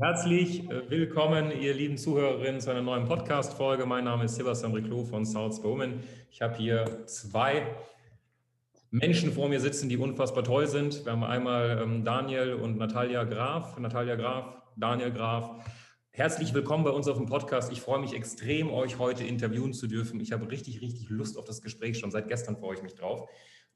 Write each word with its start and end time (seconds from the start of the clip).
Herzlich 0.00 0.70
äh, 0.70 0.88
willkommen, 0.88 1.50
ihr 1.50 1.74
lieben 1.74 1.98
Zuhörerinnen, 1.98 2.60
zu 2.60 2.70
einer 2.70 2.82
neuen 2.82 3.04
Podcast-Folge. 3.04 3.84
Mein 3.84 4.04
Name 4.04 4.26
ist 4.26 4.36
Sebastian 4.36 4.72
Riclo 4.72 5.02
von 5.02 5.26
South 5.26 5.60
Bowman. 5.60 6.04
Ich 6.30 6.40
habe 6.40 6.54
hier 6.54 7.04
zwei 7.06 7.66
Menschen 8.92 9.32
vor 9.32 9.48
mir 9.48 9.58
sitzen, 9.58 9.88
die 9.88 9.96
unfassbar 9.96 10.44
toll 10.44 10.68
sind. 10.68 11.04
Wir 11.04 11.10
haben 11.10 11.24
einmal 11.24 11.80
ähm, 11.82 12.04
Daniel 12.04 12.54
und 12.54 12.78
Natalia 12.78 13.24
Graf. 13.24 13.76
Natalia 13.76 14.14
Graf, 14.14 14.62
Daniel 14.76 15.10
Graf. 15.10 15.66
Herzlich 16.12 16.54
willkommen 16.54 16.84
bei 16.84 16.90
uns 16.90 17.08
auf 17.08 17.16
dem 17.16 17.26
Podcast. 17.26 17.72
Ich 17.72 17.80
freue 17.80 17.98
mich 17.98 18.14
extrem, 18.14 18.70
euch 18.70 19.00
heute 19.00 19.24
interviewen 19.24 19.72
zu 19.72 19.88
dürfen. 19.88 20.20
Ich 20.20 20.30
habe 20.30 20.48
richtig, 20.48 20.80
richtig 20.80 21.10
Lust 21.10 21.36
auf 21.36 21.44
das 21.44 21.60
Gespräch. 21.60 21.98
Schon 21.98 22.12
seit 22.12 22.28
gestern 22.28 22.56
freue 22.56 22.76
ich 22.76 22.82
mich 22.84 22.94
drauf. 22.94 23.28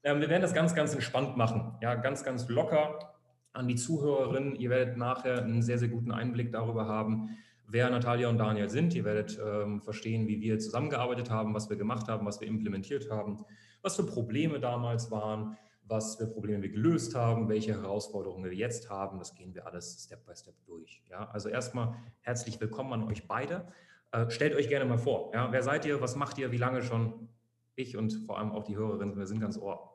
Ähm, 0.05 0.21
wir 0.21 0.29
werden 0.29 0.43
das 0.43 0.55
ganz, 0.55 0.73
ganz 0.77 0.95
entspannt 0.95 1.37
machen. 1.37 1.75
Ja, 1.83 1.97
ganz, 1.97 2.23
ganz 2.23 2.49
locker 2.49 3.13
an 3.53 3.69
die 3.69 3.77
Zuhörerinnen. 3.77 4.57
Ihr 4.57 4.71
werdet 4.71 4.97
nachher 4.97 5.43
einen 5.43 5.63
sehr, 5.63 5.79
sehr 5.79 5.89
guten 5.89 6.13
Einblick 6.13 6.53
darüber 6.53 6.87
haben, 6.87 7.37
wer 7.67 7.91
Natalia 7.91 8.29
und 8.29 8.39
Daniel 8.39 8.69
sind. 8.69 8.95
Ihr 8.95 9.05
werdet 9.05 9.39
ähm, 9.45 9.81
verstehen, 9.83 10.27
wie 10.27 10.41
wir 10.41 10.59
zusammengearbeitet 10.59 11.31
haben, 11.31 11.55
was 11.55 11.71
wir 11.71 11.77
gemacht 11.77 12.09
haben, 12.09 12.27
was 12.27 12.41
wir 12.41 12.49
implementiert 12.49 13.11
haben, 13.11 13.45
was 13.83 13.97
für 13.97 14.05
Probleme 14.05 14.61
damals 14.61 15.11
waren, 15.11 15.57
was 15.85 16.17
für 16.17 16.27
Probleme 16.27 16.63
wir 16.63 16.71
gelöst 16.71 17.15
haben, 17.15 17.49
welche 17.49 17.73
Herausforderungen 17.73 18.45
wir 18.45 18.55
jetzt 18.55 18.89
haben. 18.89 19.19
Das 19.19 19.35
gehen 19.35 19.55
wir 19.55 19.67
alles 19.67 20.05
Step 20.05 20.25
by 20.27 20.35
Step 20.35 20.55
durch. 20.67 21.03
Ja, 21.11 21.29
also 21.31 21.49
erstmal 21.49 21.95
herzlich 22.21 22.61
willkommen 22.61 22.93
an 22.93 23.05
euch 23.05 23.27
beide. 23.27 23.67
Äh, 24.13 24.31
stellt 24.31 24.55
euch 24.55 24.69
gerne 24.69 24.85
mal 24.85 24.99
vor. 24.99 25.33
Ja, 25.35 25.53
wer 25.53 25.63
seid 25.63 25.85
ihr? 25.85 26.01
Was 26.01 26.17
macht 26.17 26.39
ihr? 26.39 26.53
Wie 26.53 26.59
lange 26.59 26.83
schon? 26.83 27.29
Ich 27.75 27.97
und 27.97 28.13
vor 28.27 28.39
allem 28.39 28.53
auch 28.53 28.65
die 28.65 28.77
Hörerinnen, 28.77 29.17
wir 29.17 29.27
sind 29.27 29.41
ganz 29.41 29.57
ohr. 29.57 29.92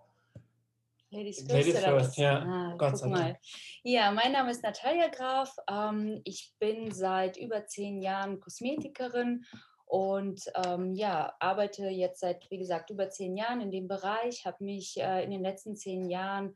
Ladies 1.09 1.39
first. 1.39 1.51
Ladies 1.51 1.79
first, 1.79 2.17
ja. 2.17 2.39
Ah, 2.39 2.75
Gott 2.77 2.97
sei 2.97 3.09
Dank. 3.09 3.37
Ja, 3.83 4.11
mein 4.11 4.33
Name 4.33 4.51
ist 4.51 4.61
Natalia 4.61 5.07
Graf. 5.07 5.55
Ähm, 5.69 6.21
ich 6.25 6.53
bin 6.59 6.91
seit 6.91 7.37
über 7.37 7.65
zehn 7.65 8.01
Jahren 8.01 8.41
Kosmetikerin 8.41 9.45
und 9.85 10.41
ähm, 10.65 10.93
ja, 10.95 11.33
arbeite 11.39 11.83
jetzt 11.83 12.19
seit, 12.19 12.51
wie 12.51 12.57
gesagt, 12.57 12.89
über 12.89 13.09
zehn 13.09 13.37
Jahren 13.37 13.61
in 13.61 13.71
dem 13.71 13.87
Bereich, 13.87 14.45
habe 14.45 14.61
mich 14.65 14.97
äh, 14.97 15.23
in 15.23 15.31
den 15.31 15.41
letzten 15.41 15.77
zehn 15.77 16.09
Jahren 16.09 16.55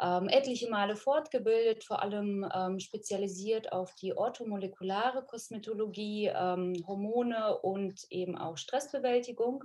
ähm, 0.00 0.28
etliche 0.28 0.68
Male 0.68 0.96
fortgebildet, 0.96 1.84
vor 1.84 2.02
allem 2.02 2.50
ähm, 2.52 2.80
spezialisiert 2.80 3.72
auf 3.72 3.94
die 3.94 4.16
orthomolekulare 4.16 5.24
Kosmetologie, 5.24 6.32
ähm, 6.34 6.74
Hormone 6.84 7.58
und 7.58 8.04
eben 8.10 8.36
auch 8.36 8.56
Stressbewältigung. 8.56 9.62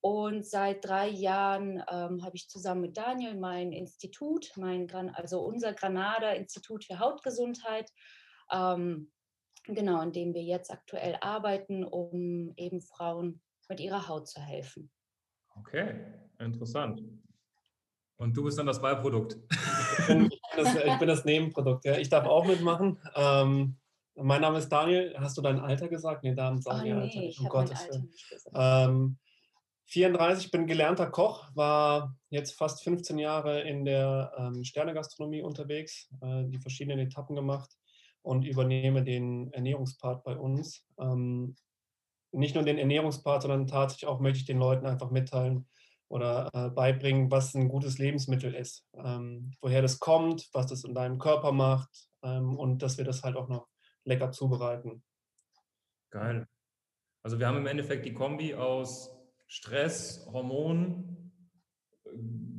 Und 0.00 0.46
seit 0.46 0.84
drei 0.84 1.08
Jahren 1.08 1.82
ähm, 1.90 2.24
habe 2.24 2.34
ich 2.34 2.48
zusammen 2.48 2.82
mit 2.82 2.96
Daniel 2.96 3.36
mein 3.36 3.72
Institut, 3.72 4.52
mein 4.56 4.88
also 5.14 5.40
unser 5.40 5.72
Granada 5.74 6.30
Institut 6.32 6.84
für 6.84 7.00
Hautgesundheit, 7.00 7.90
ähm, 8.52 9.10
genau, 9.64 10.00
in 10.02 10.12
dem 10.12 10.34
wir 10.34 10.42
jetzt 10.42 10.70
aktuell 10.70 11.16
arbeiten, 11.20 11.84
um 11.84 12.52
eben 12.56 12.80
Frauen 12.80 13.40
mit 13.68 13.80
ihrer 13.80 14.06
Haut 14.08 14.28
zu 14.28 14.40
helfen. 14.40 14.90
Okay, 15.56 16.00
interessant. 16.38 17.02
Und 18.16 18.36
du 18.36 18.44
bist 18.44 18.58
dann 18.58 18.66
das 18.66 18.80
Beiprodukt. 18.80 19.36
Ich 19.98 20.06
bin, 20.06 20.24
ich 20.26 20.40
bin, 20.54 20.64
das, 20.64 20.74
ich 20.74 20.98
bin 20.98 21.08
das, 21.08 21.24
Nebenprodukt. 21.24 21.84
Ja. 21.84 21.98
Ich 21.98 22.08
darf 22.08 22.26
auch 22.26 22.46
mitmachen. 22.46 22.98
Ähm, 23.14 23.76
mein 24.14 24.40
Name 24.40 24.58
ist 24.58 24.68
Daniel. 24.68 25.14
Hast 25.18 25.36
du 25.38 25.42
dein 25.42 25.60
Alter 25.60 25.88
gesagt? 25.88 26.24
Nee, 26.24 26.34
Damen 26.34 26.60
sagen 26.60 26.80
oh, 26.80 26.84
nee, 26.84 26.92
Alter. 26.92 27.40
Um 27.40 27.48
Gottes 27.48 27.88
Willen. 27.88 29.18
34, 29.88 30.50
bin 30.50 30.66
gelernter 30.66 31.10
Koch, 31.10 31.48
war 31.54 32.14
jetzt 32.28 32.52
fast 32.58 32.84
15 32.84 33.18
Jahre 33.18 33.62
in 33.62 33.84
der 33.84 34.32
ähm, 34.36 34.62
Sternegastronomie 34.62 35.42
unterwegs, 35.42 36.08
äh, 36.20 36.44
die 36.44 36.58
verschiedenen 36.58 36.98
Etappen 36.98 37.34
gemacht 37.34 37.70
und 38.22 38.44
übernehme 38.44 39.02
den 39.02 39.50
Ernährungspart 39.52 40.24
bei 40.24 40.36
uns. 40.36 40.84
Ähm, 40.98 41.56
nicht 42.32 42.54
nur 42.54 42.64
den 42.64 42.76
Ernährungspart, 42.76 43.42
sondern 43.42 43.66
tatsächlich 43.66 44.08
auch 44.08 44.20
möchte 44.20 44.40
ich 44.40 44.44
den 44.44 44.58
Leuten 44.58 44.86
einfach 44.86 45.10
mitteilen 45.10 45.66
oder 46.08 46.50
äh, 46.52 46.68
beibringen, 46.68 47.30
was 47.30 47.54
ein 47.54 47.68
gutes 47.68 47.98
Lebensmittel 47.98 48.54
ist, 48.54 48.86
ähm, 48.94 49.52
woher 49.62 49.80
das 49.80 49.98
kommt, 49.98 50.48
was 50.52 50.66
das 50.66 50.84
in 50.84 50.94
deinem 50.94 51.18
Körper 51.18 51.52
macht 51.52 52.10
ähm, 52.22 52.58
und 52.58 52.82
dass 52.82 52.98
wir 52.98 53.06
das 53.06 53.22
halt 53.22 53.36
auch 53.36 53.48
noch 53.48 53.68
lecker 54.04 54.32
zubereiten. 54.32 55.02
Geil. 56.10 56.46
Also 57.22 57.38
wir 57.38 57.46
haben 57.46 57.58
im 57.58 57.66
Endeffekt 57.66 58.04
die 58.04 58.14
Kombi 58.14 58.54
aus 58.54 59.17
Stress, 59.48 60.28
Hormon, 60.30 61.32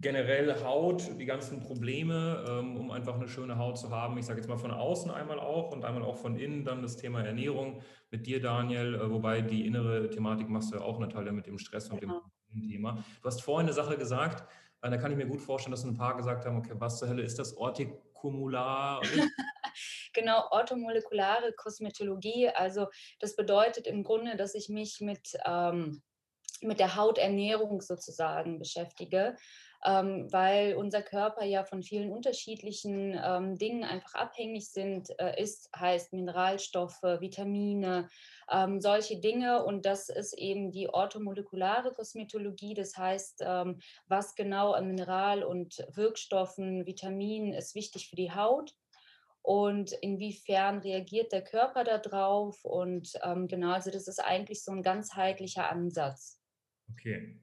generell 0.01 0.63
Haut, 0.63 1.19
die 1.19 1.25
ganzen 1.25 1.59
Probleme, 1.59 2.45
ähm, 2.49 2.77
um 2.77 2.91
einfach 2.91 3.15
eine 3.15 3.27
schöne 3.27 3.57
Haut 3.57 3.77
zu 3.77 3.89
haben. 3.89 4.17
Ich 4.17 4.25
sage 4.25 4.39
jetzt 4.39 4.47
mal 4.47 4.57
von 4.57 4.71
außen 4.71 5.11
einmal 5.11 5.39
auch 5.39 5.71
und 5.71 5.85
einmal 5.85 6.03
auch 6.03 6.17
von 6.17 6.35
innen 6.35 6.65
dann 6.65 6.81
das 6.81 6.97
Thema 6.97 7.23
Ernährung 7.23 7.81
mit 8.09 8.25
dir, 8.25 8.41
Daniel, 8.41 8.95
äh, 8.95 9.11
wobei 9.11 9.41
die 9.41 9.65
innere 9.65 10.09
Thematik 10.09 10.49
machst 10.49 10.71
du 10.71 10.77
ja 10.77 10.81
auch, 10.81 10.99
Natalia, 10.99 11.31
mit 11.31 11.47
dem 11.47 11.59
Stress 11.59 11.89
und 11.89 11.99
genau. 11.99 12.21
dem 12.53 12.63
Thema. 12.63 13.03
Du 13.21 13.27
hast 13.27 13.41
vorhin 13.41 13.67
eine 13.67 13.73
Sache 13.73 13.97
gesagt, 13.97 14.49
äh, 14.81 14.89
da 14.89 14.97
kann 14.97 15.11
ich 15.11 15.17
mir 15.17 15.27
gut 15.27 15.41
vorstellen, 15.41 15.71
dass 15.71 15.83
ein 15.83 15.97
paar 15.97 16.15
gesagt 16.17 16.45
haben, 16.45 16.57
okay, 16.57 16.73
was 16.75 16.97
zur 16.97 17.09
Hölle 17.09 17.21
ist 17.21 17.37
das 17.37 17.55
Ortikumular? 17.55 19.01
genau, 20.13 20.45
orthomolekulare 20.51 21.53
Kosmetologie. 21.53 22.49
Also 22.49 22.87
das 23.19 23.35
bedeutet 23.35 23.85
im 23.85 24.03
Grunde, 24.03 24.37
dass 24.37 24.55
ich 24.55 24.69
mich 24.69 25.01
mit 25.01 25.37
ähm, 25.45 26.01
mit 26.63 26.79
der 26.79 26.95
Hauternährung 26.95 27.81
sozusagen 27.81 28.59
beschäftige, 28.59 29.35
ähm, 29.85 30.27
weil 30.31 30.75
unser 30.75 31.01
Körper 31.01 31.45
ja 31.45 31.63
von 31.63 31.83
vielen 31.83 32.11
unterschiedlichen 32.11 33.19
ähm, 33.23 33.57
Dingen 33.57 33.83
einfach 33.83 34.15
abhängig 34.15 34.71
sind, 34.71 35.09
äh, 35.19 35.41
ist, 35.41 35.69
heißt 35.75 36.11
Mineralstoffe, 36.13 37.01
Vitamine, 37.01 38.09
ähm, 38.51 38.81
solche 38.81 39.19
Dinge. 39.19 39.63
Und 39.63 39.85
das 39.85 40.09
ist 40.09 40.37
eben 40.37 40.71
die 40.71 40.89
orthomolekulare 40.89 41.93
Kosmetologie, 41.93 42.73
das 42.73 42.97
heißt, 42.97 43.41
ähm, 43.45 43.79
was 44.07 44.35
genau 44.35 44.73
an 44.73 44.87
Mineral- 44.87 45.43
und 45.43 45.85
Wirkstoffen, 45.93 46.85
Vitaminen 46.85 47.53
ist 47.53 47.75
wichtig 47.75 48.09
für 48.09 48.17
die 48.17 48.33
Haut 48.33 48.73
und 49.41 49.93
inwiefern 49.93 50.79
reagiert 50.79 51.31
der 51.31 51.43
Körper 51.43 51.83
darauf. 51.83 52.63
Und 52.63 53.13
ähm, 53.23 53.47
genau, 53.47 53.71
also 53.71 53.91
das 53.91 54.07
ist 54.07 54.19
eigentlich 54.19 54.63
so 54.63 54.71
ein 54.71 54.83
ganzheitlicher 54.83 55.69
Ansatz. 55.71 56.38
Okay. 56.91 57.39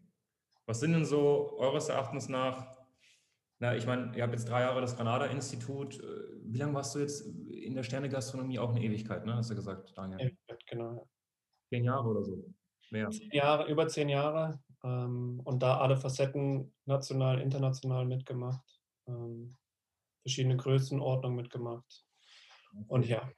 Was 0.67 0.81
sind 0.81 0.93
denn 0.93 1.05
so 1.05 1.57
eures 1.59 1.89
Erachtens 1.89 2.29
nach, 2.29 2.77
na, 3.59 3.77
ich 3.77 3.87
meine, 3.87 4.17
ihr 4.17 4.23
habt 4.23 4.33
jetzt 4.33 4.49
drei 4.49 4.63
Jahre 4.63 4.81
das 4.81 4.97
Granada-Institut. 4.97 6.01
Äh, 6.01 6.05
wie 6.43 6.59
lange 6.59 6.75
warst 6.75 6.95
du 6.95 6.99
jetzt 6.99 7.23
in 7.23 7.75
der 7.75 7.85
Sternegastronomie? 7.85 8.59
Auch 8.59 8.71
eine 8.71 8.83
Ewigkeit, 8.83 9.25
ne? 9.25 9.35
Hast 9.35 9.51
du 9.51 9.55
gesagt, 9.55 9.97
Daniel? 9.97 10.21
Ewigkeit, 10.21 10.67
genau. 10.67 11.09
Zehn 11.71 11.85
Jahre 11.85 12.09
oder 12.09 12.23
so? 12.23 12.45
Mehr. 12.91 13.11
Zehn 13.11 13.31
Jahre, 13.33 13.71
über 13.71 13.89
zehn 13.89 14.09
Jahre. 14.09 14.61
Ähm, 14.85 15.41
und 15.45 15.63
da 15.63 15.79
alle 15.79 15.97
Facetten 15.97 16.75
national, 16.85 17.41
international 17.41 18.05
mitgemacht. 18.07 18.81
Ähm, 19.07 19.57
verschiedene 20.23 20.57
Größenordnungen 20.57 21.37
mitgemacht. 21.37 22.05
Und 22.89 23.07
ja, 23.07 23.31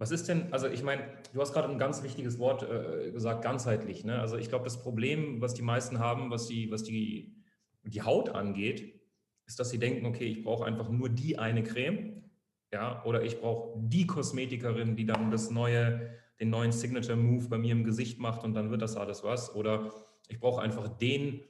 was 0.00 0.10
ist 0.10 0.28
denn, 0.28 0.50
also 0.50 0.66
ich 0.66 0.82
meine, 0.82 1.02
du 1.34 1.42
hast 1.42 1.52
gerade 1.52 1.68
ein 1.68 1.78
ganz 1.78 2.02
wichtiges 2.02 2.38
Wort 2.38 2.62
äh, 2.62 3.10
gesagt, 3.12 3.42
ganzheitlich. 3.42 4.02
Ne? 4.02 4.18
Also 4.18 4.38
ich 4.38 4.48
glaube, 4.48 4.64
das 4.64 4.82
Problem, 4.82 5.42
was 5.42 5.52
die 5.52 5.60
meisten 5.60 5.98
haben, 5.98 6.30
was 6.30 6.46
die, 6.46 6.70
was 6.70 6.84
die, 6.84 7.36
die 7.82 8.00
Haut 8.00 8.30
angeht, 8.30 8.98
ist, 9.46 9.60
dass 9.60 9.68
sie 9.68 9.78
denken, 9.78 10.06
okay, 10.06 10.24
ich 10.24 10.42
brauche 10.42 10.64
einfach 10.64 10.88
nur 10.88 11.10
die 11.10 11.38
eine 11.38 11.62
Creme, 11.62 12.24
ja, 12.72 13.04
oder 13.04 13.22
ich 13.22 13.40
brauche 13.40 13.78
die 13.78 14.06
Kosmetikerin, 14.06 14.96
die 14.96 15.04
dann 15.04 15.30
das 15.30 15.50
neue, 15.50 16.08
den 16.40 16.48
neuen 16.48 16.72
Signature 16.72 17.16
Move 17.16 17.48
bei 17.48 17.58
mir 17.58 17.72
im 17.72 17.84
Gesicht 17.84 18.18
macht 18.18 18.42
und 18.42 18.54
dann 18.54 18.70
wird 18.70 18.80
das 18.80 18.96
alles 18.96 19.22
was. 19.22 19.54
Oder 19.54 19.92
ich 20.28 20.40
brauche 20.40 20.62
einfach 20.62 20.88
den, 20.88 21.42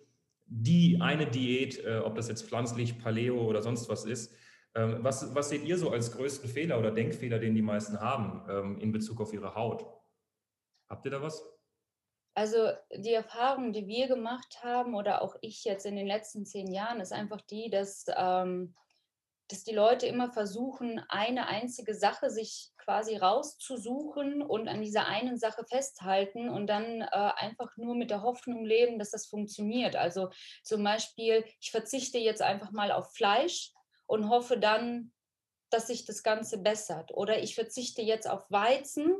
die 0.46 1.00
eine 1.00 1.26
Diät, 1.28 1.84
äh, 1.84 1.98
ob 1.98 2.16
das 2.16 2.26
jetzt 2.26 2.48
pflanzlich, 2.48 2.98
Paleo 2.98 3.46
oder 3.46 3.62
sonst 3.62 3.88
was 3.88 4.04
ist 4.04 4.34
was, 4.74 5.34
was 5.34 5.48
seht 5.48 5.64
ihr 5.64 5.78
so 5.78 5.90
als 5.90 6.12
größten 6.12 6.48
Fehler 6.48 6.78
oder 6.78 6.90
Denkfehler, 6.90 7.38
den 7.38 7.54
die 7.54 7.62
meisten 7.62 8.00
haben 8.00 8.46
ähm, 8.48 8.78
in 8.78 8.92
Bezug 8.92 9.20
auf 9.20 9.32
ihre 9.32 9.54
Haut? 9.54 9.84
Habt 10.88 11.04
ihr 11.04 11.10
da 11.10 11.22
was? 11.22 11.42
Also 12.34 12.70
die 12.94 13.12
Erfahrung, 13.12 13.72
die 13.72 13.86
wir 13.86 14.06
gemacht 14.06 14.60
haben 14.62 14.94
oder 14.94 15.22
auch 15.22 15.36
ich 15.40 15.64
jetzt 15.64 15.86
in 15.86 15.96
den 15.96 16.06
letzten 16.06 16.46
zehn 16.46 16.72
Jahren, 16.72 17.00
ist 17.00 17.12
einfach 17.12 17.40
die, 17.40 17.70
dass, 17.70 18.06
ähm, 18.16 18.74
dass 19.48 19.64
die 19.64 19.74
Leute 19.74 20.06
immer 20.06 20.32
versuchen, 20.32 21.00
eine 21.08 21.48
einzige 21.48 21.94
Sache 21.94 22.30
sich 22.30 22.70
quasi 22.78 23.16
rauszusuchen 23.16 24.42
und 24.42 24.68
an 24.68 24.80
dieser 24.80 25.06
einen 25.06 25.38
Sache 25.38 25.64
festhalten 25.68 26.48
und 26.48 26.68
dann 26.68 27.02
äh, 27.02 27.06
einfach 27.10 27.76
nur 27.76 27.96
mit 27.96 28.10
der 28.10 28.22
Hoffnung 28.22 28.64
leben, 28.64 29.00
dass 29.00 29.10
das 29.10 29.26
funktioniert. 29.26 29.96
Also 29.96 30.30
zum 30.62 30.84
Beispiel, 30.84 31.44
ich 31.60 31.72
verzichte 31.72 32.18
jetzt 32.18 32.42
einfach 32.42 32.70
mal 32.70 32.92
auf 32.92 33.12
Fleisch 33.12 33.72
und 34.10 34.28
hoffe 34.28 34.58
dann, 34.58 35.12
dass 35.70 35.86
sich 35.86 36.04
das 36.04 36.24
Ganze 36.24 36.58
bessert. 36.58 37.12
Oder 37.14 37.40
ich 37.42 37.54
verzichte 37.54 38.02
jetzt 38.02 38.28
auf 38.28 38.50
Weizen 38.50 39.14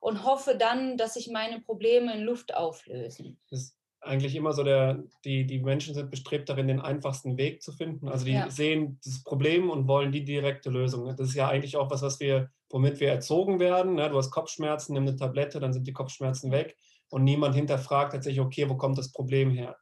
und 0.00 0.24
hoffe 0.24 0.56
dann, 0.56 0.96
dass 0.96 1.14
sich 1.14 1.28
meine 1.28 1.60
Probleme 1.60 2.14
in 2.14 2.22
Luft 2.22 2.54
auflösen. 2.54 3.40
Das 3.50 3.76
eigentlich 4.00 4.36
immer 4.36 4.52
so 4.52 4.62
der, 4.62 5.02
die, 5.24 5.46
die 5.46 5.58
Menschen 5.58 5.94
sind 5.94 6.12
bestrebt 6.12 6.48
darin, 6.48 6.68
den 6.68 6.80
einfachsten 6.80 7.36
Weg 7.36 7.60
zu 7.60 7.72
finden. 7.72 8.08
Also 8.08 8.24
die 8.24 8.34
ja. 8.34 8.48
sehen 8.48 9.00
das 9.04 9.24
Problem 9.24 9.68
und 9.68 9.88
wollen 9.88 10.12
die 10.12 10.24
direkte 10.24 10.70
Lösung. 10.70 11.06
Das 11.16 11.28
ist 11.28 11.34
ja 11.34 11.48
eigentlich 11.48 11.76
auch 11.76 11.90
was, 11.90 12.02
was 12.02 12.20
wir, 12.20 12.48
womit 12.70 13.00
wir 13.00 13.10
erzogen 13.10 13.58
werden. 13.58 13.96
Ne? 13.96 14.08
Du 14.08 14.16
hast 14.16 14.30
Kopfschmerzen, 14.30 14.92
nimm 14.92 15.08
eine 15.08 15.16
Tablette, 15.16 15.58
dann 15.58 15.72
sind 15.72 15.88
die 15.88 15.92
Kopfschmerzen 15.92 16.52
weg. 16.52 16.76
Und 17.08 17.24
niemand 17.24 17.56
hinterfragt 17.56 18.12
tatsächlich, 18.12 18.40
okay, 18.40 18.70
wo 18.70 18.76
kommt 18.76 18.96
das 18.96 19.10
Problem 19.10 19.50
her? 19.50 19.76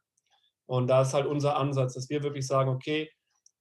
Und 0.65 0.87
da 0.87 1.03
ist 1.03 1.13
halt 1.13 1.27
unser 1.27 1.55
Ansatz, 1.55 1.93
dass 1.93 2.09
wir 2.09 2.23
wirklich 2.23 2.47
sagen, 2.47 2.71
okay, 2.71 3.11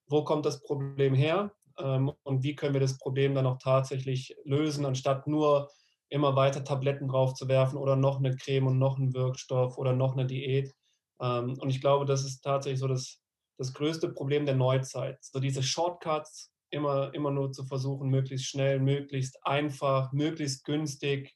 wo 0.06 0.24
kommt 0.24 0.46
das 0.46 0.60
Problem 0.62 1.14
her? 1.14 1.52
Ähm, 1.78 2.12
und 2.22 2.42
wie 2.42 2.54
können 2.54 2.74
wir 2.74 2.80
das 2.80 2.98
Problem 2.98 3.34
dann 3.34 3.46
auch 3.46 3.58
tatsächlich 3.58 4.36
lösen, 4.44 4.84
anstatt 4.84 5.26
nur 5.26 5.70
immer 6.08 6.36
weiter 6.36 6.64
Tabletten 6.64 7.08
drauf 7.08 7.34
zu 7.34 7.48
werfen 7.48 7.76
oder 7.76 7.96
noch 7.96 8.18
eine 8.18 8.36
Creme 8.36 8.68
und 8.68 8.78
noch 8.78 8.98
einen 8.98 9.14
Wirkstoff 9.14 9.78
oder 9.78 9.92
noch 9.92 10.12
eine 10.12 10.26
Diät. 10.26 10.72
Ähm, 11.20 11.56
und 11.58 11.70
ich 11.70 11.80
glaube, 11.80 12.04
das 12.04 12.24
ist 12.24 12.42
tatsächlich 12.42 12.80
so 12.80 12.88
das, 12.88 13.20
das 13.58 13.72
größte 13.72 14.10
Problem 14.10 14.46
der 14.46 14.54
Neuzeit. 14.54 15.18
So 15.22 15.40
diese 15.40 15.62
Shortcuts 15.62 16.52
immer, 16.70 17.12
immer 17.14 17.30
nur 17.30 17.52
zu 17.52 17.64
versuchen, 17.64 18.10
möglichst 18.10 18.46
schnell, 18.46 18.80
möglichst 18.80 19.38
einfach, 19.44 20.12
möglichst 20.12 20.64
günstig 20.64 21.34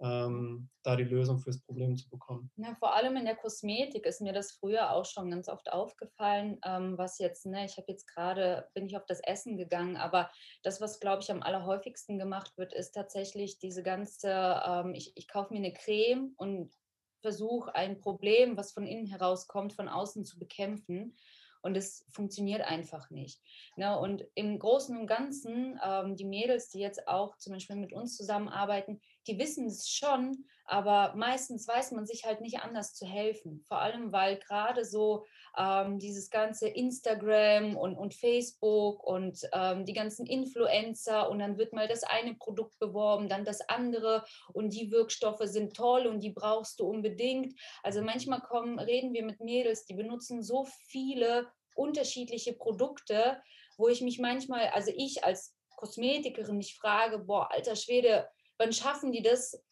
ähm, 0.00 0.68
da 0.82 0.96
die 0.96 1.04
Lösung 1.04 1.38
fürs 1.38 1.60
Problem 1.60 1.96
zu 1.96 2.08
bekommen. 2.10 2.50
Ja, 2.56 2.74
vor 2.78 2.94
allem 2.94 3.16
in 3.16 3.24
der 3.24 3.36
Kosmetik 3.36 4.04
ist 4.04 4.20
mir 4.20 4.32
das 4.32 4.52
früher 4.52 4.92
auch 4.92 5.04
schon 5.04 5.30
ganz 5.30 5.48
oft 5.48 5.72
aufgefallen, 5.72 6.58
ähm, 6.64 6.98
was 6.98 7.18
jetzt, 7.18 7.46
ne, 7.46 7.64
ich 7.64 7.76
habe 7.76 7.90
jetzt 7.90 8.06
gerade, 8.06 8.68
bin 8.74 8.86
ich 8.86 8.96
auf 8.96 9.06
das 9.06 9.20
Essen 9.20 9.56
gegangen, 9.56 9.96
aber 9.96 10.30
das, 10.62 10.80
was 10.80 11.00
glaube 11.00 11.22
ich 11.22 11.30
am 11.30 11.42
allerhäufigsten 11.42 12.18
gemacht 12.18 12.56
wird, 12.58 12.72
ist 12.74 12.92
tatsächlich 12.92 13.58
diese 13.58 13.82
ganze, 13.82 14.60
ähm, 14.66 14.94
ich, 14.94 15.12
ich 15.16 15.28
kaufe 15.28 15.52
mir 15.52 15.60
eine 15.60 15.72
Creme 15.72 16.34
und 16.36 16.74
versuche 17.22 17.74
ein 17.74 17.98
Problem, 17.98 18.56
was 18.56 18.72
von 18.72 18.86
innen 18.86 19.06
herauskommt, 19.06 19.72
von 19.72 19.88
außen 19.88 20.24
zu 20.24 20.38
bekämpfen 20.38 21.16
und 21.62 21.76
es 21.76 22.06
funktioniert 22.10 22.62
einfach 22.62 23.10
nicht. 23.10 23.42
Ne? 23.76 23.98
Und 23.98 24.24
im 24.34 24.58
Großen 24.58 24.96
und 24.96 25.08
Ganzen, 25.08 25.80
ähm, 25.84 26.14
die 26.14 26.24
Mädels, 26.24 26.68
die 26.70 26.78
jetzt 26.78 27.08
auch 27.08 27.36
zum 27.38 27.54
Beispiel 27.54 27.76
mit 27.76 27.92
uns 27.92 28.16
zusammenarbeiten, 28.16 29.00
die 29.26 29.38
wissen 29.38 29.66
es 29.66 29.88
schon, 29.88 30.46
aber 30.64 31.14
meistens 31.14 31.66
weiß 31.68 31.92
man 31.92 32.06
sich 32.06 32.24
halt 32.24 32.40
nicht 32.40 32.58
anders 32.60 32.94
zu 32.94 33.06
helfen. 33.06 33.62
Vor 33.68 33.80
allem, 33.80 34.12
weil 34.12 34.38
gerade 34.38 34.84
so 34.84 35.24
ähm, 35.56 35.98
dieses 35.98 36.30
ganze 36.30 36.68
Instagram 36.68 37.76
und, 37.76 37.96
und 37.96 38.14
Facebook 38.14 39.02
und 39.04 39.38
ähm, 39.52 39.84
die 39.84 39.92
ganzen 39.92 40.26
Influencer 40.26 41.30
und 41.30 41.38
dann 41.38 41.56
wird 41.56 41.72
mal 41.72 41.88
das 41.88 42.02
eine 42.02 42.34
Produkt 42.34 42.78
beworben, 42.78 43.28
dann 43.28 43.44
das 43.44 43.60
andere 43.68 44.24
und 44.52 44.70
die 44.70 44.90
Wirkstoffe 44.90 45.42
sind 45.44 45.76
toll 45.76 46.06
und 46.06 46.20
die 46.20 46.32
brauchst 46.32 46.80
du 46.80 46.86
unbedingt. 46.86 47.58
Also 47.82 48.02
manchmal 48.02 48.40
kommen, 48.40 48.78
reden 48.78 49.12
wir 49.12 49.24
mit 49.24 49.40
Mädels, 49.40 49.86
die 49.86 49.94
benutzen 49.94 50.42
so 50.42 50.66
viele 50.88 51.46
unterschiedliche 51.76 52.54
Produkte, 52.54 53.40
wo 53.76 53.88
ich 53.88 54.00
mich 54.00 54.18
manchmal, 54.18 54.68
also 54.68 54.90
ich 54.94 55.24
als 55.24 55.54
Kosmetikerin 55.76 56.56
mich 56.56 56.74
frage, 56.74 57.18
boah, 57.18 57.52
alter 57.52 57.76
Schwede, 57.76 58.28
wann 58.58 58.72
schaffen 58.72 59.12
die 59.12 59.22
das 59.22 59.62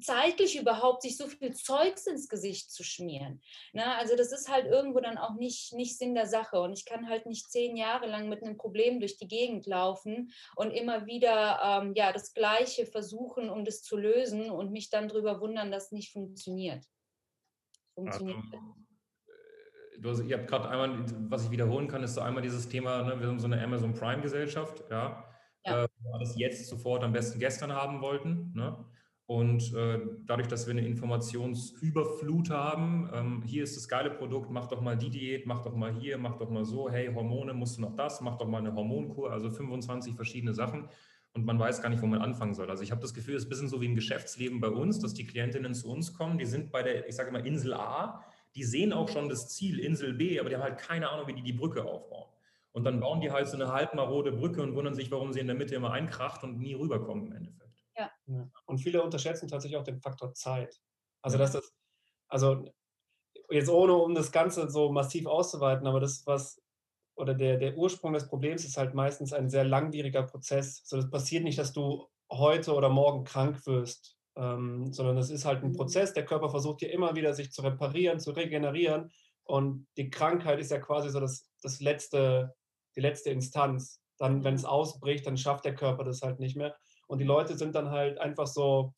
zeitlich 0.00 0.58
überhaupt, 0.58 1.02
sich 1.02 1.16
so 1.16 1.26
viel 1.26 1.54
Zeugs 1.54 2.06
ins 2.06 2.28
Gesicht 2.28 2.70
zu 2.70 2.84
schmieren. 2.84 3.40
Na, 3.72 3.86
ne? 3.86 3.96
also 3.96 4.16
das 4.16 4.32
ist 4.32 4.48
halt 4.48 4.66
irgendwo 4.66 5.00
dann 5.00 5.18
auch 5.18 5.34
nicht, 5.34 5.72
nicht 5.74 5.98
Sinn 5.98 6.14
der 6.14 6.26
Sache. 6.26 6.60
Und 6.60 6.72
ich 6.72 6.84
kann 6.84 7.08
halt 7.08 7.26
nicht 7.26 7.50
zehn 7.50 7.76
Jahre 7.76 8.06
lang 8.06 8.28
mit 8.28 8.42
einem 8.42 8.56
Problem 8.56 9.00
durch 9.00 9.16
die 9.18 9.28
Gegend 9.28 9.66
laufen 9.66 10.32
und 10.56 10.70
immer 10.70 11.06
wieder 11.06 11.60
ähm, 11.62 11.94
ja, 11.94 12.12
das 12.12 12.32
Gleiche 12.34 12.86
versuchen, 12.86 13.50
um 13.50 13.64
das 13.64 13.82
zu 13.82 13.96
lösen 13.96 14.50
und 14.50 14.72
mich 14.72 14.90
dann 14.90 15.08
darüber 15.08 15.40
wundern, 15.40 15.70
dass 15.70 15.86
es 15.86 15.92
nicht 15.92 16.12
funktioniert. 16.12 16.84
Funktioniert. 17.94 18.36
Also, 18.52 18.74
du 20.00 20.10
hast, 20.10 20.24
ihr 20.24 20.38
habt 20.38 20.48
gerade 20.48 20.68
einmal, 20.68 21.04
was 21.28 21.44
ich 21.44 21.50
wiederholen 21.50 21.88
kann, 21.88 22.02
ist 22.02 22.14
so 22.14 22.20
einmal 22.20 22.42
dieses 22.42 22.68
Thema, 22.68 23.02
ne, 23.02 23.18
wir 23.20 23.26
haben 23.26 23.40
so 23.40 23.46
eine 23.46 23.62
Amazon 23.62 23.94
Prime-Gesellschaft, 23.94 24.84
ja, 24.90 25.27
ja. 25.70 25.84
Äh, 25.84 25.88
alles 26.12 26.36
jetzt 26.36 26.66
sofort 26.66 27.04
am 27.04 27.12
besten 27.12 27.38
gestern 27.38 27.72
haben 27.72 28.00
wollten. 28.00 28.52
Ne? 28.54 28.84
Und 29.26 29.74
äh, 29.74 30.00
dadurch, 30.24 30.48
dass 30.48 30.66
wir 30.66 30.72
eine 30.72 30.86
Informationsüberflut 30.86 32.48
haben, 32.48 33.10
ähm, 33.12 33.42
hier 33.44 33.62
ist 33.62 33.76
das 33.76 33.86
geile 33.86 34.10
Produkt, 34.10 34.50
mach 34.50 34.68
doch 34.68 34.80
mal 34.80 34.96
die 34.96 35.10
Diät, 35.10 35.44
mach 35.44 35.62
doch 35.62 35.76
mal 35.76 35.92
hier, 35.92 36.16
mach 36.16 36.36
doch 36.36 36.48
mal 36.48 36.64
so, 36.64 36.90
hey, 36.90 37.12
Hormone, 37.12 37.52
musst 37.52 37.76
du 37.76 37.82
noch 37.82 37.94
das, 37.94 38.22
mach 38.22 38.38
doch 38.38 38.48
mal 38.48 38.58
eine 38.58 38.74
Hormonkur, 38.74 39.30
also 39.30 39.50
25 39.50 40.14
verschiedene 40.14 40.54
Sachen 40.54 40.88
und 41.34 41.44
man 41.44 41.58
weiß 41.58 41.82
gar 41.82 41.88
nicht, 41.88 42.02
wo 42.02 42.06
man 42.06 42.20
anfangen 42.20 42.54
soll. 42.54 42.70
Also 42.70 42.82
ich 42.82 42.90
habe 42.90 43.00
das 43.00 43.14
Gefühl, 43.14 43.34
es 43.34 43.42
ist 43.42 43.46
ein 43.46 43.50
bisschen 43.50 43.68
so 43.68 43.80
wie 43.80 43.86
im 43.86 43.94
Geschäftsleben 43.94 44.60
bei 44.60 44.68
uns, 44.68 44.98
dass 44.98 45.14
die 45.14 45.26
Klientinnen 45.26 45.74
zu 45.74 45.90
uns 45.90 46.14
kommen, 46.14 46.38
die 46.38 46.46
sind 46.46 46.72
bei 46.72 46.82
der, 46.82 47.08
ich 47.08 47.14
sage 47.14 47.28
immer 47.28 47.44
Insel 47.44 47.74
A, 47.74 48.24
die 48.54 48.64
sehen 48.64 48.92
auch 48.92 49.08
schon 49.08 49.28
das 49.28 49.48
Ziel 49.50 49.78
Insel 49.78 50.14
B, 50.14 50.40
aber 50.40 50.48
die 50.48 50.56
haben 50.56 50.62
halt 50.62 50.78
keine 50.78 51.10
Ahnung, 51.10 51.28
wie 51.28 51.34
die 51.34 51.42
die 51.42 51.52
Brücke 51.52 51.84
aufbauen. 51.84 52.28
Und 52.78 52.84
dann 52.84 53.00
bauen 53.00 53.20
die 53.20 53.30
halt 53.30 53.48
so 53.48 53.56
eine 53.56 53.72
halbmarode 53.72 54.32
Brücke 54.32 54.62
und 54.62 54.74
wundern 54.74 54.94
sich, 54.94 55.10
warum 55.10 55.32
sie 55.32 55.40
in 55.40 55.46
der 55.46 55.56
Mitte 55.56 55.74
immer 55.74 55.90
einkracht 55.90 56.44
und 56.44 56.58
nie 56.58 56.74
rüberkommen 56.74 57.26
im 57.26 57.32
Endeffekt. 57.32 57.84
Ja. 57.96 58.10
Und 58.66 58.78
viele 58.78 59.02
unterschätzen 59.02 59.48
tatsächlich 59.48 59.78
auch 59.78 59.84
den 59.84 60.00
Faktor 60.00 60.32
Zeit. 60.32 60.80
Also, 61.22 61.36
ja. 61.36 61.42
dass 61.42 61.52
das, 61.52 61.72
also 62.28 62.64
jetzt 63.50 63.68
ohne, 63.68 63.94
um 63.94 64.14
das 64.14 64.30
Ganze 64.30 64.70
so 64.70 64.92
massiv 64.92 65.26
auszuweiten, 65.26 65.86
aber 65.86 66.00
das, 66.00 66.24
was, 66.26 66.62
oder 67.16 67.34
der, 67.34 67.56
der 67.56 67.76
Ursprung 67.76 68.12
des 68.12 68.28
Problems 68.28 68.64
ist 68.64 68.76
halt 68.76 68.94
meistens 68.94 69.32
ein 69.32 69.50
sehr 69.50 69.64
langwieriger 69.64 70.22
Prozess. 70.22 70.82
So, 70.84 70.96
das 70.96 71.10
passiert 71.10 71.42
nicht, 71.42 71.58
dass 71.58 71.72
du 71.72 72.06
heute 72.30 72.74
oder 72.74 72.88
morgen 72.88 73.24
krank 73.24 73.66
wirst 73.66 74.18
ähm, 74.38 74.92
sondern 74.92 75.18
es 75.18 75.30
ist 75.30 75.44
halt 75.44 75.62
ein 75.62 75.70
mhm. 75.70 75.76
Prozess. 75.76 76.12
Der 76.12 76.24
Körper 76.24 76.48
versucht 76.48 76.82
ja 76.82 76.88
immer 76.88 77.16
wieder, 77.16 77.34
sich 77.34 77.50
zu 77.50 77.62
reparieren, 77.62 78.20
zu 78.20 78.30
regenerieren. 78.30 79.10
Und 79.44 79.86
die 79.96 80.10
Krankheit 80.10 80.60
ist 80.60 80.70
ja 80.70 80.78
quasi 80.78 81.10
so 81.10 81.20
das, 81.20 81.50
das 81.62 81.80
letzte, 81.80 82.54
die 82.98 83.02
letzte 83.02 83.30
Instanz. 83.30 84.02
Dann, 84.18 84.42
wenn 84.42 84.54
es 84.54 84.64
ausbricht, 84.64 85.24
dann 85.24 85.38
schafft 85.38 85.64
der 85.64 85.76
Körper 85.76 86.02
das 86.02 86.22
halt 86.22 86.40
nicht 86.40 86.56
mehr. 86.56 86.76
Und 87.06 87.20
die 87.20 87.24
Leute 87.24 87.56
sind 87.56 87.76
dann 87.76 87.90
halt 87.90 88.18
einfach 88.18 88.48
so, 88.48 88.92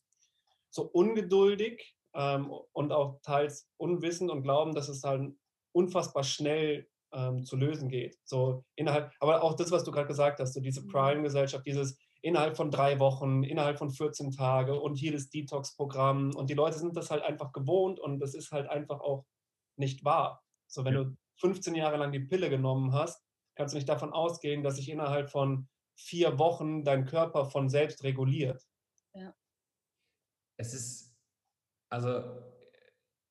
so 0.71 0.85
ungeduldig 0.85 1.95
ähm, 2.15 2.51
und 2.73 2.93
auch 2.93 3.21
teils 3.21 3.69
unwissend 3.77 4.31
und 4.31 4.43
glauben, 4.43 4.75
dass 4.75 4.89
es 4.89 5.03
halt 5.05 5.35
unfassbar 5.73 6.25
schnell 6.25 6.89
ähm, 7.13 7.45
zu 7.45 7.57
lösen 7.57 7.91
geht. 7.91 8.17
So 8.25 8.65
innerhalb, 8.75 9.13
aber 9.21 9.43
auch 9.43 9.55
das, 9.55 9.71
was 9.71 9.85
du 9.85 9.91
gerade 9.91 10.09
gesagt 10.09 10.41
hast, 10.41 10.55
so 10.55 10.61
diese 10.61 10.81
mhm. 10.81 10.89
Prime-Gesellschaft, 10.89 11.67
dieses 11.67 11.99
innerhalb 12.23 12.57
von 12.57 12.71
drei 12.71 12.99
Wochen, 13.01 13.43
innerhalb 13.43 13.77
von 13.77 13.91
14 13.91 14.31
Tagen 14.31 14.79
und 14.79 14.95
hier 14.95 15.13
das 15.13 15.29
Detox-Programm. 15.29 16.35
Und 16.35 16.49
die 16.49 16.55
Leute 16.55 16.79
sind 16.79 16.97
das 16.97 17.11
halt 17.11 17.23
einfach 17.23 17.53
gewohnt 17.53 18.01
und 18.01 18.19
das 18.19 18.35
ist 18.35 18.51
halt 18.51 18.67
einfach 18.67 19.01
auch 19.01 19.27
nicht 19.77 20.05
wahr. 20.07 20.43
So, 20.67 20.87
wenn 20.87 20.95
ja. 20.95 21.05
du 21.05 21.17
15 21.41 21.75
Jahre 21.75 21.99
lang 21.99 22.13
die 22.13 22.21
Pille 22.21 22.49
genommen 22.49 22.95
hast, 22.95 23.23
kannst 23.61 23.75
du 23.75 23.77
nicht 23.77 23.91
davon 23.91 24.15
ausgehen, 24.15 24.63
dass 24.63 24.77
sich 24.77 24.89
innerhalb 24.89 25.31
von 25.31 25.69
vier 25.95 26.39
Wochen 26.39 26.83
dein 26.83 27.05
Körper 27.05 27.45
von 27.45 27.69
selbst 27.69 28.03
reguliert. 28.05 28.67
Ja. 29.13 29.35
Es 30.57 30.73
ist, 30.73 31.15
also 31.91 32.23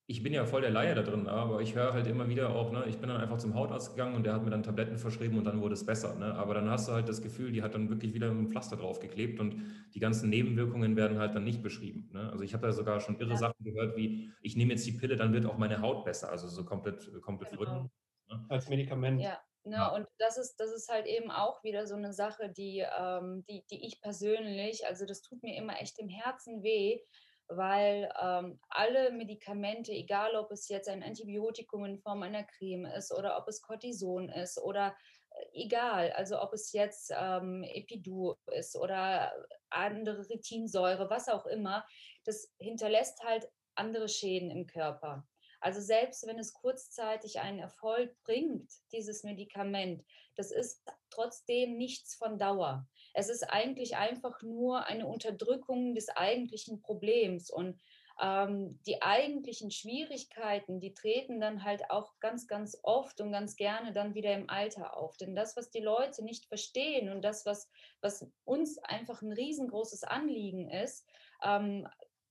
ich 0.05 0.21
bin 0.21 0.33
ja 0.33 0.45
voll 0.45 0.62
der 0.62 0.69
Laie 0.69 0.93
da 0.93 1.01
drin, 1.01 1.27
aber 1.27 1.62
ich 1.62 1.74
höre 1.74 1.93
halt 1.93 2.05
immer 2.05 2.29
wieder 2.29 2.51
auch, 2.51 2.71
ne, 2.71 2.86
ich 2.88 3.00
bin 3.00 3.09
dann 3.09 3.19
einfach 3.19 3.39
zum 3.39 3.55
Hautarzt 3.55 3.95
gegangen 3.95 4.13
und 4.13 4.24
der 4.24 4.33
hat 4.33 4.43
mir 4.43 4.51
dann 4.51 4.62
Tabletten 4.62 5.00
verschrieben 5.00 5.39
und 5.39 5.45
dann 5.45 5.62
wurde 5.62 5.74
es 5.74 5.83
besser. 5.83 6.13
Ne? 6.13 6.36
Aber 6.36 6.53
dann 6.53 6.69
hast 6.69 6.88
du 6.88 6.91
halt 6.91 7.09
das 7.09 7.24
Gefühl, 7.24 7.51
die 7.51 7.63
hat 7.63 7.74
dann 7.74 7.89
wirklich 7.89 8.13
wieder 8.13 8.29
ein 8.29 8.50
Pflaster 8.50 8.77
draufgeklebt 8.77 9.39
und 9.39 9.63
die 9.95 10.00
ganzen 10.00 10.29
Nebenwirkungen 10.29 10.95
werden 10.95 11.17
halt 11.17 11.33
dann 11.33 11.43
nicht 11.43 11.63
beschrieben. 11.63 12.12
Ne? 12.13 12.29
Also 12.31 12.43
ich 12.43 12.53
habe 12.53 12.67
da 12.67 12.71
sogar 12.71 13.00
schon 13.00 13.19
irre 13.19 13.31
ja. 13.31 13.38
Sachen 13.38 13.63
gehört, 13.63 13.98
wie 13.98 14.31
ich 14.43 14.55
nehme 14.55 14.74
jetzt 14.74 14.86
die 14.86 14.91
Pille, 14.91 15.15
dann 15.15 15.33
wird 15.33 15.48
auch 15.48 15.57
meine 15.57 15.81
Haut 15.81 16.05
besser. 16.05 16.29
Also 16.29 16.48
so 16.48 16.65
komplett, 16.65 17.19
komplett 17.24 17.50
genau. 17.50 17.63
verrückt. 17.63 17.91
Ne? 18.29 18.45
Als 18.48 18.69
Medikament. 18.69 19.21
Ja. 19.21 19.39
Ne, 19.66 19.75
ja. 19.75 19.88
Und 19.94 20.08
das 20.18 20.38
ist, 20.38 20.58
das 20.60 20.72
ist 20.72 20.89
halt 20.89 21.06
eben 21.06 21.32
auch 21.32 21.63
wieder 21.63 21.86
so 21.88 21.96
eine 21.96 22.13
Sache, 22.13 22.50
die, 22.50 22.80
ähm, 22.98 23.44
die, 23.50 23.66
die 23.70 23.86
ich 23.86 24.01
persönlich, 24.01 24.86
also 24.88 25.06
das 25.06 25.22
tut 25.22 25.44
mir 25.44 25.56
immer 25.58 25.80
echt 25.82 26.00
im 26.00 26.10
Herzen 26.10 26.63
weh, 26.63 27.01
weil 27.48 28.12
ähm, 28.22 28.60
alle 28.70 29.12
Medikamente, 29.12 29.92
egal 29.92 30.36
ob 30.36 30.51
es 30.51 30.70
jetzt 30.70 30.89
ein 30.89 31.04
Antibiotikum 31.04 31.86
in 31.86 32.00
Form 32.00 32.24
einer 32.24 32.44
Creme 32.46 32.86
ist 32.86 33.12
oder 33.13 33.38
ob 33.38 33.48
es 33.48 33.62
Cortison 33.62 34.30
ist 34.30 34.58
oder 34.60 34.96
äh, 35.32 35.46
egal, 35.54 36.12
also 36.13 36.42
ob 36.42 36.54
es 36.54 36.72
jetzt 36.74 37.12
ähm, 37.16 37.63
Epidur 37.63 38.38
ist 38.54 38.75
oder 38.78 39.34
andere 39.70 40.30
Retinsäure, 40.30 41.10
was 41.10 41.30
auch 41.30 41.46
immer, 41.46 41.86
das 42.25 42.54
hinterlässt 42.60 43.24
halt 43.24 43.50
andere 43.75 44.10
Schäden 44.10 44.51
im 44.51 44.68
Körper. 44.68 45.28
Also 45.60 45.82
selbst 45.82 46.25
wenn 46.25 46.39
es 46.39 46.54
kurzzeitig 46.54 47.39
einen 47.39 47.60
Erfolg 47.60 48.16
bringt, 48.24 48.72
dieses 48.92 49.24
Medikament, 49.24 50.04
das 50.36 50.51
ist 50.51 50.84
trotzdem 51.10 51.78
nichts 51.78 52.16
von 52.16 52.38
Dauer. 52.38 52.88
Es 53.13 53.30
ist 53.30 53.44
eigentlich 53.44 53.98
einfach 53.98 54.42
nur 54.42 54.86
eine 54.86 55.08
Unterdrückung 55.08 55.96
des 55.96 56.10
eigentlichen 56.10 56.82
Problems. 56.82 57.50
Und 57.50 57.80
ähm, 58.22 58.80
die 58.86 59.01
eigentlichen 59.01 59.72
Schwierigkeiten, 59.72 60.80
die 60.80 60.94
treten 60.94 61.39
dann 61.39 61.63
halt 61.63 61.89
auch 61.89 62.20
ganz, 62.20 62.48
ganz 62.48 62.78
oft 62.84 63.22
und 63.22 63.32
ganz 63.32 63.56
gerne 63.56 63.94
dann 63.94 64.13
wieder 64.13 64.34
im 64.34 64.50
Alter 64.50 64.96
auf. 64.98 65.18
Denn 65.18 65.36
das, 65.36 65.56
was 65.56 65.70
die 65.70 65.82
Leute 65.82 66.24
nicht 66.24 66.46
verstehen 66.46 67.10
und 67.10 67.22
das, 67.22 67.46
was, 67.46 67.70
was 68.01 68.25
uns 68.44 68.78
einfach 68.80 69.22
ein 69.22 69.32
riesengroßes 69.32 70.04
Anliegen 70.04 70.70
ist, 70.70 71.06
ähm, 71.44 71.88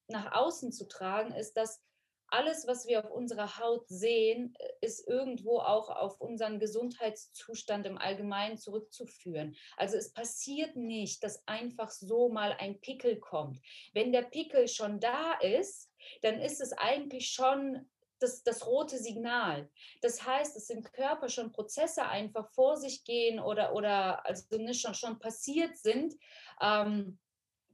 nach 0.09 0.33
außen 0.33 0.73
zu 0.73 0.89
tragen, 0.89 1.35
ist, 1.35 1.57
dass 1.57 1.83
alles, 2.31 2.67
was 2.67 2.87
wir 2.87 3.01
auf 3.05 3.11
unserer 3.11 3.59
Haut 3.59 3.89
sehen, 3.89 4.55
ist 4.81 5.07
irgendwo 5.07 5.59
auch 5.59 5.91
auf 5.91 6.21
unseren 6.21 6.61
Gesundheitszustand 6.61 7.87
im 7.87 7.99
Allgemeinen 7.99 8.59
zurückzuführen. 8.59 9.57
Also 9.77 9.97
es 9.97 10.13
passiert 10.13 10.77
nicht, 10.77 11.23
dass 11.23 11.47
einfach 11.47 11.91
so 11.91 12.29
mal 12.29 12.53
ein 12.59 12.81
Pickel 12.81 13.19
kommt. 13.19 13.61
Wenn 13.95 14.13
der 14.13 14.23
Pickel 14.23 14.69
schon 14.69 15.01
da 15.01 15.35
ist, 15.41 15.91
dann 16.23 16.41
ist 16.41 16.61
es 16.61 16.73
eigentlich 16.73 17.31
schon 17.31 17.89
das, 18.21 18.43
das 18.43 18.67
rote 18.67 18.99
Signal. 18.99 19.71
Das 20.03 20.27
heißt, 20.27 20.57
dass 20.57 20.71
im 20.71 20.83
Körper 20.83 21.29
schon 21.29 21.53
Prozesse 21.53 22.05
einfach 22.05 22.51
vor 22.51 22.77
sich 22.77 23.05
gehen 23.05 23.39
oder, 23.41 23.75
oder 23.75 24.27
also 24.27 24.57
nicht 24.57 24.81
schon, 24.81 24.95
schon 24.95 25.19
passiert 25.19 25.77
sind. 25.77 26.15
Ähm, 26.61 27.19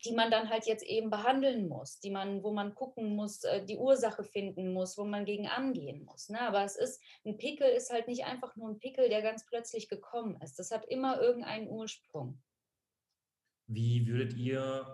die 0.05 0.13
man 0.13 0.31
dann 0.31 0.51
halt 0.51 0.67
jetzt 0.67 0.85
eben 0.85 1.11
behandeln 1.11 1.69
muss, 1.69 1.99
die 2.01 2.11
man, 2.11 2.43
wo 2.43 2.53
man 2.53 2.75
gucken 2.75 3.17
muss, 3.17 3.45
äh, 3.45 3.65
die 3.65 3.77
Ursache 3.77 4.23
finden 4.23 4.73
muss, 4.73 4.99
wo 4.99 5.05
man 5.05 5.25
gegen 5.25 5.47
angehen 5.47 6.05
muss. 6.05 6.29
Ne? 6.29 6.41
Aber 6.41 6.63
es 6.65 6.77
ist, 6.77 7.01
ein 7.25 7.37
Pickel 7.37 7.69
ist 7.69 7.91
halt 7.91 8.09
nicht 8.09 8.25
einfach 8.25 8.55
nur 8.57 8.69
ein 8.69 8.79
Pickel, 8.79 9.09
der 9.09 9.23
ganz 9.23 9.47
plötzlich 9.47 9.89
gekommen 9.89 10.39
ist. 10.43 10.59
Das 10.59 10.71
hat 10.71 10.85
immer 10.87 11.21
irgendeinen 11.21 11.69
Ursprung. 11.69 12.41
Wie 13.67 14.07
würdet 14.07 14.35
ihr, 14.35 14.87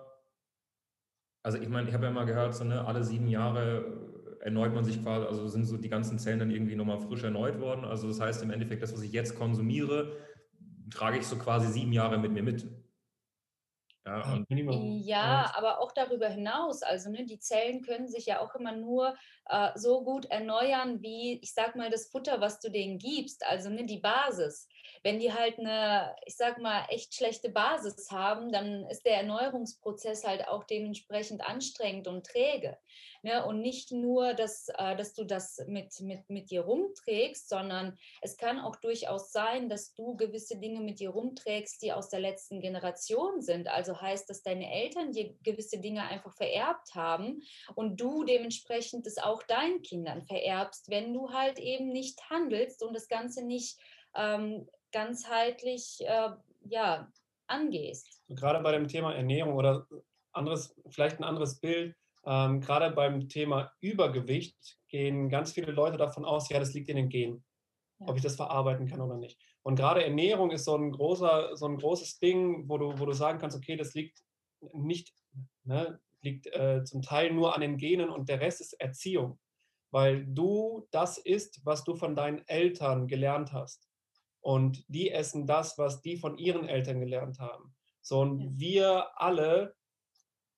also 1.42 1.58
ich 1.58 1.68
meine, 1.68 1.88
ich 1.88 1.94
habe 1.94 2.04
ja 2.04 2.12
mal 2.12 2.26
gehört, 2.26 2.54
so, 2.54 2.64
ne, 2.64 2.84
alle 2.86 3.02
sieben 3.02 3.26
Jahre 3.26 4.38
erneut 4.40 4.72
man 4.72 4.84
sich 4.84 5.02
quasi, 5.02 5.26
also 5.26 5.48
sind 5.48 5.64
so 5.64 5.76
die 5.76 5.88
ganzen 5.88 6.18
Zellen 6.18 6.38
dann 6.38 6.50
irgendwie 6.50 6.76
nochmal 6.76 7.00
frisch 7.00 7.24
erneut 7.24 7.60
worden. 7.60 7.84
Also 7.84 8.06
das 8.08 8.20
heißt 8.20 8.42
im 8.42 8.50
Endeffekt, 8.50 8.82
das, 8.82 8.92
was 8.92 9.02
ich 9.02 9.12
jetzt 9.12 9.36
konsumiere, 9.36 10.16
trage 10.90 11.18
ich 11.18 11.26
so 11.26 11.36
quasi 11.36 11.72
sieben 11.72 11.92
Jahre 11.92 12.18
mit 12.18 12.32
mir 12.32 12.42
mit. 12.42 12.66
Ja, 15.04 15.44
ja, 15.44 15.52
aber 15.54 15.80
auch 15.80 15.92
darüber 15.92 16.28
hinaus. 16.28 16.82
Also 16.82 17.10
ne, 17.10 17.26
die 17.26 17.38
Zellen 17.38 17.82
können 17.82 18.08
sich 18.08 18.26
ja 18.26 18.40
auch 18.40 18.54
immer 18.54 18.72
nur 18.72 19.14
äh, 19.46 19.70
so 19.74 20.02
gut 20.04 20.24
erneuern, 20.26 21.02
wie 21.02 21.38
ich 21.42 21.52
sag 21.52 21.76
mal 21.76 21.90
das 21.90 22.08
Futter, 22.10 22.40
was 22.40 22.60
du 22.60 22.70
denen 22.70 22.98
gibst. 22.98 23.44
Also 23.44 23.68
ne, 23.68 23.84
die 23.84 23.98
Basis. 23.98 24.68
Wenn 25.02 25.18
die 25.20 25.32
halt 25.32 25.58
eine, 25.58 26.16
ich 26.24 26.36
sag 26.36 26.58
mal, 26.58 26.86
echt 26.88 27.14
schlechte 27.14 27.50
Basis 27.50 28.10
haben, 28.10 28.50
dann 28.52 28.86
ist 28.86 29.04
der 29.04 29.18
Erneuerungsprozess 29.18 30.26
halt 30.26 30.48
auch 30.48 30.64
dementsprechend 30.64 31.46
anstrengend 31.46 32.08
und 32.08 32.26
träge. 32.26 32.78
Ne? 33.22 33.44
Und 33.44 33.60
nicht 33.60 33.92
nur, 33.92 34.34
dass, 34.34 34.68
äh, 34.78 34.96
dass 34.96 35.14
du 35.14 35.24
das 35.24 35.62
mit, 35.66 36.00
mit, 36.00 36.28
mit 36.30 36.50
dir 36.50 36.62
rumträgst, 36.62 37.48
sondern 37.48 37.98
es 38.22 38.36
kann 38.36 38.58
auch 38.58 38.76
durchaus 38.76 39.30
sein, 39.30 39.68
dass 39.68 39.94
du 39.94 40.16
gewisse 40.16 40.58
Dinge 40.58 40.80
mit 40.80 41.00
dir 41.00 41.10
rumträgst, 41.10 41.82
die 41.82 41.92
aus 41.92 42.08
der 42.08 42.20
letzten 42.20 42.60
Generation 42.60 43.42
sind. 43.42 43.68
Also 43.68 44.00
heißt, 44.00 44.30
dass 44.30 44.42
deine 44.42 44.72
Eltern 44.72 45.12
dir 45.12 45.34
gewisse 45.42 45.78
Dinge 45.78 46.02
einfach 46.02 46.34
vererbt 46.34 46.94
haben 46.94 47.42
und 47.74 48.00
du 48.00 48.24
dementsprechend 48.24 49.06
es 49.06 49.18
auch 49.18 49.42
deinen 49.42 49.82
Kindern 49.82 50.22
vererbst, 50.22 50.88
wenn 50.88 51.12
du 51.12 51.30
halt 51.30 51.58
eben 51.58 51.90
nicht 51.92 52.18
handelst 52.30 52.82
und 52.82 52.94
das 52.94 53.08
Ganze 53.08 53.44
nicht 53.44 53.78
ähm, 54.14 54.68
ganzheitlich 54.92 55.98
äh, 56.00 56.30
ja, 56.68 57.08
angehst. 57.46 58.22
Gerade 58.28 58.60
bei 58.60 58.72
dem 58.72 58.88
Thema 58.88 59.14
Ernährung 59.14 59.54
oder 59.54 59.86
anderes, 60.32 60.74
vielleicht 60.88 61.18
ein 61.18 61.24
anderes 61.24 61.60
Bild, 61.60 61.94
ähm, 62.24 62.60
gerade 62.60 62.94
beim 62.94 63.28
Thema 63.28 63.72
Übergewicht 63.80 64.78
gehen 64.88 65.28
ganz 65.28 65.52
viele 65.52 65.72
Leute 65.72 65.96
davon 65.96 66.24
aus, 66.24 66.48
ja, 66.50 66.58
das 66.58 66.74
liegt 66.74 66.88
in 66.88 66.96
den 66.96 67.08
Genen, 67.08 67.44
ja. 67.98 68.08
ob 68.08 68.16
ich 68.16 68.22
das 68.22 68.36
verarbeiten 68.36 68.86
kann 68.86 69.00
oder 69.00 69.16
nicht. 69.16 69.38
Und 69.62 69.76
gerade 69.76 70.04
Ernährung 70.04 70.50
ist 70.50 70.64
so 70.64 70.76
ein, 70.76 70.92
großer, 70.92 71.56
so 71.56 71.66
ein 71.66 71.76
großes 71.76 72.18
Ding, 72.18 72.68
wo 72.68 72.78
du, 72.78 72.98
wo 72.98 73.06
du 73.06 73.12
sagen 73.12 73.38
kannst, 73.38 73.56
okay, 73.56 73.76
das 73.76 73.94
liegt 73.94 74.22
nicht, 74.72 75.14
ne, 75.64 76.00
liegt 76.22 76.46
äh, 76.48 76.84
zum 76.84 77.02
Teil 77.02 77.32
nur 77.32 77.54
an 77.54 77.60
den 77.60 77.78
Genen 77.78 78.10
und 78.10 78.28
der 78.28 78.40
Rest 78.40 78.60
ist 78.60 78.74
Erziehung, 78.74 79.38
weil 79.90 80.26
du 80.26 80.86
das 80.90 81.18
isst, 81.18 81.64
was 81.64 81.84
du 81.84 81.94
von 81.94 82.14
deinen 82.14 82.46
Eltern 82.46 83.08
gelernt 83.08 83.52
hast. 83.52 83.88
Und 84.42 84.84
die 84.88 85.10
essen 85.10 85.46
das, 85.46 85.76
was 85.76 86.00
die 86.00 86.16
von 86.16 86.38
ihren 86.38 86.66
Eltern 86.66 87.00
gelernt 87.00 87.38
haben. 87.38 87.74
So, 88.00 88.20
und 88.20 88.40
ja. 88.40 88.50
wir 88.56 89.20
alle 89.20 89.74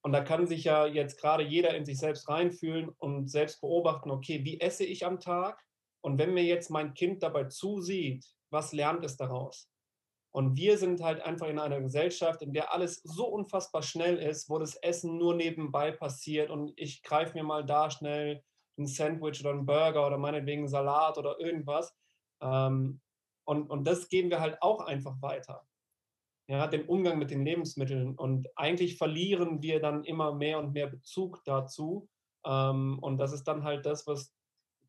und 0.02 0.12
da 0.12 0.23
kann 0.23 0.47
sich 0.49 0.64
ja 0.64 0.87
jetzt 0.87 1.21
gerade 1.21 1.44
jeder 1.44 1.75
in 1.75 1.85
sich 1.85 1.99
selbst 1.99 2.28
reinfühlen 2.28 2.88
und 2.99 3.28
selbst 3.28 3.61
beobachten, 3.61 4.11
okay, 4.11 4.44
wie 4.44 4.61
esse 4.61 4.85
ich 4.85 5.06
am 5.06 5.21
Tag? 5.21 5.64
Und 6.00 6.18
wenn 6.18 6.35
mir 6.35 6.42
jetzt 6.42 6.71
mein 6.71 6.94
Kind 6.94 7.23
dabei 7.23 7.44
zusieht, 7.44 8.26
was 8.50 8.73
lernt 8.73 9.04
es 9.04 9.16
daraus? 9.16 9.71
Und 10.35 10.56
wir 10.56 10.76
sind 10.76 11.02
halt 11.02 11.21
einfach 11.21 11.47
in 11.47 11.59
einer 11.59 11.80
Gesellschaft, 11.80 12.42
in 12.42 12.52
der 12.52 12.73
alles 12.73 13.02
so 13.04 13.26
unfassbar 13.26 13.82
schnell 13.82 14.16
ist, 14.16 14.50
wo 14.50 14.59
das 14.59 14.75
Essen 14.76 15.18
nur 15.18 15.35
nebenbei 15.35 15.92
passiert 15.92 16.50
und 16.50 16.73
ich 16.76 17.02
greife 17.02 17.35
mir 17.35 17.44
mal 17.44 17.64
da 17.64 17.90
schnell 17.90 18.42
ein 18.78 18.87
Sandwich 18.87 19.40
oder 19.40 19.50
einen 19.50 19.66
Burger 19.66 20.06
oder 20.06 20.18
meinetwegen 20.18 20.66
Salat 20.66 21.18
oder 21.18 21.38
irgendwas. 21.38 21.94
Ähm, 22.40 23.00
und, 23.44 23.71
und 23.71 23.85
das 23.85 24.09
geben 24.09 24.30
wir 24.30 24.40
halt 24.40 24.61
auch 24.62 24.80
einfach 24.80 25.21
weiter 25.21 25.62
ja, 26.49 26.66
den 26.66 26.84
Umgang 26.87 27.18
mit 27.18 27.30
den 27.30 27.44
Lebensmitteln. 27.44 28.14
Und 28.16 28.49
eigentlich 28.56 28.99
verlieren 28.99 29.62
wir 29.62 29.80
dann 29.80 30.04
immer 30.04 30.34
mehr 30.34 30.58
und 30.58 30.72
mehr 30.72 30.87
Bezug 30.87 31.42
dazu. 31.44 32.08
Ähm, 32.44 32.99
und 33.00 33.18
das 33.18 33.32
ist 33.32 33.44
dann 33.44 33.64
halt 33.64 33.87
das, 33.87 34.06
was 34.06 34.34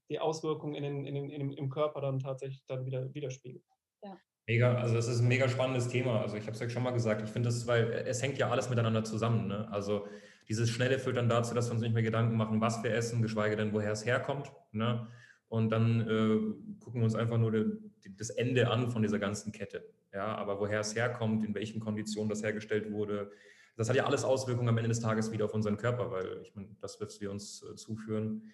die 0.09 0.19
Auswirkungen 0.19 0.75
in 0.75 0.83
den, 0.83 1.05
in 1.05 1.15
den, 1.15 1.29
in 1.29 1.39
dem, 1.39 1.51
im 1.51 1.69
Körper 1.69 2.01
dann 2.01 2.19
tatsächlich 2.19 2.63
dann 2.67 2.85
wieder 2.85 3.13
widerspiegelt. 3.13 3.63
Ja. 4.03 4.17
Mega, 4.47 4.75
also 4.75 4.95
das 4.95 5.07
ist 5.07 5.21
ein 5.21 5.27
mega 5.27 5.47
spannendes 5.47 5.87
Thema. 5.87 6.21
Also 6.21 6.35
ich 6.35 6.43
habe 6.43 6.51
es 6.51 6.59
ja 6.59 6.69
schon 6.69 6.83
mal 6.83 6.91
gesagt, 6.91 7.21
ich 7.21 7.29
finde 7.29 7.47
das, 7.47 7.65
weil 7.67 7.91
es 8.05 8.21
hängt 8.21 8.37
ja 8.37 8.49
alles 8.49 8.69
miteinander 8.69 9.03
zusammen. 9.03 9.47
Ne? 9.47 9.71
Also 9.71 10.05
dieses 10.49 10.69
Schnelle 10.69 10.99
führt 10.99 11.17
dann 11.17 11.29
dazu, 11.29 11.55
dass 11.55 11.69
wir 11.69 11.73
uns 11.73 11.81
nicht 11.81 11.93
mehr 11.93 12.03
Gedanken 12.03 12.35
machen, 12.35 12.59
was 12.59 12.83
wir 12.83 12.93
essen, 12.93 13.21
geschweige 13.21 13.55
denn, 13.55 13.73
woher 13.73 13.91
es 13.91 14.05
herkommt. 14.05 14.51
Ne? 14.71 15.07
Und 15.47 15.69
dann 15.69 16.01
äh, 16.01 16.83
gucken 16.83 17.01
wir 17.01 17.05
uns 17.05 17.15
einfach 17.15 17.37
nur 17.37 17.51
de, 17.51 17.63
de, 18.03 18.11
das 18.17 18.31
Ende 18.31 18.69
an 18.69 18.89
von 18.89 19.01
dieser 19.01 19.19
ganzen 19.19 19.51
Kette. 19.51 19.87
Ja, 20.13 20.35
aber 20.35 20.59
woher 20.59 20.79
es 20.81 20.95
herkommt, 20.95 21.43
in 21.43 21.55
welchen 21.55 21.79
Konditionen 21.79 22.29
das 22.29 22.43
hergestellt 22.43 22.91
wurde, 22.91 23.31
das 23.75 23.89
hat 23.89 23.95
ja 23.95 24.05
alles 24.05 24.23
Auswirkungen 24.23 24.69
am 24.69 24.77
Ende 24.77 24.89
des 24.89 24.99
Tages 24.99 25.31
wieder 25.31 25.45
auf 25.45 25.53
unseren 25.53 25.77
Körper, 25.77 26.11
weil 26.11 26.41
ich 26.43 26.53
meine, 26.55 26.69
das, 26.79 27.01
was 27.01 27.19
wir 27.19 27.31
uns 27.31 27.63
äh, 27.63 27.75
zuführen, 27.75 28.53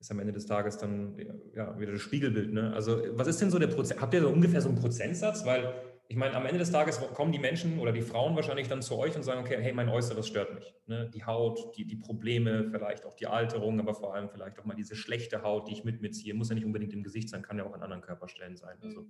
ist 0.00 0.10
am 0.10 0.18
Ende 0.18 0.32
des 0.32 0.46
Tages 0.46 0.78
dann 0.78 1.16
ja, 1.54 1.78
wieder 1.78 1.92
das 1.92 2.00
Spiegelbild. 2.00 2.52
Ne? 2.52 2.72
Also 2.74 3.00
was 3.12 3.28
ist 3.28 3.40
denn 3.40 3.50
so 3.50 3.60
der 3.60 3.68
Prozent? 3.68 4.00
Habt 4.00 4.12
ihr 4.14 4.20
so 4.20 4.28
ungefähr 4.28 4.60
so 4.60 4.68
einen 4.68 4.78
Prozentsatz? 4.78 5.46
Weil 5.46 5.72
ich 6.08 6.16
meine, 6.16 6.34
am 6.34 6.44
Ende 6.44 6.58
des 6.58 6.72
Tages 6.72 6.98
kommen 7.14 7.30
die 7.30 7.38
Menschen 7.38 7.78
oder 7.78 7.92
die 7.92 8.02
Frauen 8.02 8.34
wahrscheinlich 8.34 8.66
dann 8.66 8.82
zu 8.82 8.98
euch 8.98 9.14
und 9.14 9.22
sagen, 9.22 9.40
okay, 9.40 9.58
hey, 9.60 9.72
mein 9.72 9.88
Äußeres 9.88 10.26
stört 10.26 10.54
mich. 10.54 10.74
Ne? 10.86 11.08
Die 11.14 11.24
Haut, 11.24 11.76
die, 11.76 11.86
die 11.86 11.96
Probleme, 11.96 12.68
vielleicht 12.68 13.06
auch 13.06 13.14
die 13.14 13.28
Alterung, 13.28 13.78
aber 13.78 13.94
vor 13.94 14.14
allem 14.14 14.28
vielleicht 14.28 14.58
auch 14.58 14.64
mal 14.64 14.74
diese 14.74 14.96
schlechte 14.96 15.42
Haut, 15.42 15.68
die 15.68 15.72
ich 15.72 15.84
mit 15.84 16.02
mir 16.02 16.10
ziehe. 16.10 16.34
Muss 16.34 16.48
ja 16.48 16.56
nicht 16.56 16.66
unbedingt 16.66 16.92
im 16.92 17.04
Gesicht 17.04 17.28
sein, 17.28 17.42
kann 17.42 17.56
ja 17.56 17.64
auch 17.64 17.72
an 17.72 17.82
anderen 17.82 18.02
Körperstellen 18.02 18.56
sein. 18.56 18.76
Also, 18.82 19.06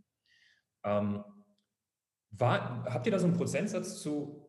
ähm, 0.85 1.25
war, 2.33 2.85
habt 2.87 3.07
ihr 3.07 3.13
da 3.13 3.19
so 3.19 3.27
einen 3.27 3.37
Prozentsatz 3.37 4.01
zu, 4.01 4.49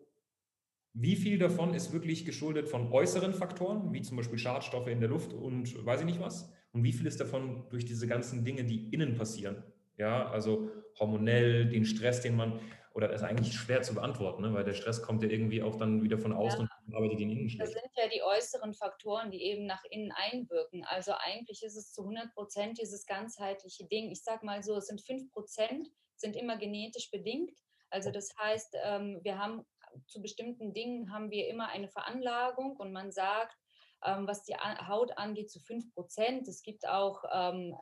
wie 0.94 1.16
viel 1.16 1.38
davon 1.38 1.74
ist 1.74 1.92
wirklich 1.92 2.26
geschuldet 2.26 2.70
von 2.70 2.92
äußeren 2.92 3.34
Faktoren, 3.34 3.94
wie 3.94 4.02
zum 4.02 4.18
Beispiel 4.18 4.38
Schadstoffe 4.38 4.88
in 4.88 5.00
der 5.00 5.10
Luft 5.10 5.34
und 5.34 5.86
weiß 5.86 6.02
ich 6.02 6.06
nicht 6.06 6.22
was? 6.22 6.52
Und 6.72 6.84
wie 6.84 6.94
viel 6.94 7.06
ist 7.08 7.20
davon 7.20 7.68
durch 7.70 7.86
diese 7.86 8.08
ganzen 8.08 8.46
Dinge, 8.46 8.64
die 8.64 8.90
innen 8.90 9.16
passieren? 9.16 9.64
Ja, 9.98 10.30
also 10.30 10.70
hormonell, 11.00 11.70
den 11.70 11.86
Stress, 11.86 12.22
den 12.22 12.36
man, 12.36 12.60
oder 12.94 13.08
das 13.08 13.22
ist 13.22 13.28
eigentlich 13.28 13.54
schwer 13.54 13.82
zu 13.82 13.94
beantworten, 13.94 14.44
ne? 14.44 14.54
weil 14.54 14.64
der 14.64 14.74
Stress 14.74 15.02
kommt 15.02 15.24
ja 15.24 15.30
irgendwie 15.30 15.62
auch 15.62 15.76
dann 15.76 16.04
wieder 16.04 16.18
von 16.18 16.34
außen 16.34 16.62
ja. 16.62 16.70
und 16.88 16.96
arbeitet 16.96 17.20
in 17.20 17.30
innen 17.30 17.50
schlecht. 17.50 17.76
Das 17.76 17.82
sind 17.82 17.92
ja 17.96 18.08
die 18.08 18.22
äußeren 18.22 18.74
Faktoren, 18.74 19.30
die 19.30 19.44
eben 19.44 19.66
nach 19.66 19.84
innen 19.90 20.12
einwirken. 20.12 20.84
Also 20.86 21.14
eigentlich 21.18 21.64
ist 21.64 21.76
es 21.76 21.92
zu 21.92 22.02
100 22.02 22.34
Prozent 22.34 22.80
dieses 22.80 23.06
ganzheitliche 23.06 23.86
Ding. 23.86 24.12
Ich 24.12 24.24
sage 24.24 24.46
mal 24.46 24.64
so, 24.64 24.76
es 24.78 24.88
sind 24.88 25.02
5 25.02 25.32
Prozent, 25.32 25.90
sind 26.16 26.36
immer 26.36 26.58
genetisch 26.58 27.12
bedingt 27.12 27.52
also 27.94 28.12
das 28.12 28.36
heißt, 28.38 28.76
ähm, 28.84 29.20
wir 29.24 29.38
haben 29.38 29.66
zu 30.08 30.22
bestimmten 30.22 30.74
Dingen 30.74 31.14
haben 31.14 31.30
wir 31.30 31.48
immer 31.48 31.70
eine 31.70 31.88
Veranlagung 31.88 32.76
und 32.78 32.92
man 32.92 33.12
sagt, 33.12 33.56
ähm, 34.04 34.28
was 34.28 34.44
die 34.44 34.56
Haut 34.56 35.18
angeht, 35.18 35.52
zu 35.52 35.60
5 35.60 35.94
Prozent. 35.94 36.48
Es 36.48 36.64
gibt 36.64 36.88
auch, 36.88 37.24
ähm, 37.32 37.78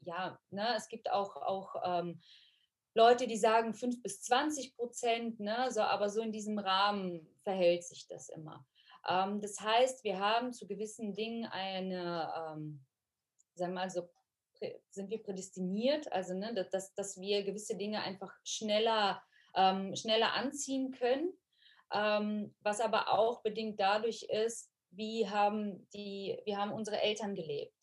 ja, 0.00 0.38
ne, 0.50 0.74
es 0.76 0.88
gibt 0.88 1.10
auch, 1.10 1.36
auch 1.36 1.76
Leute, 2.94 3.28
die 3.28 3.36
sagen 3.36 3.72
5 3.72 4.02
bis 4.02 4.20
20 4.22 4.74
Prozent, 4.74 5.38
ne, 5.38 5.70
so, 5.70 5.82
aber 5.82 6.08
so 6.08 6.20
in 6.20 6.32
diesem 6.32 6.58
Rahmen 6.58 7.24
verhält 7.44 7.84
sich 7.84 8.08
das 8.08 8.28
immer. 8.30 8.66
das 9.04 9.60
heißt, 9.60 10.02
wir 10.02 10.18
haben 10.18 10.52
zu 10.52 10.66
gewissen 10.66 11.14
Dingen 11.14 11.46
eine 11.46 12.68
sagen 13.60 13.72
wir 13.72 13.80
mal 13.80 13.90
so, 13.90 14.08
sind 14.90 15.10
wir 15.10 15.22
prädestiniert, 15.22 16.10
also 16.12 16.34
ne, 16.34 16.54
dass, 16.70 16.94
dass 16.94 17.20
wir 17.20 17.42
gewisse 17.42 17.76
Dinge 17.76 18.02
einfach 18.02 18.32
schneller, 18.44 19.22
ähm, 19.54 19.94
schneller 19.96 20.32
anziehen 20.34 20.92
können, 20.92 21.32
ähm, 21.92 22.54
was 22.60 22.80
aber 22.80 23.12
auch 23.12 23.42
bedingt 23.42 23.80
dadurch 23.80 24.22
ist, 24.24 24.70
wie 24.90 25.28
haben, 25.28 25.88
die, 25.94 26.40
wie 26.44 26.56
haben 26.56 26.72
unsere 26.72 27.00
Eltern 27.00 27.34
gelebt. 27.34 27.74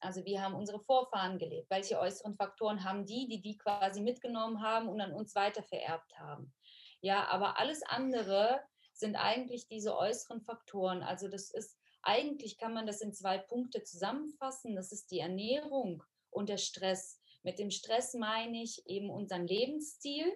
Also 0.00 0.24
wie 0.24 0.40
haben 0.40 0.54
unsere 0.54 0.80
Vorfahren 0.80 1.38
gelebt? 1.38 1.68
Welche 1.70 1.98
äußeren 1.98 2.34
Faktoren 2.34 2.84
haben 2.84 3.04
die, 3.04 3.28
die 3.28 3.42
die 3.42 3.58
quasi 3.58 4.00
mitgenommen 4.00 4.62
haben 4.62 4.88
und 4.88 5.00
an 5.00 5.12
uns 5.12 5.34
weiter 5.34 5.62
vererbt 5.62 6.18
haben? 6.18 6.54
Ja, 7.02 7.28
aber 7.28 7.58
alles 7.58 7.82
andere 7.82 8.60
sind 8.92 9.16
eigentlich 9.16 9.68
diese 9.68 9.96
äußeren 9.96 10.42
Faktoren. 10.42 11.02
Also 11.02 11.28
das 11.28 11.50
ist 11.50 11.78
eigentlich 12.02 12.58
kann 12.58 12.72
man 12.72 12.86
das 12.86 13.00
in 13.00 13.12
zwei 13.12 13.38
Punkte 13.38 13.82
zusammenfassen. 13.82 14.74
Das 14.74 14.92
ist 14.92 15.10
die 15.10 15.20
Ernährung 15.20 16.02
und 16.30 16.48
der 16.48 16.58
Stress. 16.58 17.20
Mit 17.42 17.58
dem 17.58 17.70
Stress 17.70 18.14
meine 18.14 18.62
ich 18.62 18.82
eben 18.86 19.10
unseren 19.10 19.46
Lebensstil, 19.46 20.30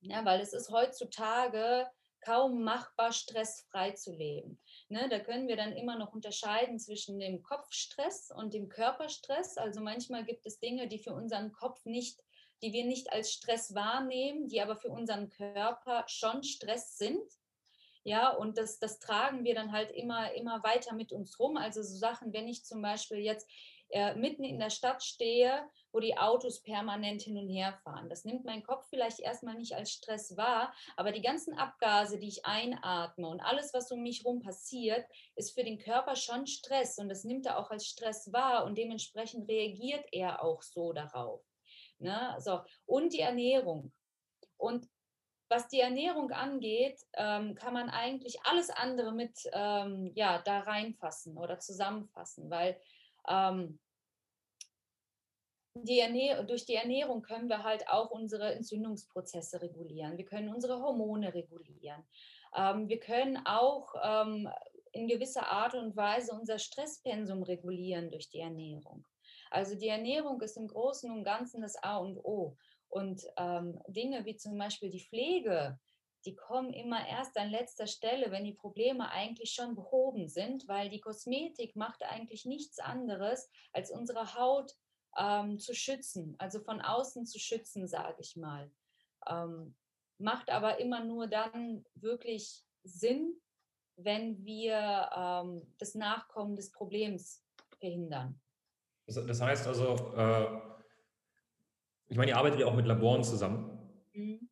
ja, 0.00 0.24
weil 0.24 0.40
es 0.40 0.52
ist 0.52 0.70
heutzutage 0.70 1.88
kaum 2.22 2.62
machbar, 2.62 3.12
stressfrei 3.12 3.92
zu 3.92 4.12
leben. 4.12 4.60
Ne, 4.88 5.08
da 5.08 5.18
können 5.18 5.48
wir 5.48 5.56
dann 5.56 5.72
immer 5.72 5.98
noch 5.98 6.12
unterscheiden 6.12 6.78
zwischen 6.78 7.18
dem 7.18 7.42
Kopfstress 7.42 8.30
und 8.30 8.54
dem 8.54 8.68
Körperstress. 8.68 9.58
Also 9.58 9.80
manchmal 9.80 10.24
gibt 10.24 10.46
es 10.46 10.60
Dinge, 10.60 10.88
die 10.88 10.98
für 10.98 11.12
unseren 11.12 11.52
Kopf 11.52 11.84
nicht, 11.84 12.20
die 12.62 12.72
wir 12.72 12.84
nicht 12.84 13.12
als 13.12 13.32
Stress 13.32 13.74
wahrnehmen, 13.74 14.48
die 14.48 14.60
aber 14.60 14.76
für 14.76 14.88
unseren 14.88 15.30
Körper 15.30 16.04
schon 16.06 16.44
Stress 16.44 16.96
sind. 16.96 17.22
Ja, 18.04 18.30
und 18.30 18.58
das, 18.58 18.78
das 18.78 18.98
tragen 18.98 19.44
wir 19.44 19.54
dann 19.54 19.72
halt 19.72 19.92
immer, 19.92 20.32
immer 20.32 20.62
weiter 20.64 20.94
mit 20.94 21.12
uns 21.12 21.38
rum. 21.38 21.56
Also 21.56 21.82
so 21.82 21.96
Sachen, 21.96 22.32
wenn 22.32 22.48
ich 22.48 22.64
zum 22.64 22.82
Beispiel 22.82 23.18
jetzt 23.18 23.48
äh, 23.92 24.14
mitten 24.14 24.44
in 24.44 24.58
der 24.58 24.70
Stadt 24.70 25.02
stehe, 25.02 25.68
wo 25.92 26.00
die 26.00 26.16
Autos 26.16 26.62
permanent 26.62 27.22
hin 27.22 27.36
und 27.36 27.48
her 27.48 27.78
fahren. 27.84 28.08
Das 28.08 28.24
nimmt 28.24 28.44
mein 28.44 28.62
Kopf 28.62 28.86
vielleicht 28.88 29.20
erstmal 29.20 29.54
nicht 29.54 29.74
als 29.74 29.92
Stress 29.92 30.36
wahr, 30.36 30.74
aber 30.96 31.12
die 31.12 31.22
ganzen 31.22 31.54
Abgase, 31.58 32.18
die 32.18 32.28
ich 32.28 32.46
einatme 32.46 33.28
und 33.28 33.40
alles, 33.40 33.74
was 33.74 33.90
um 33.92 34.02
mich 34.02 34.24
herum 34.24 34.40
passiert, 34.40 35.06
ist 35.36 35.54
für 35.54 35.64
den 35.64 35.78
Körper 35.78 36.16
schon 36.16 36.46
Stress 36.46 36.98
und 36.98 37.08
das 37.08 37.24
nimmt 37.24 37.46
er 37.46 37.58
auch 37.58 37.70
als 37.70 37.86
Stress 37.86 38.32
wahr 38.32 38.64
und 38.64 38.78
dementsprechend 38.78 39.48
reagiert 39.48 40.06
er 40.12 40.42
auch 40.42 40.62
so 40.62 40.92
darauf. 40.92 41.42
Ne? 41.98 42.36
So. 42.38 42.60
Und 42.86 43.12
die 43.12 43.20
Ernährung. 43.20 43.92
Und 44.56 44.88
was 45.48 45.68
die 45.68 45.80
Ernährung 45.80 46.30
angeht, 46.30 46.98
ähm, 47.12 47.54
kann 47.54 47.74
man 47.74 47.90
eigentlich 47.90 48.38
alles 48.44 48.70
andere 48.70 49.12
mit 49.12 49.38
ähm, 49.52 50.10
ja, 50.14 50.40
da 50.40 50.60
reinfassen 50.60 51.36
oder 51.36 51.58
zusammenfassen, 51.58 52.48
weil 52.48 52.80
ähm, 53.28 53.78
durch 55.74 56.66
die 56.66 56.74
Ernährung 56.74 57.22
können 57.22 57.48
wir 57.48 57.62
halt 57.62 57.88
auch 57.88 58.10
unsere 58.10 58.54
Entzündungsprozesse 58.54 59.62
regulieren. 59.62 60.18
Wir 60.18 60.26
können 60.26 60.52
unsere 60.52 60.80
Hormone 60.80 61.32
regulieren. 61.32 62.04
Ähm, 62.54 62.88
wir 62.88 63.00
können 63.00 63.38
auch 63.46 63.94
ähm, 64.02 64.48
in 64.92 65.08
gewisser 65.08 65.48
Art 65.48 65.74
und 65.74 65.96
Weise 65.96 66.32
unser 66.32 66.58
Stresspensum 66.58 67.42
regulieren 67.42 68.10
durch 68.10 68.28
die 68.28 68.40
Ernährung. 68.40 69.06
Also 69.50 69.74
die 69.74 69.88
Ernährung 69.88 70.40
ist 70.40 70.56
im 70.56 70.68
Großen 70.68 71.10
und 71.10 71.24
Ganzen 71.24 71.62
das 71.62 71.76
A 71.82 71.96
und 71.98 72.18
O. 72.18 72.56
Und 72.88 73.22
ähm, 73.38 73.80
Dinge 73.86 74.24
wie 74.26 74.36
zum 74.36 74.58
Beispiel 74.58 74.90
die 74.90 75.00
Pflege, 75.00 75.78
die 76.24 76.36
kommen 76.36 76.72
immer 76.72 77.06
erst 77.06 77.36
an 77.36 77.50
letzter 77.50 77.86
Stelle, 77.86 78.30
wenn 78.30 78.44
die 78.44 78.54
Probleme 78.54 79.10
eigentlich 79.10 79.52
schon 79.52 79.74
behoben 79.74 80.28
sind, 80.28 80.68
weil 80.68 80.88
die 80.88 81.00
Kosmetik 81.00 81.74
macht 81.74 82.02
eigentlich 82.02 82.44
nichts 82.44 82.78
anderes, 82.78 83.50
als 83.72 83.90
unsere 83.90 84.34
Haut 84.34 84.72
ähm, 85.16 85.58
zu 85.58 85.74
schützen, 85.74 86.36
also 86.38 86.60
von 86.60 86.80
außen 86.80 87.26
zu 87.26 87.38
schützen, 87.38 87.86
sage 87.88 88.16
ich 88.20 88.36
mal. 88.36 88.70
Ähm, 89.28 89.74
macht 90.18 90.50
aber 90.50 90.78
immer 90.78 91.04
nur 91.04 91.26
dann 91.26 91.84
wirklich 91.94 92.64
Sinn, 92.84 93.40
wenn 93.96 94.44
wir 94.44 95.10
ähm, 95.14 95.74
das 95.78 95.94
Nachkommen 95.94 96.56
des 96.56 96.70
Problems 96.70 97.44
verhindern. 97.78 98.40
Das, 99.06 99.40
heißt 99.40 99.66
also, 99.66 100.14
äh, 100.14 100.60
ich 102.06 102.16
meine, 102.16 102.30
ihr 102.30 102.36
arbeitet 102.36 102.60
ja 102.60 102.66
auch 102.66 102.74
mit 102.74 102.86
Laboren 102.86 103.24
zusammen. 103.24 104.06
Mhm 104.12 104.51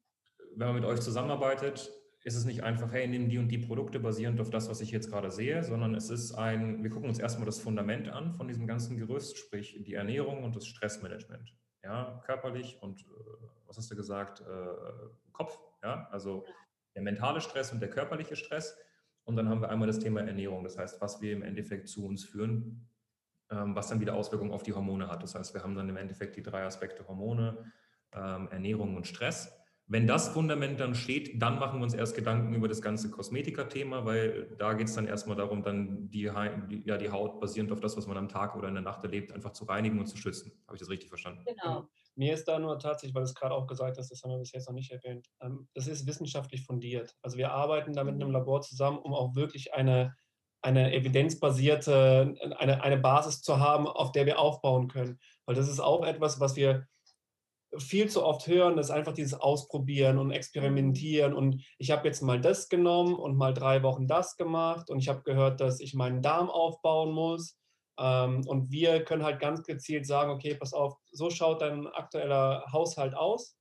wenn 0.61 0.69
man 0.69 0.77
mit 0.77 0.85
euch 0.85 1.01
zusammenarbeitet, 1.01 1.91
ist 2.23 2.37
es 2.37 2.45
nicht 2.45 2.63
einfach, 2.63 2.93
hey, 2.93 3.09
nimm 3.09 3.31
die 3.31 3.39
und 3.39 3.49
die 3.49 3.59
Produkte 3.59 3.99
basierend 3.99 4.41
auf 4.41 4.51
das, 4.51 4.69
was 4.69 4.83
ich 4.83 4.91
jetzt 4.91 5.11
gerade 5.11 5.31
sehe, 5.31 5.65
sondern 5.65 5.95
es 5.95 6.11
ist 6.11 6.35
ein, 6.35 6.83
wir 6.83 6.91
gucken 6.91 7.09
uns 7.09 7.19
erstmal 7.19 7.47
das 7.47 7.59
Fundament 7.59 8.11
an 8.11 8.35
von 8.35 8.47
diesem 8.47 8.67
ganzen 8.67 8.99
Gerüst, 8.99 9.39
sprich 9.39 9.83
die 9.83 9.95
Ernährung 9.95 10.45
und 10.45 10.55
das 10.55 10.67
Stressmanagement. 10.67 11.55
Ja, 11.83 12.23
körperlich 12.27 12.77
und, 12.83 13.01
äh, 13.01 13.05
was 13.67 13.79
hast 13.79 13.91
du 13.91 13.97
gesagt, 13.97 14.43
äh, 14.43 15.33
Kopf, 15.33 15.59
ja, 15.83 16.09
also 16.11 16.45
der 16.95 17.03
mentale 17.03 17.41
Stress 17.41 17.73
und 17.73 17.81
der 17.81 17.89
körperliche 17.89 18.37
Stress. 18.37 18.77
Und 19.25 19.37
dann 19.37 19.49
haben 19.49 19.63
wir 19.63 19.71
einmal 19.71 19.87
das 19.87 19.99
Thema 19.99 20.21
Ernährung, 20.21 20.63
das 20.63 20.77
heißt, 20.77 21.01
was 21.01 21.23
wir 21.23 21.33
im 21.33 21.43
Endeffekt 21.43 21.89
zu 21.89 22.05
uns 22.05 22.25
führen, 22.25 22.87
ähm, 23.51 23.75
was 23.75 23.89
dann 23.89 24.01
wieder 24.01 24.15
Auswirkungen 24.15 24.53
auf 24.53 24.63
die 24.63 24.75
Hormone 24.75 25.09
hat. 25.09 25.23
Das 25.23 25.35
heißt, 25.35 25.55
wir 25.55 25.63
haben 25.63 25.75
dann 25.75 25.89
im 25.89 25.97
Endeffekt 25.97 26.37
die 26.37 26.43
drei 26.43 26.65
Aspekte 26.65 27.09
Hormone, 27.09 27.73
ähm, 28.13 28.49
Ernährung 28.51 28.97
und 28.97 29.07
Stress. 29.07 29.57
Wenn 29.93 30.07
das 30.07 30.29
Fundament 30.29 30.79
dann 30.79 30.95
steht, 30.95 31.43
dann 31.43 31.59
machen 31.59 31.81
wir 31.81 31.83
uns 31.83 31.95
erst 31.95 32.15
Gedanken 32.15 32.55
über 32.55 32.69
das 32.69 32.81
ganze 32.81 33.11
Kosmetiker-Thema, 33.11 34.05
weil 34.05 34.55
da 34.57 34.75
geht 34.75 34.87
es 34.87 34.95
dann 34.95 35.09
erstmal 35.09 35.37
darum, 35.37 35.65
dann 35.65 36.09
die, 36.11 36.31
ja, 36.85 36.97
die 36.97 37.11
Haut 37.11 37.41
basierend 37.41 37.73
auf 37.73 37.81
das, 37.81 37.97
was 37.97 38.07
man 38.07 38.17
am 38.17 38.29
Tag 38.29 38.55
oder 38.55 38.69
in 38.69 38.75
der 38.75 38.85
Nacht 38.85 39.03
erlebt, 39.03 39.33
einfach 39.33 39.51
zu 39.51 39.65
reinigen 39.65 39.99
und 39.99 40.07
zu 40.07 40.17
schützen. 40.17 40.53
Habe 40.69 40.77
ich 40.77 40.81
das 40.81 40.91
richtig 40.91 41.09
verstanden? 41.09 41.45
Genau. 41.45 41.89
Mir 42.15 42.35
ist 42.35 42.47
da 42.47 42.61
nur 42.61 42.79
tatsächlich, 42.79 43.17
weil 43.17 43.23
du 43.23 43.31
es 43.31 43.35
gerade 43.35 43.53
auch 43.53 43.67
gesagt 43.67 43.99
hast, 43.99 44.13
das 44.13 44.23
haben 44.23 44.31
wir 44.31 44.39
bis 44.39 44.53
jetzt 44.53 44.69
noch 44.69 44.77
nicht 44.77 44.93
erwähnt, 44.93 45.27
ähm, 45.41 45.67
das 45.75 45.89
ist 45.89 46.07
wissenschaftlich 46.07 46.65
fundiert. 46.65 47.17
Also 47.21 47.37
wir 47.37 47.51
arbeiten 47.51 47.93
da 47.93 48.05
mit 48.05 48.15
einem 48.15 48.29
mhm. 48.29 48.35
Labor 48.35 48.61
zusammen, 48.61 48.99
um 48.99 49.13
auch 49.13 49.35
wirklich 49.35 49.75
eine, 49.75 50.15
eine 50.63 50.95
evidenzbasierte, 50.95 52.37
eine, 52.59 52.85
eine 52.85 52.99
Basis 52.99 53.43
zu 53.43 53.59
haben, 53.59 53.89
auf 53.89 54.13
der 54.13 54.27
wir 54.27 54.39
aufbauen 54.39 54.87
können. 54.87 55.19
Weil 55.47 55.57
das 55.57 55.69
ist 55.69 55.81
auch 55.81 56.07
etwas, 56.07 56.39
was 56.39 56.55
wir 56.55 56.87
viel 57.79 58.09
zu 58.09 58.25
oft 58.25 58.47
hören, 58.47 58.79
ist 58.79 58.91
einfach 58.91 59.13
dieses 59.13 59.35
Ausprobieren 59.35 60.19
und 60.19 60.31
Experimentieren. 60.33 61.35
Und 61.35 61.63
ich 61.79 61.91
habe 61.91 62.07
jetzt 62.07 62.23
mal 62.23 62.41
das 62.41 62.69
genommen 62.69 63.15
und 63.15 63.37
mal 63.37 63.55
drei 63.55 63.83
Wochen 63.83 64.07
das 64.07 64.37
gemacht. 64.37 64.91
Und 64.91 64.99
ich 64.99 65.09
habe 65.09 65.23
gehört, 65.23 65.61
dass 65.61 65.81
ich 65.81 65.95
meinen 65.95 66.23
Darm 66.23 66.51
aufbauen 66.51 67.13
muss. 67.13 67.57
Ähm, 67.99 68.47
und 68.47 68.71
wir 68.71 69.05
können 69.05 69.25
halt 69.25 69.41
ganz 69.41 69.63
gezielt 69.63 70.07
sagen, 70.07 70.31
okay, 70.31 70.55
pass 70.55 70.73
auf, 70.73 70.97
so 71.13 71.31
schaut 71.31 71.63
dein 71.63 71.87
aktueller 71.87 72.65
Haushalt 72.73 73.15
aus. 73.15 73.57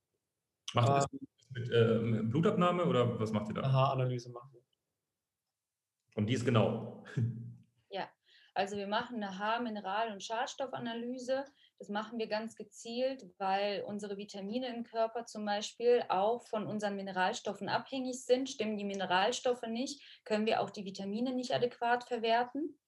Macht 0.74 0.88
ihr 0.88 0.94
das 0.94 1.06
ähm, 1.12 2.10
mit 2.10 2.20
äh, 2.20 2.22
Blutabnahme 2.24 2.84
oder 2.84 3.18
was 3.18 3.32
macht 3.32 3.48
ihr 3.48 3.54
da? 3.54 3.70
Haaranalyse 3.70 4.30
machen 4.30 4.50
wir. 4.52 4.60
Und 6.16 6.26
die 6.26 6.34
ist 6.34 6.44
genau. 6.44 7.04
Ja, 7.90 8.08
also 8.54 8.76
wir 8.76 8.86
machen 8.86 9.16
eine 9.16 9.38
Haar-, 9.38 9.60
Mineral- 9.60 10.12
und 10.12 10.22
Schadstoffanalyse 10.22 11.44
das 11.80 11.88
machen 11.88 12.18
wir 12.18 12.26
ganz 12.26 12.56
gezielt, 12.56 13.24
weil 13.38 13.82
unsere 13.86 14.18
Vitamine 14.18 14.68
im 14.68 14.84
Körper 14.84 15.24
zum 15.24 15.46
Beispiel 15.46 16.04
auch 16.10 16.46
von 16.46 16.66
unseren 16.66 16.94
Mineralstoffen 16.94 17.70
abhängig 17.70 18.22
sind. 18.26 18.50
Stimmen 18.50 18.76
die 18.76 18.84
Mineralstoffe 18.84 19.66
nicht, 19.66 20.02
können 20.26 20.44
wir 20.44 20.60
auch 20.60 20.68
die 20.68 20.84
Vitamine 20.84 21.32
nicht 21.32 21.54
adäquat 21.54 22.04
verwerten. 22.04 22.78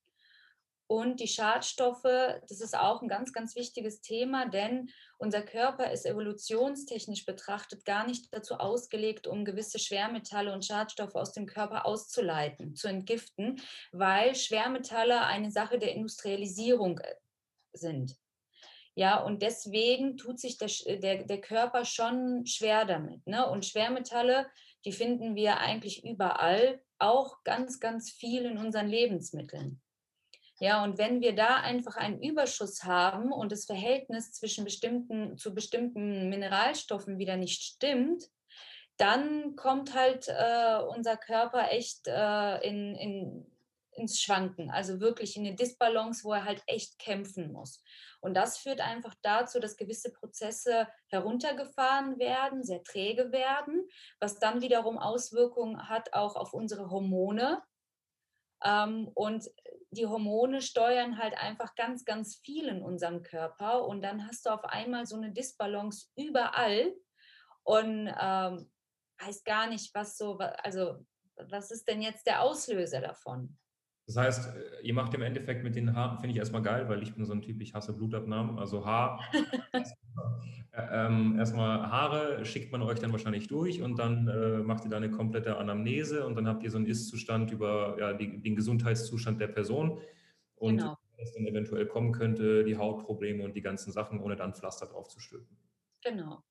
Und 0.88 1.20
die 1.20 1.28
Schadstoffe, 1.28 2.02
das 2.02 2.61
ist 2.61 2.76
auch 2.76 3.00
ein 3.00 3.09
ganz, 3.09 3.33
ganz 3.33 3.57
wichtiges 3.57 4.02
Thema, 4.02 4.50
denn 4.50 4.90
unser 5.16 5.40
Körper 5.40 5.90
ist 5.90 6.05
evolutionstechnisch 6.05 7.24
betrachtet 7.24 7.87
gar 7.87 8.07
nicht 8.07 8.26
dazu 8.35 8.57
ausgelegt, 8.57 9.26
um 9.26 9.46
gewisse 9.46 9.78
Schwermetalle 9.78 10.52
und 10.52 10.66
Schadstoffe 10.66 11.14
aus 11.14 11.33
dem 11.33 11.46
Körper 11.46 11.87
auszuleiten, 11.87 12.74
zu 12.74 12.88
entgiften, 12.88 13.59
weil 13.90 14.35
Schwermetalle 14.35 15.22
eine 15.22 15.50
Sache 15.50 15.78
der 15.78 15.94
Industrialisierung 15.94 17.00
sind. 17.72 18.21
Ja, 18.94 19.22
und 19.22 19.40
deswegen 19.42 20.16
tut 20.16 20.38
sich 20.38 20.59
der, 20.59 20.68
der, 20.98 21.24
der 21.24 21.40
Körper 21.40 21.85
schon 21.85 22.44
schwer 22.46 22.85
damit. 22.85 23.26
Ne? 23.26 23.48
Und 23.48 23.64
Schwermetalle, 23.64 24.46
die 24.85 24.92
finden 24.92 25.35
wir 25.35 25.59
eigentlich 25.59 26.05
überall, 26.05 26.83
auch 26.98 27.42
ganz, 27.42 27.81
ganz 27.81 28.11
viel 28.11 28.44
in 28.44 28.59
unseren 28.59 28.88
Lebensmitteln. 28.88 29.81
Ja, 30.61 30.85
und 30.85 30.96
wenn 30.98 31.20
wir 31.20 31.35
da 31.35 31.57
einfach 31.57 31.96
einen 31.96 32.22
Überschuss 32.22 32.85
haben 32.85 33.33
und 33.33 33.50
das 33.50 33.64
Verhältnis 33.64 34.31
zwischen 34.33 34.64
bestimmten, 34.64 35.37
zu 35.37 35.55
bestimmten 35.55 36.28
Mineralstoffen 36.28 37.18
wieder 37.18 37.37
nicht 37.37 37.62
stimmt, 37.62 38.28
dann 38.96 39.57
kommt 39.57 39.94
halt 39.94 40.28
äh, 40.28 40.78
unser 40.94 41.16
Körper 41.16 41.70
echt 41.70 42.07
äh, 42.07 42.59
in, 42.68 42.94
in, 42.94 43.51
ins 43.94 44.20
Schwanken, 44.20 44.70
also 44.70 45.00
wirklich 45.00 45.37
in 45.37 45.46
eine 45.46 45.55
Disbalance, 45.55 46.24
wo 46.24 46.33
er 46.33 46.44
halt 46.44 46.62
echt 46.66 46.98
kämpfen 46.98 47.52
muss. 47.52 47.83
Und 48.20 48.35
das 48.35 48.59
führt 48.59 48.81
einfach 48.81 49.14
dazu, 49.22 49.61
dass 49.61 49.76
gewisse 49.76 50.12
Prozesse 50.12 50.88
heruntergefahren 51.09 52.18
werden, 52.18 52.62
sehr 52.62 52.83
träge 52.83 53.33
werden, 53.33 53.87
was 54.20 54.38
dann 54.38 54.62
wiederum 54.62 54.98
Auswirkungen 54.98 55.88
hat 55.88 56.12
auch 56.14 56.37
auf 56.37 56.55
unsere 56.55 56.90
Hormone. 56.90 57.62
Ähm, 58.64 59.11
und 59.14 59.50
die 59.90 60.07
Hormone 60.07 60.62
steuern 60.62 61.18
halt 61.18 61.37
einfach 61.37 61.74
ganz, 61.74 62.05
ganz 62.05 62.37
viel 62.37 62.68
in 62.68 62.83
unserem 62.83 63.22
Körper. 63.22 63.85
Und 63.85 64.02
dann 64.02 64.26
hast 64.26 64.46
du 64.46 64.50
auf 64.50 64.64
einmal 64.64 65.07
so 65.07 65.16
eine 65.16 65.33
Disbalance 65.33 66.09
überall 66.16 66.94
und 67.64 68.12
ähm, 68.20 68.70
weiß 69.20 69.44
gar 69.44 69.66
nicht, 69.66 69.94
was 69.94 70.16
so, 70.16 70.38
also 70.38 71.05
was 71.37 71.70
ist 71.70 71.88
denn 71.88 72.02
jetzt 72.02 72.26
der 72.26 72.42
Auslöser 72.42 73.00
davon? 73.00 73.59
Das 74.06 74.16
heißt, 74.16 74.56
äh, 74.56 74.86
ihr 74.86 74.94
macht 74.94 75.14
im 75.14 75.22
Endeffekt 75.22 75.62
mit 75.62 75.76
den 75.76 75.94
Haaren, 75.94 76.18
finde 76.18 76.32
ich 76.32 76.38
erstmal 76.38 76.62
geil, 76.62 76.88
weil 76.88 77.02
ich 77.02 77.14
bin 77.14 77.24
so 77.24 77.32
ein 77.32 77.42
Typ, 77.42 77.60
ich 77.60 77.74
hasse 77.74 77.92
Blutabnahmen. 77.92 78.58
Also 78.58 78.84
Haar, 78.84 79.20
äh, 79.72 79.82
ähm, 80.72 81.38
erstmal 81.38 81.90
Haare 81.90 82.44
schickt 82.44 82.72
man 82.72 82.82
euch 82.82 82.98
dann 82.98 83.12
wahrscheinlich 83.12 83.46
durch 83.46 83.80
und 83.80 83.98
dann 83.98 84.28
äh, 84.28 84.58
macht 84.58 84.84
ihr 84.84 84.90
da 84.90 84.96
eine 84.96 85.10
komplette 85.10 85.56
Anamnese 85.56 86.26
und 86.26 86.34
dann 86.34 86.48
habt 86.48 86.62
ihr 86.64 86.70
so 86.70 86.78
einen 86.78 86.86
Ist-Zustand 86.86 87.52
über 87.52 87.96
ja, 87.98 88.12
die, 88.12 88.42
den 88.42 88.56
Gesundheitszustand 88.56 89.40
der 89.40 89.48
Person 89.48 90.00
und 90.56 90.78
genau. 90.78 90.98
was 91.18 91.32
dann 91.34 91.46
eventuell 91.46 91.86
kommen 91.86 92.12
könnte, 92.12 92.64
die 92.64 92.76
Hautprobleme 92.76 93.44
und 93.44 93.54
die 93.54 93.62
ganzen 93.62 93.92
Sachen, 93.92 94.20
ohne 94.20 94.34
dann 94.34 94.54
Pflaster 94.54 94.86
drauf 94.86 95.08
zu 95.08 95.20
stülpen. 95.20 95.56
Genau. 96.02 96.42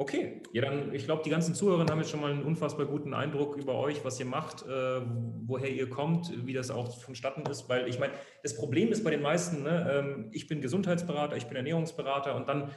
Okay, 0.00 0.40
ja 0.54 0.62
dann, 0.62 0.94
ich 0.94 1.04
glaube, 1.04 1.22
die 1.22 1.28
ganzen 1.28 1.54
Zuhörer 1.54 1.84
haben 1.84 1.98
jetzt 1.98 2.10
schon 2.10 2.22
mal 2.22 2.30
einen 2.32 2.42
unfassbar 2.42 2.86
guten 2.86 3.12
Eindruck 3.12 3.58
über 3.58 3.74
euch, 3.74 4.02
was 4.02 4.18
ihr 4.18 4.24
macht, 4.24 4.62
äh, 4.62 5.02
woher 5.44 5.70
ihr 5.70 5.90
kommt, 5.90 6.32
wie 6.46 6.54
das 6.54 6.70
auch 6.70 7.02
vonstatten 7.02 7.42
ist, 7.50 7.68
weil 7.68 7.86
ich 7.86 7.98
meine, 7.98 8.14
das 8.42 8.56
Problem 8.56 8.92
ist 8.92 9.04
bei 9.04 9.10
den 9.10 9.20
meisten, 9.20 9.62
ne, 9.62 9.92
ähm, 9.92 10.30
ich 10.32 10.46
bin 10.46 10.62
Gesundheitsberater, 10.62 11.36
ich 11.36 11.48
bin 11.48 11.56
Ernährungsberater 11.58 12.34
und 12.34 12.48
dann 12.48 12.70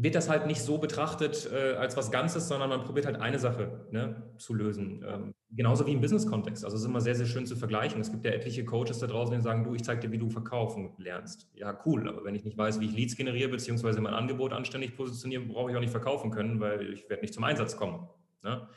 wird 0.00 0.14
das 0.14 0.28
halt 0.28 0.46
nicht 0.46 0.62
so 0.62 0.78
betrachtet 0.78 1.50
äh, 1.52 1.74
als 1.74 1.96
was 1.96 2.12
Ganzes, 2.12 2.46
sondern 2.46 2.68
man 2.68 2.84
probiert 2.84 3.04
halt 3.04 3.16
eine 3.16 3.38
Sache 3.40 3.86
ne, 3.90 4.22
zu 4.38 4.54
lösen. 4.54 5.04
Ähm, 5.04 5.34
genauso 5.50 5.86
wie 5.86 5.92
im 5.92 6.00
Business-Kontext. 6.00 6.64
Also 6.64 6.76
es 6.76 6.82
ist 6.82 6.88
immer 6.88 7.00
sehr, 7.00 7.16
sehr 7.16 7.26
schön 7.26 7.46
zu 7.46 7.56
vergleichen. 7.56 8.00
Es 8.00 8.12
gibt 8.12 8.24
ja 8.24 8.30
etliche 8.30 8.64
Coaches 8.64 9.00
da 9.00 9.08
draußen, 9.08 9.34
die 9.34 9.42
sagen, 9.42 9.64
du, 9.64 9.74
ich 9.74 9.82
zeige 9.82 10.02
dir, 10.02 10.12
wie 10.12 10.18
du 10.18 10.30
verkaufen 10.30 10.92
lernst. 10.98 11.50
Ja, 11.54 11.76
cool, 11.84 12.08
aber 12.08 12.22
wenn 12.24 12.36
ich 12.36 12.44
nicht 12.44 12.56
weiß, 12.56 12.78
wie 12.78 12.86
ich 12.86 12.92
Leads 12.94 13.16
generiere, 13.16 13.48
beziehungsweise 13.48 14.00
mein 14.00 14.14
Angebot 14.14 14.52
anständig 14.52 14.96
positioniere, 14.96 15.42
brauche 15.42 15.70
ich 15.72 15.76
auch 15.76 15.80
nicht 15.80 15.90
verkaufen 15.90 16.30
können, 16.30 16.60
weil 16.60 16.92
ich 16.92 17.10
werde 17.10 17.22
nicht 17.22 17.34
zum 17.34 17.42
Einsatz 17.42 17.76
kommen. 17.76 18.08
Ne? 18.44 18.68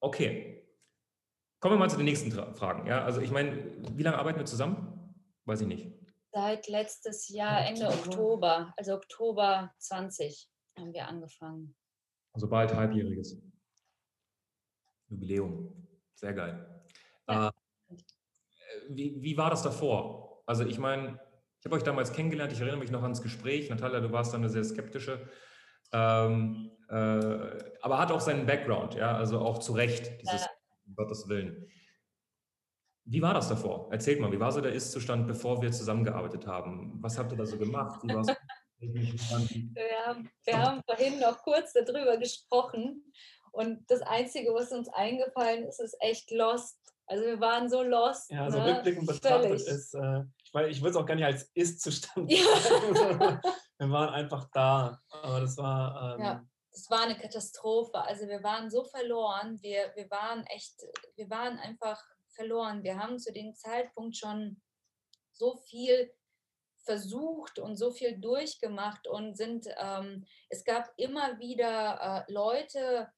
Okay. 0.00 0.64
Kommen 1.60 1.74
wir 1.74 1.78
mal 1.78 1.90
zu 1.90 1.96
den 1.96 2.06
nächsten 2.06 2.32
Fragen. 2.32 2.88
Ja, 2.88 3.04
also 3.04 3.20
ich 3.20 3.30
meine, 3.30 3.56
wie 3.94 4.02
lange 4.02 4.18
arbeiten 4.18 4.38
wir 4.38 4.46
zusammen? 4.46 5.14
Weiß 5.44 5.60
ich 5.60 5.68
nicht. 5.68 5.92
Seit 6.32 6.68
letztes 6.68 7.28
Jahr, 7.28 7.66
Ende 7.66 7.88
Oktober, 7.88 8.72
also 8.76 8.94
Oktober 8.94 9.72
20 9.78 10.48
haben 10.78 10.92
wir 10.92 11.08
angefangen. 11.08 11.74
Also 12.32 12.48
bald 12.48 12.74
halbjähriges 12.74 13.40
Jubiläum. 15.08 15.88
Sehr 16.14 16.34
geil. 16.34 16.84
Ja. 17.28 17.48
Äh, 17.88 17.94
wie, 18.90 19.22
wie 19.22 19.36
war 19.36 19.50
das 19.50 19.62
davor? 19.62 20.42
Also 20.46 20.64
ich 20.64 20.78
meine, 20.78 21.18
ich 21.58 21.64
habe 21.64 21.76
euch 21.76 21.82
damals 21.82 22.12
kennengelernt, 22.12 22.52
ich 22.52 22.60
erinnere 22.60 22.78
mich 22.78 22.90
noch 22.90 23.02
ans 23.02 23.22
Gespräch. 23.22 23.70
Natalia, 23.70 24.00
du 24.00 24.12
warst 24.12 24.32
dann 24.32 24.42
eine 24.42 24.50
sehr 24.50 24.64
skeptische. 24.64 25.28
Ähm, 25.92 26.70
äh, 26.88 26.94
aber 27.80 27.98
hat 27.98 28.12
auch 28.12 28.20
seinen 28.20 28.46
Background, 28.46 28.94
ja, 28.94 29.16
also 29.16 29.40
auch 29.40 29.58
zu 29.58 29.72
Recht, 29.72 30.20
dieses 30.20 30.42
ja. 30.42 30.50
um 30.86 30.94
Gottes 30.94 31.28
Willen. 31.28 31.66
Wie 33.10 33.22
war 33.22 33.32
das 33.32 33.48
davor? 33.48 33.88
Erzählt 33.90 34.20
mal, 34.20 34.30
wie 34.30 34.38
war 34.38 34.52
so 34.52 34.60
der 34.60 34.74
Ist-Zustand, 34.74 35.26
bevor 35.26 35.62
wir 35.62 35.72
zusammengearbeitet 35.72 36.46
haben? 36.46 36.98
Was 37.00 37.18
habt 37.18 37.32
ihr 37.32 37.38
da 37.38 37.46
so 37.46 37.56
gemacht? 37.56 38.02
wir, 38.04 38.18
haben, 40.06 40.30
wir 40.44 40.58
haben 40.58 40.82
vorhin 40.84 41.18
noch 41.18 41.42
kurz 41.42 41.72
darüber 41.72 42.18
gesprochen 42.18 43.10
und 43.52 43.90
das 43.90 44.02
Einzige, 44.02 44.52
was 44.52 44.72
uns 44.72 44.90
eingefallen 44.90 45.64
ist, 45.64 45.80
ist 45.80 45.96
echt 46.00 46.30
lost. 46.30 46.78
Also 47.06 47.24
wir 47.24 47.40
waren 47.40 47.70
so 47.70 47.82
lost. 47.82 48.30
Ja, 48.30 48.44
also 48.44 48.58
ne? 48.58 48.76
rückblickend 48.76 49.06
betrachtet 49.06 49.52
ist, 49.52 49.94
äh, 49.94 50.24
ich, 50.44 50.76
ich 50.76 50.82
würde 50.82 50.90
es 50.90 50.96
auch 50.96 51.06
gar 51.06 51.14
nicht 51.14 51.24
als 51.24 51.50
Ist-Zustand 51.54 52.30
ja. 52.30 53.40
wir 53.78 53.90
waren 53.90 54.10
einfach 54.10 54.50
da. 54.52 55.00
Aber 55.22 55.40
das 55.40 55.56
war... 55.56 56.18
Ähm, 56.18 56.24
ja 56.24 56.44
das 56.70 56.90
war 56.90 57.02
eine 57.02 57.18
Katastrophe. 57.18 58.00
Also 58.00 58.28
wir 58.28 58.44
waren 58.44 58.70
so 58.70 58.84
verloren, 58.84 59.58
wir, 59.62 59.90
wir 59.96 60.08
waren 60.10 60.46
echt, 60.46 60.74
wir 61.16 61.28
waren 61.28 61.58
einfach 61.58 62.00
verloren. 62.38 62.84
Wir 62.84 62.98
haben 62.98 63.18
zu 63.18 63.32
dem 63.32 63.54
Zeitpunkt 63.54 64.16
schon 64.16 64.62
so 65.32 65.56
viel 65.56 66.12
versucht 66.84 67.58
und 67.58 67.76
so 67.76 67.90
viel 67.90 68.18
durchgemacht 68.18 69.06
und 69.08 69.36
sind, 69.36 69.66
ähm, 69.76 70.24
es 70.48 70.64
gab 70.64 70.90
immer 70.96 71.38
wieder 71.38 72.26
äh, 72.28 72.32
Leute, 72.32 73.12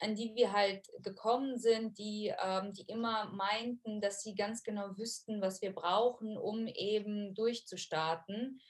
an 0.00 0.14
die 0.14 0.34
wir 0.34 0.52
halt 0.52 0.88
gekommen 1.02 1.58
sind, 1.58 1.98
die, 1.98 2.34
ähm, 2.42 2.72
die 2.72 2.82
immer 2.82 3.30
meinten, 3.30 4.00
dass 4.00 4.22
sie 4.22 4.34
ganz 4.34 4.62
genau 4.62 4.96
wüssten, 4.96 5.40
was 5.40 5.62
wir 5.62 5.72
brauchen, 5.72 6.36
um 6.36 6.66
eben 6.66 7.34
durchzustarten. 7.34 8.60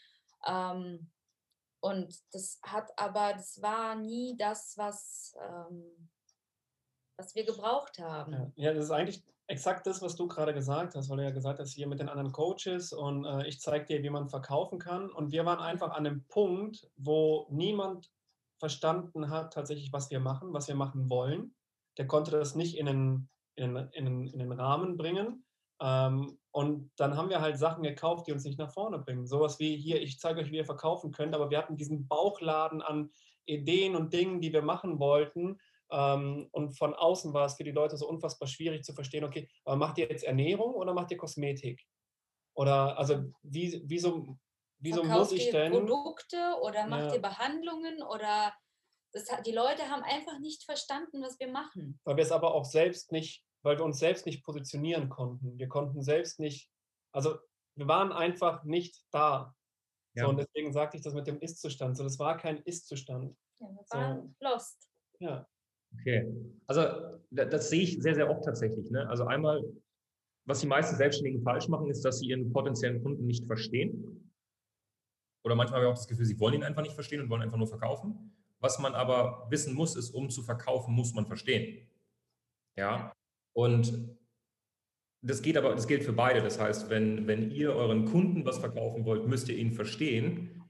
Ähm, 0.47 1.11
und 1.81 2.15
das 2.33 2.61
hat 2.63 2.91
aber, 2.97 3.33
das 3.35 3.61
war 3.61 3.97
nie 3.97 4.37
das, 4.37 4.77
was, 4.77 5.35
ähm, 5.41 6.09
was 7.19 7.35
wir 7.35 7.45
gebraucht 7.45 7.99
haben. 7.99 8.53
Ja, 8.57 8.73
das 8.73 8.85
ist 8.85 8.91
eigentlich 8.91 9.23
exakt 9.47 9.87
das, 9.87 10.03
was 10.03 10.17
du 10.17 10.29
gerade 10.29 10.55
gesagt 10.55 10.95
hast, 10.95 11.09
weil 11.11 11.19
du 11.19 11.25
ja 11.25 11.31
gesagt 11.31 11.59
hast, 11.59 11.73
hier 11.73 11.87
mit 11.87 12.01
den 12.01 12.09
anderen 12.09 12.33
Coaches 12.33 12.93
und 12.93 13.25
äh, 13.25 13.47
ich 13.47 13.61
zeige 13.61 13.87
dir, 13.87 14.03
wie 14.03 14.11
man 14.11 14.29
verkaufen 14.29 14.79
kann. 14.79 15.11
Und 15.11 15.33
wir 15.33 15.45
waren 15.45 15.59
einfach 15.59 15.91
an 15.91 16.05
dem 16.05 16.25
Punkt, 16.29 16.89
wo 16.97 17.47
niemand 17.51 18.11
verstanden 18.59 19.29
hat, 19.29 19.53
tatsächlich, 19.53 19.93
was 19.93 20.11
wir 20.11 20.21
machen, 20.21 20.53
was 20.53 20.69
wir 20.69 20.75
machen 20.75 21.11
wollen. 21.11 21.55
Der 21.99 22.07
konnte 22.07 22.31
das 22.31 22.55
nicht 22.55 22.79
in 22.79 22.87
den, 22.87 23.29
in 23.57 23.75
den, 23.75 23.89
in 23.93 24.05
den, 24.05 24.27
in 24.29 24.39
den 24.39 24.53
Rahmen 24.53 24.97
bringen. 24.97 25.45
Ähm, 25.81 26.39
und 26.53 26.91
dann 26.97 27.17
haben 27.17 27.29
wir 27.29 27.41
halt 27.41 27.59
Sachen 27.59 27.83
gekauft, 27.83 28.27
die 28.27 28.33
uns 28.33 28.45
nicht 28.45 28.59
nach 28.59 28.73
vorne 28.73 28.99
bringen. 28.99 29.27
Sowas 29.27 29.59
wie 29.59 29.77
hier, 29.77 30.01
ich 30.01 30.21
zeige 30.21 30.41
euch, 30.41 30.51
wie 30.51 30.59
ihr 30.59 30.65
verkaufen 30.65 31.11
könnt, 31.11 31.35
aber 31.35 31.51
wir 31.51 31.59
hatten 31.59 31.77
diesen 31.77 32.07
Bauchladen 32.07 32.83
an 32.83 33.11
Ideen 33.47 33.97
und 33.97 34.13
Dingen, 34.13 34.41
die 34.41 34.53
wir 34.53 34.63
machen 34.63 35.01
wollten. 35.01 35.59
Ähm, 35.93 36.49
und 36.53 36.73
von 36.73 36.95
außen 36.95 37.35
war 37.35 37.45
es 37.45 37.55
für 37.55 37.65
die 37.65 37.71
Leute 37.71 37.99
so 37.99 38.09
unfassbar 38.09 38.49
schwierig 38.49 38.83
zu 38.83 38.95
verstehen, 38.95 39.25
okay, 39.25 39.49
aber 39.65 39.77
macht 39.77 39.99
ihr 39.99 40.09
jetzt 40.09 40.25
Ernährung 40.25 40.75
oder 40.75 40.95
macht 40.95 41.11
ihr 41.11 41.19
Kosmetik? 41.19 41.87
Oder 42.55 42.99
also 42.99 43.31
wie, 43.43 43.83
wieso, 43.85 44.39
wieso 44.79 45.05
muss 45.05 45.33
ich 45.33 45.51
denn. 45.51 45.73
Produkte 45.73 46.57
oder 46.63 46.87
macht 46.87 47.09
ja. 47.09 47.15
ihr 47.15 47.23
Behandlungen 47.23 48.03
oder 48.03 48.55
das, 49.13 49.27
die 49.45 49.53
Leute 49.53 49.91
haben 49.91 50.03
einfach 50.03 50.39
nicht 50.39 50.65
verstanden, 50.65 51.23
was 51.23 51.39
wir 51.39 51.49
machen. 51.49 52.01
Weil 52.05 52.17
wir 52.17 52.25
es 52.25 52.33
aber 52.33 52.55
auch 52.55 52.65
selbst 52.65 53.13
nicht, 53.13 53.45
weil 53.63 53.77
wir 53.77 53.85
uns 53.85 53.99
selbst 53.99 54.25
nicht 54.25 54.43
positionieren 54.43 55.11
konnten. 55.11 55.59
Wir 55.59 55.69
konnten 55.69 56.03
selbst 56.03 56.41
nicht, 56.41 56.71
also 57.13 57.39
wir 57.75 57.87
waren 57.87 58.13
einfach 58.13 58.65
nicht 58.65 59.05
da. 59.11 59.55
Ja. 60.15 60.25
So, 60.25 60.31
und 60.31 60.39
deswegen 60.39 60.73
sagte 60.73 60.97
ich 60.97 61.03
das 61.03 61.13
mit 61.13 61.27
dem 61.27 61.39
Ist-Zustand. 61.39 61.97
So, 61.99 62.05
das 62.05 62.19
war 62.19 62.39
kein 62.39 62.63
Ist-Zustand. 62.63 63.37
Ja, 63.61 63.69
wir 63.69 63.85
waren 63.91 64.37
so. 64.41 64.49
lost. 64.49 64.89
Ja. 65.19 65.47
Okay, 65.99 66.33
also 66.67 66.83
das, 67.31 67.71
sehe 67.71 67.83
ich 67.83 68.03
sehr, 68.03 68.15
sehr 68.15 68.31
oft 68.31 68.45
tatsächlich. 68.45 68.91
Ne? 68.91 69.09
Also 69.09 69.25
einmal, 69.25 69.63
was 70.47 70.61
die 70.61 70.67
meisten 70.67 70.97
Selbstständigen 70.97 71.43
falsch 71.43 71.69
machen, 71.69 71.89
ist, 71.89 72.05
dass 72.05 72.19
sie 72.19 72.27
ihren 72.27 72.53
potenziellen 72.53 73.03
Kunden 73.03 73.27
nicht 73.27 73.47
verstehen. 73.47 74.31
Oder 75.45 75.55
manchmal 75.55 75.81
habe 75.81 75.87
ich 75.87 75.93
auch 75.93 75.99
das 75.99 76.09
Gefühl, 76.09 76.27
sie 76.27 76.39
wollen 76.39 76.55
ihn 76.55 76.63
einfach 76.63 76.83
nicht 76.83 76.95
verstehen 76.95 77.21
und 77.21 77.31
wollen 77.31 77.43
einfach 77.43 77.59
nur 77.59 77.67
verkaufen. 77.67 78.33
Was 78.61 78.79
man 78.79 78.95
aber 78.95 79.47
wissen 79.51 79.75
muss, 79.75 79.97
ist, 79.97 80.11
um 80.11 80.31
zu 80.31 80.43
verkaufen, 80.43 80.95
muss 80.95 81.15
man 81.15 81.27
verstehen. 81.27 81.89
Ja, 82.77 83.13
und 83.55 84.17
das 85.23 85.43
geht 85.43 85.57
aber, 85.57 85.75
das 85.75 85.87
gilt 85.87 86.05
für 86.05 86.13
beide. 86.13 86.43
Das 86.43 86.61
heißt, 86.61 86.91
wenn, 86.91 87.27
wenn 87.27 87.51
ihr 87.51 87.75
euren 87.75 88.07
Kunden 88.07 88.45
was 88.45 88.59
verkaufen 88.59 89.05
wollt, 89.05 89.27
müsst 89.27 89.49
ihr 89.49 89.57
ihn 89.57 89.73
verstehen. 89.73 90.62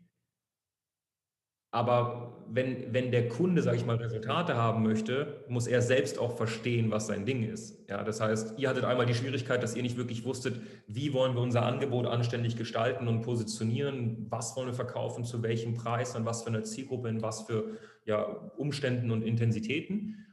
Aber 1.72 2.44
wenn, 2.50 2.92
wenn 2.92 3.10
der 3.10 3.28
Kunde, 3.28 3.62
sage 3.62 3.78
ich 3.78 3.86
mal, 3.86 3.96
Resultate 3.96 4.56
haben 4.56 4.82
möchte, 4.82 5.42
muss 5.48 5.66
er 5.66 5.80
selbst 5.80 6.18
auch 6.18 6.36
verstehen, 6.36 6.90
was 6.90 7.06
sein 7.06 7.24
Ding 7.24 7.42
ist. 7.42 7.88
Ja, 7.88 8.04
das 8.04 8.20
heißt, 8.20 8.58
ihr 8.58 8.68
hattet 8.68 8.84
einmal 8.84 9.06
die 9.06 9.14
Schwierigkeit, 9.14 9.62
dass 9.62 9.74
ihr 9.74 9.82
nicht 9.82 9.96
wirklich 9.96 10.26
wusstet, 10.26 10.60
wie 10.86 11.14
wollen 11.14 11.34
wir 11.34 11.40
unser 11.40 11.64
Angebot 11.64 12.06
anständig 12.06 12.58
gestalten 12.58 13.08
und 13.08 13.22
positionieren, 13.22 14.26
was 14.28 14.54
wollen 14.54 14.66
wir 14.66 14.74
verkaufen, 14.74 15.24
zu 15.24 15.42
welchem 15.42 15.72
Preis, 15.72 16.14
an 16.14 16.26
was 16.26 16.42
für 16.42 16.50
einer 16.50 16.62
Zielgruppe, 16.62 17.08
in 17.08 17.22
was 17.22 17.42
für 17.42 17.78
ja, 18.04 18.22
Umständen 18.22 19.10
und 19.10 19.22
Intensitäten. 19.22 20.26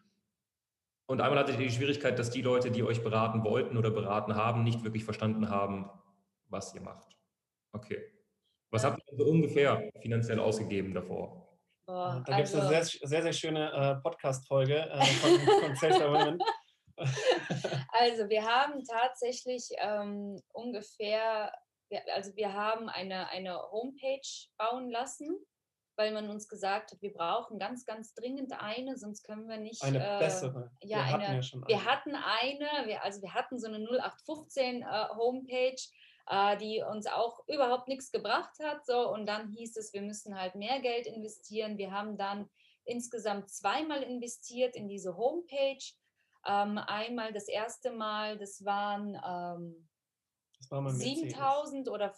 Und 1.06 1.22
einmal 1.22 1.40
hattet 1.40 1.58
ihr 1.58 1.68
die 1.68 1.74
Schwierigkeit, 1.74 2.20
dass 2.20 2.32
die 2.32 2.42
Leute, 2.42 2.70
die 2.70 2.84
euch 2.84 3.02
beraten 3.02 3.46
wollten 3.46 3.78
oder 3.78 3.92
beraten 3.92 4.36
haben, 4.36 4.64
nicht 4.64 4.84
wirklich 4.84 5.06
verstanden 5.06 5.50
haben, 5.50 5.90
was 6.50 6.76
ihr 6.76 6.82
macht. 6.82 7.16
Okay. 7.72 8.19
Was 8.72 8.84
habt 8.84 9.02
ihr 9.12 9.18
so 9.18 9.26
ungefähr 9.26 9.90
finanziell 10.02 10.40
ausgegeben 10.40 10.94
davor? 10.94 11.58
Boah, 11.88 12.24
da 12.26 12.36
gibt 12.36 12.48
es 12.48 12.56
eine 12.56 12.68
sehr, 12.68 12.84
sehr, 12.84 13.22
sehr 13.24 13.34
schöne 13.34 13.72
äh, 13.72 14.02
Podcast-Folge 14.02 14.78
äh, 14.78 15.06
von, 15.06 15.40
von 15.76 15.92
Women. 16.14 16.40
also 17.90 18.30
wir 18.30 18.44
haben 18.46 18.84
tatsächlich 18.84 19.70
ähm, 19.78 20.40
ungefähr, 20.54 21.52
also 22.14 22.36
wir 22.36 22.54
haben 22.54 22.90
eine, 22.90 23.30
eine 23.30 23.58
Homepage 23.72 24.20
bauen 24.58 24.92
lassen 24.92 25.40
weil 26.00 26.14
man 26.14 26.30
uns 26.30 26.48
gesagt 26.48 26.94
hat, 26.94 27.02
wir 27.02 27.12
brauchen 27.12 27.60
ganz, 27.60 27.84
ganz 27.84 28.14
dringend 28.14 28.54
eine, 28.58 28.98
sonst 28.98 29.24
können 29.24 29.50
wir 29.50 29.58
nicht. 29.58 29.84
Eine 29.84 30.16
äh, 30.16 30.20
bessere. 30.20 30.72
Ja, 30.82 31.00
wir 31.00 31.04
eine, 31.04 31.12
hatten 31.12 31.36
ja 31.36 31.42
schon 31.44 31.64
eine. 31.64 31.68
Wir 31.68 31.86
hatten 31.86 32.16
eine, 32.16 32.88
wir, 32.88 33.04
also 33.04 33.22
wir 33.22 33.34
hatten 33.34 33.60
so 33.60 33.68
eine 33.68 33.80
0815 33.80 34.82
äh, 34.82 34.86
Homepage, 35.18 35.76
äh, 36.30 36.58
die 36.58 36.84
uns 36.88 37.08
auch 37.08 37.44
überhaupt 37.48 37.88
nichts 37.88 38.12
gebracht 38.12 38.54
hat. 38.64 38.86
So, 38.86 39.12
und 39.12 39.26
dann 39.26 39.50
hieß 39.50 39.76
es, 39.78 39.94
wir 39.94 40.02
müssen 40.02 40.40
halt 40.40 40.56
mehr 40.56 40.80
Geld 40.80 41.08
investieren. 41.08 41.78
Wir 41.78 41.92
haben 41.92 42.18
dann 42.18 42.50
insgesamt 42.86 43.50
zweimal 43.50 44.04
investiert 44.04 44.76
in 44.76 44.88
diese 44.88 45.18
Homepage. 45.18 45.84
Ähm, 46.46 46.78
einmal 46.78 47.34
das 47.34 47.48
erste 47.48 47.92
Mal, 47.92 48.38
das 48.38 48.64
waren 48.64 49.16
ähm, 49.26 49.90
7.000 50.70 51.90
oder, 51.90 52.14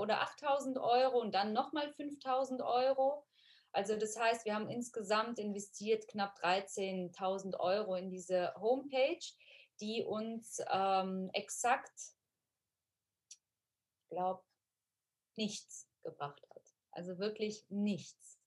oder 0.00 0.22
8.000 0.22 0.80
Euro 0.80 1.20
und 1.20 1.34
dann 1.34 1.52
nochmal 1.52 1.88
5.000 1.98 2.64
Euro. 2.64 3.24
Also 3.72 3.96
das 3.96 4.18
heißt, 4.18 4.44
wir 4.44 4.54
haben 4.54 4.68
insgesamt 4.68 5.38
investiert 5.38 6.08
knapp 6.08 6.38
13.000 6.42 7.58
Euro 7.58 7.94
in 7.94 8.10
diese 8.10 8.52
Homepage, 8.56 9.24
die 9.80 10.04
uns 10.04 10.60
ähm, 10.72 11.30
exakt, 11.32 11.92
glaube, 14.14 14.42
nichts 15.36 15.88
gebracht 16.02 16.42
hat. 16.50 16.62
Also 16.92 17.18
wirklich 17.18 17.64
nichts. 17.68 18.38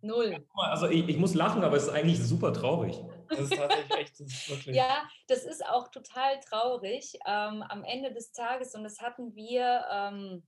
Null. 0.00 0.46
Also 0.54 0.86
ich, 0.86 1.08
ich, 1.08 1.16
muss 1.16 1.34
lachen, 1.34 1.64
aber 1.64 1.76
es 1.76 1.84
ist 1.84 1.88
eigentlich 1.88 2.22
super 2.22 2.52
traurig. 2.52 2.96
Das 3.28 3.40
ist 3.40 3.56
tatsächlich 3.56 3.98
echt, 3.98 4.20
das 4.20 4.28
ist 4.28 4.48
wirklich. 4.48 4.76
Ja, 4.76 5.08
das 5.26 5.44
ist 5.44 5.66
auch 5.66 5.88
total 5.88 6.38
traurig 6.38 7.18
ähm, 7.26 7.62
am 7.62 7.82
Ende 7.82 8.12
des 8.12 8.30
Tages. 8.30 8.76
Und 8.76 8.84
das 8.84 9.00
hatten 9.00 9.34
wir, 9.34 9.84
ähm, 9.90 10.46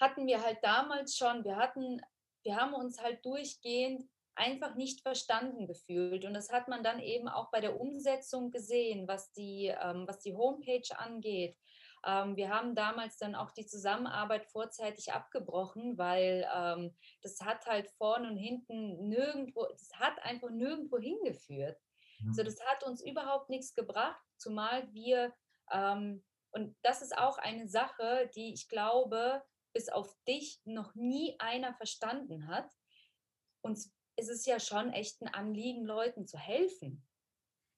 hatten 0.00 0.26
wir 0.26 0.42
halt 0.42 0.58
damals 0.62 1.14
schon. 1.14 1.44
Wir 1.44 1.56
hatten, 1.56 2.00
wir 2.42 2.56
haben 2.56 2.72
uns 2.72 3.02
halt 3.02 3.22
durchgehend 3.24 4.08
einfach 4.34 4.76
nicht 4.76 5.02
verstanden 5.02 5.66
gefühlt. 5.66 6.24
Und 6.24 6.32
das 6.32 6.50
hat 6.50 6.68
man 6.68 6.82
dann 6.82 7.00
eben 7.00 7.28
auch 7.28 7.50
bei 7.50 7.60
der 7.60 7.78
Umsetzung 7.78 8.50
gesehen, 8.50 9.06
was 9.06 9.30
die, 9.32 9.66
ähm, 9.66 10.06
was 10.08 10.20
die 10.20 10.34
Homepage 10.34 10.96
angeht. 10.96 11.54
Ähm, 12.04 12.36
wir 12.36 12.50
haben 12.50 12.74
damals 12.74 13.16
dann 13.16 13.34
auch 13.34 13.50
die 13.52 13.66
Zusammenarbeit 13.66 14.46
vorzeitig 14.46 15.12
abgebrochen, 15.12 15.98
weil 15.98 16.48
ähm, 16.54 16.96
das 17.22 17.40
hat 17.40 17.66
halt 17.66 17.90
vorne 17.90 18.28
und 18.28 18.36
hinten 18.36 19.08
nirgendwo, 19.08 19.66
das 19.66 19.90
hat 19.94 20.20
einfach 20.22 20.50
nirgendwo 20.50 20.98
hingeführt. 20.98 21.78
Mhm. 22.20 22.28
Also 22.28 22.42
das 22.42 22.60
hat 22.66 22.82
uns 22.84 23.04
überhaupt 23.04 23.50
nichts 23.50 23.74
gebracht, 23.74 24.20
zumal 24.36 24.92
wir, 24.92 25.32
ähm, 25.70 26.24
und 26.50 26.76
das 26.82 27.02
ist 27.02 27.16
auch 27.16 27.38
eine 27.38 27.68
Sache, 27.68 28.30
die 28.34 28.52
ich 28.52 28.68
glaube, 28.68 29.42
bis 29.72 29.88
auf 29.88 30.14
dich 30.28 30.60
noch 30.64 30.94
nie 30.94 31.36
einer 31.38 31.72
verstanden 31.74 32.46
hat. 32.46 32.70
Uns 33.62 33.92
ist 34.16 34.28
es 34.28 34.44
ja 34.44 34.60
schon 34.60 34.92
echt 34.92 35.22
ein 35.22 35.28
Anliegen, 35.28 35.86
Leuten 35.86 36.26
zu 36.26 36.36
helfen. 36.36 37.06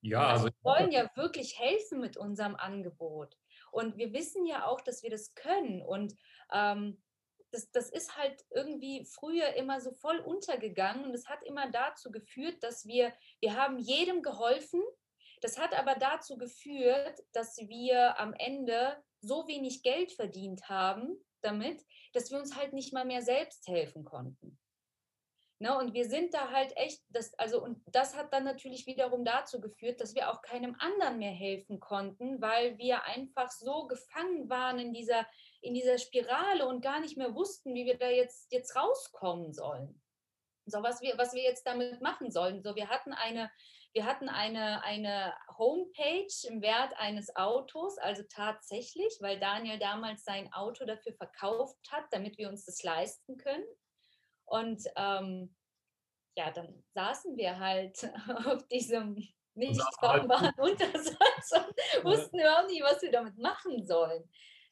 Ja, 0.01 0.29
also, 0.29 0.47
also 0.47 0.57
wir 0.57 0.65
wollen 0.65 0.93
ja 0.93 1.11
wirklich 1.15 1.59
helfen 1.59 2.01
mit 2.01 2.17
unserem 2.17 2.57
Angebot. 2.57 3.39
Und 3.75 3.97
wir 3.97 4.13
wissen 4.13 4.47
ja 4.47 4.67
auch, 4.67 4.81
dass 4.81 5.03
wir 5.03 5.11
das 5.11 5.35
können. 5.35 5.83
Und 5.83 6.15
ähm, 6.53 7.03
das, 7.51 7.71
das 7.73 7.91
ist 7.91 8.17
halt 8.17 8.45
irgendwie 8.51 9.05
früher 9.05 9.55
immer 9.55 9.81
so 9.81 9.91
voll 9.91 10.19
untergegangen. 10.19 11.05
Und 11.05 11.13
es 11.13 11.29
hat 11.29 11.43
immer 11.43 11.71
dazu 11.71 12.13
geführt, 12.13 12.63
dass 12.63 12.87
wir, 12.87 13.13
wir 13.41 13.57
haben 13.57 13.79
jedem 13.79 14.23
geholfen. 14.23 14.81
Das 15.41 15.59
hat 15.59 15.75
aber 15.75 15.97
dazu 15.97 16.39
geführt, 16.39 17.21
dass 17.33 17.59
wir 17.59 18.19
am 18.21 18.33
Ende 18.35 19.03
so 19.21 19.49
wenig 19.49 19.83
Geld 19.83 20.13
verdient 20.13 20.69
haben 20.69 21.17
damit, 21.41 21.85
dass 22.13 22.31
wir 22.31 22.39
uns 22.39 22.57
halt 22.57 22.75
nicht 22.75 22.93
mal 22.93 23.05
mehr 23.05 23.23
selbst 23.23 23.67
helfen 23.67 24.05
konnten. 24.05 24.59
Ne, 25.61 25.77
und 25.79 25.95
wir 25.95 26.09
sind 26.09 26.35
da 26.35 26.51
halt 26.51 26.77
echt, 26.77 27.01
das, 27.11 27.33
also, 27.39 27.63
und 27.63 27.81
das 27.87 28.17
hat 28.17 28.33
dann 28.33 28.45
natürlich 28.45 28.87
wiederum 28.87 29.25
dazu 29.25 29.61
geführt, 29.61 30.01
dass 30.01 30.15
wir 30.15 30.31
auch 30.31 30.43
keinem 30.43 30.75
anderen 30.81 31.19
mehr 31.19 31.31
helfen 31.31 31.79
konnten, 31.79 32.43
weil 32.43 32.77
wir 32.77 33.05
einfach 33.05 33.51
so 33.51 33.87
gefangen 33.87 34.51
waren 34.51 34.81
in 34.81 34.93
dieser, 34.93 35.27
in 35.61 35.73
dieser 35.75 35.99
Spirale 35.99 36.67
und 36.67 36.83
gar 36.83 37.01
nicht 37.01 37.17
mehr 37.17 37.35
wussten, 37.37 37.73
wie 37.75 37.87
wir 37.87 37.97
da 37.97 38.09
jetzt, 38.09 38.53
jetzt 38.53 38.75
rauskommen 38.75 39.53
sollen. 39.53 40.03
So, 40.67 40.83
was 40.83 41.01
wir, 41.03 41.17
was 41.19 41.35
wir 41.35 41.43
jetzt 41.43 41.67
damit 41.67 42.01
machen 42.01 42.33
sollen. 42.33 42.63
So, 42.63 42.75
wir 42.75 42.89
hatten 42.89 43.13
eine, 43.13 43.51
wir 43.93 44.07
hatten 44.07 44.29
eine, 44.29 44.83
eine 44.83 45.35
Homepage 45.57 46.35
im 46.49 46.63
Wert 46.63 46.95
eines 46.97 47.37
Autos, 47.37 47.97
also 47.99 48.25
tatsächlich, 48.29 49.19
weil 49.21 49.39
Daniel 49.39 49.79
damals 49.79 50.25
sein 50.25 50.53
Auto 50.53 50.85
dafür 50.85 51.13
verkauft 51.13 51.79
hat, 51.93 52.07
damit 52.11 52.39
wir 52.39 52.49
uns 52.49 52.65
das 52.65 52.83
leisten 52.83 53.37
können. 53.37 53.65
Und 54.47 54.83
ähm, 54.97 55.55
ja, 56.37 56.51
dann 56.51 56.85
saßen 56.95 57.37
wir 57.37 57.59
halt 57.59 58.11
auf 58.47 58.67
diesem 58.69 59.17
nicht 59.55 59.81
fahrbaren 60.01 60.47
halt 60.47 60.59
Untersatz 60.59 61.53
und 61.53 62.05
wussten 62.05 62.39
überhaupt 62.39 62.69
nicht, 62.69 62.83
was 62.83 63.03
wir 63.03 63.13
damit 63.13 63.39
machen 63.39 63.85
sollen. 63.87 64.29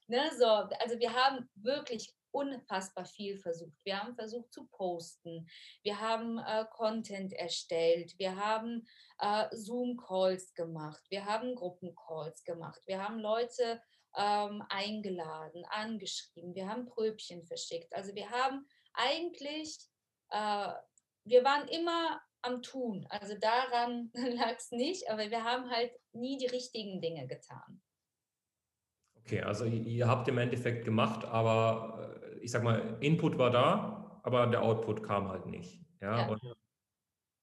Ne, 0.08 0.30
so, 0.36 0.46
also 0.46 0.98
wir 0.98 1.12
haben 1.12 1.48
wirklich 1.54 2.12
unfassbar 2.32 3.04
viel 3.04 3.38
versucht. 3.38 3.76
Wir 3.84 4.02
haben 4.02 4.14
versucht 4.14 4.52
zu 4.52 4.66
posten, 4.66 5.46
wir 5.82 6.00
haben 6.00 6.38
äh, 6.38 6.64
Content 6.70 7.32
erstellt, 7.34 8.18
wir 8.18 8.36
haben 8.36 8.86
äh, 9.18 9.46
Zoom-Calls 9.52 10.54
gemacht, 10.54 11.02
wir 11.10 11.24
haben 11.24 11.54
Gruppen-Calls 11.54 12.42
gemacht, 12.44 12.80
wir 12.86 13.02
haben 13.02 13.20
Leute 13.20 13.80
ähm, 14.16 14.62
eingeladen, 14.68 15.64
angeschrieben, 15.70 16.54
wir 16.54 16.68
haben 16.68 16.86
Pröbchen 16.86 17.44
verschickt. 17.44 17.94
Also 17.94 18.14
wir 18.14 18.28
haben 18.30 18.66
eigentlich, 18.94 19.78
äh, 20.30 20.68
wir 21.24 21.44
waren 21.44 21.68
immer 21.68 22.20
am 22.42 22.62
Tun. 22.62 23.06
Also 23.08 23.34
daran 23.38 24.10
lag 24.14 24.56
es 24.56 24.70
nicht, 24.70 25.08
aber 25.10 25.30
wir 25.30 25.44
haben 25.44 25.70
halt 25.70 25.92
nie 26.12 26.38
die 26.38 26.46
richtigen 26.46 27.00
Dinge 27.00 27.26
getan. 27.26 27.80
Okay, 29.24 29.40
also 29.40 29.64
ihr 29.64 30.08
habt 30.08 30.26
im 30.28 30.38
Endeffekt 30.38 30.84
gemacht, 30.84 31.24
aber 31.24 32.20
äh, 32.24 32.38
ich 32.40 32.50
sag 32.50 32.64
mal, 32.64 32.98
Input 33.00 33.38
war 33.38 33.50
da, 33.50 34.20
aber 34.24 34.48
der 34.48 34.62
Output 34.62 35.04
kam 35.04 35.28
halt 35.28 35.46
nicht. 35.46 35.80
Ja, 36.00 36.18
ja. 36.18 36.28
Und 36.28 36.42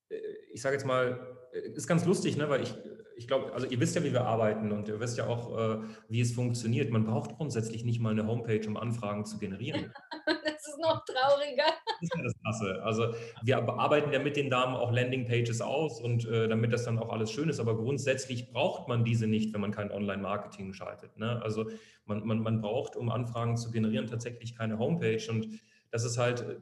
äh, 0.09 0.17
ich 0.51 0.61
sage 0.61 0.75
jetzt 0.75 0.85
mal, 0.85 1.37
äh, 1.53 1.69
ist 1.69 1.87
ganz 1.87 2.05
lustig, 2.05 2.35
ne, 2.35 2.49
weil 2.49 2.63
ich 2.63 2.75
ich 3.19 3.27
glaube, 3.27 3.53
also 3.53 3.67
ihr 3.67 3.79
wisst 3.81 3.95
ja, 3.95 4.03
wie 4.03 4.13
wir 4.13 4.25
arbeiten 4.25 4.71
und 4.71 4.87
ihr 4.87 4.97
wisst 5.01 5.17
ja 5.17 5.27
auch, 5.27 5.57
äh, 5.57 5.77
wie 6.07 6.21
es 6.21 6.31
funktioniert. 6.31 6.89
Man 6.89 7.03
braucht 7.03 7.35
grundsätzlich 7.35 7.83
nicht 7.83 7.99
mal 7.99 8.11
eine 8.11 8.25
Homepage, 8.25 8.65
um 8.65 8.77
Anfragen 8.77 9.25
zu 9.25 9.37
generieren. 9.37 9.91
das 10.25 10.67
ist 10.67 10.79
noch 10.81 11.03
trauriger. 11.03 11.65
Das 11.65 12.01
ist 12.01 12.15
ja 12.15 12.23
das 12.23 12.33
Klasse. 12.41 12.81
Also 12.81 13.13
wir 13.43 13.57
arbeiten 13.57 14.13
ja 14.13 14.19
mit 14.19 14.37
den 14.37 14.49
Damen 14.49 14.73
auch 14.73 14.93
Landingpages 14.93 15.59
aus 15.59 15.99
und 15.99 16.25
äh, 16.29 16.47
damit 16.47 16.71
das 16.71 16.85
dann 16.85 16.97
auch 16.97 17.09
alles 17.09 17.29
schön 17.29 17.49
ist. 17.49 17.59
Aber 17.59 17.75
grundsätzlich 17.75 18.53
braucht 18.53 18.87
man 18.87 19.03
diese 19.03 19.27
nicht, 19.27 19.53
wenn 19.53 19.59
man 19.59 19.71
kein 19.71 19.91
Online-Marketing 19.91 20.71
schaltet. 20.71 21.17
Ne? 21.17 21.41
Also 21.43 21.69
man, 22.05 22.25
man, 22.25 22.41
man 22.41 22.61
braucht, 22.61 22.95
um 22.95 23.09
Anfragen 23.09 23.57
zu 23.57 23.69
generieren, 23.69 24.07
tatsächlich 24.07 24.55
keine 24.55 24.79
Homepage. 24.79 25.29
Und 25.29 25.59
das 25.91 26.05
ist 26.05 26.17
halt 26.17 26.39
äh, 26.39 26.55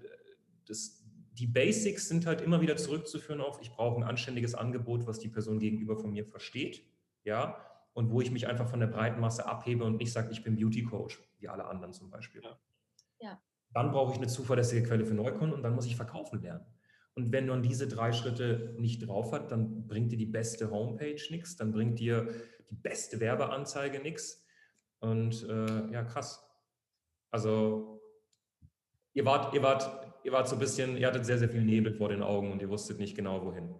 das, 0.68 0.97
die 1.38 1.48
Basics 1.48 2.08
sind 2.08 2.26
halt 2.26 2.42
immer 2.42 2.62
wieder 2.62 2.78
zurückzuführen 2.78 3.42
auf, 3.42 3.60
ich 3.62 3.72
brauche 3.72 3.98
ein 3.98 4.04
anständiges 4.04 4.56
Angebot, 4.56 5.06
was 5.06 5.20
die 5.20 5.30
Person 5.30 5.60
gegenüber 5.60 5.96
von 5.98 6.12
mir 6.12 6.26
versteht, 6.26 6.84
ja, 7.24 7.64
und 7.94 8.12
wo 8.12 8.22
ich 8.22 8.32
mich 8.32 8.48
einfach 8.48 8.68
von 8.68 8.80
der 8.80 8.88
breiten 8.88 9.20
Masse 9.20 9.46
abhebe 9.46 9.84
und 9.84 9.98
nicht 9.98 10.12
sage, 10.12 10.32
ich 10.32 10.44
bin 10.44 10.56
Beauty 10.56 10.84
Coach, 10.84 11.20
wie 11.40 11.48
alle 11.48 11.66
anderen 11.66 11.94
zum 11.94 12.10
Beispiel. 12.10 12.42
Ja. 12.44 12.60
ja. 13.20 13.42
Dann 13.74 13.92
brauche 13.92 14.14
ich 14.14 14.18
eine 14.18 14.28
zuverlässige 14.28 14.84
Quelle 14.84 15.06
für 15.06 15.14
Neukunden 15.14 15.54
und 15.54 15.64
dann 15.64 15.76
muss 15.76 15.86
ich 15.86 15.96
verkaufen 15.96 16.42
lernen. 16.42 16.66
Und 17.16 17.32
wenn 17.32 17.48
man 17.48 17.64
diese 17.64 17.88
drei 17.88 18.14
Schritte 18.14 18.76
nicht 18.78 19.08
drauf 19.08 19.32
hat, 19.32 19.52
dann 19.52 19.88
bringt 19.88 20.12
dir 20.12 20.18
die 20.18 20.28
beste 20.28 20.70
Homepage 20.70 21.22
nichts, 21.32 21.56
dann 21.56 21.72
bringt 21.72 21.98
dir 21.98 22.28
die 22.70 22.76
beste 22.76 23.20
Werbeanzeige 23.20 24.00
nichts. 24.00 24.46
Und 25.00 25.44
äh, 25.50 25.92
ja, 25.92 26.04
krass. 26.04 26.48
Also 27.32 28.00
ihr 29.14 29.26
wart, 29.26 29.56
ihr 29.56 29.64
wart 29.64 30.07
ihr 30.28 30.34
wart 30.34 30.50
so 30.50 30.58
ein 30.58 30.60
bisschen, 30.60 30.98
ihr 30.98 31.08
hattet 31.08 31.26
sehr, 31.26 31.38
sehr 31.38 31.48
viel 31.48 31.64
Nebel 31.64 31.94
vor 31.94 32.10
den 32.10 32.22
Augen 32.22 32.52
und 32.52 32.62
ihr 32.62 32.70
wusstet 32.70 33.00
nicht 33.00 33.16
genau, 33.16 33.46
wohin. 33.46 33.74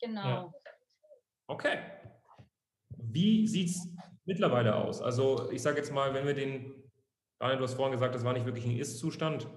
Genau. 0.00 0.24
Ja. 0.24 0.54
Okay. 1.48 1.78
Wie 2.96 3.48
sieht 3.48 3.70
es 3.70 3.88
mittlerweile 4.24 4.76
aus? 4.76 5.02
Also 5.02 5.50
ich 5.50 5.60
sage 5.60 5.78
jetzt 5.78 5.92
mal, 5.92 6.14
wenn 6.14 6.28
wir 6.28 6.34
den, 6.34 6.72
Daniel, 7.40 7.58
du 7.58 7.64
hast 7.64 7.74
vorhin 7.74 7.92
gesagt, 7.92 8.14
das 8.14 8.24
war 8.24 8.32
nicht 8.32 8.46
wirklich 8.46 8.66
ein 8.66 8.78
Ist-Zustand, 8.78 9.48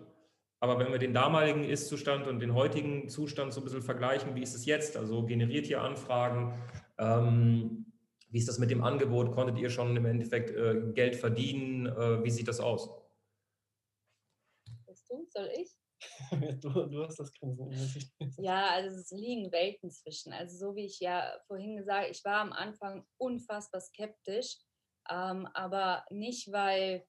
aber 0.60 0.80
wenn 0.80 0.91
wir 0.91 0.98
den 0.98 1.13
damaligen 1.13 1.63
Ist-Zustand 1.65 2.26
und 2.26 2.39
den 2.39 2.56
heutigen 2.56 3.10
Zustand 3.10 3.54
so 3.54 3.62
ein 3.62 3.65
bisschen 3.65 3.84
vergleichen, 3.84 4.34
wie 4.34 4.41
ist 4.41 4.56
es 4.56 4.65
jetzt? 4.65 4.98
Also 4.98 5.24
generiert 5.28 5.67
ihr 5.67 5.84
Anfragen? 5.84 6.60
Ähm, 6.98 7.86
wie 8.30 8.39
ist 8.39 8.48
das 8.48 8.58
mit 8.58 8.72
dem 8.72 8.84
Angebot? 8.84 9.32
Konntet 9.34 9.60
ihr 9.60 9.69
schon 9.69 9.96
im 9.96 10.06
Endeffekt 10.08 10.50
äh, 10.50 10.93
Geld 10.93 11.15
verdienen? 11.15 11.86
Äh, 11.86 12.24
wie 12.24 12.32
sieht 12.32 12.48
das 12.48 12.60
aus? 12.60 12.89
Bist 14.88 15.08
du? 15.12 15.28
Soll 15.30 15.52
ich? 15.56 15.83
du, 16.62 16.70
du 16.88 17.04
hast 17.04 17.20
das 17.20 17.34
Grinsen. 17.34 17.72
Ja, 18.38 18.70
also 18.72 18.98
es 18.98 19.12
liegen 19.12 19.52
Welten 19.52 19.92
zwischen. 19.92 20.34
Also 20.34 20.58
so 20.58 20.76
wie 20.76 20.86
ich 20.86 21.00
ja 21.00 21.39
vorhin 21.48 21.78
gesagt, 21.78 22.10
ich 22.12 22.24
war 22.24 22.39
am 22.39 22.54
Anfang 22.54 23.06
unfassbar 23.18 23.82
skeptisch, 23.82 24.58
ähm, 25.10 25.48
aber 25.54 26.06
nicht 26.10 26.52
weil 26.52 27.06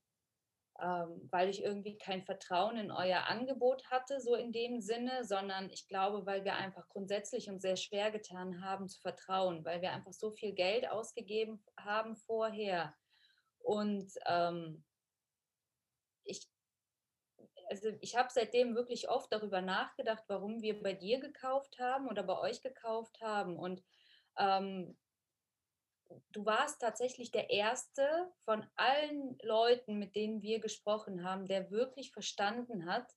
ähm, 0.80 1.28
weil 1.30 1.50
ich 1.50 1.62
irgendwie 1.62 1.96
kein 1.98 2.24
Vertrauen 2.24 2.76
in 2.76 2.90
euer 2.90 3.28
Angebot 3.28 3.85
hatte, 3.92 4.20
so 4.20 4.35
in 4.35 4.50
dem 4.50 4.80
Sinne, 4.80 5.24
sondern 5.24 5.70
ich 5.70 5.87
glaube, 5.87 6.26
weil 6.26 6.44
wir 6.44 6.57
einfach 6.57 6.88
grundsätzlich 6.88 7.48
uns 7.48 7.62
sehr 7.62 7.76
schwer 7.76 8.11
getan 8.11 8.61
haben 8.61 8.88
zu 8.88 9.00
vertrauen, 9.00 9.64
weil 9.64 9.83
wir 9.83 9.92
einfach 9.92 10.12
so 10.12 10.33
viel 10.33 10.52
Geld 10.52 10.88
ausgegeben 10.88 11.64
haben 11.78 12.16
vorher. 12.16 12.92
Und 13.61 14.12
ähm, 14.26 14.85
ich, 16.24 16.48
also 17.68 17.90
ich 18.00 18.16
habe 18.16 18.29
seitdem 18.33 18.74
wirklich 18.74 19.09
oft 19.09 19.33
darüber 19.33 19.61
nachgedacht, 19.61 20.24
warum 20.29 20.62
wir 20.62 20.83
bei 20.83 20.92
dir 20.92 21.20
gekauft 21.20 21.79
haben 21.79 22.09
oder 22.09 22.22
bei 22.22 22.38
euch 22.38 22.62
gekauft 22.62 23.20
haben. 23.20 23.57
Und 23.57 23.83
ähm, 24.38 24.96
du 26.33 26.44
warst 26.44 26.81
tatsächlich 26.81 27.31
der 27.31 27.50
Erste 27.50 28.33
von 28.44 28.66
allen 28.77 29.38
Leuten, 29.42 29.98
mit 29.98 30.14
denen 30.14 30.42
wir 30.42 30.61
gesprochen 30.61 31.24
haben, 31.24 31.46
der 31.46 31.70
wirklich 31.70 32.12
verstanden 32.12 32.87
hat, 32.87 33.11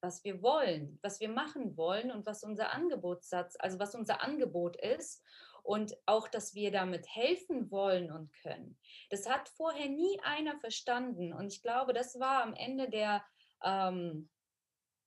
was 0.00 0.22
wir 0.24 0.42
wollen, 0.42 0.98
was 1.02 1.20
wir 1.20 1.28
machen 1.28 1.76
wollen 1.76 2.12
und 2.12 2.24
was 2.24 2.44
unser 2.44 2.72
Angebotssatz, 2.72 3.56
also 3.58 3.78
was 3.78 3.94
unser 3.94 4.22
Angebot 4.22 4.76
ist 4.76 5.24
und 5.62 5.96
auch, 6.06 6.28
dass 6.28 6.54
wir 6.54 6.70
damit 6.70 7.06
helfen 7.08 7.70
wollen 7.70 8.10
und 8.12 8.32
können. 8.42 8.78
Das 9.10 9.28
hat 9.28 9.48
vorher 9.48 9.88
nie 9.88 10.18
einer 10.22 10.58
verstanden 10.60 11.32
und 11.32 11.52
ich 11.52 11.62
glaube, 11.62 11.92
das 11.92 12.18
war 12.20 12.42
am 12.42 12.54
Ende 12.54 12.88
der, 12.88 13.24
ähm, 13.64 14.28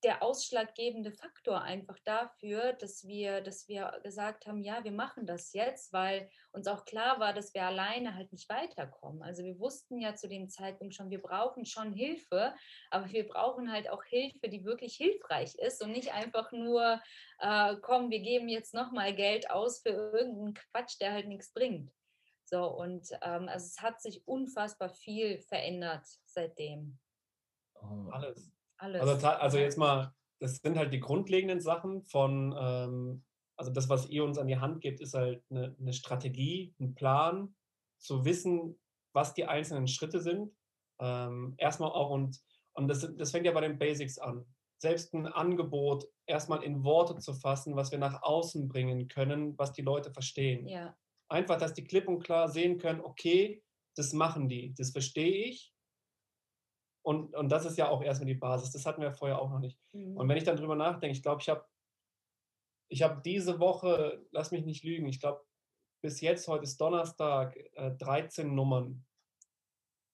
der 0.03 0.23
ausschlaggebende 0.23 1.11
Faktor 1.11 1.61
einfach 1.61 1.97
dafür, 2.03 2.73
dass 2.73 3.05
wir, 3.05 3.41
dass 3.41 3.67
wir 3.67 3.99
gesagt 4.03 4.47
haben, 4.47 4.63
ja, 4.63 4.83
wir 4.83 4.91
machen 4.91 5.27
das 5.27 5.53
jetzt, 5.53 5.93
weil 5.93 6.29
uns 6.51 6.67
auch 6.67 6.85
klar 6.85 7.19
war, 7.19 7.33
dass 7.33 7.53
wir 7.53 7.63
alleine 7.63 8.15
halt 8.15 8.31
nicht 8.31 8.49
weiterkommen. 8.49 9.21
Also 9.21 9.43
wir 9.43 9.59
wussten 9.59 9.99
ja 9.99 10.15
zu 10.15 10.27
dem 10.27 10.49
Zeitpunkt 10.49 10.95
schon, 10.95 11.11
wir 11.11 11.21
brauchen 11.21 11.65
schon 11.65 11.93
Hilfe, 11.93 12.55
aber 12.89 13.11
wir 13.11 13.27
brauchen 13.27 13.71
halt 13.71 13.89
auch 13.89 14.03
Hilfe, 14.03 14.49
die 14.49 14.65
wirklich 14.65 14.95
hilfreich 14.95 15.55
ist 15.55 15.83
und 15.83 15.91
nicht 15.91 16.13
einfach 16.13 16.51
nur, 16.51 16.99
äh, 17.39 17.75
komm, 17.81 18.09
wir 18.09 18.21
geben 18.21 18.49
jetzt 18.49 18.73
nochmal 18.73 19.13
Geld 19.13 19.51
aus 19.51 19.81
für 19.81 19.89
irgendeinen 19.89 20.55
Quatsch, 20.55 20.99
der 20.99 21.13
halt 21.13 21.27
nichts 21.27 21.53
bringt. 21.53 21.91
So, 22.45 22.65
und 22.65 23.07
ähm, 23.21 23.47
also 23.47 23.65
es 23.65 23.79
hat 23.81 24.01
sich 24.01 24.27
unfassbar 24.27 24.89
viel 24.89 25.39
verändert 25.39 26.05
seitdem. 26.25 26.99
Oh, 27.81 28.09
alles. 28.11 28.51
Alles. 28.77 29.01
Also, 29.01 29.27
also 29.27 29.57
jetzt 29.57 29.77
mal, 29.77 30.13
das 30.39 30.57
sind 30.57 30.77
halt 30.77 30.91
die 30.91 30.99
grundlegenden 30.99 31.61
Sachen 31.61 32.03
von, 32.03 32.55
ähm, 32.57 33.23
also 33.55 33.71
das, 33.71 33.89
was 33.89 34.09
ihr 34.09 34.23
uns 34.23 34.37
an 34.37 34.47
die 34.47 34.57
Hand 34.57 34.81
gebt, 34.81 35.01
ist 35.01 35.13
halt 35.13 35.43
eine, 35.51 35.75
eine 35.79 35.93
Strategie, 35.93 36.73
ein 36.79 36.95
Plan, 36.95 37.55
zu 37.99 38.25
wissen, 38.25 38.79
was 39.13 39.33
die 39.33 39.45
einzelnen 39.45 39.87
Schritte 39.87 40.19
sind. 40.19 40.51
Ähm, 40.99 41.53
erstmal 41.57 41.91
auch 41.91 42.09
und, 42.09 42.41
und 42.73 42.87
das, 42.87 43.07
das 43.15 43.31
fängt 43.31 43.45
ja 43.45 43.51
bei 43.51 43.61
den 43.61 43.77
Basics 43.77 44.17
an. 44.17 44.45
Selbst 44.79 45.13
ein 45.13 45.27
Angebot 45.27 46.07
erstmal 46.25 46.63
in 46.63 46.83
Worte 46.83 47.19
zu 47.19 47.35
fassen, 47.35 47.75
was 47.75 47.91
wir 47.91 47.99
nach 47.99 48.23
außen 48.23 48.67
bringen 48.67 49.07
können, 49.07 49.55
was 49.59 49.73
die 49.73 49.83
Leute 49.83 50.11
verstehen. 50.11 50.67
Ja. 50.67 50.95
Einfach, 51.29 51.57
dass 51.57 51.75
die 51.75 51.83
klipp 51.83 52.07
und 52.07 52.23
klar 52.23 52.49
sehen 52.49 52.79
können, 52.79 53.01
okay, 53.01 53.63
das 53.95 54.13
machen 54.13 54.49
die, 54.49 54.73
das 54.73 54.89
verstehe 54.89 55.49
ich 55.49 55.71
und, 57.03 57.35
und 57.35 57.49
das 57.49 57.65
ist 57.65 57.77
ja 57.77 57.89
auch 57.89 58.01
erstmal 58.01 58.27
die 58.27 58.35
Basis. 58.35 58.71
Das 58.71 58.85
hatten 58.85 59.01
wir 59.01 59.11
vorher 59.11 59.41
auch 59.41 59.49
noch 59.49 59.59
nicht. 59.59 59.79
Mhm. 59.93 60.17
Und 60.17 60.29
wenn 60.29 60.37
ich 60.37 60.43
dann 60.43 60.57
drüber 60.57 60.75
nachdenke, 60.75 61.15
ich 61.15 61.23
glaube, 61.23 61.41
ich 61.41 61.49
habe 61.49 61.65
ich 62.89 63.01
hab 63.03 63.23
diese 63.23 63.59
Woche, 63.59 64.25
lass 64.31 64.51
mich 64.51 64.65
nicht 64.65 64.83
lügen, 64.83 65.07
ich 65.07 65.19
glaube, 65.19 65.41
bis 66.01 66.19
jetzt, 66.19 66.47
heute 66.47 66.63
ist 66.63 66.79
Donnerstag, 66.81 67.55
äh, 67.73 67.91
13 67.91 68.53
Nummern 68.53 69.05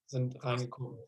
sind 0.06 0.44
reingekommen. 0.44 1.00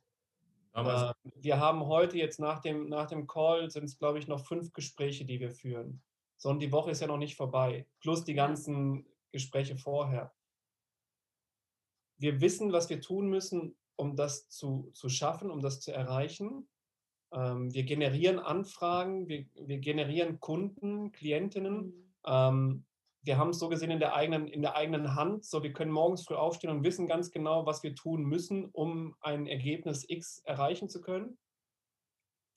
Äh, 0.74 1.14
wir 1.36 1.60
haben 1.60 1.86
heute 1.86 2.18
jetzt 2.18 2.40
nach 2.40 2.60
dem, 2.60 2.90
nach 2.90 3.08
dem 3.08 3.28
Call, 3.28 3.70
sind 3.70 3.86
es, 3.86 3.98
glaube 3.98 4.20
ich, 4.20 4.28
noch 4.28 4.46
fünf 4.46 4.74
Gespräche, 4.74 5.26
die 5.26 5.40
wir 5.40 5.52
führen. 5.52 6.02
So, 6.38 6.50
und 6.50 6.60
die 6.60 6.72
Woche 6.72 6.92
ist 6.92 7.02
ja 7.02 7.08
noch 7.08 7.18
nicht 7.18 7.36
vorbei. 7.36 7.86
Plus 8.00 8.24
die 8.24 8.34
ganzen 8.34 9.06
Gespräche 9.32 9.76
vorher. 9.76 10.34
Wir 12.18 12.42
wissen, 12.42 12.72
was 12.72 12.90
wir 12.90 13.02
tun 13.02 13.30
müssen, 13.30 13.78
um 14.00 14.16
das 14.16 14.48
zu, 14.48 14.90
zu 14.94 15.10
schaffen, 15.10 15.52
um 15.52 15.60
das 15.60 15.82
zu 15.82 15.92
erreichen. 15.92 16.68
Ähm, 17.34 17.74
wir 17.74 17.84
generieren 17.84 18.40
Anfragen, 18.40 19.28
wir, 19.28 19.46
wir 19.56 19.80
generieren 19.80 20.40
Kunden, 20.40 21.12
Klientinnen. 21.12 21.88
Mhm. 21.88 22.14
Ähm, 22.26 22.86
wir 23.22 23.38
haben 23.38 23.50
es 23.50 23.60
so 23.60 23.68
gesehen 23.68 23.92
in 23.92 24.00
der, 24.00 24.16
eigenen, 24.16 24.48
in 24.48 24.62
der 24.62 24.76
eigenen 24.76 25.16
Hand. 25.16 25.44
So, 25.44 25.62
wir 25.62 25.74
können 25.74 25.92
morgens 25.92 26.24
früh 26.24 26.36
aufstehen 26.36 26.70
und 26.70 26.84
wissen 26.84 27.08
ganz 27.08 27.32
genau, 27.32 27.66
was 27.66 27.84
wir 27.84 27.94
tun 27.94 28.24
müssen, 28.24 28.70
um 28.72 29.16
ein 29.20 29.46
Ergebnis 29.46 30.06
X 30.08 30.40
erreichen 30.46 30.88
zu 30.88 31.02
können. 31.02 31.38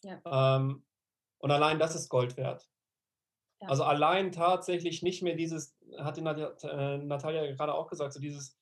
Ja. 0.04 0.20
Ähm, 0.24 0.84
und 1.38 1.50
allein 1.50 1.80
das 1.80 1.96
ist 1.96 2.08
Gold 2.08 2.36
wert. 2.36 2.70
Ja. 3.60 3.68
Also 3.68 3.82
allein 3.82 4.30
tatsächlich 4.30 5.02
nicht 5.02 5.22
mehr 5.22 5.34
dieses, 5.34 5.76
hat 5.98 6.16
die 6.16 6.20
äh, 6.20 6.98
Natalia 6.98 7.50
gerade 7.52 7.74
auch 7.74 7.88
gesagt, 7.88 8.12
so 8.12 8.20
dieses, 8.20 8.56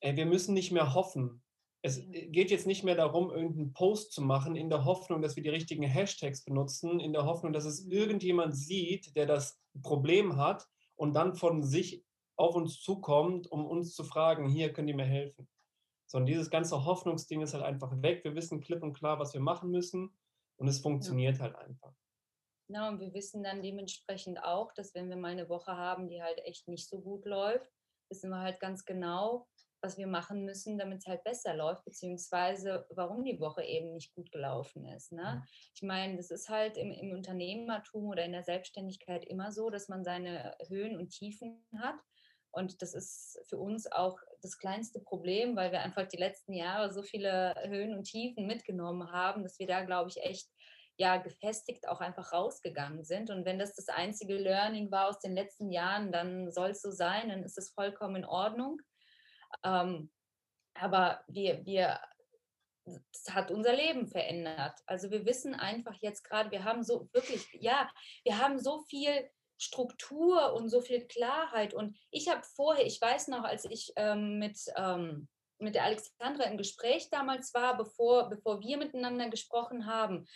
ey, 0.00 0.16
wir 0.16 0.26
müssen 0.26 0.54
nicht 0.54 0.72
mehr 0.72 0.94
hoffen 0.94 1.42
es 1.82 2.00
geht 2.08 2.50
jetzt 2.52 2.66
nicht 2.66 2.84
mehr 2.84 2.94
darum, 2.94 3.30
irgendeinen 3.30 3.72
Post 3.72 4.12
zu 4.12 4.22
machen, 4.22 4.54
in 4.54 4.70
der 4.70 4.84
Hoffnung, 4.84 5.20
dass 5.20 5.34
wir 5.34 5.42
die 5.42 5.48
richtigen 5.48 5.82
Hashtags 5.82 6.44
benutzen, 6.44 7.00
in 7.00 7.12
der 7.12 7.24
Hoffnung, 7.24 7.52
dass 7.52 7.64
es 7.64 7.84
mhm. 7.84 7.92
irgendjemand 7.92 8.56
sieht, 8.56 9.16
der 9.16 9.26
das 9.26 9.60
Problem 9.82 10.36
hat 10.36 10.68
und 10.94 11.14
dann 11.14 11.34
von 11.34 11.64
sich 11.64 12.04
auf 12.36 12.54
uns 12.54 12.80
zukommt, 12.80 13.50
um 13.50 13.66
uns 13.66 13.94
zu 13.94 14.04
fragen, 14.04 14.48
hier 14.48 14.72
könnt 14.72 14.88
ihr 14.88 14.96
mir 14.96 15.04
helfen. 15.04 15.48
Sondern 16.06 16.26
dieses 16.26 16.50
ganze 16.50 16.84
Hoffnungsding 16.84 17.40
ist 17.42 17.54
halt 17.54 17.64
einfach 17.64 17.90
weg. 18.00 18.22
Wir 18.22 18.34
wissen 18.34 18.60
klipp 18.60 18.82
und 18.82 18.92
klar, 18.92 19.18
was 19.18 19.34
wir 19.34 19.40
machen 19.40 19.70
müssen 19.70 20.14
und 20.56 20.68
es 20.68 20.80
funktioniert 20.80 21.38
ja. 21.38 21.42
halt 21.42 21.56
einfach. 21.56 21.92
Ja, 22.68 22.88
und 22.88 23.00
wir 23.00 23.12
wissen 23.12 23.42
dann 23.42 23.62
dementsprechend 23.62 24.42
auch, 24.42 24.72
dass 24.72 24.94
wenn 24.94 25.10
wir 25.10 25.16
mal 25.16 25.32
eine 25.32 25.48
Woche 25.48 25.76
haben, 25.76 26.08
die 26.08 26.22
halt 26.22 26.38
echt 26.44 26.68
nicht 26.68 26.88
so 26.88 27.00
gut 27.00 27.24
läuft, 27.26 27.70
wissen 28.08 28.30
wir 28.30 28.38
halt 28.38 28.60
ganz 28.60 28.84
genau, 28.84 29.48
was 29.82 29.98
wir 29.98 30.06
machen 30.06 30.44
müssen, 30.44 30.78
damit 30.78 30.98
es 30.98 31.06
halt 31.06 31.24
besser 31.24 31.54
läuft, 31.54 31.84
beziehungsweise 31.84 32.86
warum 32.90 33.24
die 33.24 33.40
Woche 33.40 33.64
eben 33.64 33.92
nicht 33.94 34.14
gut 34.14 34.30
gelaufen 34.30 34.86
ist. 34.86 35.12
Ne? 35.12 35.44
Ich 35.74 35.82
meine, 35.82 36.16
das 36.16 36.30
ist 36.30 36.48
halt 36.48 36.76
im, 36.76 36.92
im 36.92 37.12
Unternehmertum 37.12 38.06
oder 38.06 38.24
in 38.24 38.32
der 38.32 38.44
Selbstständigkeit 38.44 39.24
immer 39.24 39.52
so, 39.52 39.70
dass 39.70 39.88
man 39.88 40.04
seine 40.04 40.56
Höhen 40.68 40.96
und 40.96 41.10
Tiefen 41.10 41.64
hat. 41.78 41.96
Und 42.52 42.82
das 42.82 42.92
ist 42.92 43.40
für 43.48 43.56
uns 43.56 43.90
auch 43.90 44.18
das 44.42 44.58
kleinste 44.58 45.00
Problem, 45.00 45.56
weil 45.56 45.72
wir 45.72 45.80
einfach 45.80 46.06
die 46.06 46.18
letzten 46.18 46.52
Jahre 46.52 46.92
so 46.92 47.02
viele 47.02 47.54
Höhen 47.64 47.94
und 47.96 48.04
Tiefen 48.04 48.46
mitgenommen 48.46 49.10
haben, 49.10 49.42
dass 49.42 49.58
wir 49.58 49.66
da, 49.66 49.84
glaube 49.84 50.10
ich, 50.10 50.22
echt 50.22 50.48
ja 50.98 51.16
gefestigt 51.16 51.88
auch 51.88 52.00
einfach 52.00 52.32
rausgegangen 52.32 53.04
sind. 53.04 53.30
Und 53.30 53.44
wenn 53.44 53.58
das 53.58 53.74
das 53.74 53.88
einzige 53.88 54.34
Learning 54.34 54.90
war 54.90 55.08
aus 55.08 55.18
den 55.18 55.34
letzten 55.34 55.70
Jahren, 55.70 56.12
dann 56.12 56.52
soll 56.52 56.70
es 56.70 56.82
so 56.82 56.90
sein, 56.90 57.30
dann 57.30 57.42
ist 57.42 57.58
es 57.58 57.70
vollkommen 57.70 58.16
in 58.16 58.24
Ordnung. 58.24 58.80
Ähm, 59.64 60.10
aber 60.74 61.22
wir, 61.28 61.64
wir, 61.64 62.00
das 62.84 63.34
hat 63.34 63.50
unser 63.50 63.74
Leben 63.74 64.08
verändert. 64.08 64.78
Also 64.86 65.10
wir 65.10 65.24
wissen 65.26 65.54
einfach 65.54 65.94
jetzt 66.00 66.24
gerade, 66.24 66.50
wir 66.50 66.64
haben 66.64 66.82
so 66.82 67.08
wirklich, 67.12 67.46
ja, 67.60 67.90
wir 68.24 68.38
haben 68.38 68.58
so 68.58 68.82
viel 68.82 69.30
Struktur 69.58 70.54
und 70.54 70.68
so 70.68 70.80
viel 70.80 71.06
Klarheit. 71.06 71.74
Und 71.74 71.96
ich 72.10 72.28
habe 72.28 72.42
vorher, 72.42 72.84
ich 72.84 73.00
weiß 73.00 73.28
noch, 73.28 73.44
als 73.44 73.64
ich 73.64 73.92
ähm, 73.96 74.38
mit, 74.38 74.58
ähm, 74.76 75.28
mit 75.58 75.76
der 75.76 75.84
Alexandra 75.84 76.44
im 76.44 76.56
Gespräch 76.56 77.10
damals 77.10 77.54
war, 77.54 77.76
bevor, 77.76 78.28
bevor 78.28 78.60
wir 78.60 78.76
miteinander 78.76 79.28
gesprochen 79.28 79.86
haben, 79.86 80.26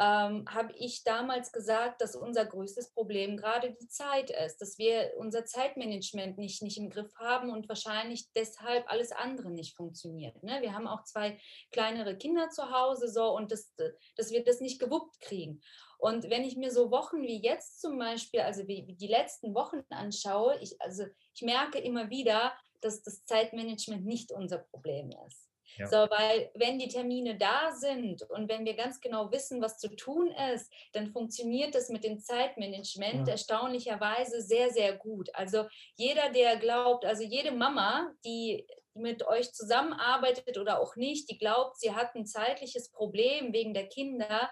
ähm, 0.00 0.46
habe 0.48 0.72
ich 0.76 1.04
damals 1.04 1.52
gesagt, 1.52 2.00
dass 2.00 2.16
unser 2.16 2.46
größtes 2.46 2.90
Problem 2.94 3.36
gerade 3.36 3.76
die 3.78 3.88
Zeit 3.88 4.30
ist, 4.30 4.56
dass 4.62 4.78
wir 4.78 5.12
unser 5.18 5.44
Zeitmanagement 5.44 6.38
nicht, 6.38 6.62
nicht 6.62 6.78
im 6.78 6.88
Griff 6.88 7.14
haben 7.16 7.50
und 7.50 7.68
wahrscheinlich 7.68 8.32
deshalb 8.34 8.90
alles 8.90 9.12
andere 9.12 9.50
nicht 9.50 9.76
funktioniert. 9.76 10.42
Ne? 10.42 10.62
Wir 10.62 10.72
haben 10.72 10.88
auch 10.88 11.04
zwei 11.04 11.38
kleinere 11.70 12.16
Kinder 12.16 12.48
zu 12.48 12.70
Hause 12.70 13.08
so 13.08 13.36
und 13.36 13.52
das, 13.52 13.74
dass 14.16 14.30
wir 14.30 14.42
das 14.42 14.60
nicht 14.60 14.80
gewuppt 14.80 15.20
kriegen. 15.20 15.60
Und 15.98 16.30
wenn 16.30 16.44
ich 16.44 16.56
mir 16.56 16.72
so 16.72 16.90
Wochen 16.90 17.20
wie 17.20 17.42
jetzt 17.42 17.82
zum 17.82 17.98
Beispiel, 17.98 18.40
also 18.40 18.66
wie, 18.66 18.86
wie 18.86 18.96
die 18.96 19.06
letzten 19.06 19.54
Wochen 19.54 19.82
anschaue, 19.90 20.58
ich, 20.62 20.80
also 20.80 21.04
ich 21.34 21.42
merke 21.42 21.78
immer 21.78 22.08
wieder, 22.08 22.54
dass 22.80 23.02
das 23.02 23.26
Zeitmanagement 23.26 24.06
nicht 24.06 24.32
unser 24.32 24.58
Problem 24.58 25.10
ist. 25.28 25.49
Ja. 25.76 25.86
So, 25.86 25.96
weil 25.96 26.50
wenn 26.54 26.78
die 26.78 26.88
Termine 26.88 27.36
da 27.36 27.72
sind 27.72 28.22
und 28.22 28.48
wenn 28.48 28.64
wir 28.64 28.74
ganz 28.74 29.00
genau 29.00 29.30
wissen, 29.30 29.62
was 29.62 29.78
zu 29.78 29.88
tun 29.96 30.32
ist, 30.54 30.72
dann 30.92 31.08
funktioniert 31.08 31.74
das 31.74 31.88
mit 31.88 32.04
dem 32.04 32.20
Zeitmanagement 32.20 33.26
ja. 33.26 33.32
erstaunlicherweise 33.32 34.42
sehr, 34.42 34.70
sehr 34.70 34.96
gut. 34.96 35.28
Also 35.34 35.66
jeder, 35.96 36.30
der 36.30 36.56
glaubt, 36.56 37.04
also 37.04 37.22
jede 37.22 37.52
Mama, 37.52 38.12
die 38.24 38.66
mit 38.94 39.26
euch 39.26 39.52
zusammenarbeitet 39.52 40.58
oder 40.58 40.80
auch 40.80 40.96
nicht, 40.96 41.30
die 41.30 41.38
glaubt, 41.38 41.78
sie 41.78 41.94
hat 41.94 42.14
ein 42.14 42.26
zeitliches 42.26 42.90
Problem 42.90 43.52
wegen 43.52 43.72
der 43.72 43.88
Kinder, 43.88 44.50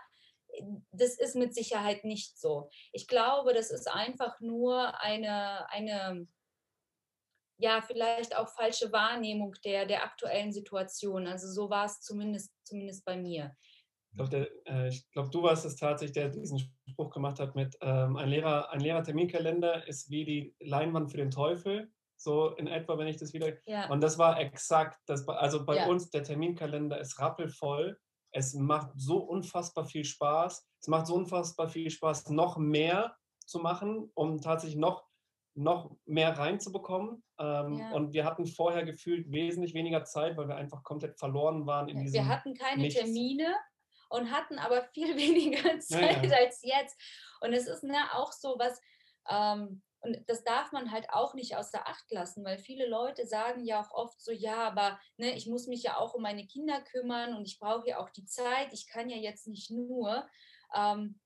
das 0.93 1.19
ist 1.19 1.37
mit 1.37 1.55
Sicherheit 1.55 2.05
nicht 2.05 2.39
so. 2.39 2.71
Ich 2.93 3.07
glaube, 3.07 3.53
das 3.53 3.71
ist 3.71 3.89
einfach 3.89 4.41
nur 4.41 5.01
eine, 5.01 5.71
eine 5.71 6.27
ja, 7.59 7.83
vielleicht 7.83 8.37
auch 8.37 8.49
falsche 8.49 8.93
Wahrnehmung 8.93 9.55
der, 9.65 9.85
der 9.85 10.05
aktuellen 10.05 10.53
Situation. 10.53 11.27
Also 11.27 11.49
so 11.49 11.69
war 11.69 11.87
es 11.87 12.01
zumindest, 12.01 12.53
zumindest 12.65 13.05
bei 13.05 13.17
mir. 13.17 13.55
Ich 14.11 14.17
glaube, 14.17 14.51
äh, 14.65 14.91
glaub, 15.13 15.31
du 15.31 15.43
warst 15.43 15.65
es 15.65 15.77
tatsächlich, 15.77 16.15
der 16.15 16.29
diesen 16.31 16.59
Spruch 16.89 17.11
gemacht 17.11 17.41
hat 17.41 17.55
mit 17.55 17.77
ähm, 17.81 18.17
ein, 18.17 18.29
Lehrer, 18.29 18.71
ein 18.71 18.81
Lehrerterminkalender 18.81 19.87
ist 19.87 20.11
wie 20.11 20.25
die 20.25 20.57
Leinwand 20.61 21.11
für 21.11 21.19
den 21.19 21.31
Teufel. 21.31 21.91
So 22.17 22.55
in 22.57 22.67
etwa, 22.67 22.99
wenn 22.99 23.07
ich 23.07 23.17
das 23.17 23.33
wieder. 23.33 23.53
Ja. 23.67 23.89
Und 23.91 24.01
das 24.01 24.19
war 24.19 24.41
exakt, 24.41 24.99
das, 25.07 25.29
also 25.29 25.65
bei 25.65 25.77
ja. 25.77 25.87
uns, 25.87 26.11
der 26.11 26.25
Terminkalender 26.25 26.99
ist 26.99 27.21
rappelvoll. 27.21 27.99
Es 28.33 28.55
macht 28.55 28.91
so 28.97 29.19
unfassbar 29.19 29.85
viel 29.85 30.05
Spaß. 30.05 30.67
Es 30.81 30.89
macht 30.89 31.07
so 31.07 31.15
unfassbar 31.15 31.69
viel 31.69 31.91
Spaß, 31.91 32.31
noch 32.31 32.57
mehr 32.57 33.17
zu 33.47 33.59
machen, 33.59 34.11
um 34.15 34.41
tatsächlich 34.41 34.79
noch, 34.79 35.08
noch 35.59 35.91
mehr 36.07 36.39
reinzubekommen. 36.39 37.23
Ähm, 37.39 37.79
ja. 37.79 37.91
Und 37.93 38.13
wir 38.13 38.25
hatten 38.25 38.47
vorher 38.47 38.85
gefühlt 38.85 39.31
wesentlich 39.31 39.75
weniger 39.75 40.05
Zeit, 40.05 40.37
weil 40.37 40.49
wir 40.49 40.57
einfach 40.57 40.83
komplett 40.85 41.19
verloren 41.19 41.67
waren 41.67 41.89
in 41.89 42.01
diesem. 42.01 42.15
Wir 42.15 42.29
hatten 42.29 42.55
keine 42.55 42.83
Nichts. 42.83 43.01
Termine 43.01 43.55
und 44.09 44.31
hatten 44.31 44.59
aber 44.59 44.85
viel 44.95 45.17
weniger 45.17 45.79
Zeit 45.81 46.25
ja, 46.25 46.31
ja. 46.31 46.37
als 46.37 46.63
jetzt. 46.63 46.97
Und 47.41 47.53
es 47.53 47.67
ist 47.67 47.83
ne, 47.83 47.97
auch 48.15 48.33
so 48.33 48.57
was, 48.59 48.81
ähm, 49.29 49.83
und 50.01 50.17
das 50.29 50.45
darf 50.45 50.71
man 50.71 50.93
halt 50.93 51.11
auch 51.11 51.35
nicht 51.35 51.57
außer 51.57 51.89
Acht 51.89 52.09
lassen, 52.13 52.45
weil 52.45 52.59
viele 52.59 52.89
Leute 52.89 53.27
sagen 53.27 53.65
ja 53.65 53.81
auch 53.81 53.91
oft 53.91 54.21
so, 54.21 54.31
ja, 54.31 54.59
aber 54.69 55.01
ne, 55.17 55.35
ich 55.37 55.49
muss 55.49 55.67
mich 55.67 55.83
ja 55.83 55.99
auch 55.99 56.15
um 56.15 56.23
meine 56.23 56.47
Kinder 56.47 56.81
kümmern 56.83 57.35
und 57.35 57.49
ich 57.49 57.59
brauche 57.59 57.89
ja 57.89 57.99
auch 57.99 58.11
die 58.11 58.25
Zeit, 58.25 58.73
ich 58.73 58.87
kann 58.87 59.11
ja 59.11 59.17
jetzt 59.17 59.49
nicht 59.49 59.71
nur. 59.73 60.25
Ähm, 60.73 61.19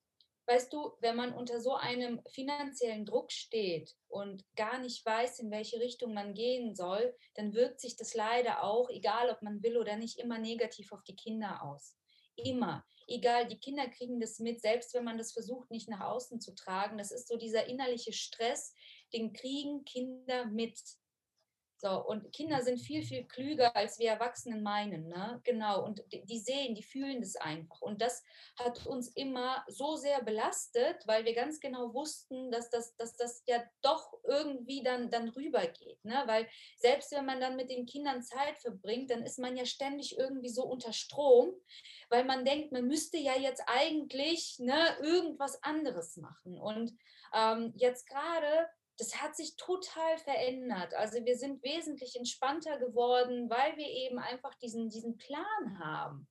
weißt 0.46 0.72
du, 0.72 0.92
wenn 1.00 1.16
man 1.16 1.32
unter 1.32 1.60
so 1.60 1.74
einem 1.74 2.20
finanziellen 2.28 3.04
Druck 3.04 3.32
steht 3.32 3.96
und 4.08 4.44
gar 4.56 4.78
nicht 4.78 5.04
weiß, 5.04 5.40
in 5.40 5.50
welche 5.50 5.80
Richtung 5.80 6.14
man 6.14 6.34
gehen 6.34 6.74
soll, 6.74 7.14
dann 7.34 7.54
wirkt 7.54 7.80
sich 7.80 7.96
das 7.96 8.14
leider 8.14 8.64
auch, 8.64 8.90
egal 8.90 9.30
ob 9.30 9.42
man 9.42 9.62
will 9.62 9.76
oder 9.76 9.96
nicht, 9.96 10.18
immer 10.18 10.38
negativ 10.38 10.92
auf 10.92 11.02
die 11.04 11.16
Kinder 11.16 11.62
aus. 11.62 11.96
Immer. 12.36 12.84
Egal, 13.06 13.46
die 13.46 13.58
Kinder 13.58 13.88
kriegen 13.88 14.20
das 14.20 14.38
mit, 14.38 14.60
selbst 14.60 14.94
wenn 14.94 15.04
man 15.04 15.18
das 15.18 15.32
versucht, 15.32 15.70
nicht 15.70 15.88
nach 15.88 16.00
außen 16.00 16.40
zu 16.40 16.54
tragen. 16.54 16.98
Das 16.98 17.10
ist 17.10 17.28
so 17.28 17.36
dieser 17.36 17.66
innerliche 17.66 18.12
Stress, 18.12 18.74
den 19.12 19.32
kriegen 19.32 19.84
Kinder 19.84 20.46
mit. 20.46 20.78
So, 21.82 21.90
und 22.06 22.32
Kinder 22.32 22.62
sind 22.62 22.78
viel, 22.78 23.02
viel 23.02 23.24
klüger, 23.24 23.74
als 23.74 23.98
wir 23.98 24.10
Erwachsenen 24.10 24.62
meinen. 24.62 25.08
Ne? 25.08 25.40
Genau, 25.42 25.84
und 25.84 26.00
die 26.12 26.38
sehen, 26.38 26.76
die 26.76 26.84
fühlen 26.84 27.20
das 27.20 27.34
einfach. 27.34 27.80
Und 27.80 28.00
das 28.00 28.22
hat 28.56 28.86
uns 28.86 29.08
immer 29.16 29.64
so 29.66 29.96
sehr 29.96 30.22
belastet, 30.22 31.02
weil 31.06 31.24
wir 31.24 31.34
ganz 31.34 31.58
genau 31.58 31.92
wussten, 31.92 32.52
dass 32.52 32.70
das, 32.70 32.94
dass 32.94 33.16
das 33.16 33.42
ja 33.48 33.64
doch 33.80 34.12
irgendwie 34.22 34.84
dann, 34.84 35.10
dann 35.10 35.30
rübergeht. 35.30 36.04
Ne? 36.04 36.22
Weil 36.26 36.48
selbst 36.78 37.10
wenn 37.10 37.26
man 37.26 37.40
dann 37.40 37.56
mit 37.56 37.68
den 37.68 37.84
Kindern 37.84 38.22
Zeit 38.22 38.58
verbringt, 38.58 39.10
dann 39.10 39.24
ist 39.24 39.40
man 39.40 39.56
ja 39.56 39.66
ständig 39.66 40.16
irgendwie 40.16 40.50
so 40.50 40.62
unter 40.62 40.92
Strom, 40.92 41.52
weil 42.10 42.24
man 42.24 42.44
denkt, 42.44 42.70
man 42.70 42.86
müsste 42.86 43.18
ja 43.18 43.36
jetzt 43.36 43.64
eigentlich 43.66 44.60
ne, 44.60 44.96
irgendwas 45.02 45.60
anderes 45.64 46.16
machen. 46.16 46.60
Und 46.60 46.96
ähm, 47.34 47.72
jetzt 47.74 48.06
gerade 48.06 48.68
das 48.98 49.20
hat 49.20 49.36
sich 49.36 49.56
total 49.56 50.18
verändert. 50.18 50.94
Also 50.94 51.24
wir 51.24 51.36
sind 51.36 51.62
wesentlich 51.62 52.16
entspannter 52.16 52.78
geworden, 52.78 53.48
weil 53.48 53.76
wir 53.76 53.88
eben 53.88 54.18
einfach 54.18 54.54
diesen, 54.56 54.90
diesen 54.90 55.16
Plan 55.16 55.78
haben. 55.78 56.28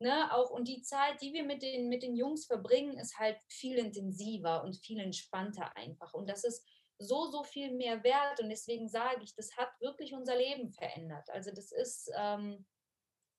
Ne, 0.00 0.32
auch 0.34 0.50
und 0.50 0.66
die 0.66 0.82
Zeit, 0.82 1.22
die 1.22 1.32
wir 1.32 1.44
mit 1.44 1.62
den, 1.62 1.88
mit 1.88 2.02
den 2.02 2.16
Jungs 2.16 2.46
verbringen, 2.46 2.98
ist 2.98 3.16
halt 3.16 3.38
viel 3.48 3.78
intensiver 3.78 4.64
und 4.64 4.76
viel 4.76 4.98
entspannter 4.98 5.76
einfach. 5.76 6.12
Und 6.14 6.28
das 6.28 6.42
ist 6.42 6.66
so, 6.98 7.30
so 7.30 7.44
viel 7.44 7.72
mehr 7.72 8.02
wert. 8.02 8.40
Und 8.40 8.50
deswegen 8.50 8.88
sage 8.88 9.22
ich, 9.22 9.34
das 9.34 9.56
hat 9.56 9.70
wirklich 9.80 10.12
unser 10.12 10.36
Leben 10.36 10.72
verändert. 10.72 11.28
Also 11.30 11.52
das 11.52 11.70
ist, 11.70 12.10
ähm, 12.16 12.66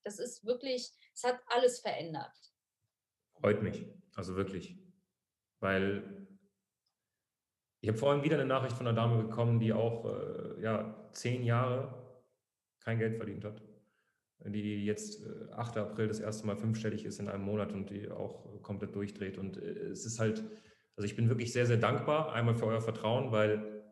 das 0.03 0.19
ist 0.19 0.45
wirklich, 0.45 0.89
es 1.13 1.23
hat 1.23 1.39
alles 1.47 1.79
verändert. 1.79 2.35
Freut 3.39 3.61
mich, 3.61 3.85
also 4.15 4.35
wirklich. 4.35 4.77
Weil 5.59 6.27
ich 7.85 7.89
habe 7.89 7.99
vorhin 7.99 8.23
wieder 8.23 8.37
eine 8.37 8.47
Nachricht 8.47 8.75
von 8.75 8.87
einer 8.87 8.95
Dame 8.95 9.21
bekommen, 9.21 9.59
die 9.59 9.71
auch 9.71 10.05
äh, 10.05 10.59
ja, 10.59 11.07
zehn 11.11 11.43
Jahre 11.43 11.93
kein 12.79 12.97
Geld 12.97 13.17
verdient 13.17 13.45
hat. 13.45 13.61
Die 14.43 14.83
jetzt 14.83 15.23
äh, 15.23 15.51
8. 15.51 15.77
April 15.77 16.07
das 16.07 16.19
erste 16.19 16.47
Mal 16.47 16.55
fünfstellig 16.55 17.05
ist 17.05 17.19
in 17.19 17.29
einem 17.29 17.43
Monat 17.43 17.73
und 17.73 17.91
die 17.91 18.09
auch 18.09 18.59
komplett 18.63 18.95
durchdreht. 18.95 19.37
Und 19.37 19.57
äh, 19.57 19.89
es 19.91 20.03
ist 20.03 20.19
halt, 20.19 20.43
also 20.95 21.05
ich 21.05 21.15
bin 21.15 21.29
wirklich 21.29 21.53
sehr, 21.53 21.67
sehr 21.67 21.77
dankbar, 21.77 22.33
einmal 22.33 22.55
für 22.55 22.65
euer 22.65 22.81
Vertrauen, 22.81 23.31
weil 23.31 23.83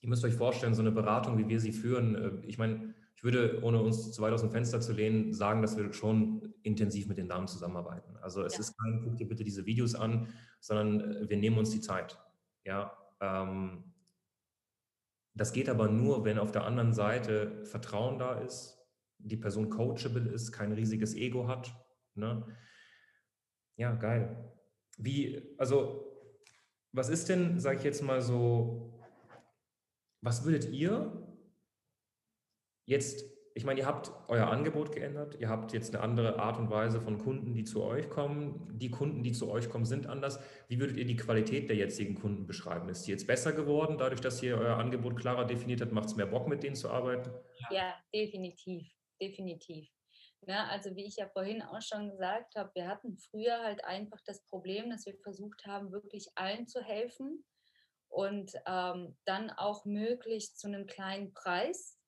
ihr 0.00 0.08
müsst 0.08 0.24
euch 0.24 0.34
vorstellen, 0.34 0.74
so 0.74 0.82
eine 0.82 0.92
Beratung, 0.92 1.36
wie 1.36 1.48
wir 1.48 1.58
sie 1.58 1.72
führen, 1.72 2.14
äh, 2.14 2.46
ich 2.46 2.56
meine, 2.56 2.94
ich 3.16 3.24
würde, 3.24 3.58
ohne 3.64 3.82
uns 3.82 4.12
zu 4.12 4.22
weit 4.22 4.32
aus 4.32 4.42
dem 4.42 4.52
Fenster 4.52 4.80
zu 4.80 4.92
lehnen, 4.92 5.32
sagen, 5.32 5.60
dass 5.60 5.76
wir 5.76 5.92
schon 5.92 6.54
intensiv 6.62 7.08
mit 7.08 7.18
den 7.18 7.26
Damen 7.26 7.48
zusammenarbeiten. 7.48 8.16
Also 8.22 8.44
es 8.44 8.54
ja. 8.54 8.60
ist 8.60 8.78
kein, 8.78 9.02
guck 9.02 9.16
dir 9.16 9.26
bitte 9.26 9.42
diese 9.42 9.66
Videos 9.66 9.96
an, 9.96 10.28
sondern 10.60 11.00
äh, 11.00 11.28
wir 11.28 11.36
nehmen 11.36 11.58
uns 11.58 11.70
die 11.70 11.80
Zeit. 11.80 12.16
Ja, 12.64 12.96
ähm, 13.20 13.84
das 15.34 15.52
geht 15.52 15.68
aber 15.68 15.88
nur, 15.88 16.24
wenn 16.24 16.38
auf 16.38 16.52
der 16.52 16.64
anderen 16.64 16.92
Seite 16.92 17.64
Vertrauen 17.64 18.18
da 18.18 18.40
ist, 18.40 18.78
die 19.18 19.36
Person 19.36 19.70
coachable 19.70 20.28
ist, 20.30 20.52
kein 20.52 20.72
riesiges 20.72 21.14
Ego 21.14 21.46
hat. 21.46 21.72
Ne? 22.14 22.46
Ja, 23.76 23.92
geil. 23.94 24.52
Wie, 24.96 25.54
also, 25.58 26.06
was 26.92 27.08
ist 27.08 27.28
denn, 27.28 27.60
sage 27.60 27.78
ich 27.78 27.84
jetzt 27.84 28.02
mal 28.02 28.20
so, 28.20 29.00
was 30.20 30.44
würdet 30.44 30.70
ihr 30.70 31.26
jetzt 32.86 33.24
ich 33.54 33.64
meine, 33.64 33.80
ihr 33.80 33.86
habt 33.86 34.12
euer 34.28 34.46
Angebot 34.46 34.92
geändert, 34.92 35.36
ihr 35.40 35.48
habt 35.48 35.72
jetzt 35.72 35.94
eine 35.94 36.04
andere 36.04 36.38
Art 36.38 36.58
und 36.58 36.70
Weise 36.70 37.00
von 37.00 37.18
Kunden, 37.18 37.52
die 37.52 37.64
zu 37.64 37.82
euch 37.82 38.08
kommen. 38.08 38.68
Die 38.78 38.90
Kunden, 38.90 39.22
die 39.22 39.32
zu 39.32 39.50
euch 39.50 39.68
kommen, 39.68 39.84
sind 39.84 40.06
anders. 40.06 40.38
Wie 40.68 40.78
würdet 40.78 40.96
ihr 40.96 41.04
die 41.04 41.16
Qualität 41.16 41.68
der 41.68 41.76
jetzigen 41.76 42.14
Kunden 42.14 42.46
beschreiben? 42.46 42.88
Ist 42.88 43.06
die 43.06 43.10
jetzt 43.10 43.26
besser 43.26 43.52
geworden, 43.52 43.98
dadurch, 43.98 44.20
dass 44.20 44.42
ihr 44.42 44.56
euer 44.56 44.76
Angebot 44.76 45.18
klarer 45.18 45.44
definiert 45.44 45.80
habt? 45.80 45.92
Macht 45.92 46.06
es 46.06 46.16
mehr 46.16 46.26
Bock, 46.26 46.46
mit 46.46 46.62
denen 46.62 46.76
zu 46.76 46.90
arbeiten? 46.90 47.30
Ja, 47.70 47.94
definitiv, 48.14 48.88
definitiv. 49.20 49.88
Ja, 50.46 50.66
also 50.68 50.94
wie 50.94 51.04
ich 51.04 51.16
ja 51.16 51.28
vorhin 51.28 51.60
auch 51.60 51.82
schon 51.82 52.10
gesagt 52.10 52.54
habe, 52.54 52.70
wir 52.74 52.86
hatten 52.86 53.18
früher 53.18 53.62
halt 53.62 53.84
einfach 53.84 54.20
das 54.26 54.42
Problem, 54.46 54.90
dass 54.90 55.04
wir 55.06 55.16
versucht 55.22 55.66
haben, 55.66 55.92
wirklich 55.92 56.28
allen 56.36 56.66
zu 56.66 56.80
helfen 56.80 57.44
und 58.08 58.52
ähm, 58.66 59.16
dann 59.26 59.50
auch 59.50 59.84
möglichst 59.84 60.58
zu 60.58 60.68
einem 60.68 60.86
kleinen 60.86 61.34
Preis 61.34 61.99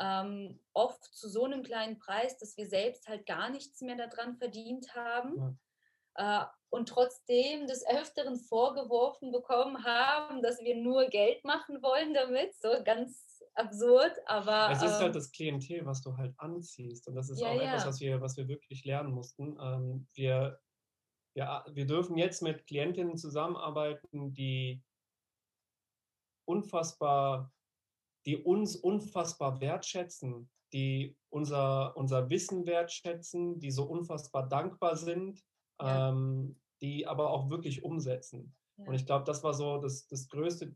ähm, 0.00 0.60
oft 0.72 1.04
zu 1.04 1.28
so 1.28 1.44
einem 1.44 1.62
kleinen 1.62 1.98
Preis, 1.98 2.36
dass 2.38 2.56
wir 2.56 2.66
selbst 2.66 3.06
halt 3.08 3.26
gar 3.26 3.50
nichts 3.50 3.80
mehr 3.80 3.96
daran 3.96 4.36
verdient 4.36 4.94
haben. 4.94 5.56
Ja. 6.16 6.42
Äh, 6.42 6.46
und 6.70 6.88
trotzdem 6.88 7.68
des 7.68 7.86
Öfteren 7.86 8.36
vorgeworfen 8.36 9.30
bekommen 9.30 9.84
haben, 9.84 10.42
dass 10.42 10.58
wir 10.60 10.76
nur 10.76 11.06
Geld 11.06 11.44
machen 11.44 11.82
wollen 11.82 12.12
damit. 12.14 12.52
So 12.60 12.68
ganz 12.84 13.42
absurd, 13.54 14.12
aber. 14.26 14.70
Es 14.72 14.78
ist 14.78 14.84
halt 14.84 14.94
ähm, 14.94 15.02
halt 15.02 15.16
das 15.16 15.30
Klientel, 15.30 15.86
was 15.86 16.02
du 16.02 16.16
halt 16.16 16.34
anziehst. 16.38 17.06
Und 17.06 17.14
das 17.14 17.30
ist 17.30 17.40
ja, 17.40 17.48
auch 17.48 17.54
ja. 17.54 17.62
etwas, 17.62 17.86
was 17.86 18.00
wir, 18.00 18.20
was 18.20 18.36
wir 18.36 18.48
wirklich 18.48 18.84
lernen 18.84 19.12
mussten. 19.12 19.56
Ähm, 19.60 20.08
wir, 20.14 20.60
wir, 21.34 21.64
wir 21.70 21.86
dürfen 21.86 22.18
jetzt 22.18 22.42
mit 22.42 22.66
Klientinnen 22.66 23.16
zusammenarbeiten, 23.16 24.32
die 24.32 24.82
unfassbar 26.46 27.53
die 28.26 28.36
uns 28.36 28.76
unfassbar 28.76 29.60
wertschätzen, 29.60 30.50
die 30.72 31.16
unser, 31.30 31.96
unser 31.96 32.30
Wissen 32.30 32.66
wertschätzen, 32.66 33.60
die 33.60 33.70
so 33.70 33.84
unfassbar 33.84 34.48
dankbar 34.48 34.96
sind, 34.96 35.42
ja. 35.80 36.10
ähm, 36.10 36.60
die 36.82 37.06
aber 37.06 37.30
auch 37.30 37.50
wirklich 37.50 37.84
umsetzen. 37.84 38.54
Ja. 38.78 38.86
Und 38.86 38.94
ich 38.94 39.06
glaube, 39.06 39.24
das 39.24 39.42
war 39.44 39.54
so 39.54 39.78
das, 39.78 40.06
das 40.08 40.28
größte 40.28 40.74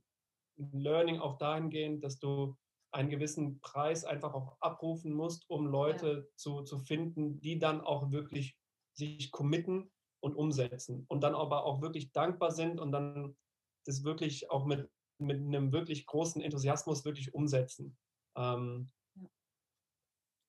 Learning 0.57 1.19
auch 1.19 1.39
dahingehend, 1.39 2.05
dass 2.05 2.19
du 2.19 2.57
einen 2.93 3.11
gewissen 3.11 3.61
Preis 3.61 4.05
einfach 4.05 4.35
auch 4.35 4.57
abrufen 4.61 5.13
musst, 5.13 5.49
um 5.51 5.67
Leute 5.67 6.27
ja. 6.29 6.37
zu, 6.37 6.63
zu 6.63 6.79
finden, 6.79 7.41
die 7.41 7.59
dann 7.59 7.81
auch 7.81 8.11
wirklich 8.11 8.57
sich 8.95 9.31
committen 9.31 9.91
und 10.21 10.35
umsetzen 10.35 11.05
und 11.09 11.23
dann 11.23 11.35
aber 11.35 11.65
auch 11.65 11.81
wirklich 11.81 12.13
dankbar 12.13 12.51
sind 12.51 12.81
und 12.81 12.93
dann 12.93 13.37
das 13.85 14.05
wirklich 14.05 14.51
auch 14.51 14.65
mit 14.65 14.91
mit 15.19 15.39
einem 15.39 15.73
wirklich 15.73 16.07
großen 16.07 16.43
Enthusiasmus 16.43 17.05
wirklich 17.05 17.35
umsetzen. 17.35 17.97
Ähm. 18.37 18.91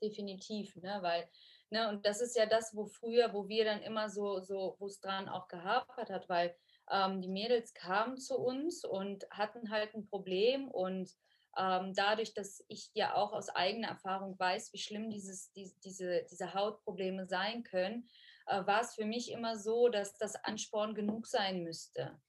Definitiv, 0.02 0.76
ne? 0.78 1.00
weil, 1.02 1.30
ne, 1.70 1.90
und 1.90 2.06
das 2.06 2.22
ist 2.22 2.36
ja 2.36 2.46
das, 2.46 2.76
wo 2.76 2.86
früher, 2.86 3.34
wo 3.34 3.48
wir 3.48 3.66
dann 3.66 3.82
immer 3.82 4.10
so, 4.10 4.40
so 4.40 4.76
wo 4.80 4.88
es 4.88 5.00
dran 5.00 5.28
auch 5.28 5.48
gehapert 5.48 6.10
hat, 6.10 6.30
weil 6.30 6.56
ähm, 6.90 7.22
die 7.22 7.28
Mädels 7.28 7.74
kamen 7.74 8.18
zu 8.18 8.38
uns 8.38 8.86
und 8.86 9.26
hatten 9.30 9.70
halt 9.70 9.94
ein 9.94 10.06
Problem 10.08 10.70
und 10.70 11.12
ähm, 11.58 11.94
dadurch, 11.94 12.34
dass 12.34 12.64
ich 12.68 12.90
ja 12.94 13.16
auch 13.16 13.34
aus 13.34 13.50
eigener 13.50 13.90
Erfahrung 13.90 14.38
weiß, 14.40 14.72
wie 14.74 14.78
schlimm 14.78 15.10
dieses, 15.10 15.52
die, 15.52 15.74
diese, 15.84 16.24
diese 16.30 16.54
Hautprobleme 16.54 17.26
sein 17.28 17.64
können, 17.64 18.08
äh, 18.46 18.66
war 18.66 18.82
es 18.82 18.96
für 18.96 19.06
mich 19.06 19.32
immer 19.32 19.58
so, 19.58 19.90
dass 19.90 20.16
das 20.18 20.36
Ansporn 20.36 20.96
genug 20.96 21.28
sein 21.28 21.64
müsste. 21.64 22.20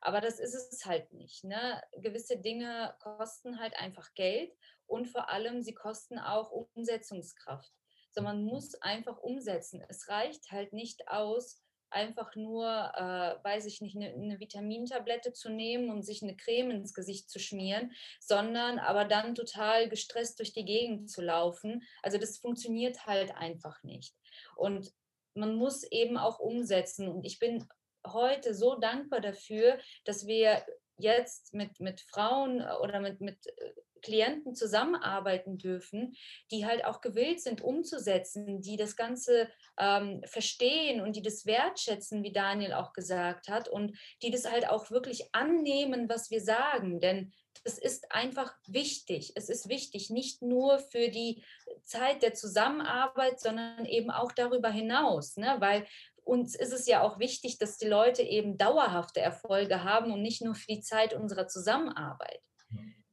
Aber 0.00 0.20
das 0.20 0.38
ist 0.38 0.54
es 0.54 0.86
halt 0.86 1.12
nicht. 1.12 1.44
Ne? 1.44 1.82
Gewisse 1.98 2.38
Dinge 2.38 2.94
kosten 3.00 3.60
halt 3.60 3.76
einfach 3.76 4.12
Geld 4.14 4.52
und 4.86 5.06
vor 5.06 5.28
allem, 5.28 5.62
sie 5.62 5.74
kosten 5.74 6.18
auch 6.18 6.50
Umsetzungskraft. 6.50 7.72
So, 8.12 8.22
man 8.22 8.42
muss 8.42 8.74
einfach 8.76 9.18
umsetzen. 9.18 9.84
Es 9.88 10.08
reicht 10.08 10.50
halt 10.50 10.72
nicht 10.72 11.06
aus, 11.08 11.62
einfach 11.90 12.34
nur, 12.36 12.66
äh, 12.66 13.44
weiß 13.44 13.66
ich 13.66 13.80
nicht, 13.80 13.96
eine, 13.96 14.12
eine, 14.12 14.40
Vitamintablette 14.40 15.32
zu 15.32 15.50
nehmen 15.50 15.90
und 15.90 16.02
sich 16.02 16.22
eine 16.22 16.36
Creme 16.36 16.70
ins 16.70 16.94
Gesicht 16.94 17.28
zu 17.28 17.38
schmieren, 17.38 17.92
sondern 18.20 18.78
aber 18.78 19.04
dann 19.04 19.34
total 19.34 19.88
gestresst 19.88 20.38
durch 20.38 20.52
die 20.52 20.64
Gegend 20.64 21.10
zu 21.10 21.20
laufen. 21.20 21.82
Also 22.02 22.18
das 22.18 22.38
funktioniert 22.38 23.06
halt 23.06 23.34
einfach 23.34 23.82
nicht. 23.82 24.14
Und 24.56 24.92
man 25.34 25.54
muss 25.56 25.84
eben 25.84 26.16
auch 26.16 26.38
umsetzen. 26.38 27.08
Und 27.08 27.24
ich 27.24 27.38
bin 27.38 27.66
heute 28.06 28.54
so 28.54 28.78
dankbar 28.78 29.20
dafür, 29.20 29.78
dass 30.04 30.26
wir 30.26 30.64
jetzt 30.96 31.54
mit, 31.54 31.80
mit 31.80 32.00
Frauen 32.00 32.62
oder 32.82 33.00
mit, 33.00 33.20
mit 33.20 33.46
äh, 33.46 33.72
Klienten 34.02 34.54
zusammenarbeiten 34.54 35.58
dürfen, 35.58 36.14
die 36.50 36.66
halt 36.66 36.84
auch 36.84 37.00
gewillt 37.00 37.40
sind, 37.40 37.60
umzusetzen, 37.60 38.60
die 38.62 38.76
das 38.76 38.96
Ganze 38.96 39.48
ähm, 39.78 40.22
verstehen 40.24 41.00
und 41.00 41.16
die 41.16 41.22
das 41.22 41.46
wertschätzen, 41.46 42.22
wie 42.22 42.32
Daniel 42.32 42.72
auch 42.72 42.92
gesagt 42.92 43.48
hat, 43.48 43.68
und 43.68 43.98
die 44.22 44.30
das 44.30 44.50
halt 44.50 44.68
auch 44.68 44.90
wirklich 44.90 45.28
annehmen, 45.32 46.08
was 46.08 46.30
wir 46.30 46.40
sagen. 46.40 47.00
Denn 47.00 47.32
das 47.64 47.78
ist 47.78 48.10
einfach 48.10 48.54
wichtig. 48.66 49.32
Es 49.34 49.48
ist 49.48 49.68
wichtig, 49.68 50.08
nicht 50.08 50.40
nur 50.40 50.78
für 50.78 51.08
die 51.08 51.44
Zeit 51.84 52.22
der 52.22 52.34
Zusammenarbeit, 52.34 53.40
sondern 53.40 53.84
eben 53.84 54.10
auch 54.10 54.32
darüber 54.32 54.70
hinaus, 54.70 55.36
ne? 55.36 55.56
weil 55.58 55.86
uns 56.24 56.54
ist 56.54 56.72
es 56.72 56.86
ja 56.86 57.02
auch 57.02 57.18
wichtig, 57.18 57.58
dass 57.58 57.78
die 57.78 57.86
Leute 57.86 58.22
eben 58.22 58.58
dauerhafte 58.58 59.20
Erfolge 59.20 59.84
haben 59.84 60.12
und 60.12 60.22
nicht 60.22 60.42
nur 60.42 60.54
für 60.54 60.66
die 60.66 60.80
Zeit 60.80 61.14
unserer 61.14 61.46
Zusammenarbeit. 61.46 62.40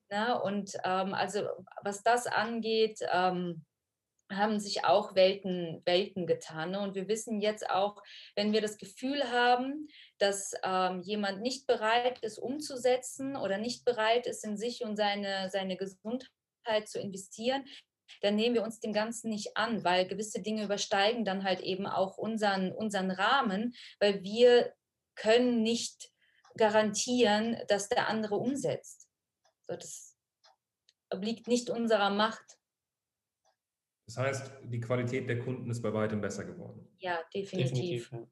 Ne? 0.09 0.41
Und 0.41 0.73
ähm, 0.83 1.13
also 1.13 1.47
was 1.83 2.03
das 2.03 2.27
angeht, 2.27 2.99
ähm, 3.11 3.65
haben 4.31 4.59
sich 4.59 4.83
auch 4.83 5.15
Welten, 5.15 5.81
Welten 5.85 6.27
getan. 6.27 6.71
Ne? 6.71 6.81
Und 6.81 6.95
wir 6.95 7.07
wissen 7.07 7.39
jetzt 7.39 7.69
auch, 7.69 8.01
wenn 8.35 8.51
wir 8.51 8.61
das 8.61 8.77
Gefühl 8.77 9.23
haben, 9.31 9.87
dass 10.17 10.53
ähm, 10.63 11.01
jemand 11.01 11.41
nicht 11.41 11.65
bereit 11.65 12.19
ist, 12.19 12.37
umzusetzen 12.37 13.35
oder 13.35 13.57
nicht 13.57 13.85
bereit 13.85 14.27
ist, 14.27 14.43
in 14.43 14.57
sich 14.57 14.83
und 14.83 14.97
seine, 14.97 15.49
seine 15.49 15.77
Gesundheit 15.77 16.87
zu 16.87 16.99
investieren, 16.99 17.65
dann 18.21 18.35
nehmen 18.35 18.55
wir 18.55 18.63
uns 18.63 18.79
dem 18.79 18.93
Ganzen 18.93 19.29
nicht 19.29 19.55
an, 19.55 19.83
weil 19.83 20.07
gewisse 20.07 20.41
Dinge 20.41 20.63
übersteigen 20.63 21.25
dann 21.25 21.43
halt 21.43 21.61
eben 21.61 21.87
auch 21.87 22.17
unseren, 22.17 22.71
unseren 22.71 23.11
Rahmen, 23.11 23.75
weil 23.99 24.23
wir 24.23 24.73
können 25.15 25.63
nicht 25.63 26.11
garantieren, 26.55 27.57
dass 27.67 27.89
der 27.89 28.07
andere 28.07 28.35
umsetzt. 28.35 29.07
So, 29.67 29.75
das 29.75 30.17
obliegt 31.09 31.47
nicht 31.47 31.69
unserer 31.69 32.09
Macht. 32.09 32.57
Das 34.05 34.17
heißt, 34.17 34.51
die 34.63 34.79
Qualität 34.79 35.27
der 35.27 35.39
Kunden 35.39 35.69
ist 35.69 35.81
bei 35.81 35.93
weitem 35.93 36.21
besser 36.21 36.45
geworden. 36.45 36.87
Ja, 36.97 37.19
definitiv. 37.33 38.09
definitiv 38.09 38.27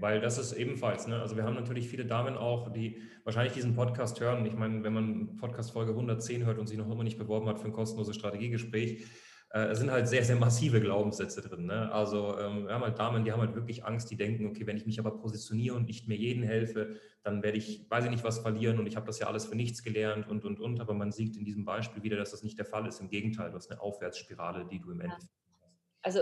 weil 0.00 0.20
das 0.20 0.38
ist 0.38 0.52
ebenfalls, 0.52 1.06
ne? 1.06 1.20
also 1.20 1.36
wir 1.36 1.44
haben 1.44 1.54
natürlich 1.54 1.88
viele 1.88 2.04
Damen 2.04 2.36
auch, 2.36 2.72
die 2.72 3.00
wahrscheinlich 3.24 3.52
diesen 3.52 3.74
Podcast 3.74 4.20
hören. 4.20 4.44
Ich 4.46 4.54
meine, 4.54 4.82
wenn 4.82 4.92
man 4.92 5.36
Podcast 5.36 5.72
Folge 5.72 5.92
110 5.92 6.44
hört 6.44 6.58
und 6.58 6.66
sich 6.66 6.78
noch 6.78 6.90
immer 6.90 7.04
nicht 7.04 7.18
beworben 7.18 7.48
hat 7.48 7.58
für 7.58 7.66
ein 7.66 7.72
kostenloses 7.72 8.16
Strategiegespräch, 8.16 9.06
äh, 9.50 9.74
sind 9.74 9.90
halt 9.90 10.08
sehr, 10.08 10.24
sehr 10.24 10.36
massive 10.36 10.80
Glaubenssätze 10.80 11.42
drin. 11.42 11.66
Ne? 11.66 11.92
Also 11.92 12.38
ähm, 12.38 12.66
wir 12.66 12.74
haben 12.74 12.84
halt 12.84 12.98
Damen, 12.98 13.24
die 13.24 13.32
haben 13.32 13.40
halt 13.40 13.54
wirklich 13.54 13.84
Angst, 13.84 14.10
die 14.10 14.16
denken, 14.16 14.46
okay, 14.46 14.66
wenn 14.66 14.78
ich 14.78 14.86
mich 14.86 14.98
aber 14.98 15.18
positioniere 15.18 15.76
und 15.76 15.86
nicht 15.86 16.08
mehr 16.08 16.16
jedem 16.16 16.42
helfe, 16.42 16.96
dann 17.22 17.42
werde 17.42 17.58
ich, 17.58 17.86
weiß 17.90 18.04
ich 18.04 18.10
nicht, 18.10 18.24
was 18.24 18.38
verlieren 18.38 18.78
und 18.78 18.86
ich 18.86 18.96
habe 18.96 19.06
das 19.06 19.18
ja 19.18 19.26
alles 19.26 19.44
für 19.44 19.54
nichts 19.54 19.82
gelernt 19.82 20.26
und, 20.26 20.46
und, 20.46 20.58
und. 20.58 20.80
Aber 20.80 20.94
man 20.94 21.12
sieht 21.12 21.36
in 21.36 21.44
diesem 21.44 21.66
Beispiel 21.66 22.02
wieder, 22.02 22.16
dass 22.16 22.30
das 22.30 22.42
nicht 22.42 22.58
der 22.58 22.64
Fall 22.64 22.86
ist. 22.86 23.00
Im 23.00 23.10
Gegenteil, 23.10 23.50
du 23.50 23.56
hast 23.56 23.70
eine 23.70 23.80
Aufwärtsspirale, 23.80 24.66
die 24.66 24.80
du 24.80 24.90
im 24.90 25.02
Endeffekt 25.02 25.28
hast. 25.28 25.66
Also 26.00 26.20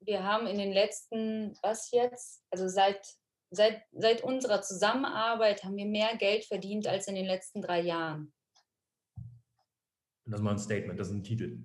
wir 0.00 0.24
haben 0.24 0.46
in 0.46 0.58
den 0.58 0.72
letzten, 0.72 1.56
was 1.62 1.90
jetzt, 1.90 2.44
also 2.50 2.68
seit, 2.68 3.04
seit, 3.50 3.82
seit 3.92 4.22
unserer 4.22 4.62
Zusammenarbeit 4.62 5.64
haben 5.64 5.76
wir 5.76 5.86
mehr 5.86 6.16
Geld 6.16 6.44
verdient 6.44 6.86
als 6.86 7.08
in 7.08 7.14
den 7.14 7.26
letzten 7.26 7.62
drei 7.62 7.80
Jahren. 7.80 8.32
Das 10.24 10.40
ist 10.40 10.44
mal 10.44 10.52
ein 10.52 10.58
Statement, 10.58 11.00
das 11.00 11.08
ist 11.08 11.14
ein 11.14 11.24
Titel. 11.24 11.64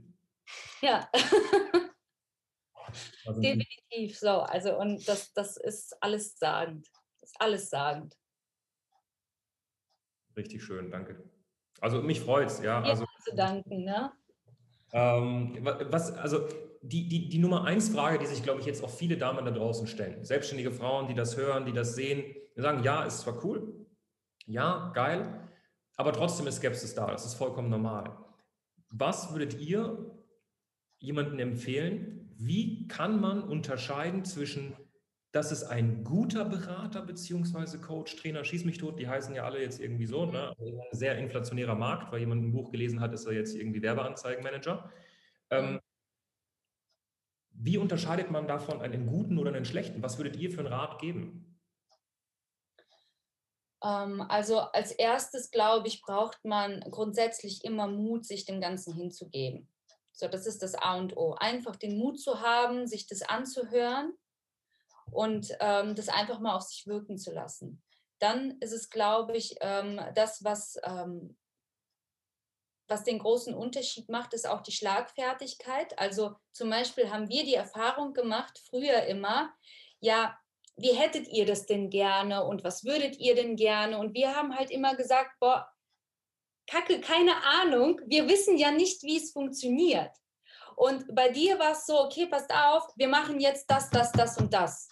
Ja. 0.82 1.10
Definitiv 3.26 4.18
so. 4.18 4.42
Also, 4.42 4.78
und 4.78 5.08
das, 5.08 5.34
das 5.34 5.58
ist 5.58 5.96
alles 6.02 6.38
sagend. 6.38 6.88
Das 7.20 7.32
ist 7.32 7.42
alles 7.42 7.70
sagend. 7.70 8.16
Richtig 10.36 10.64
schön, 10.64 10.92
danke. 10.92 11.30
Also 11.82 12.02
mich 12.02 12.22
freut 12.22 12.48
es, 12.48 12.62
ja. 12.62 12.82
Also, 12.82 13.06
zu 13.24 13.36
danken, 13.36 13.84
ne? 13.84 14.12
Ähm, 14.94 15.58
was, 15.62 16.12
also 16.14 16.48
die, 16.84 17.08
die, 17.08 17.30
die 17.30 17.40
Nummer 17.40 17.64
eins 17.64 17.90
Frage, 17.90 18.20
die 18.20 18.26
sich, 18.26 18.44
glaube 18.44 18.60
ich, 18.60 18.66
jetzt 18.66 18.84
auch 18.84 18.90
viele 18.90 19.18
Damen 19.18 19.46
da 19.46 19.52
draußen 19.52 19.88
stellen, 19.88 20.24
selbstständige 20.24 20.72
Frauen, 20.72 21.08
die 21.08 21.14
das 21.14 21.38
hören, 21.38 21.66
die 21.66 21.72
das 21.72 21.96
sehen, 21.96 22.24
die 22.56 22.62
sagen, 22.62 22.84
ja, 22.84 23.04
ist 23.04 23.22
zwar 23.22 23.44
cool, 23.46 23.88
ja, 24.46 24.92
geil, 24.94 25.50
aber 25.96 26.12
trotzdem 26.12 26.46
ist 26.48 26.58
Skepsis 26.58 26.94
da, 26.94 27.08
das 27.08 27.26
ist 27.26 27.36
vollkommen 27.36 27.70
normal. 27.70 28.18
Was 28.90 29.32
würdet 29.32 29.60
ihr 29.60 30.12
jemanden 31.00 31.40
empfehlen, 31.40 32.32
wie 32.38 32.88
kann 32.88 33.20
man 33.22 33.42
unterscheiden 33.42 34.26
zwischen, 34.26 34.74
dass 35.32 35.52
es 35.52 35.64
ein 35.64 36.04
guter 36.04 36.44
Berater 36.44 37.02
bzw. 37.02 37.78
Coach, 37.78 38.18
Trainer, 38.18 38.44
schieß 38.44 38.66
mich 38.66 38.78
tot, 38.78 39.00
die 39.00 39.08
heißen 39.08 39.34
ja 39.34 39.46
alle 39.46 39.62
jetzt 39.62 39.80
irgendwie 39.80 40.06
so, 40.06 40.26
ne? 40.26 40.54
Also 40.58 40.66
ein 40.66 40.98
sehr 40.98 41.18
inflationärer 41.18 41.76
Markt, 41.76 42.12
weil 42.12 42.20
jemand 42.20 42.44
ein 42.44 42.52
Buch 42.52 42.72
gelesen 42.72 43.00
hat, 43.00 43.14
ist 43.14 43.26
er 43.26 43.34
jetzt 43.34 43.56
irgendwie 43.56 43.82
Werbeanzeigenmanager. 43.82 44.90
Ähm, 45.50 45.80
wie 47.54 47.78
unterscheidet 47.78 48.32
man 48.32 48.48
davon 48.48 48.82
einen 48.82 49.08
guten 49.08 49.38
oder 49.38 49.54
einen 49.54 49.66
schlechten? 49.66 50.02
Was 50.04 50.18
würdet 50.18 50.36
ihr 50.36 50.52
für 50.52 50.60
einen 50.60 50.74
Rat 50.74 51.00
geben? 51.00 51.60
Ähm, 53.84 54.22
also 54.22 54.60
als 54.60 54.92
erstes, 54.92 55.52
glaube 55.52 55.88
ich, 55.88 56.02
braucht 56.02 56.44
man 56.44 56.80
grundsätzlich 56.82 57.64
immer 57.64 57.88
Mut, 57.88 58.26
sich 58.26 58.46
dem 58.46 58.62
Ganzen 58.62 58.94
hinzugeben. 58.94 59.70
So, 60.14 60.28
das 60.28 60.46
ist 60.46 60.62
das 60.62 60.76
A 60.76 60.98
und 60.98 61.18
O. 61.18 61.34
Einfach 61.34 61.76
den 61.76 61.98
Mut 61.98 62.20
zu 62.20 62.42
haben, 62.42 62.88
sich 62.88 63.08
das 63.08 63.24
anzuhören 63.24 64.14
und 65.12 65.56
ähm, 65.60 65.96
das 65.96 66.10
einfach 66.10 66.40
mal 66.40 66.56
auf 66.56 66.64
sich 66.64 66.88
wirken 66.88 67.18
zu 67.18 67.32
lassen. 67.32 67.82
Dann 68.20 68.58
ist 68.60 68.72
es, 68.72 68.90
glaube 68.90 69.36
ich, 69.36 69.56
ähm, 69.62 70.00
das, 70.16 70.44
was, 70.44 70.78
ähm, 70.84 71.36
was 72.94 73.04
den 73.04 73.18
großen 73.18 73.56
Unterschied 73.56 74.08
macht, 74.08 74.34
ist 74.34 74.48
auch 74.48 74.62
die 74.62 74.72
Schlagfertigkeit. 74.72 75.98
Also 75.98 76.36
zum 76.52 76.70
Beispiel 76.70 77.10
haben 77.10 77.28
wir 77.28 77.44
die 77.44 77.56
Erfahrung 77.56 78.14
gemacht, 78.14 78.62
früher 78.70 79.04
immer, 79.08 79.52
ja, 80.00 80.38
wie 80.76 80.94
hättet 80.94 81.28
ihr 81.28 81.48
das 81.48 81.66
denn 81.66 81.90
gerne 81.90 82.44
und 82.44 82.64
was 82.64 82.84
würdet 82.84 83.18
ihr 83.18 83.34
denn 83.34 83.56
gerne? 83.56 83.98
Und 83.98 84.14
wir 84.14 84.36
haben 84.36 84.56
halt 84.56 84.70
immer 84.70 84.96
gesagt, 84.96 85.32
boah, 85.40 85.68
Kacke, 86.68 87.02
keine 87.02 87.34
Ahnung, 87.62 88.00
wir 88.06 88.28
wissen 88.28 88.58
ja 88.58 88.72
nicht, 88.72 89.02
wie 89.02 89.18
es 89.18 89.32
funktioniert. 89.32 90.12
Und 90.76 91.14
bei 91.16 91.30
dir 91.30 91.58
war 91.58 91.72
es 91.72 91.88
so, 91.88 92.00
okay, 92.00 92.28
passt 92.28 92.52
auf, 92.54 92.84
wir 92.96 93.08
machen 93.08 93.40
jetzt 93.40 93.70
das, 93.70 93.90
das, 93.90 94.12
das 94.12 94.38
und 94.38 94.54
das. 94.54 94.88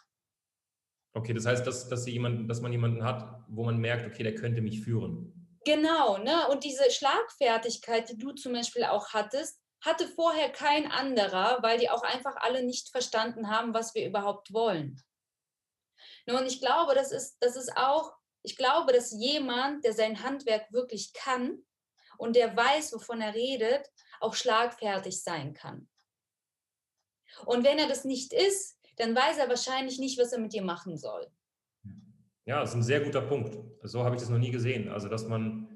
Okay, 1.14 1.34
das 1.34 1.46
heißt, 1.46 1.68
dass, 1.68 1.88
dass, 1.88 2.08
jemanden, 2.08 2.48
dass 2.48 2.62
man 2.62 2.72
jemanden 2.72 3.04
hat, 3.04 3.44
wo 3.48 3.64
man 3.64 3.78
merkt, 3.78 4.08
okay, 4.08 4.24
der 4.24 4.34
könnte 4.34 4.62
mich 4.62 4.82
führen. 4.82 5.41
Genau, 5.64 6.18
ne? 6.18 6.48
Und 6.50 6.64
diese 6.64 6.90
Schlagfertigkeit, 6.90 8.10
die 8.10 8.18
du 8.18 8.32
zum 8.32 8.54
Beispiel 8.54 8.86
auch 8.86 9.10
hattest, 9.10 9.60
hatte 9.82 10.08
vorher 10.08 10.52
kein 10.52 10.92
anderer, 10.92 11.62
weil 11.62 11.80
die 11.80 11.90
auch 11.90 12.04
einfach 12.04 12.36
alle 12.38 12.64
nicht 12.64 12.90
verstanden 12.90 13.50
haben, 13.50 13.74
was 13.74 13.96
wir 13.96 14.06
überhaupt 14.06 14.54
wollen. 14.54 15.02
Und 16.28 16.46
ich 16.46 16.60
glaube, 16.60 16.94
das 16.96 17.12
ist, 17.12 17.38
das 17.40 17.56
ist 17.56 17.76
auch 17.76 18.14
ich 18.44 18.58
glaube, 18.58 18.94
dass 18.94 19.12
jemand, 19.12 19.86
der 19.86 19.94
sein 19.94 20.24
Handwerk 20.24 20.72
wirklich 20.72 21.14
kann 21.14 21.64
und 22.18 22.36
der 22.36 22.56
weiß, 22.56 22.94
wovon 22.94 23.22
er 23.22 23.34
redet, 23.34 23.90
auch 24.20 24.34
schlagfertig 24.34 25.24
sein 25.24 25.54
kann. 25.54 25.90
Und 27.46 27.64
wenn 27.64 27.80
er 27.80 27.88
das 27.88 28.04
nicht 28.04 28.34
ist, 28.34 28.78
dann 28.98 29.16
weiß 29.16 29.38
er 29.38 29.50
wahrscheinlich 29.50 30.00
nicht, 30.00 30.20
was 30.20 30.34
er 30.34 30.40
mit 30.40 30.54
dir 30.54 30.64
machen 30.64 30.98
soll. 30.98 31.32
Ja, 32.52 32.60
das 32.60 32.72
ist 32.72 32.76
ein 32.76 32.84
sehr 32.84 33.00
guter 33.00 33.22
Punkt. 33.22 33.58
So 33.82 34.04
habe 34.04 34.14
ich 34.14 34.22
das 34.22 34.30
noch 34.30 34.38
nie 34.38 34.52
gesehen. 34.52 34.90
Also, 34.90 35.08
dass 35.08 35.26
man 35.26 35.70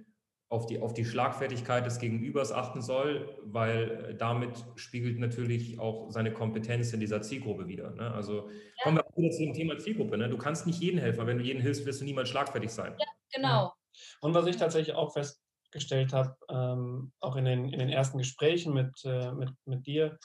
auf 0.49 0.65
die, 0.65 0.77
auf 0.81 0.93
die 0.93 1.05
Schlagfertigkeit 1.05 1.85
des 1.85 1.99
Gegenübers 1.99 2.51
achten 2.51 2.81
soll, 2.81 3.39
weil 3.45 4.09
äh, 4.09 4.15
damit 4.15 4.51
spiegelt 4.75 5.17
natürlich 5.17 5.79
auch 5.79 6.11
seine 6.11 6.33
Kompetenz 6.33 6.91
in 6.91 6.99
dieser 6.99 7.21
Zielgruppe 7.21 7.69
wieder. 7.69 7.91
Ne? 7.91 8.11
Also 8.11 8.49
ja. 8.49 8.83
kommen 8.83 8.97
wir 8.97 9.07
auch 9.07 9.17
wieder 9.17 9.31
zu 9.31 9.43
dem 9.43 9.53
Thema 9.53 9.77
Zielgruppe. 9.77 10.17
Ne? 10.17 10.27
Du 10.27 10.37
kannst 10.37 10.67
nicht 10.67 10.81
jedem 10.81 10.99
helfen, 10.99 11.25
wenn 11.25 11.37
du 11.37 11.45
jedem 11.45 11.61
hilfst, 11.61 11.85
wirst 11.85 12.01
du 12.01 12.05
niemals 12.05 12.27
schlagfertig 12.27 12.69
sein. 12.69 12.93
Ja, 12.99 13.05
genau. 13.33 13.73
Und 14.19 14.33
was 14.33 14.45
ich 14.45 14.57
tatsächlich 14.57 14.97
auch 14.97 15.13
festgestellt 15.13 16.11
habe, 16.11 16.35
ähm, 16.49 17.13
auch 17.21 17.37
in 17.37 17.45
den, 17.45 17.69
in 17.69 17.79
den 17.79 17.89
ersten 17.89 18.17
Gesprächen 18.17 18.73
mit, 18.73 18.91
äh, 19.05 19.31
mit, 19.31 19.51
mit 19.63 19.87
dir, 19.87 20.19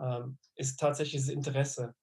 ähm, 0.00 0.38
ist 0.56 0.80
tatsächlich 0.80 1.22
das 1.22 1.30
Interesse. 1.30 1.94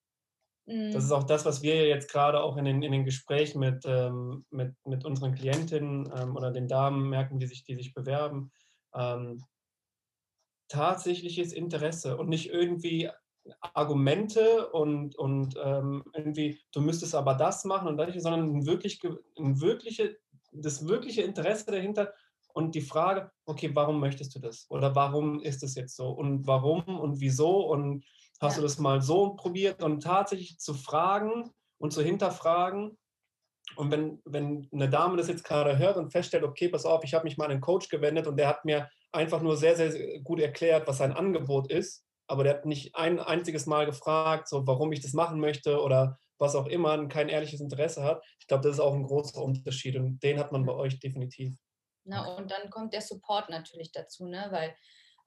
Das 0.64 0.74
mhm. 0.76 0.96
ist 0.96 1.12
auch 1.12 1.24
das, 1.24 1.44
was 1.44 1.62
wir 1.62 1.88
jetzt 1.88 2.10
gerade 2.10 2.42
auch 2.42 2.56
in 2.56 2.64
den, 2.64 2.82
in 2.82 2.92
den 2.92 3.04
Gesprächen 3.04 3.58
mit, 3.58 3.84
ähm, 3.84 4.44
mit, 4.50 4.74
mit 4.84 5.04
unseren 5.04 5.34
Klientinnen 5.34 6.10
ähm, 6.16 6.36
oder 6.36 6.52
den 6.52 6.68
Damen 6.68 7.08
merken, 7.08 7.40
die 7.40 7.46
sich, 7.46 7.64
die 7.64 7.74
sich 7.74 7.94
bewerben. 7.94 8.52
Ähm, 8.94 9.42
tatsächliches 10.68 11.52
Interesse 11.52 12.16
und 12.16 12.28
nicht 12.28 12.50
irgendwie 12.50 13.10
Argumente 13.60 14.70
und, 14.70 15.16
und 15.16 15.56
ähm, 15.62 16.04
irgendwie, 16.14 16.60
du 16.72 16.80
müsstest 16.80 17.14
aber 17.14 17.34
das 17.34 17.64
machen 17.64 17.88
und 17.88 17.96
das, 17.96 18.14
sondern 18.22 18.56
ein 18.56 18.66
wirklich, 18.66 19.02
ein 19.38 19.60
wirkliche, 19.60 20.16
das 20.52 20.86
wirkliche 20.86 21.22
Interesse 21.22 21.72
dahinter 21.72 22.12
und 22.54 22.74
die 22.74 22.80
Frage, 22.80 23.30
okay, 23.46 23.70
warum 23.74 23.98
möchtest 23.98 24.34
du 24.34 24.38
das? 24.38 24.66
Oder 24.70 24.94
warum 24.94 25.40
ist 25.40 25.62
es 25.62 25.74
jetzt 25.74 25.96
so? 25.96 26.10
Und 26.10 26.46
warum 26.46 27.00
und 27.00 27.20
wieso? 27.20 27.66
Und 27.66 28.04
hast 28.42 28.56
ja. 28.56 28.60
du 28.60 28.66
das 28.66 28.78
mal 28.78 29.00
so 29.00 29.34
probiert? 29.34 29.82
Und 29.82 30.02
tatsächlich 30.02 30.58
zu 30.58 30.74
fragen 30.74 31.50
und 31.78 31.92
zu 31.92 32.02
hinterfragen. 32.02 32.98
Und 33.76 33.90
wenn, 33.90 34.20
wenn 34.24 34.68
eine 34.72 34.90
Dame 34.90 35.16
das 35.16 35.28
jetzt 35.28 35.44
gerade 35.44 35.78
hört 35.78 35.96
und 35.96 36.10
feststellt, 36.10 36.44
okay, 36.44 36.68
pass 36.68 36.84
auf, 36.84 37.04
ich 37.04 37.14
habe 37.14 37.24
mich 37.24 37.38
mal 37.38 37.46
an 37.46 37.52
einen 37.52 37.60
Coach 37.60 37.88
gewendet 37.88 38.26
und 38.26 38.36
der 38.36 38.48
hat 38.48 38.64
mir 38.64 38.90
einfach 39.12 39.42
nur 39.42 39.56
sehr, 39.56 39.76
sehr 39.76 40.20
gut 40.20 40.40
erklärt, 40.40 40.86
was 40.86 40.98
sein 40.98 41.12
Angebot 41.12 41.70
ist, 41.70 42.04
aber 42.26 42.44
der 42.44 42.54
hat 42.54 42.66
nicht 42.66 42.94
ein 42.96 43.20
einziges 43.20 43.66
Mal 43.66 43.86
gefragt, 43.86 44.48
so 44.48 44.66
warum 44.66 44.92
ich 44.92 45.00
das 45.00 45.12
machen 45.12 45.40
möchte 45.40 45.80
oder 45.80 46.18
was 46.38 46.56
auch 46.56 46.66
immer, 46.66 47.06
kein 47.08 47.28
ehrliches 47.28 47.60
Interesse 47.60 48.02
hat. 48.02 48.24
Ich 48.40 48.46
glaube, 48.48 48.62
das 48.62 48.74
ist 48.74 48.80
auch 48.80 48.94
ein 48.94 49.04
großer 49.04 49.40
Unterschied 49.40 49.96
und 49.96 50.22
den 50.22 50.38
hat 50.38 50.50
man 50.50 50.66
bei 50.66 50.72
euch 50.72 50.98
definitiv. 50.98 51.56
Na, 52.04 52.34
und 52.34 52.50
dann 52.50 52.68
kommt 52.70 52.94
der 52.94 53.00
Support 53.00 53.48
natürlich 53.48 53.92
dazu, 53.92 54.26
ne? 54.26 54.48
weil 54.50 54.74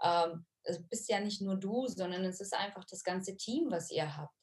ähm, 0.03 0.45
es 0.65 0.87
bist 0.87 1.09
ja 1.09 1.19
nicht 1.19 1.41
nur 1.41 1.55
du, 1.55 1.87
sondern 1.87 2.25
es 2.25 2.41
ist 2.41 2.53
einfach 2.53 2.85
das 2.85 3.03
ganze 3.03 3.37
Team, 3.37 3.71
was 3.71 3.91
ihr 3.91 4.17
habt. 4.17 4.35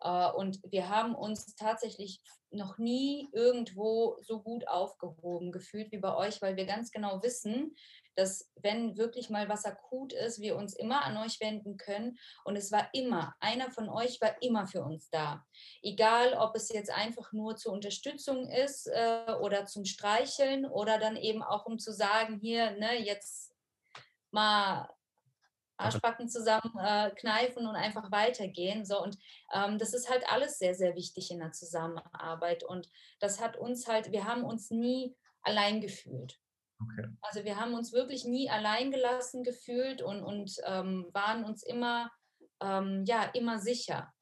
Äh, 0.00 0.30
und 0.32 0.60
wir 0.70 0.88
haben 0.88 1.14
uns 1.14 1.54
tatsächlich 1.56 2.20
noch 2.50 2.78
nie 2.78 3.28
irgendwo 3.32 4.16
so 4.20 4.40
gut 4.40 4.68
aufgehoben 4.68 5.50
gefühlt 5.50 5.90
wie 5.90 5.98
bei 5.98 6.14
euch, 6.14 6.40
weil 6.40 6.56
wir 6.56 6.66
ganz 6.66 6.92
genau 6.92 7.22
wissen, 7.22 7.74
dass 8.16 8.48
wenn 8.54 8.96
wirklich 8.96 9.28
mal 9.28 9.48
was 9.48 9.64
akut 9.64 10.12
ist, 10.12 10.40
wir 10.40 10.56
uns 10.56 10.74
immer 10.74 11.04
an 11.04 11.16
euch 11.16 11.40
wenden 11.40 11.76
können. 11.76 12.16
Und 12.44 12.54
es 12.54 12.70
war 12.70 12.88
immer, 12.92 13.34
einer 13.40 13.72
von 13.72 13.88
euch 13.88 14.20
war 14.20 14.40
immer 14.40 14.68
für 14.68 14.84
uns 14.84 15.10
da. 15.10 15.44
Egal, 15.82 16.34
ob 16.34 16.54
es 16.54 16.68
jetzt 16.68 16.90
einfach 16.90 17.32
nur 17.32 17.56
zur 17.56 17.72
Unterstützung 17.72 18.48
ist 18.48 18.86
äh, 18.86 19.34
oder 19.40 19.66
zum 19.66 19.84
Streicheln 19.84 20.64
oder 20.64 20.98
dann 20.98 21.16
eben 21.16 21.42
auch 21.42 21.66
um 21.66 21.80
zu 21.80 21.92
sagen, 21.92 22.38
hier, 22.40 22.72
ne, 22.72 23.02
jetzt 23.02 23.52
mal 24.30 24.88
Arschbacken 25.76 26.28
zusammenkneifen 26.28 27.64
äh, 27.64 27.68
und 27.68 27.76
einfach 27.76 28.10
weitergehen. 28.10 28.84
So, 28.84 29.02
und 29.02 29.18
ähm, 29.52 29.78
das 29.78 29.92
ist 29.92 30.08
halt 30.10 30.24
alles 30.30 30.58
sehr, 30.58 30.74
sehr 30.74 30.94
wichtig 30.94 31.30
in 31.30 31.40
der 31.40 31.52
Zusammenarbeit. 31.52 32.62
Und 32.62 32.88
das 33.20 33.40
hat 33.40 33.56
uns 33.56 33.88
halt, 33.88 34.12
wir 34.12 34.24
haben 34.24 34.44
uns 34.44 34.70
nie 34.70 35.16
allein 35.42 35.80
gefühlt. 35.80 36.38
Okay. 36.80 37.08
Also 37.22 37.44
wir 37.44 37.58
haben 37.58 37.74
uns 37.74 37.92
wirklich 37.92 38.24
nie 38.24 38.50
allein 38.50 38.90
gelassen 38.90 39.42
gefühlt 39.42 40.02
und, 40.02 40.22
und 40.22 40.56
ähm, 40.64 41.08
waren 41.12 41.44
uns 41.44 41.62
immer, 41.62 42.10
ähm, 42.60 43.04
ja, 43.06 43.24
immer 43.34 43.58
sicher. 43.58 44.13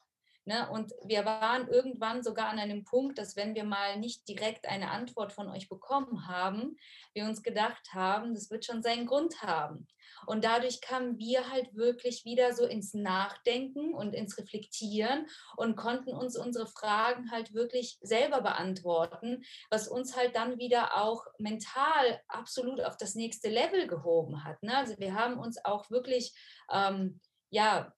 Ne? 0.44 0.68
Und 0.70 0.92
wir 1.04 1.24
waren 1.24 1.68
irgendwann 1.68 2.22
sogar 2.22 2.48
an 2.48 2.58
einem 2.58 2.84
Punkt, 2.84 3.18
dass 3.18 3.36
wenn 3.36 3.54
wir 3.54 3.64
mal 3.64 3.98
nicht 3.98 4.26
direkt 4.28 4.66
eine 4.66 4.90
Antwort 4.90 5.32
von 5.32 5.48
euch 5.48 5.68
bekommen 5.68 6.26
haben, 6.26 6.76
wir 7.14 7.24
uns 7.24 7.42
gedacht 7.42 7.94
haben, 7.94 8.34
das 8.34 8.50
wird 8.50 8.64
schon 8.64 8.82
seinen 8.82 9.06
Grund 9.06 9.42
haben. 9.42 9.86
Und 10.26 10.44
dadurch 10.44 10.80
kamen 10.80 11.18
wir 11.18 11.50
halt 11.50 11.74
wirklich 11.74 12.24
wieder 12.24 12.52
so 12.54 12.64
ins 12.64 12.94
Nachdenken 12.94 13.94
und 13.94 14.14
ins 14.14 14.36
Reflektieren 14.38 15.26
und 15.56 15.76
konnten 15.76 16.12
uns 16.12 16.36
unsere 16.36 16.66
Fragen 16.66 17.30
halt 17.30 17.54
wirklich 17.54 17.98
selber 18.02 18.40
beantworten, 18.40 19.44
was 19.70 19.88
uns 19.88 20.16
halt 20.16 20.36
dann 20.36 20.58
wieder 20.58 20.96
auch 20.96 21.24
mental 21.38 22.20
absolut 22.28 22.80
auf 22.80 22.96
das 22.96 23.14
nächste 23.14 23.48
Level 23.48 23.86
gehoben 23.86 24.44
hat. 24.44 24.62
Ne? 24.62 24.76
Also 24.76 24.98
wir 24.98 25.14
haben 25.14 25.38
uns 25.38 25.64
auch 25.64 25.90
wirklich, 25.90 26.34
ähm, 26.70 27.20
ja, 27.50 27.92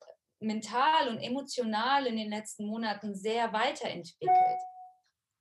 mental 0.45 1.09
und 1.09 1.19
emotional 1.19 2.07
in 2.07 2.17
den 2.17 2.31
letzten 2.31 2.67
Monaten 2.67 3.15
sehr 3.15 3.53
weiterentwickelt. 3.53 4.61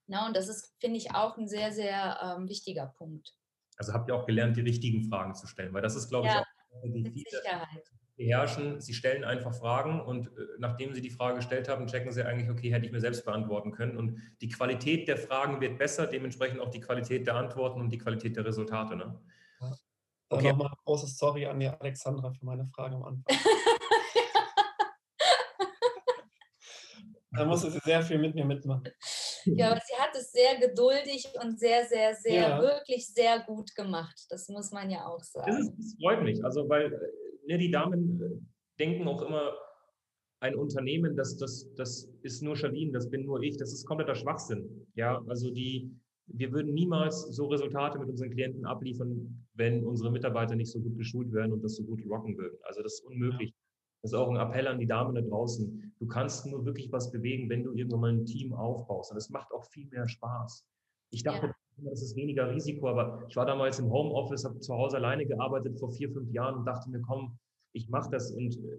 Na, 0.07 0.27
und 0.27 0.35
das 0.35 0.49
ist, 0.49 0.75
finde 0.79 0.97
ich, 0.97 1.13
auch 1.13 1.37
ein 1.37 1.47
sehr, 1.47 1.71
sehr 1.71 2.19
ähm, 2.21 2.49
wichtiger 2.49 2.87
Punkt. 2.97 3.33
Also 3.77 3.93
habt 3.93 4.09
ihr 4.09 4.15
auch 4.15 4.25
gelernt, 4.25 4.57
die 4.57 4.61
richtigen 4.61 5.03
Fragen 5.03 5.33
zu 5.33 5.47
stellen, 5.47 5.73
weil 5.73 5.81
das 5.81 5.95
ist, 5.95 6.09
glaube 6.09 6.27
ja, 6.27 6.41
ich, 6.41 6.77
auch 6.77 6.83
die 6.83 7.01
mit 7.01 7.29
Sicherheit. 7.29 7.83
beherrschen. 8.15 8.81
Sie 8.81 8.93
stellen 8.93 9.23
einfach 9.23 9.53
Fragen 9.53 10.01
und 10.01 10.27
äh, 10.27 10.31
nachdem 10.59 10.93
Sie 10.93 11.01
die 11.01 11.09
Frage 11.09 11.37
gestellt 11.37 11.69
haben, 11.69 11.87
checken 11.87 12.11
Sie 12.11 12.25
eigentlich, 12.25 12.49
okay, 12.49 12.71
hätte 12.71 12.85
ich 12.85 12.91
mir 12.91 12.99
selbst 12.99 13.25
beantworten 13.25 13.71
können. 13.71 13.97
Und 13.97 14.21
die 14.41 14.49
Qualität 14.49 15.07
der 15.07 15.17
Fragen 15.17 15.61
wird 15.61 15.77
besser, 15.77 16.05
dementsprechend 16.05 16.59
auch 16.59 16.69
die 16.69 16.81
Qualität 16.81 17.25
der 17.25 17.35
Antworten 17.35 17.81
und 17.81 17.89
die 17.89 17.97
Qualität 17.97 18.35
der 18.35 18.45
Resultate. 18.45 18.95
Ne? 18.95 19.19
Ja. 19.61 19.77
Okay. 20.29 20.49
Nochmal 20.49 20.67
ein 20.67 20.77
großes 20.85 21.17
Sorry 21.17 21.45
an 21.45 21.59
die 21.59 21.67
Alexandra 21.67 22.31
für 22.31 22.45
meine 22.45 22.65
Frage 22.65 22.95
am 22.95 23.03
Anfang. 23.03 23.23
Da 27.35 27.45
musste 27.45 27.71
sie 27.71 27.79
sehr 27.79 28.01
viel 28.01 28.19
mit 28.19 28.35
mir 28.35 28.45
mitmachen. 28.45 28.87
Ja, 29.45 29.71
aber 29.71 29.81
sie 29.85 29.95
hat 29.99 30.15
es 30.15 30.31
sehr 30.31 30.57
geduldig 30.59 31.27
und 31.41 31.59
sehr, 31.59 31.85
sehr, 31.85 32.13
sehr, 32.15 32.33
ja. 32.33 32.61
wirklich 32.61 33.07
sehr 33.13 33.39
gut 33.45 33.73
gemacht. 33.75 34.15
Das 34.29 34.47
muss 34.49 34.71
man 34.71 34.89
ja 34.89 35.05
auch 35.05 35.23
sagen. 35.23 35.51
Das, 35.51 35.59
ist, 35.59 35.73
das 35.77 35.95
freut 36.01 36.23
mich. 36.23 36.43
Also, 36.45 36.69
weil 36.69 36.91
ne, 37.45 37.57
die 37.57 37.71
Damen 37.71 38.21
äh, 38.21 38.79
denken 38.79 39.07
auch 39.07 39.21
immer, 39.23 39.53
ein 40.43 40.55
Unternehmen, 40.55 41.15
das, 41.15 41.37
das, 41.37 41.73
das 41.75 42.09
ist 42.21 42.43
nur 42.43 42.55
Charlene, 42.57 42.91
das 42.91 43.09
bin 43.09 43.25
nur 43.25 43.41
ich, 43.41 43.55
das 43.55 43.71
ist 43.71 43.85
kompletter 43.85 44.13
Schwachsinn. 44.13 44.87
Ja, 44.93 45.23
also 45.27 45.49
die, 45.49 45.89
wir 46.27 46.51
würden 46.51 46.73
niemals 46.73 47.21
so 47.29 47.47
Resultate 47.47 47.97
mit 47.97 48.09
unseren 48.09 48.29
Klienten 48.29 48.65
abliefern, 48.65 49.47
wenn 49.53 49.85
unsere 49.85 50.11
Mitarbeiter 50.11 50.55
nicht 50.55 50.71
so 50.71 50.81
gut 50.81 50.97
geschult 50.97 51.31
werden 51.31 51.53
und 51.53 51.63
das 51.63 51.75
so 51.75 51.83
gut 51.83 52.01
rocken 52.09 52.37
würden. 52.37 52.57
Also 52.63 52.83
das 52.83 52.95
ist 52.95 53.05
unmöglich. 53.05 53.51
Ja. 53.51 53.62
Das 54.03 54.11
ist 54.11 54.17
auch 54.17 54.29
ein 54.29 54.35
Appell 54.35 54.67
an 54.67 54.79
die 54.79 54.85
Damen 54.85 55.15
da 55.15 55.21
draußen. 55.21 55.93
Du 55.97 56.07
kannst 56.07 56.45
nur 56.45 56.65
wirklich 56.65 56.91
was 56.91 57.09
bewegen, 57.11 57.49
wenn 57.49 57.63
du 57.63 57.73
irgendwann 57.73 58.01
mal 58.01 58.11
ein 58.11 58.25
Team 58.25 58.53
aufbaust. 58.53 59.11
Und 59.11 59.17
es 59.17 59.29
macht 59.29 59.51
auch 59.53 59.65
viel 59.71 59.87
mehr 59.87 60.07
Spaß. 60.07 60.65
Ich 61.11 61.23
dachte, 61.23 61.47
ja. 61.47 61.89
das 61.89 62.01
ist 62.01 62.15
weniger 62.17 62.53
Risiko, 62.53 62.89
aber 62.89 63.23
ich 63.29 63.35
war 63.37 63.45
damals 63.45 63.79
im 63.79 63.89
Homeoffice, 63.89 64.43
habe 64.43 64.59
zu 64.59 64.73
Hause 64.73 64.97
alleine 64.97 65.25
gearbeitet 65.25 65.79
vor 65.79 65.89
vier, 65.91 66.11
fünf 66.11 66.29
Jahren 66.33 66.55
und 66.55 66.65
dachte 66.65 66.89
mir, 66.89 66.99
komm, 66.99 67.37
ich 67.73 67.87
mache 67.87 68.09
das. 68.11 68.31
Und 68.31 68.57
äh, 68.57 68.77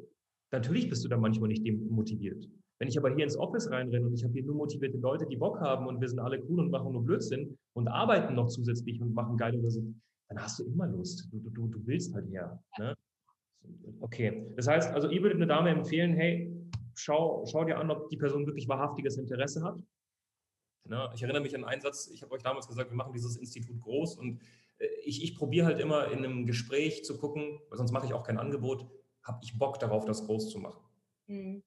natürlich 0.52 0.90
bist 0.90 1.02
du 1.04 1.08
da 1.08 1.16
manchmal 1.16 1.48
nicht 1.48 1.64
motiviert. 1.90 2.46
Wenn 2.78 2.88
ich 2.88 2.98
aber 2.98 3.14
hier 3.14 3.24
ins 3.24 3.38
Office 3.38 3.70
reinrenne 3.70 4.06
und 4.06 4.12
ich 4.12 4.24
habe 4.24 4.34
hier 4.34 4.44
nur 4.44 4.56
motivierte 4.56 4.98
Leute, 4.98 5.26
die 5.26 5.36
Bock 5.36 5.58
haben 5.60 5.86
und 5.86 6.02
wir 6.02 6.08
sind 6.08 6.18
alle 6.18 6.42
cool 6.50 6.60
und 6.60 6.70
machen 6.70 6.92
nur 6.92 7.02
Blödsinn 7.02 7.56
und 7.72 7.88
arbeiten 7.88 8.34
noch 8.34 8.48
zusätzlich 8.48 9.00
und 9.00 9.14
machen 9.14 9.38
geile 9.38 9.62
Resultate, 9.62 9.94
dann 10.28 10.42
hast 10.42 10.58
du 10.58 10.64
immer 10.64 10.86
Lust. 10.86 11.28
Du, 11.32 11.38
du, 11.38 11.68
du 11.68 11.86
willst 11.86 12.14
halt 12.14 12.28
her. 12.28 12.62
Ne? 12.78 12.94
Okay, 14.00 14.52
das 14.56 14.66
heißt, 14.66 14.92
also 14.92 15.08
ihr 15.08 15.22
würdet 15.22 15.36
eine 15.36 15.46
Dame 15.46 15.70
empfehlen, 15.70 16.14
hey, 16.14 16.54
schau, 16.94 17.44
schau 17.46 17.64
dir 17.64 17.78
an, 17.78 17.90
ob 17.90 18.08
die 18.08 18.16
Person 18.16 18.46
wirklich 18.46 18.68
wahrhaftiges 18.68 19.16
Interesse 19.16 19.62
hat. 19.62 19.76
Na, 20.86 21.12
ich 21.14 21.22
erinnere 21.22 21.42
mich 21.42 21.54
an 21.56 21.64
einen 21.64 21.80
Satz, 21.80 22.10
ich 22.12 22.22
habe 22.22 22.32
euch 22.32 22.42
damals 22.42 22.68
gesagt, 22.68 22.90
wir 22.90 22.96
machen 22.96 23.12
dieses 23.12 23.36
Institut 23.36 23.80
groß 23.80 24.16
und 24.16 24.42
äh, 24.78 24.86
ich, 25.04 25.22
ich 25.22 25.34
probiere 25.34 25.66
halt 25.66 25.80
immer 25.80 26.10
in 26.10 26.18
einem 26.18 26.46
Gespräch 26.46 27.04
zu 27.04 27.16
gucken, 27.16 27.60
weil 27.70 27.78
sonst 27.78 27.92
mache 27.92 28.06
ich 28.06 28.12
auch 28.12 28.22
kein 28.22 28.38
Angebot, 28.38 28.86
habe 29.22 29.40
ich 29.42 29.58
Bock 29.58 29.78
darauf, 29.78 30.04
das 30.04 30.26
groß 30.26 30.50
zu 30.50 30.58
machen. 30.58 30.82
Mhm. 31.26 31.62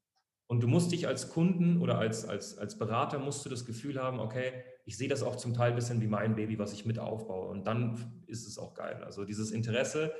Und 0.49 0.63
du 0.63 0.67
musst 0.67 0.91
dich 0.91 1.07
als 1.07 1.29
Kunden 1.29 1.81
oder 1.81 1.97
als, 1.97 2.25
als, 2.25 2.57
als 2.57 2.77
Berater 2.77 3.19
musst 3.19 3.43
du 3.45 3.49
das 3.49 3.65
Gefühl 3.65 4.01
haben, 4.01 4.19
okay, 4.19 4.63
ich 4.85 4.95
sehe 4.95 5.09
das 5.09 5.21
auch 5.21 5.35
zum 5.35 5.53
Teil 5.53 5.71
ein 5.71 5.75
bisschen 5.75 5.99
wie 5.99 6.07
mein 6.07 6.35
Baby, 6.35 6.57
was 6.57 6.71
ich 6.71 6.85
mit 6.85 6.99
aufbaue. 6.99 7.49
Und 7.49 7.67
dann 7.67 8.23
ist 8.27 8.47
es 8.47 8.57
auch 8.57 8.73
geil. 8.73 9.03
Also 9.03 9.25
dieses 9.25 9.51
Interesse, 9.51 10.13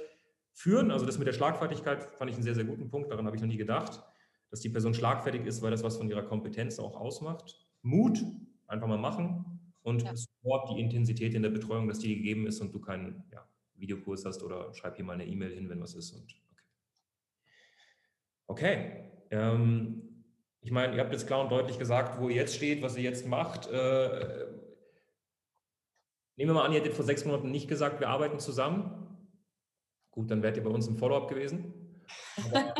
führen. 0.57 0.89
Also 0.89 1.05
das 1.05 1.19
mit 1.19 1.27
der 1.27 1.33
Schlagfertigkeit 1.33 2.03
fand 2.15 2.31
ich 2.31 2.35
einen 2.35 2.43
sehr, 2.43 2.55
sehr 2.55 2.63
guten 2.63 2.89
Punkt. 2.89 3.11
Daran 3.11 3.27
habe 3.27 3.35
ich 3.35 3.41
noch 3.41 3.47
nie 3.47 3.57
gedacht, 3.57 4.01
dass 4.49 4.59
die 4.59 4.69
Person 4.69 4.95
schlagfertig 4.95 5.45
ist, 5.45 5.61
weil 5.61 5.69
das 5.69 5.83
was 5.83 5.97
von 5.97 6.09
ihrer 6.09 6.23
Kompetenz 6.23 6.79
auch 6.79 6.95
ausmacht. 6.95 7.67
Mut, 7.83 8.17
einfach 8.65 8.87
mal 8.87 8.97
machen 8.97 9.45
und 9.83 10.01
ja. 10.01 10.15
Support, 10.15 10.71
die 10.71 10.79
Intensität 10.79 11.35
in 11.35 11.43
der 11.43 11.51
Betreuung, 11.51 11.87
dass 11.87 11.99
die 11.99 12.15
gegeben 12.15 12.47
ist 12.47 12.59
und 12.59 12.73
du 12.73 12.79
keinen 12.79 13.23
ja, 13.31 13.47
Videokurs 13.75 14.25
hast 14.25 14.41
oder 14.41 14.73
schreib 14.73 14.95
hier 14.95 15.05
mal 15.05 15.13
eine 15.13 15.27
E-Mail 15.27 15.53
hin, 15.53 15.69
wenn 15.69 15.79
was 15.79 15.93
ist. 15.93 16.11
Und 16.13 16.35
okay. 18.47 18.47
okay. 18.47 19.11
Ähm, 19.29 20.01
ich 20.61 20.71
meine, 20.71 20.95
ihr 20.95 21.01
habt 21.01 21.13
jetzt 21.13 21.27
klar 21.27 21.41
und 21.41 21.51
deutlich 21.51 21.77
gesagt, 21.77 22.19
wo 22.19 22.29
ihr 22.29 22.35
jetzt 22.35 22.55
steht, 22.55 22.81
was 22.81 22.97
ihr 22.97 23.03
jetzt 23.03 23.27
macht. 23.27 23.67
Äh, 23.67 24.47
nehmen 26.35 26.49
wir 26.49 26.53
mal 26.55 26.65
an, 26.65 26.71
ihr 26.71 26.79
hättet 26.79 26.95
vor 26.95 27.05
sechs 27.05 27.25
Monaten 27.25 27.51
nicht 27.51 27.67
gesagt, 27.67 27.99
wir 27.99 28.09
arbeiten 28.09 28.39
zusammen. 28.39 29.06
Gut, 30.17 30.31
dann 30.31 30.41
wärt 30.41 30.57
ihr 30.57 30.63
bei 30.63 30.71
uns 30.71 30.87
im 30.87 30.97
Follow-up 30.97 31.29
gewesen. 31.29 31.75
Aber, 32.47 32.73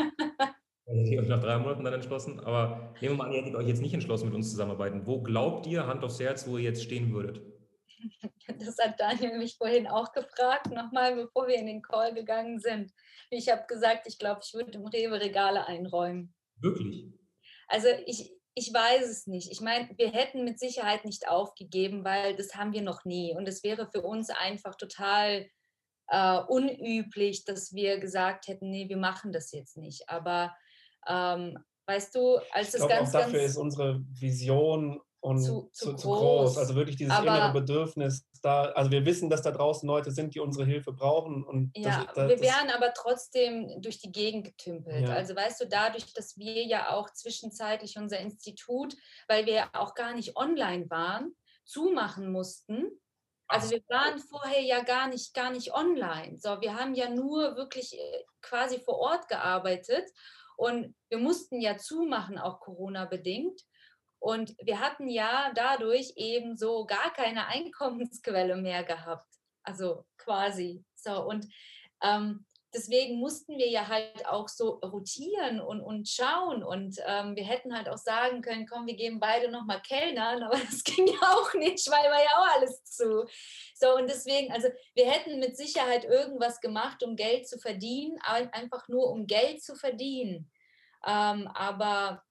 nach 1.28 1.40
drei 1.40 1.56
Monaten 1.56 1.84
dann 1.84 1.94
entschlossen. 1.94 2.40
Aber 2.40 2.92
nehmen 3.00 3.14
wir 3.14 3.18
mal 3.18 3.26
an, 3.26 3.32
ihr 3.32 3.42
hättet 3.42 3.54
euch 3.54 3.68
jetzt 3.68 3.80
nicht 3.80 3.94
entschlossen, 3.94 4.26
mit 4.26 4.34
uns 4.34 4.50
zusammenarbeiten. 4.50 5.06
Wo 5.06 5.22
glaubt 5.22 5.64
ihr, 5.68 5.86
Hand 5.86 6.02
aufs 6.02 6.18
Herz, 6.18 6.48
wo 6.48 6.58
ihr 6.58 6.64
jetzt 6.64 6.82
stehen 6.82 7.12
würdet? 7.14 7.40
Das 8.58 8.76
hat 8.78 8.98
Daniel 8.98 9.38
mich 9.38 9.56
vorhin 9.56 9.86
auch 9.86 10.10
gefragt, 10.12 10.72
nochmal, 10.72 11.14
bevor 11.14 11.46
wir 11.46 11.54
in 11.54 11.66
den 11.66 11.82
Call 11.82 12.12
gegangen 12.12 12.58
sind. 12.58 12.92
Ich 13.30 13.48
habe 13.50 13.62
gesagt, 13.68 14.08
ich 14.08 14.18
glaube, 14.18 14.40
ich 14.42 14.52
würde 14.52 14.72
im 14.72 14.86
Rewe 14.86 15.20
Regale 15.20 15.64
einräumen. 15.68 16.34
Wirklich? 16.56 17.06
Also 17.68 17.86
ich, 18.06 18.32
ich 18.54 18.72
weiß 18.74 19.08
es 19.08 19.28
nicht. 19.28 19.52
Ich 19.52 19.60
meine, 19.60 19.88
wir 19.96 20.10
hätten 20.10 20.44
mit 20.44 20.58
Sicherheit 20.58 21.04
nicht 21.04 21.28
aufgegeben, 21.28 22.04
weil 22.04 22.34
das 22.34 22.56
haben 22.56 22.72
wir 22.72 22.82
noch 22.82 23.04
nie. 23.04 23.32
Und 23.36 23.46
es 23.46 23.62
wäre 23.62 23.88
für 23.92 24.02
uns 24.02 24.30
einfach 24.30 24.74
total 24.74 25.46
äh, 26.08 26.38
unüblich, 26.48 27.44
dass 27.44 27.72
wir 27.72 27.98
gesagt 27.98 28.48
hätten, 28.48 28.70
nee, 28.70 28.88
wir 28.88 28.96
machen 28.96 29.32
das 29.32 29.52
jetzt 29.52 29.76
nicht. 29.76 30.08
Aber 30.08 30.54
ähm, 31.06 31.58
weißt 31.86 32.14
du, 32.14 32.38
als 32.52 32.74
es 32.74 32.86
ganz, 32.86 33.08
auch 33.08 33.20
dafür 33.20 33.40
ganz 33.40 33.52
ist 33.52 33.56
unsere 33.56 34.00
Vision 34.12 35.00
und 35.20 35.42
zu, 35.42 35.68
zu, 35.72 35.94
zu, 35.94 36.08
groß. 36.08 36.20
groß. 36.20 36.58
Also 36.58 36.74
wirklich 36.74 36.96
dieses 36.96 37.12
aber, 37.12 37.26
innere 37.26 37.52
Bedürfnis 37.52 38.28
da. 38.42 38.66
Also 38.70 38.90
wir 38.90 39.04
wissen, 39.04 39.28
dass 39.28 39.42
da 39.42 39.50
draußen 39.50 39.86
Leute 39.86 40.10
sind, 40.10 40.34
die 40.34 40.40
unsere 40.40 40.64
Hilfe 40.64 40.92
brauchen. 40.92 41.42
Und 41.42 41.72
ja, 41.74 42.04
das, 42.04 42.14
das, 42.14 42.28
wir 42.28 42.40
wären 42.40 42.70
aber 42.70 42.92
trotzdem 42.94 43.82
durch 43.82 43.98
die 43.98 44.12
Gegend 44.12 44.44
getümpelt. 44.44 45.08
Ja. 45.08 45.14
Also 45.14 45.34
weißt 45.34 45.60
du, 45.60 45.66
dadurch, 45.66 46.12
dass 46.14 46.38
wir 46.38 46.64
ja 46.64 46.92
auch 46.92 47.10
zwischenzeitlich 47.10 47.98
unser 47.98 48.18
Institut, 48.20 48.96
weil 49.26 49.46
wir 49.46 49.68
auch 49.72 49.94
gar 49.94 50.14
nicht 50.14 50.36
online 50.36 50.88
waren, 50.88 51.34
zumachen 51.64 52.30
mussten. 52.30 52.84
Also 53.48 53.70
wir 53.70 53.82
waren 53.88 54.18
vorher 54.18 54.60
ja 54.60 54.82
gar 54.82 55.08
nicht, 55.08 55.32
gar 55.32 55.50
nicht 55.50 55.72
online. 55.72 56.38
So, 56.38 56.60
wir 56.60 56.74
haben 56.74 56.94
ja 56.94 57.08
nur 57.08 57.56
wirklich 57.56 57.98
äh, 57.98 58.24
quasi 58.42 58.78
vor 58.78 58.98
Ort 58.98 59.28
gearbeitet 59.28 60.04
und 60.56 60.94
wir 61.08 61.18
mussten 61.18 61.60
ja 61.60 61.78
zumachen, 61.78 62.38
auch 62.38 62.60
Corona-bedingt. 62.60 63.60
Und 64.18 64.54
wir 64.60 64.80
hatten 64.80 65.08
ja 65.08 65.52
dadurch 65.54 66.12
eben 66.16 66.56
so 66.56 66.84
gar 66.84 67.12
keine 67.12 67.46
Einkommensquelle 67.48 68.56
mehr 68.56 68.84
gehabt. 68.84 69.28
Also 69.62 70.04
quasi. 70.18 70.84
So, 70.94 71.24
und 71.24 71.46
ähm, 72.02 72.44
deswegen 72.74 73.18
mussten 73.18 73.58
wir 73.58 73.68
ja 73.68 73.88
halt 73.88 74.26
auch 74.26 74.48
so 74.48 74.80
rotieren 74.80 75.60
und, 75.60 75.80
und 75.80 76.08
schauen. 76.08 76.62
Und 76.62 76.98
ähm, 77.06 77.36
wir 77.36 77.44
hätten 77.44 77.76
halt 77.76 77.88
auch 77.88 77.98
sagen 77.98 78.42
können, 78.42 78.66
komm, 78.66 78.86
wir 78.86 78.96
geben 78.96 79.20
beide 79.20 79.50
nochmal 79.50 79.80
Kellnern, 79.82 80.42
aber 80.44 80.58
das 80.58 80.84
ging 80.84 81.06
ja 81.06 81.20
auch 81.20 81.54
nicht, 81.54 81.88
weil 81.90 82.10
war 82.10 82.22
ja 82.22 82.30
auch 82.36 82.56
alles 82.56 82.84
zu. 82.84 83.26
So, 83.74 83.96
und 83.96 84.08
deswegen, 84.08 84.52
also 84.52 84.68
wir 84.94 85.10
hätten 85.10 85.38
mit 85.38 85.56
Sicherheit 85.56 86.04
irgendwas 86.04 86.60
gemacht, 86.60 87.02
um 87.02 87.16
Geld 87.16 87.48
zu 87.48 87.58
verdienen, 87.58 88.18
einfach 88.22 88.88
nur 88.88 89.10
um 89.10 89.26
Geld 89.26 89.62
zu 89.62 89.74
verdienen. 89.74 90.50
Ähm, 91.06 91.48
aber 91.54 92.22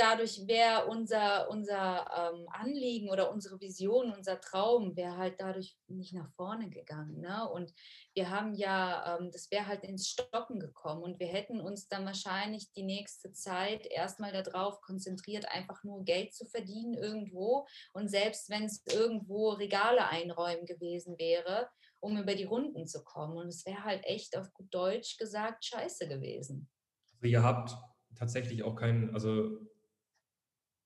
dadurch 0.00 0.46
wäre 0.46 0.86
unser, 0.86 1.50
unser 1.50 2.06
ähm, 2.16 2.46
Anliegen 2.50 3.10
oder 3.10 3.30
unsere 3.30 3.60
Vision, 3.60 4.12
unser 4.12 4.40
Traum, 4.40 4.96
wäre 4.96 5.18
halt 5.18 5.34
dadurch 5.38 5.76
nicht 5.88 6.14
nach 6.14 6.30
vorne 6.32 6.70
gegangen. 6.70 7.20
Ne? 7.20 7.46
Und 7.50 7.74
wir 8.14 8.30
haben 8.30 8.54
ja, 8.54 9.18
ähm, 9.18 9.30
das 9.30 9.50
wäre 9.50 9.66
halt 9.66 9.84
ins 9.84 10.08
Stocken 10.08 10.58
gekommen 10.58 11.02
und 11.02 11.20
wir 11.20 11.26
hätten 11.26 11.60
uns 11.60 11.86
dann 11.88 12.06
wahrscheinlich 12.06 12.72
die 12.72 12.82
nächste 12.82 13.32
Zeit 13.32 13.86
erstmal 13.86 14.32
darauf 14.32 14.80
konzentriert, 14.80 15.46
einfach 15.50 15.84
nur 15.84 16.02
Geld 16.04 16.34
zu 16.34 16.46
verdienen 16.46 16.94
irgendwo. 16.94 17.66
Und 17.92 18.08
selbst 18.08 18.48
wenn 18.48 18.64
es 18.64 18.82
irgendwo 18.86 19.50
Regale 19.50 20.08
einräumen 20.08 20.64
gewesen 20.64 21.18
wäre, 21.18 21.68
um 22.00 22.16
über 22.16 22.34
die 22.34 22.44
Runden 22.44 22.86
zu 22.86 23.04
kommen. 23.04 23.36
Und 23.36 23.48
es 23.48 23.66
wäre 23.66 23.84
halt 23.84 24.04
echt 24.04 24.34
auf 24.38 24.50
gut 24.54 24.72
Deutsch 24.72 25.18
gesagt 25.18 25.66
scheiße 25.66 26.08
gewesen. 26.08 26.70
Also 27.16 27.26
ihr 27.26 27.42
habt 27.42 27.76
tatsächlich 28.14 28.62
auch 28.62 28.74
keinen, 28.74 29.12
also 29.14 29.58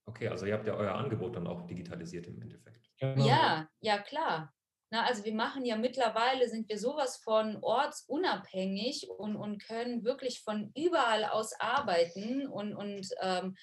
Okay, 0.06 0.28
also 0.28 0.46
ihr 0.46 0.54
habt 0.54 0.66
ja 0.66 0.74
euer 0.74 0.94
Angebot 0.94 1.36
dann 1.36 1.46
auch 1.46 1.66
digitalisiert 1.66 2.26
im 2.26 2.40
Endeffekt. 2.40 2.90
Genau. 2.98 3.26
Ja, 3.26 3.68
ja 3.80 3.98
klar. 3.98 4.52
Na, 4.90 5.06
also 5.06 5.24
wir 5.24 5.34
machen 5.34 5.64
ja 5.64 5.76
mittlerweile, 5.76 6.48
sind 6.48 6.68
wir 6.68 6.78
sowas 6.78 7.16
von 7.16 7.58
ortsunabhängig 7.62 9.08
und, 9.10 9.34
und 9.34 9.60
können 9.60 10.04
wirklich 10.04 10.40
von 10.42 10.70
überall 10.76 11.24
aus 11.24 11.52
arbeiten 11.58 12.46
und, 12.46 12.74
und 12.74 13.08
ähm, 13.20 13.56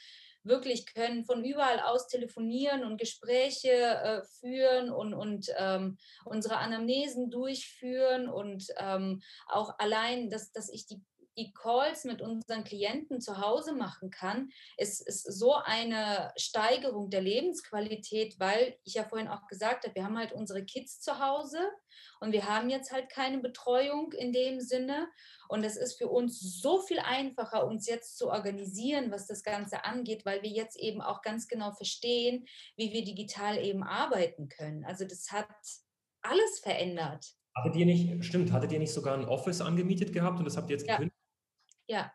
wirklich 0.44 0.86
können 0.94 1.24
von 1.24 1.46
überall 1.46 1.80
aus 1.80 2.08
telefonieren 2.08 2.84
und 2.84 3.00
Gespräche 3.00 3.70
äh, 3.70 4.22
führen 4.40 4.90
und, 4.90 5.14
und 5.14 5.48
ähm, 5.58 5.98
unsere 6.26 6.58
Anamnesen 6.58 7.30
durchführen 7.30 8.28
und 8.28 8.66
ähm, 8.78 9.22
auch 9.48 9.78
allein, 9.78 10.30
dass, 10.30 10.52
dass 10.52 10.70
ich 10.70 10.88
die 10.88 11.02
die 11.38 11.54
Calls 11.54 12.04
mit 12.04 12.22
unseren 12.22 12.64
Klienten 12.64 13.22
zu 13.22 13.40
Hause 13.40 13.74
machen 13.74 14.10
kann, 14.10 14.50
ist, 14.78 15.08
ist 15.08 15.24
so 15.24 15.56
eine 15.56 16.32
Steigerung 16.38 17.10
der 17.10 17.22
Lebensqualität, 17.22 18.40
weil 18.40 18.78
ich 18.84 18.96
ja 18.96 19.04
vorhin 19.04 19.28
auch 19.28 19.48
gesagt 19.48 19.86
habe, 19.86 19.96
wir 19.96 20.04
haben 20.04 20.18
halt 20.18 20.34
unsere 20.34 20.64
Kids 20.66 21.00
zu 21.00 21.20
Hause 21.20 21.60
und 22.20 22.32
wir 22.32 22.48
haben 22.48 22.70
jetzt 22.70 22.92
halt 22.92 23.10
keine 23.10 23.40
Betreuung 23.40 24.12
in 24.14 24.32
dem 24.32 24.60
Sinne. 24.60 25.08
Und 25.50 25.64
es 25.64 25.76
ist 25.76 25.98
für 25.98 26.08
uns 26.08 26.40
so 26.62 26.82
viel 26.82 27.00
einfacher, 27.00 27.66
uns 27.66 27.88
jetzt 27.88 28.18
zu 28.18 28.30
organisieren, 28.30 29.12
was 29.12 29.28
das 29.28 29.44
Ganze 29.44 29.86
angeht, 29.86 30.26
weil 30.26 30.42
wir 30.42 30.50
jetzt 30.50 30.78
eben 30.78 31.02
auch 31.02 31.22
ganz 31.22 31.48
genau 31.48 31.72
verstehen, 31.72 32.46
wie 32.78 32.94
wir 32.94 33.04
digital 33.04 33.58
eben 33.58 33.84
arbeiten 33.84 34.50
können. 34.50 34.86
Also 34.86 35.06
das 35.06 35.32
hat 35.32 35.48
alles 36.22 36.60
verändert. 36.60 37.26
Hattet 37.56 37.76
ihr 37.76 37.86
nicht, 37.86 38.24
stimmt, 38.24 38.52
hattet 38.52 38.72
ihr 38.72 38.80
nicht 38.80 38.94
sogar 38.94 39.18
ein 39.18 39.26
Office 39.26 39.60
angemietet 39.60 40.14
gehabt 40.14 40.40
und 40.40 40.46
das 40.46 40.56
habt 40.56 40.70
ihr 40.70 40.78
jetzt 40.78 40.88
gekündigt? 40.88 41.21
Ja. 41.92 42.10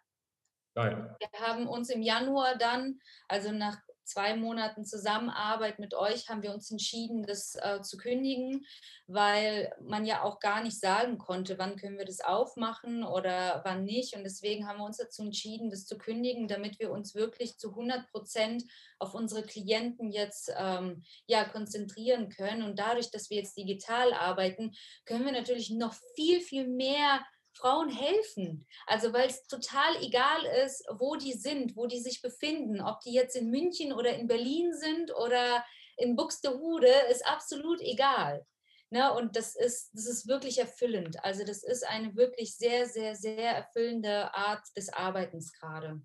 Geil. 0.74 1.16
Wir 1.18 1.41
haben 1.41 1.66
uns 1.68 1.91
im 1.91 2.01
Januar 2.03 2.57
dann, 2.57 2.99
also 3.29 3.53
nach 3.53 3.79
zwei 4.05 4.37
Monaten 4.37 4.85
Zusammenarbeit 4.85 5.79
mit 5.79 5.93
euch 5.93 6.29
haben 6.29 6.43
wir 6.43 6.55
uns 6.55 6.70
entschieden, 6.70 7.24
das 7.24 7.57
äh, 7.57 7.83
zu 7.83 7.97
kündigen, 7.97 8.64
weil 9.07 9.74
man 9.83 10.07
ja 10.07 10.22
auch 10.22 10.39
gar 10.39 10.62
nicht 10.62 10.79
sagen 10.79 11.18
konnte, 11.18 11.59
wann 11.59 11.77
können 11.77 11.99
wir 11.99 12.05
das 12.05 12.20
aufmachen 12.20 13.05
oder 13.05 13.62
wann 13.64 13.85
nicht. 13.85 14.16
Und 14.16 14.24
deswegen 14.24 14.66
haben 14.66 14.79
wir 14.79 14.85
uns 14.85 14.99
dazu 14.99 15.22
entschieden, 15.22 15.70
das 15.70 15.87
zu 15.87 15.99
kündigen, 15.99 16.49
damit 16.49 16.79
wir 16.79 16.91
uns 16.91 17.14
wirklich 17.14 17.59
zu 17.59 17.70
100 17.70 18.11
Prozent 18.11 18.64
auf 18.99 19.14
unsere 19.14 19.43
Klienten 19.43 20.11
jetzt 20.11 20.53
ähm, 20.57 21.03
ja, 21.27 21.45
konzentrieren 21.45 22.31
können. 22.31 22.62
Und 22.62 22.79
dadurch, 22.79 23.11
dass 23.11 23.29
wir 23.29 23.39
jetzt 23.39 23.59
digital 23.59 24.14
arbeiten, 24.14 24.72
können 25.05 25.24
wir 25.24 25.33
natürlich 25.33 25.70
noch 25.70 25.95
viel, 26.14 26.41
viel 26.41 26.66
mehr 26.66 27.20
Frauen 27.57 27.89
helfen. 27.89 28.67
Also 28.87 29.13
weil 29.13 29.29
es 29.29 29.47
total 29.47 29.97
egal 30.03 30.41
ist, 30.65 30.85
wo 30.99 31.17
die 31.17 31.33
sind, 31.33 31.77
wo 31.77 31.87
die 31.87 32.01
sich 32.01 32.23
befinden, 32.23 32.81
ob 32.81 33.01
die 33.01 33.13
jetzt 33.13 33.37
in 33.37 33.51
München 33.51 33.93
oder 33.93 34.17
in 34.17 34.27
Berlin 34.27 34.73
sind 34.75 35.15
oder 35.17 35.65
in 35.97 36.17
Buxtehude, 36.17 36.93
ist 37.11 37.27
absolut 37.27 37.81
egal. 37.81 38.47
Ne? 38.91 39.13
Und 39.15 39.37
das 39.37 39.57
ist, 39.57 39.91
das 39.95 40.07
ist 40.07 40.29
wirklich 40.29 40.59
erfüllend. 40.59 41.17
Also 41.25 41.45
das 41.45 41.65
ist 41.65 41.87
eine 41.89 42.15
wirklich 42.15 42.57
sehr, 42.57 42.87
sehr, 42.87 43.17
sehr 43.17 43.57
erfüllende 43.57 44.33
Art 44.35 44.63
des 44.77 44.93
Arbeitens 44.93 45.53
gerade. 45.53 46.01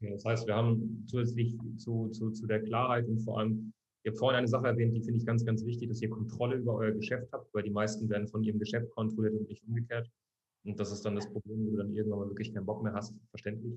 Das 0.00 0.24
heißt, 0.24 0.46
wir 0.46 0.54
haben 0.54 1.06
zusätzlich 1.08 1.56
zu, 1.78 2.08
zu, 2.08 2.30
zu 2.30 2.46
der 2.46 2.62
Klarheit 2.62 3.06
und 3.06 3.20
vor 3.20 3.38
allem, 3.38 3.72
ihr 4.02 4.10
habt 4.10 4.18
vorhin 4.18 4.38
eine 4.38 4.48
Sache 4.48 4.66
erwähnt, 4.66 4.94
die 4.94 5.02
finde 5.02 5.18
ich 5.18 5.26
ganz, 5.26 5.44
ganz 5.44 5.64
wichtig, 5.64 5.88
dass 5.88 6.02
ihr 6.02 6.10
Kontrolle 6.10 6.56
über 6.56 6.74
euer 6.74 6.92
Geschäft 6.92 7.28
habt, 7.32 7.54
weil 7.54 7.62
die 7.62 7.70
meisten 7.70 8.08
werden 8.08 8.28
von 8.28 8.42
ihrem 8.42 8.58
Geschäft 8.58 8.90
kontrolliert 8.90 9.34
und 9.34 9.48
nicht 9.48 9.62
umgekehrt. 9.66 10.10
Und 10.64 10.80
das 10.80 10.92
ist 10.92 11.04
dann 11.04 11.14
das 11.14 11.30
Problem, 11.30 11.66
wenn 11.66 11.72
du 11.72 11.76
dann 11.76 11.94
irgendwann 11.94 12.20
mal 12.20 12.28
wirklich 12.28 12.52
keinen 12.52 12.66
Bock 12.66 12.82
mehr 12.82 12.94
hast, 12.94 13.14
verständlich. 13.30 13.74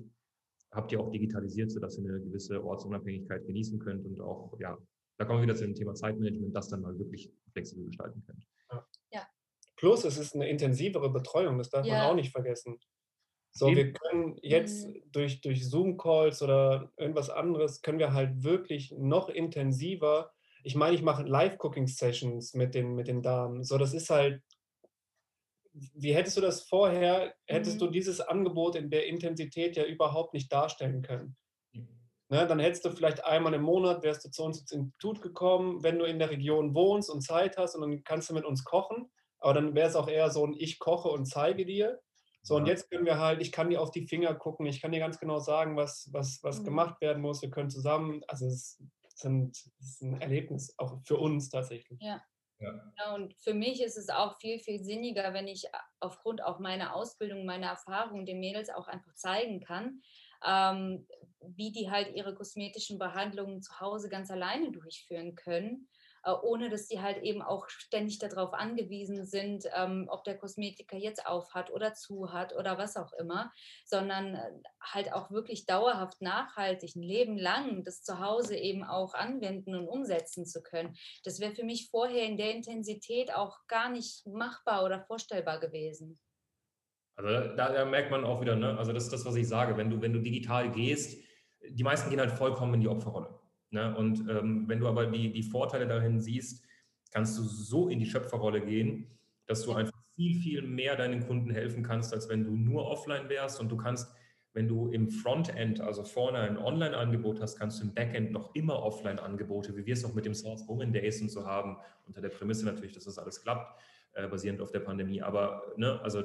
Habt 0.70 0.92
ihr 0.92 1.00
auch 1.00 1.10
digitalisiert, 1.10 1.70
sodass 1.70 1.98
ihr 1.98 2.08
eine 2.08 2.20
gewisse 2.20 2.62
Ortsunabhängigkeit 2.62 3.46
genießen 3.46 3.78
könnt 3.78 4.04
und 4.04 4.20
auch, 4.20 4.58
ja, 4.58 4.76
da 5.18 5.24
kommen 5.24 5.40
wir 5.40 5.44
wieder 5.44 5.56
zu 5.56 5.64
dem 5.64 5.74
Thema 5.74 5.94
Zeitmanagement, 5.94 6.54
das 6.54 6.68
dann 6.68 6.82
mal 6.82 6.98
wirklich 6.98 7.32
flexibel 7.52 7.86
gestalten 7.86 8.22
könnt. 8.26 8.46
Ja. 9.12 9.26
Plus, 9.76 10.04
es 10.04 10.18
ist 10.18 10.34
eine 10.34 10.48
intensivere 10.48 11.10
Betreuung, 11.10 11.58
das 11.58 11.70
darf 11.70 11.86
ja. 11.86 11.98
man 11.98 12.06
auch 12.10 12.14
nicht 12.14 12.32
vergessen. 12.32 12.78
So, 13.50 13.74
wir 13.74 13.92
können 13.92 14.36
jetzt 14.42 14.86
mhm. 14.86 15.02
durch, 15.10 15.40
durch 15.40 15.68
Zoom-Calls 15.68 16.42
oder 16.42 16.92
irgendwas 16.96 17.30
anderes, 17.30 17.82
können 17.82 17.98
wir 17.98 18.12
halt 18.12 18.44
wirklich 18.44 18.94
noch 18.96 19.28
intensiver, 19.28 20.32
ich 20.62 20.74
meine, 20.74 20.94
ich 20.94 21.02
mache 21.02 21.22
Live-Cooking-Sessions 21.22 22.54
mit 22.54 22.74
den, 22.74 22.94
mit 22.94 23.08
den 23.08 23.22
Damen. 23.22 23.64
So, 23.64 23.78
das 23.78 23.94
ist 23.94 24.10
halt 24.10 24.42
wie 25.94 26.14
hättest 26.14 26.36
du 26.36 26.40
das 26.40 26.62
vorher, 26.62 27.34
hättest 27.46 27.76
mhm. 27.76 27.86
du 27.86 27.90
dieses 27.90 28.20
Angebot 28.20 28.76
in 28.76 28.90
der 28.90 29.06
Intensität 29.06 29.76
ja 29.76 29.84
überhaupt 29.84 30.34
nicht 30.34 30.52
darstellen 30.52 31.02
können? 31.02 31.36
Ne, 32.30 32.46
dann 32.46 32.58
hättest 32.58 32.84
du 32.84 32.90
vielleicht 32.90 33.24
einmal 33.24 33.54
im 33.54 33.62
Monat, 33.62 34.02
wärst 34.02 34.24
du 34.24 34.30
zu 34.30 34.44
uns 34.44 34.60
ins 34.60 34.72
Institut 34.72 35.22
gekommen, 35.22 35.82
wenn 35.82 35.98
du 35.98 36.04
in 36.04 36.18
der 36.18 36.28
Region 36.28 36.74
wohnst 36.74 37.08
und 37.08 37.22
Zeit 37.22 37.56
hast 37.56 37.74
und 37.74 37.80
dann 37.80 38.04
kannst 38.04 38.28
du 38.28 38.34
mit 38.34 38.44
uns 38.44 38.64
kochen. 38.64 39.10
Aber 39.38 39.54
dann 39.54 39.74
wäre 39.74 39.88
es 39.88 39.96
auch 39.96 40.08
eher 40.08 40.30
so 40.30 40.44
ein 40.44 40.54
Ich 40.58 40.78
koche 40.78 41.08
und 41.08 41.24
zeige 41.24 41.64
dir. 41.64 42.00
So, 42.42 42.54
ja. 42.54 42.60
und 42.60 42.66
jetzt 42.66 42.90
können 42.90 43.06
wir 43.06 43.18
halt, 43.18 43.40
ich 43.40 43.50
kann 43.50 43.70
dir 43.70 43.80
auf 43.80 43.92
die 43.92 44.06
Finger 44.06 44.34
gucken, 44.34 44.66
ich 44.66 44.82
kann 44.82 44.92
dir 44.92 44.98
ganz 44.98 45.18
genau 45.18 45.38
sagen, 45.38 45.76
was, 45.76 46.10
was, 46.12 46.40
was 46.42 46.60
mhm. 46.60 46.64
gemacht 46.64 47.00
werden 47.00 47.22
muss. 47.22 47.40
Wir 47.40 47.50
können 47.50 47.70
zusammen, 47.70 48.22
also 48.28 48.46
es, 48.46 48.78
sind, 49.14 49.56
es 49.80 49.92
ist 49.92 50.02
ein 50.02 50.20
Erlebnis, 50.20 50.74
auch 50.76 50.98
für 51.04 51.16
uns 51.16 51.48
tatsächlich. 51.48 51.98
Ja. 52.02 52.22
Ja. 52.60 52.92
Und 53.14 53.34
für 53.34 53.54
mich 53.54 53.80
ist 53.82 53.96
es 53.96 54.08
auch 54.08 54.38
viel, 54.40 54.58
viel 54.58 54.80
sinniger, 54.82 55.32
wenn 55.32 55.46
ich 55.46 55.64
aufgrund 56.00 56.42
auch 56.42 56.58
meiner 56.58 56.94
Ausbildung, 56.94 57.44
meiner 57.46 57.68
Erfahrung 57.68 58.26
den 58.26 58.40
Mädels 58.40 58.70
auch 58.70 58.88
einfach 58.88 59.14
zeigen 59.14 59.60
kann, 59.60 60.00
ähm, 60.44 61.06
wie 61.40 61.70
die 61.72 61.90
halt 61.90 62.14
ihre 62.14 62.34
kosmetischen 62.34 62.98
Behandlungen 62.98 63.62
zu 63.62 63.78
Hause 63.80 64.08
ganz 64.08 64.30
alleine 64.30 64.72
durchführen 64.72 65.34
können. 65.36 65.88
Äh, 66.24 66.32
ohne 66.32 66.70
dass 66.70 66.88
die 66.88 67.00
halt 67.00 67.22
eben 67.22 67.42
auch 67.42 67.68
ständig 67.68 68.18
darauf 68.18 68.52
angewiesen 68.54 69.24
sind, 69.24 69.64
ähm, 69.74 70.06
ob 70.08 70.24
der 70.24 70.38
Kosmetiker 70.38 70.96
jetzt 70.96 71.26
auf 71.26 71.54
hat 71.54 71.70
oder 71.70 71.94
zu 71.94 72.32
hat 72.32 72.54
oder 72.54 72.78
was 72.78 72.96
auch 72.96 73.12
immer, 73.14 73.52
sondern 73.84 74.34
äh, 74.34 74.50
halt 74.80 75.12
auch 75.12 75.30
wirklich 75.30 75.66
dauerhaft 75.66 76.20
nachhaltig, 76.20 76.96
ein 76.96 77.02
Leben 77.02 77.38
lang 77.38 77.84
das 77.84 78.02
zu 78.02 78.18
Hause 78.18 78.56
eben 78.56 78.84
auch 78.84 79.14
anwenden 79.14 79.74
und 79.74 79.88
umsetzen 79.88 80.46
zu 80.46 80.62
können. 80.62 80.96
Das 81.24 81.40
wäre 81.40 81.54
für 81.54 81.64
mich 81.64 81.88
vorher 81.90 82.24
in 82.24 82.36
der 82.36 82.54
Intensität 82.54 83.34
auch 83.34 83.58
gar 83.66 83.90
nicht 83.90 84.26
machbar 84.26 84.84
oder 84.84 85.00
vorstellbar 85.02 85.60
gewesen. 85.60 86.18
Also 87.16 87.56
da, 87.56 87.72
da 87.72 87.84
merkt 87.84 88.12
man 88.12 88.24
auch 88.24 88.40
wieder, 88.40 88.54
ne? 88.54 88.78
also 88.78 88.92
das 88.92 89.04
ist 89.04 89.12
das, 89.12 89.24
was 89.24 89.34
ich 89.34 89.48
sage, 89.48 89.76
wenn 89.76 89.90
du, 89.90 90.00
wenn 90.00 90.12
du 90.12 90.20
digital 90.20 90.70
gehst, 90.70 91.20
die 91.68 91.82
meisten 91.82 92.10
gehen 92.10 92.20
halt 92.20 92.30
vollkommen 92.30 92.74
in 92.74 92.80
die 92.80 92.88
Opferrolle. 92.88 93.37
Ne? 93.70 93.94
Und 93.96 94.20
ähm, 94.28 94.64
wenn 94.66 94.80
du 94.80 94.88
aber 94.88 95.06
die, 95.06 95.32
die 95.32 95.42
Vorteile 95.42 95.86
darin 95.86 96.20
siehst, 96.20 96.64
kannst 97.12 97.38
du 97.38 97.42
so 97.42 97.88
in 97.88 97.98
die 97.98 98.06
Schöpferrolle 98.06 98.60
gehen, 98.60 99.06
dass 99.46 99.62
du 99.62 99.72
einfach 99.72 99.98
viel, 100.14 100.34
viel 100.40 100.62
mehr 100.62 100.96
deinen 100.96 101.26
Kunden 101.26 101.50
helfen 101.50 101.82
kannst, 101.82 102.12
als 102.12 102.28
wenn 102.28 102.44
du 102.44 102.50
nur 102.50 102.86
offline 102.86 103.28
wärst. 103.28 103.60
Und 103.60 103.70
du 103.70 103.76
kannst, 103.76 104.12
wenn 104.52 104.68
du 104.68 104.88
im 104.88 105.08
Frontend, 105.08 105.80
also 105.80 106.02
vorne 106.04 106.38
ein 106.38 106.58
Online-Angebot 106.58 107.40
hast, 107.40 107.58
kannst 107.58 107.80
du 107.80 107.84
im 107.84 107.94
Backend 107.94 108.32
noch 108.32 108.54
immer 108.54 108.82
Offline-Angebote, 108.82 109.76
wie 109.76 109.86
wir 109.86 109.94
es 109.94 110.04
auch 110.04 110.14
mit 110.14 110.26
dem 110.26 110.34
Source 110.34 110.66
Woman 110.68 110.92
Days 110.92 111.22
und 111.22 111.30
so 111.30 111.46
haben, 111.46 111.76
unter 112.06 112.20
der 112.20 112.30
Prämisse 112.30 112.66
natürlich, 112.66 112.92
dass 112.92 113.04
das 113.04 113.18
alles 113.18 113.42
klappt, 113.42 113.80
äh, 114.14 114.26
basierend 114.26 114.60
auf 114.60 114.70
der 114.70 114.80
Pandemie. 114.80 115.22
Aber 115.22 115.72
ne, 115.76 116.00
also 116.02 116.22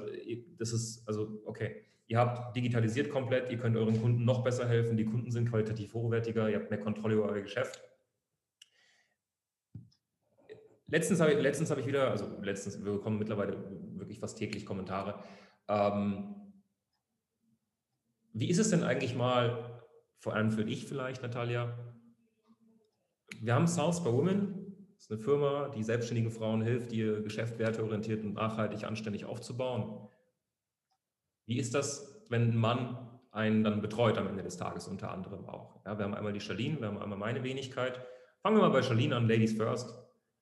das 0.57 0.73
ist, 0.73 1.07
also 1.07 1.41
okay 1.45 1.83
Ihr 2.07 2.19
habt 2.19 2.55
digitalisiert 2.55 3.09
komplett, 3.09 3.49
ihr 3.49 3.57
könnt 3.57 3.77
euren 3.77 3.99
Kunden 4.01 4.25
noch 4.25 4.43
besser 4.43 4.67
helfen, 4.67 4.97
die 4.97 5.05
Kunden 5.05 5.31
sind 5.31 5.49
qualitativ 5.49 5.93
hochwertiger, 5.93 6.49
ihr 6.49 6.57
habt 6.59 6.69
mehr 6.69 6.79
Kontrolle 6.79 7.15
über 7.15 7.29
euer 7.29 7.41
Geschäft. 7.41 7.81
Letztens 10.87 11.21
habe 11.21 11.33
ich, 11.33 11.39
letztens 11.39 11.71
habe 11.71 11.81
ich 11.81 11.87
wieder, 11.87 12.11
also 12.11 12.27
letztens, 12.41 12.83
wir 12.83 12.91
bekommen 12.91 13.17
mittlerweile 13.17 13.57
wirklich 13.97 14.19
fast 14.19 14.37
täglich 14.37 14.65
Kommentare. 14.65 15.23
Ähm, 15.67 16.35
wie 18.33 18.49
ist 18.49 18.59
es 18.59 18.69
denn 18.69 18.83
eigentlich 18.83 19.15
mal, 19.15 19.81
vor 20.19 20.35
allem 20.35 20.51
für 20.51 20.65
dich 20.65 20.85
vielleicht, 20.85 21.21
Natalia? 21.21 21.77
Wir 23.39 23.55
haben 23.55 23.67
South 23.67 24.03
by 24.03 24.11
Women, 24.11 24.87
das 24.95 25.05
ist 25.05 25.11
eine 25.11 25.19
Firma, 25.19 25.69
die 25.69 25.83
selbstständigen 25.83 26.31
Frauen 26.31 26.61
hilft, 26.61 26.91
ihr 26.91 27.21
Geschäft 27.21 27.59
werteorientiert 27.59 28.23
und 28.23 28.33
nachhaltig 28.33 28.83
anständig 28.83 29.25
aufzubauen. 29.25 30.09
Wie 31.45 31.57
ist 31.57 31.73
das, 31.73 32.23
wenn 32.29 32.51
ein 32.51 32.57
Mann 32.57 33.09
einen 33.31 33.63
dann 33.63 33.81
betreut 33.81 34.17
am 34.17 34.27
Ende 34.27 34.43
des 34.43 34.57
Tages 34.57 34.87
unter 34.87 35.11
anderem 35.11 35.47
auch? 35.47 35.83
Ja, 35.85 35.97
wir 35.97 36.05
haben 36.05 36.13
einmal 36.13 36.33
die 36.33 36.39
Charlene, 36.39 36.79
wir 36.79 36.87
haben 36.87 36.99
einmal 36.99 37.17
meine 37.17 37.43
Wenigkeit. 37.43 37.99
Fangen 38.41 38.57
wir 38.57 38.61
mal 38.61 38.69
bei 38.69 38.83
Charlene 38.83 39.15
an, 39.15 39.27
Ladies 39.27 39.53
First. 39.53 39.93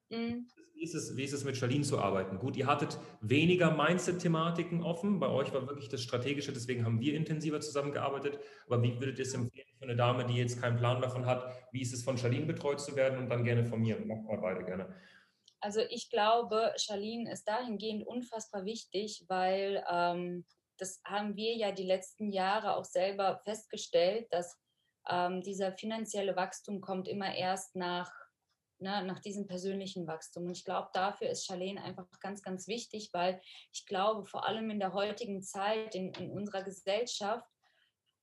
Mhm. 0.09 0.47
Wie, 0.73 0.83
ist 0.83 0.95
es, 0.95 1.15
wie 1.15 1.23
ist 1.23 1.33
es 1.33 1.43
mit 1.43 1.55
Charlene 1.55 1.83
zu 1.83 1.99
arbeiten? 1.99 2.37
Gut, 2.39 2.57
ihr 2.57 2.67
hattet 2.67 2.97
weniger 3.21 3.71
Mindset-Thematiken 3.71 4.83
offen. 4.83 5.19
Bei 5.19 5.27
euch 5.29 5.53
war 5.53 5.67
wirklich 5.67 5.89
das 5.89 6.01
Strategische, 6.01 6.51
deswegen 6.51 6.85
haben 6.85 6.99
wir 6.99 7.13
intensiver 7.13 7.61
zusammengearbeitet. 7.61 8.39
Aber 8.65 8.81
wie 8.83 8.99
würdet 8.99 9.19
ihr 9.19 9.25
es 9.25 9.33
empfehlen 9.33 9.67
für 9.77 9.85
eine 9.85 9.95
Dame, 9.95 10.25
die 10.25 10.33
jetzt 10.33 10.59
keinen 10.59 10.77
Plan 10.77 11.01
davon 11.01 11.25
hat? 11.25 11.47
Wie 11.71 11.81
ist 11.81 11.93
es 11.93 12.03
von 12.03 12.17
Charlene 12.17 12.45
betreut 12.45 12.81
zu 12.81 12.95
werden 12.95 13.19
und 13.19 13.29
dann 13.29 13.43
gerne 13.43 13.63
von 13.63 13.79
mir? 13.79 13.99
Macht 14.05 14.23
mal 14.23 14.37
beide 14.37 14.65
gerne. 14.65 14.93
Also 15.59 15.81
ich 15.89 16.09
glaube, 16.09 16.73
Charlene 16.77 17.31
ist 17.31 17.47
dahingehend 17.47 18.05
unfassbar 18.05 18.65
wichtig, 18.65 19.25
weil 19.27 19.83
ähm, 19.89 20.43
das 20.81 20.99
haben 21.05 21.35
wir 21.35 21.55
ja 21.55 21.71
die 21.71 21.85
letzten 21.85 22.31
Jahre 22.31 22.75
auch 22.75 22.85
selber 22.85 23.39
festgestellt, 23.43 24.27
dass 24.31 24.57
ähm, 25.07 25.43
dieser 25.43 25.73
finanzielle 25.73 26.35
Wachstum 26.35 26.81
kommt 26.81 27.07
immer 27.07 27.35
erst 27.35 27.75
nach, 27.75 28.11
ne, 28.79 29.03
nach 29.05 29.19
diesem 29.19 29.45
persönlichen 29.45 30.07
Wachstum. 30.07 30.45
Und 30.45 30.57
ich 30.57 30.65
glaube, 30.65 30.89
dafür 30.93 31.29
ist 31.29 31.45
Charlene 31.45 31.83
einfach 31.83 32.07
ganz, 32.19 32.41
ganz 32.41 32.67
wichtig, 32.67 33.11
weil 33.13 33.39
ich 33.71 33.85
glaube, 33.85 34.25
vor 34.25 34.47
allem 34.47 34.71
in 34.71 34.79
der 34.79 34.93
heutigen 34.93 35.43
Zeit, 35.43 35.93
in, 35.93 36.13
in 36.13 36.31
unserer 36.31 36.63
Gesellschaft, 36.63 37.47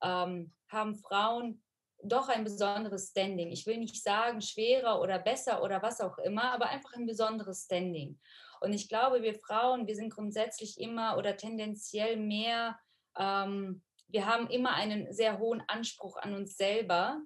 ähm, 0.03 0.53
haben 0.69 0.97
Frauen 0.97 1.63
doch 2.03 2.29
ein 2.29 2.43
besonderes 2.43 3.11
Standing. 3.11 3.53
Ich 3.53 3.67
will 3.67 3.79
nicht 3.79 4.03
sagen 4.03 4.41
schwerer 4.41 5.01
oder 5.01 5.21
besser 5.21 5.63
oder 5.63 5.81
was 5.81 6.01
auch 6.01 6.19
immer, 6.19 6.53
aber 6.53 6.71
einfach 6.71 6.93
ein 6.95 7.07
besonderes 7.07 7.67
Standing. 7.67 8.19
Und 8.61 8.73
ich 8.73 8.89
glaube, 8.89 9.23
wir 9.23 9.35
Frauen, 9.35 9.87
wir 9.87 9.95
sind 9.95 10.13
grundsätzlich 10.13 10.81
immer 10.81 11.17
oder 11.17 11.37
tendenziell 11.37 12.17
mehr, 12.17 12.79
ähm, 13.19 13.83
wir 14.09 14.27
haben 14.27 14.49
immer 14.49 14.75
einen 14.75 15.13
sehr 15.13 15.39
hohen 15.39 15.63
Anspruch 15.67 16.17
an 16.17 16.35
uns 16.35 16.57
selber, 16.57 17.21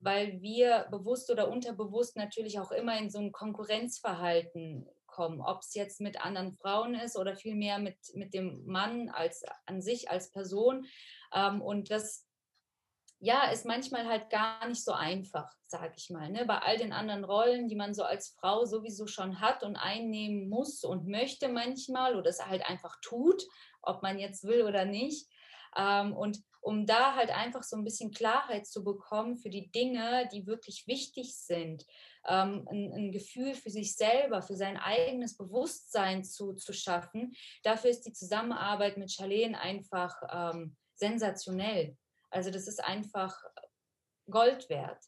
weil 0.00 0.40
wir 0.42 0.86
bewusst 0.90 1.30
oder 1.30 1.48
unterbewusst 1.48 2.16
natürlich 2.16 2.58
auch 2.58 2.72
immer 2.72 2.98
in 2.98 3.08
so 3.08 3.18
ein 3.20 3.32
Konkurrenzverhalten 3.32 4.88
kommen, 5.06 5.40
ob 5.40 5.60
es 5.60 5.74
jetzt 5.74 6.00
mit 6.00 6.20
anderen 6.20 6.56
Frauen 6.56 6.94
ist 6.94 7.16
oder 7.16 7.36
vielmehr 7.36 7.78
mit, 7.78 7.96
mit 8.14 8.34
dem 8.34 8.64
Mann 8.66 9.08
als 9.10 9.44
an 9.66 9.80
sich 9.80 10.10
als 10.10 10.30
Person. 10.30 10.86
Ähm, 11.32 11.62
und 11.62 11.90
das 11.90 12.26
ja, 13.24 13.50
ist 13.50 13.64
manchmal 13.64 14.06
halt 14.06 14.28
gar 14.28 14.68
nicht 14.68 14.84
so 14.84 14.92
einfach, 14.92 15.50
sage 15.66 15.94
ich 15.96 16.10
mal. 16.10 16.28
Ne? 16.28 16.44
Bei 16.44 16.58
all 16.58 16.76
den 16.76 16.92
anderen 16.92 17.24
Rollen, 17.24 17.68
die 17.68 17.74
man 17.74 17.94
so 17.94 18.02
als 18.02 18.36
Frau 18.38 18.66
sowieso 18.66 19.06
schon 19.06 19.40
hat 19.40 19.62
und 19.62 19.76
einnehmen 19.76 20.50
muss 20.50 20.84
und 20.84 21.08
möchte 21.08 21.48
manchmal 21.48 22.16
oder 22.16 22.28
es 22.28 22.44
halt 22.44 22.66
einfach 22.66 23.00
tut, 23.00 23.42
ob 23.80 24.02
man 24.02 24.18
jetzt 24.18 24.44
will 24.44 24.62
oder 24.62 24.84
nicht. 24.84 25.26
Ähm, 25.74 26.14
und 26.14 26.38
um 26.60 26.84
da 26.84 27.14
halt 27.14 27.30
einfach 27.30 27.62
so 27.62 27.76
ein 27.76 27.84
bisschen 27.84 28.10
Klarheit 28.10 28.66
zu 28.66 28.84
bekommen 28.84 29.38
für 29.38 29.48
die 29.48 29.70
Dinge, 29.70 30.28
die 30.30 30.46
wirklich 30.46 30.86
wichtig 30.86 31.34
sind, 31.34 31.86
ähm, 32.28 32.68
ein, 32.70 32.92
ein, 32.92 33.12
Gefühl 33.12 33.54
für 33.54 33.70
sich 33.70 33.96
selber, 33.96 34.42
für 34.42 34.56
sein 34.56 34.76
eigenes 34.76 35.38
Bewusstsein 35.38 36.24
zu, 36.24 36.52
zu 36.52 36.74
schaffen, 36.74 37.34
dafür 37.62 37.88
ist 37.88 38.02
die 38.02 38.12
Zusammenarbeit 38.12 38.98
mit 38.98 39.10
Charlene 39.10 39.58
einfach 39.58 40.14
ähm, 40.30 40.76
sensationell. 40.94 41.96
Also 42.34 42.50
das 42.50 42.66
ist 42.66 42.82
einfach 42.82 43.38
Gold 44.28 44.68
wert. 44.68 45.02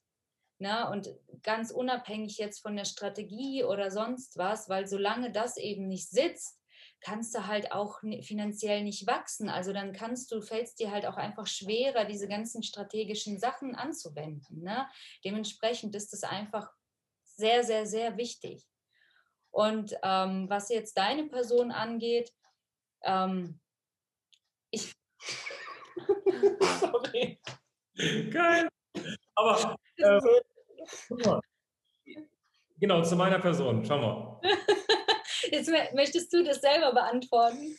Ne? 0.58 0.88
Und 0.88 1.10
ganz 1.42 1.72
unabhängig 1.72 2.38
jetzt 2.38 2.60
von 2.60 2.76
der 2.76 2.84
Strategie 2.84 3.64
oder 3.64 3.90
sonst 3.90 4.38
was, 4.38 4.68
weil 4.68 4.86
solange 4.86 5.32
das 5.32 5.56
eben 5.56 5.88
nicht 5.88 6.08
sitzt, 6.08 6.60
kannst 7.00 7.34
du 7.34 7.46
halt 7.46 7.72
auch 7.72 8.00
finanziell 8.22 8.84
nicht 8.84 9.06
wachsen. 9.08 9.48
Also 9.48 9.72
dann 9.72 9.92
kannst 9.92 10.30
du, 10.30 10.40
fällt 10.40 10.68
es 10.68 10.74
dir 10.76 10.92
halt 10.92 11.04
auch 11.04 11.16
einfach 11.16 11.48
schwerer, 11.48 12.04
diese 12.04 12.28
ganzen 12.28 12.62
strategischen 12.62 13.40
Sachen 13.40 13.74
anzuwenden. 13.74 14.62
Ne? 14.62 14.88
Dementsprechend 15.24 15.94
ist 15.96 16.14
es 16.14 16.22
einfach 16.22 16.70
sehr, 17.24 17.64
sehr, 17.64 17.86
sehr 17.86 18.16
wichtig. 18.16 18.64
Und 19.50 19.96
ähm, 20.02 20.48
was 20.48 20.68
jetzt 20.68 20.96
deine 20.96 21.24
Person 21.24 21.72
angeht, 21.72 22.32
ähm, 23.02 23.60
ich 24.70 24.94
Sorry. 26.80 27.38
Geil. 28.30 28.68
Aber 29.34 29.76
äh, 29.96 30.20
genau, 32.78 33.02
zu 33.02 33.16
meiner 33.16 33.38
Person. 33.38 33.84
Schau 33.84 33.98
mal. 33.98 34.40
Jetzt 35.50 35.70
möchtest 35.94 36.32
du 36.32 36.42
das 36.42 36.60
selber 36.60 36.92
beantworten. 36.92 37.76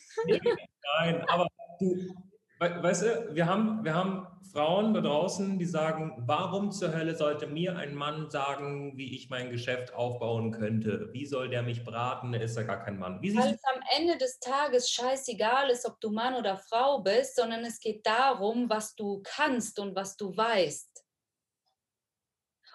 Nein, 0.98 1.24
aber 1.28 1.46
du, 1.78 2.14
weißt 2.60 3.02
du, 3.02 3.34
wir 3.34 3.46
haben, 3.46 3.84
wir 3.84 3.94
haben 3.94 4.26
Frauen 4.52 4.94
da 4.94 5.00
draußen, 5.00 5.58
die 5.58 5.64
sagen, 5.64 6.14
warum 6.26 6.72
zur 6.72 6.92
Hölle 6.92 7.14
sollte 7.14 7.46
mir 7.46 7.76
ein 7.76 7.94
Mann 7.94 8.30
sagen, 8.30 8.96
wie 8.96 9.14
ich 9.14 9.30
mein 9.30 9.50
Geschäft 9.50 9.94
aufbauen 9.94 10.50
könnte? 10.50 11.10
Wie 11.12 11.26
soll 11.26 11.48
der 11.48 11.62
mich 11.62 11.84
braten? 11.84 12.34
Er 12.34 12.42
ist 12.42 12.56
ja 12.56 12.62
gar 12.62 12.82
kein 12.82 12.98
Mann. 12.98 13.20
Weil 13.22 13.54
es 13.54 13.64
am 13.64 13.80
Ende 13.96 14.16
des 14.16 14.40
Tages 14.40 14.90
scheißegal 14.90 15.70
ist, 15.70 15.86
ob 15.86 16.00
du 16.00 16.10
Mann 16.10 16.34
oder 16.34 16.56
Frau 16.56 17.00
bist, 17.00 17.36
sondern 17.36 17.64
es 17.64 17.78
geht 17.78 18.06
darum, 18.06 18.68
was 18.68 18.94
du 18.96 19.22
kannst 19.22 19.78
und 19.78 19.94
was 19.94 20.16
du 20.16 20.36
weißt. 20.36 21.04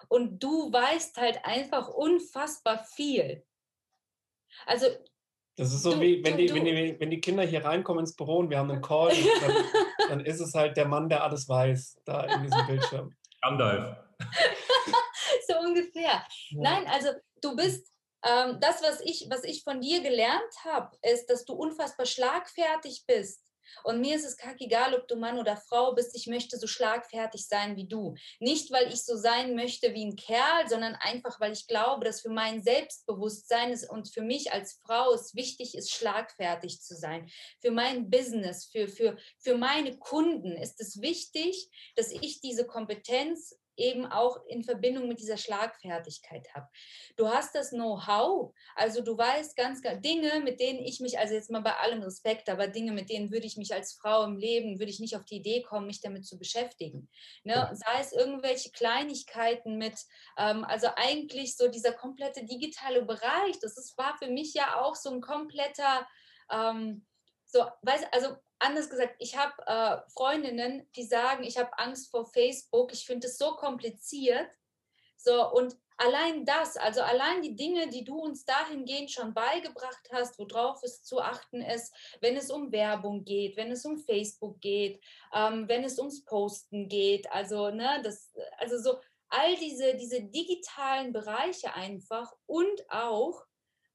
Und 0.08 0.42
du 0.42 0.72
weißt 0.72 1.16
halt 1.16 1.44
einfach 1.44 1.88
unfassbar 1.88 2.84
viel. 2.84 3.44
Also 4.66 4.86
das 5.56 5.72
ist 5.72 5.82
so 5.82 5.92
du, 5.94 6.00
wie, 6.00 6.24
wenn, 6.24 6.36
du, 6.36 6.46
die, 6.46 6.54
wenn, 6.54 6.64
die, 6.64 6.96
wenn 6.98 7.10
die 7.10 7.20
Kinder 7.20 7.44
hier 7.44 7.64
reinkommen 7.64 8.00
ins 8.00 8.16
Büro 8.16 8.38
und 8.38 8.50
wir 8.50 8.58
haben 8.58 8.70
einen 8.70 8.82
Call, 8.82 9.12
dann, 9.40 9.64
dann, 10.08 10.20
ist 10.26 10.40
es 10.40 10.54
halt 10.54 10.76
der 10.76 10.86
Mann, 10.86 11.08
der 11.08 11.22
alles 11.22 11.48
weiß, 11.48 12.00
da 12.04 12.24
in 12.24 12.42
diesem 12.42 12.66
Bildschirm. 12.66 13.14
Gandalf. 13.40 13.96
so 15.46 15.58
ungefähr. 15.58 16.24
Ja. 16.50 16.60
Nein, 16.60 16.86
also 16.88 17.10
du 17.40 17.54
bist, 17.54 17.86
ähm, 18.24 18.58
das, 18.60 18.82
was 18.82 19.00
ich, 19.02 19.26
was 19.30 19.44
ich 19.44 19.62
von 19.62 19.80
dir 19.80 20.02
gelernt 20.02 20.54
habe, 20.64 20.96
ist, 21.02 21.26
dass 21.26 21.44
du 21.44 21.52
unfassbar 21.52 22.06
schlagfertig 22.06 23.04
bist. 23.06 23.43
Und 23.82 24.00
mir 24.00 24.16
ist 24.16 24.24
es 24.24 24.36
kackegal, 24.36 24.94
ob 24.94 25.08
du 25.08 25.16
Mann 25.16 25.38
oder 25.38 25.56
Frau 25.56 25.94
bist. 25.94 26.16
Ich 26.16 26.26
möchte 26.26 26.58
so 26.58 26.66
schlagfertig 26.66 27.46
sein 27.46 27.76
wie 27.76 27.86
du. 27.86 28.14
Nicht, 28.40 28.72
weil 28.72 28.88
ich 28.88 29.04
so 29.04 29.16
sein 29.16 29.54
möchte 29.54 29.94
wie 29.94 30.04
ein 30.04 30.16
Kerl, 30.16 30.68
sondern 30.68 30.94
einfach, 30.94 31.40
weil 31.40 31.52
ich 31.52 31.66
glaube, 31.66 32.04
dass 32.04 32.22
für 32.22 32.30
mein 32.30 32.62
Selbstbewusstsein 32.62 33.74
und 33.88 34.12
für 34.12 34.22
mich 34.22 34.52
als 34.52 34.80
Frau 34.84 35.12
es 35.14 35.34
wichtig 35.34 35.74
ist, 35.74 35.92
schlagfertig 35.92 36.80
zu 36.80 36.94
sein. 36.94 37.28
Für 37.60 37.70
mein 37.70 38.10
Business, 38.10 38.66
für, 38.66 38.88
für, 38.88 39.16
für 39.38 39.56
meine 39.56 39.96
Kunden 39.98 40.52
ist 40.56 40.80
es 40.80 41.00
wichtig, 41.00 41.70
dass 41.96 42.10
ich 42.10 42.40
diese 42.40 42.66
Kompetenz 42.66 43.54
eben 43.76 44.06
auch 44.06 44.44
in 44.46 44.62
Verbindung 44.62 45.08
mit 45.08 45.18
dieser 45.18 45.36
Schlagfertigkeit 45.36 46.52
habe. 46.54 46.68
Du 47.16 47.28
hast 47.28 47.54
das 47.54 47.70
Know-how, 47.70 48.54
also 48.74 49.02
du 49.02 49.16
weißt 49.16 49.56
ganz, 49.56 49.82
ganz 49.82 50.00
Dinge, 50.02 50.40
mit 50.40 50.60
denen 50.60 50.80
ich 50.80 51.00
mich, 51.00 51.18
also 51.18 51.34
jetzt 51.34 51.50
mal 51.50 51.62
bei 51.62 51.76
allem 51.76 52.02
Respekt, 52.02 52.48
aber 52.48 52.68
Dinge, 52.68 52.92
mit 52.92 53.10
denen 53.10 53.30
würde 53.30 53.46
ich 53.46 53.56
mich 53.56 53.74
als 53.74 53.94
Frau 53.94 54.24
im 54.24 54.36
Leben, 54.36 54.78
würde 54.78 54.90
ich 54.90 55.00
nicht 55.00 55.16
auf 55.16 55.24
die 55.24 55.36
Idee 55.36 55.62
kommen, 55.62 55.86
mich 55.86 56.00
damit 56.00 56.26
zu 56.26 56.38
beschäftigen. 56.38 57.08
Ne? 57.42 57.70
Sei 57.72 58.00
es 58.00 58.12
irgendwelche 58.12 58.70
Kleinigkeiten 58.70 59.76
mit, 59.76 59.98
ähm, 60.38 60.64
also 60.64 60.88
eigentlich 60.96 61.56
so 61.56 61.68
dieser 61.68 61.92
komplette 61.92 62.44
digitale 62.44 63.02
Bereich, 63.02 63.58
das 63.60 63.76
ist, 63.76 63.96
war 63.98 64.16
für 64.18 64.28
mich 64.28 64.54
ja 64.54 64.80
auch 64.80 64.94
so 64.94 65.10
ein 65.10 65.20
kompletter, 65.20 66.06
ähm, 66.50 67.06
so, 67.46 67.64
weiß, 67.82 68.04
also 68.12 68.36
anders 68.58 68.88
gesagt, 68.88 69.16
ich 69.18 69.36
habe 69.36 69.54
äh, 69.66 70.10
Freundinnen, 70.12 70.88
die 70.96 71.04
sagen, 71.04 71.44
ich 71.44 71.58
habe 71.58 71.78
Angst 71.78 72.10
vor 72.10 72.26
Facebook, 72.26 72.92
ich 72.92 73.06
finde 73.06 73.26
es 73.26 73.38
so 73.38 73.52
kompliziert. 73.56 74.48
So, 75.16 75.50
und 75.52 75.76
allein 75.96 76.44
das, 76.44 76.76
also 76.76 77.00
allein 77.00 77.42
die 77.42 77.56
Dinge, 77.56 77.88
die 77.88 78.04
du 78.04 78.16
uns 78.18 78.44
dahingehend 78.44 79.10
schon 79.10 79.32
beigebracht 79.32 80.08
hast, 80.12 80.38
worauf 80.38 80.82
es 80.82 81.02
zu 81.02 81.20
achten 81.20 81.62
ist, 81.62 81.94
wenn 82.20 82.36
es 82.36 82.50
um 82.50 82.72
Werbung 82.72 83.24
geht, 83.24 83.56
wenn 83.56 83.70
es 83.70 83.84
um 83.84 83.98
Facebook 83.98 84.60
geht, 84.60 85.02
ähm, 85.32 85.68
wenn 85.68 85.84
es 85.84 85.98
ums 85.98 86.24
Posten 86.24 86.88
geht, 86.88 87.30
also, 87.30 87.70
ne, 87.70 88.00
das, 88.02 88.32
also 88.58 88.78
so 88.78 88.98
all 89.28 89.56
diese, 89.56 89.94
diese 89.96 90.22
digitalen 90.22 91.12
Bereiche 91.12 91.74
einfach 91.74 92.32
und 92.46 92.90
auch, 92.90 93.44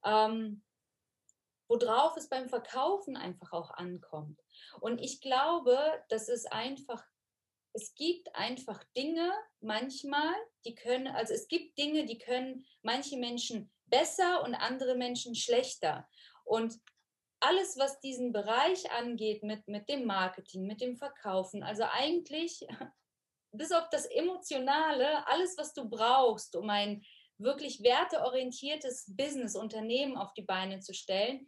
ähm, 0.04 0.64
worauf 1.68 2.18
es 2.18 2.28
beim 2.28 2.50
Verkaufen 2.50 3.16
einfach 3.16 3.54
auch 3.54 3.72
ankommt. 3.72 4.40
Und 4.80 5.00
ich 5.00 5.22
glaube, 5.22 5.78
dass 6.10 6.30
es 6.30 6.46
einfach, 6.46 7.04
es 7.74 7.94
gibt 7.96 8.36
einfach 8.36 8.84
Dinge 8.96 9.32
manchmal, 9.62 10.34
die 10.66 10.76
können, 10.76 11.08
also 11.08 11.34
es 11.34 11.48
gibt 11.48 11.78
Dinge, 11.78 12.06
die 12.06 12.18
können 12.18 12.66
manche 12.82 13.18
Menschen 13.18 13.72
besser 13.86 14.44
und 14.44 14.56
andere 14.56 14.96
Menschen 14.96 15.36
schlechter. 15.36 16.08
Und 16.46 16.80
alles, 17.42 17.78
was 17.78 18.00
diesen 18.02 18.34
Bereich 18.34 18.92
angeht 18.92 19.44
mit, 19.44 19.68
mit 19.68 19.88
dem 19.90 20.06
Marketing, 20.06 20.66
mit 20.66 20.82
dem 20.82 20.98
Verkaufen, 20.98 21.64
also 21.64 21.84
eigentlich 21.84 22.66
bis 23.52 23.72
auf 23.72 23.90
das 23.90 24.06
Emotionale, 24.06 25.26
alles, 25.28 25.58
was 25.58 25.74
du 25.74 25.90
brauchst, 25.90 26.56
um 26.56 26.70
ein 26.70 27.04
wirklich 27.38 27.82
werteorientiertes 27.82 29.16
Business, 29.16 29.56
Unternehmen 29.56 30.18
auf 30.18 30.34
die 30.34 30.44
Beine 30.44 30.80
zu 30.82 30.94
stellen, 30.94 31.48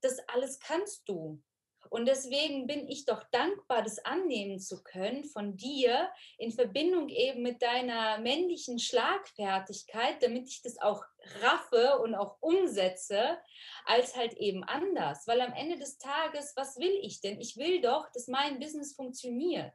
das 0.00 0.18
alles 0.28 0.60
kannst 0.60 1.08
du. 1.08 1.42
Und 1.90 2.06
deswegen 2.06 2.66
bin 2.66 2.88
ich 2.88 3.04
doch 3.04 3.22
dankbar, 3.30 3.82
das 3.82 3.98
annehmen 4.04 4.58
zu 4.58 4.82
können 4.82 5.24
von 5.24 5.56
dir 5.56 6.10
in 6.38 6.52
Verbindung 6.52 7.08
eben 7.08 7.42
mit 7.42 7.62
deiner 7.62 8.18
männlichen 8.18 8.78
Schlagfertigkeit, 8.78 10.22
damit 10.22 10.48
ich 10.48 10.62
das 10.62 10.78
auch 10.80 11.04
raffe 11.42 11.98
und 11.98 12.14
auch 12.14 12.36
umsetze, 12.40 13.38
als 13.84 14.16
halt 14.16 14.34
eben 14.34 14.64
anders. 14.64 15.26
Weil 15.26 15.40
am 15.40 15.52
Ende 15.52 15.78
des 15.78 15.98
Tages, 15.98 16.52
was 16.56 16.78
will 16.78 16.98
ich 17.02 17.20
denn? 17.20 17.40
Ich 17.40 17.56
will 17.56 17.80
doch, 17.80 18.10
dass 18.12 18.28
mein 18.28 18.58
Business 18.58 18.94
funktioniert. 18.94 19.72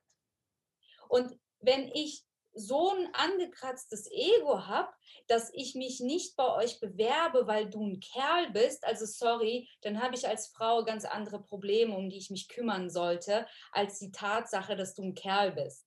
Und 1.09 1.38
wenn 1.59 1.88
ich 1.89 2.26
so 2.53 2.91
ein 2.91 3.07
angekratztes 3.13 4.09
Ego 4.11 4.65
habe, 4.65 4.89
dass 5.27 5.51
ich 5.53 5.75
mich 5.75 5.99
nicht 5.99 6.35
bei 6.35 6.47
euch 6.55 6.79
bewerbe, 6.79 7.47
weil 7.47 7.69
du 7.69 7.85
ein 7.85 7.99
Kerl 7.99 8.51
bist, 8.51 8.83
also 8.85 9.05
sorry, 9.05 9.67
dann 9.81 10.01
habe 10.01 10.15
ich 10.15 10.27
als 10.27 10.47
Frau 10.47 10.83
ganz 10.83 11.05
andere 11.05 11.41
Probleme, 11.41 11.95
um 11.95 12.09
die 12.09 12.17
ich 12.17 12.29
mich 12.29 12.47
kümmern 12.47 12.89
sollte, 12.89 13.45
als 13.71 13.99
die 13.99 14.11
Tatsache, 14.11 14.75
dass 14.75 14.93
du 14.93 15.03
ein 15.03 15.15
Kerl 15.15 15.51
bist. 15.51 15.85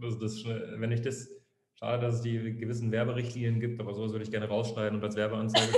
Das, 0.00 0.18
das, 0.18 0.44
wenn 0.44 0.92
ich 0.92 1.02
das, 1.02 1.28
schade, 1.74 2.06
dass 2.06 2.16
es 2.16 2.22
die 2.22 2.56
gewissen 2.56 2.92
Werberichtlinien 2.92 3.60
gibt, 3.60 3.80
aber 3.80 3.94
sowas 3.94 4.12
würde 4.12 4.24
ich 4.24 4.30
gerne 4.30 4.48
rausschneiden 4.48 4.98
und 4.98 5.04
als 5.04 5.16
Werbeanzeige. 5.16 5.72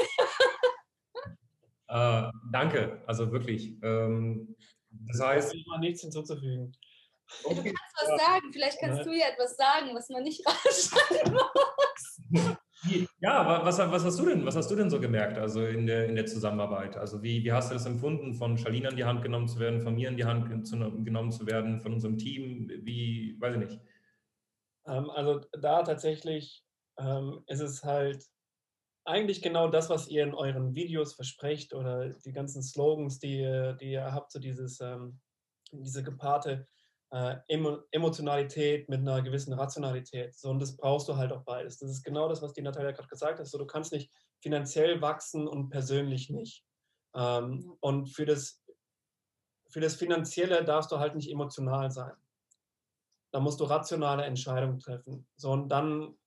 äh, 1.89 2.31
danke, 2.53 3.03
also 3.07 3.33
wirklich. 3.33 3.79
Ähm, 3.83 4.55
das 4.91 5.21
heißt. 5.21 5.55
Ich 5.55 5.67
mal 5.67 5.79
nichts 5.79 6.03
hinzuzufügen. 6.03 6.73
Okay. 7.45 7.55
Du 7.55 7.63
kannst 7.63 7.95
was 7.97 8.21
sagen. 8.21 8.53
Vielleicht 8.53 8.79
kannst 8.81 9.07
du 9.07 9.13
ja 9.13 9.27
etwas 9.29 9.57
sagen, 9.57 9.95
was 9.95 10.09
man 10.09 10.23
nicht 10.23 10.47
rausschneiden 10.47 11.35
muss. 11.35 12.59
Ja, 13.21 13.65
was, 13.65 13.79
was, 13.79 14.05
hast 14.05 14.19
du 14.19 14.27
denn, 14.27 14.45
was 14.45 14.57
hast 14.57 14.71
du 14.71 14.77
denn 14.77 14.91
so 14.91 15.01
gemerkt, 15.01 15.39
also 15.39 15.65
in 15.65 15.87
der, 15.87 16.07
in 16.07 16.17
der 16.17 16.27
Zusammenarbeit? 16.27 16.97
Also 16.97 17.23
wie, 17.23 17.43
wie 17.43 17.53
hast 17.53 17.71
du 17.71 17.75
das 17.75 17.87
empfunden, 17.87 18.35
von 18.35 18.59
Charlene 18.59 18.89
an 18.89 18.97
die 18.97 19.05
Hand 19.05 19.23
genommen 19.23 19.49
zu 19.49 19.59
werden, 19.59 19.81
von 19.81 19.95
mir 19.95 20.09
an 20.09 20.17
die 20.17 20.25
Hand 20.25 20.67
zu, 20.67 20.77
genommen 21.03 21.33
zu 21.33 21.47
werden, 21.47 21.81
von 21.81 21.95
unserem 21.95 22.19
Team? 22.19 22.71
Wie, 22.83 23.37
weiß 23.41 23.55
ich 23.55 23.61
nicht. 23.61 23.81
Ähm, 24.87 25.09
also 25.11 25.41
da 25.53 25.83
tatsächlich 25.83 26.63
ähm, 26.99 27.43
ist 27.47 27.61
es 27.61 27.85
halt 27.85 28.27
eigentlich 29.07 29.43
genau 29.43 29.69
das, 29.69 29.91
was 29.91 30.09
ihr 30.09 30.23
in 30.23 30.35
euren 30.35 30.75
Videos 30.75 31.15
versprecht 31.15 31.75
oder 31.75 32.11
die 32.11 32.33
ganzen 32.33 32.63
Slogans, 32.63 33.19
die, 33.19 33.75
die 33.81 33.93
ihr 33.93 34.13
habt, 34.13 34.33
so 34.33 34.39
dieses, 34.39 34.81
ähm, 34.81 35.21
diese 35.73 36.03
gepaarte 36.03 36.67
äh, 37.15 37.37
Emotionalität 37.93 38.89
mit 38.89 38.99
einer 38.99 39.23
gewissen 39.23 39.53
Rationalität. 39.53 40.35
So, 40.35 40.51
und 40.51 40.59
das 40.59 40.77
brauchst 40.77 41.09
du 41.09 41.17
halt 41.17 41.33
auch 41.33 41.45
beides. 41.45 41.79
Das 41.79 41.89
ist 41.89 42.03
genau 42.03 42.29
das, 42.29 42.43
was 42.43 42.55
die 42.55 42.63
Natalia 42.63 42.91
gerade 42.91 43.09
gesagt 43.09 43.39
hat. 43.39 43.47
So, 43.47 43.57
du 43.57 43.67
kannst 43.67 43.93
nicht 43.93 44.11
finanziell 44.41 45.01
wachsen 45.01 45.47
und 45.47 45.69
persönlich 45.69 46.29
nicht. 46.29 46.65
Ähm, 47.15 47.77
und 47.79 48.09
für 48.09 48.27
das, 48.27 48.61
für 49.71 49.79
das 49.79 49.95
Finanzielle 49.95 50.65
darfst 50.65 50.91
du 50.91 50.99
halt 50.99 51.15
nicht 51.15 51.31
emotional 51.31 51.93
sein. 51.93 52.15
Da 53.31 53.39
musst 53.39 53.61
du 53.61 53.65
rationale 53.65 54.25
Entscheidungen 54.25 54.81
treffen. 54.81 55.25
So, 55.37 55.53
und 55.53 55.69
dann, 55.69 56.19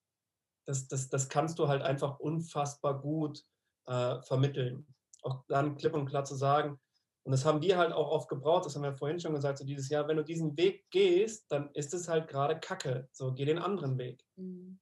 das, 0.65 0.87
das, 0.87 1.09
das 1.09 1.27
kannst 1.27 1.59
du 1.59 1.67
halt 1.67 1.81
einfach 1.81 2.17
unfassbar 2.19 3.01
gut 3.01 3.43
äh, 3.87 4.21
vermitteln. 4.21 4.87
Auch 5.21 5.43
dann 5.49 5.75
klipp 5.75 5.95
und 5.95 6.05
klar 6.05 6.23
zu 6.23 6.35
sagen, 6.35 6.79
und 7.27 7.31
das 7.31 7.43
haben 7.43 7.61
wir 7.61 7.77
halt 7.77 7.91
auch 7.91 8.09
oft 8.09 8.29
gebraucht, 8.29 8.65
das 8.65 8.75
haben 8.77 8.83
wir 8.83 8.93
vorhin 8.93 9.19
schon 9.19 9.33
gesagt, 9.33 9.57
so 9.57 9.65
dieses 9.65 9.89
Jahr, 9.89 10.07
wenn 10.07 10.15
du 10.15 10.23
diesen 10.23 10.55
Weg 10.55 10.89
gehst, 10.91 11.51
dann 11.51 11.69
ist 11.73 11.93
es 11.93 12.07
halt 12.07 12.29
gerade 12.29 12.57
Kacke. 12.57 13.09
So, 13.11 13.33
geh 13.33 13.43
den 13.43 13.59
anderen 13.59 13.97
Weg. 13.97 14.23
Mhm. 14.37 14.79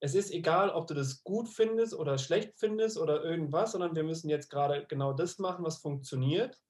Es 0.00 0.16
ist 0.16 0.32
egal, 0.32 0.70
ob 0.70 0.88
du 0.88 0.94
das 0.94 1.22
gut 1.22 1.48
findest 1.48 1.94
oder 1.94 2.18
schlecht 2.18 2.58
findest 2.58 2.98
oder 2.98 3.22
irgendwas, 3.22 3.70
sondern 3.70 3.94
wir 3.94 4.02
müssen 4.02 4.28
jetzt 4.28 4.50
gerade 4.50 4.84
genau 4.86 5.12
das 5.12 5.38
machen, 5.38 5.64
was 5.64 5.78
funktioniert. 5.78 6.60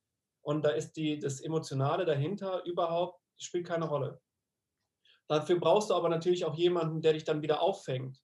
Und 0.42 0.62
da 0.62 0.72
ist 0.72 0.92
die, 0.92 1.18
das 1.18 1.40
Emotionale 1.40 2.04
dahinter 2.04 2.62
überhaupt, 2.66 3.18
spielt 3.38 3.66
keine 3.66 3.88
Rolle. 3.88 4.20
Dafür 5.26 5.58
brauchst 5.58 5.88
du 5.88 5.94
aber 5.94 6.10
natürlich 6.10 6.44
auch 6.44 6.54
jemanden, 6.54 7.00
der 7.00 7.14
dich 7.14 7.24
dann 7.24 7.40
wieder 7.40 7.62
auffängt. 7.62 8.22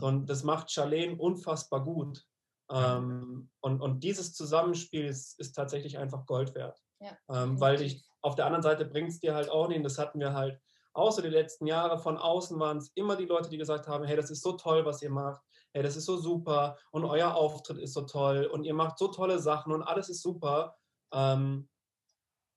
Und 0.00 0.28
das 0.28 0.42
macht 0.42 0.72
Charlene 0.72 1.16
unfassbar 1.16 1.84
gut. 1.84 2.26
Ähm, 2.70 3.50
und, 3.60 3.80
und 3.80 4.04
dieses 4.04 4.32
Zusammenspiel 4.34 5.06
ist, 5.06 5.38
ist 5.38 5.52
tatsächlich 5.52 5.98
einfach 5.98 6.26
Gold 6.26 6.54
wert. 6.54 6.80
Ja. 7.00 7.16
Ähm, 7.30 7.60
weil 7.60 7.80
ich, 7.82 8.04
auf 8.20 8.34
der 8.34 8.46
anderen 8.46 8.62
Seite 8.62 8.84
bringt 8.84 9.08
es 9.08 9.20
dir 9.20 9.34
halt 9.34 9.50
auch 9.50 9.68
nicht, 9.68 9.84
das 9.84 9.98
hatten 9.98 10.20
wir 10.20 10.34
halt 10.34 10.60
außer 10.92 11.22
die 11.22 11.28
letzten 11.28 11.66
Jahre 11.66 11.98
von 11.98 12.18
außen 12.18 12.58
waren 12.58 12.78
es 12.78 12.90
immer 12.94 13.16
die 13.16 13.26
Leute, 13.26 13.48
die 13.48 13.58
gesagt 13.58 13.86
haben, 13.86 14.04
hey, 14.04 14.16
das 14.16 14.30
ist 14.30 14.42
so 14.42 14.52
toll, 14.52 14.84
was 14.84 15.02
ihr 15.02 15.10
macht, 15.10 15.40
hey, 15.72 15.82
das 15.82 15.96
ist 15.96 16.04
so 16.04 16.16
super 16.16 16.78
und 16.90 17.04
euer 17.04 17.34
Auftritt 17.34 17.78
ist 17.78 17.94
so 17.94 18.02
toll 18.02 18.46
und 18.46 18.64
ihr 18.64 18.74
macht 18.74 18.98
so 18.98 19.08
tolle 19.08 19.38
Sachen 19.38 19.72
und 19.72 19.82
alles 19.82 20.08
ist 20.08 20.22
super. 20.22 20.76
Ähm, 21.12 21.68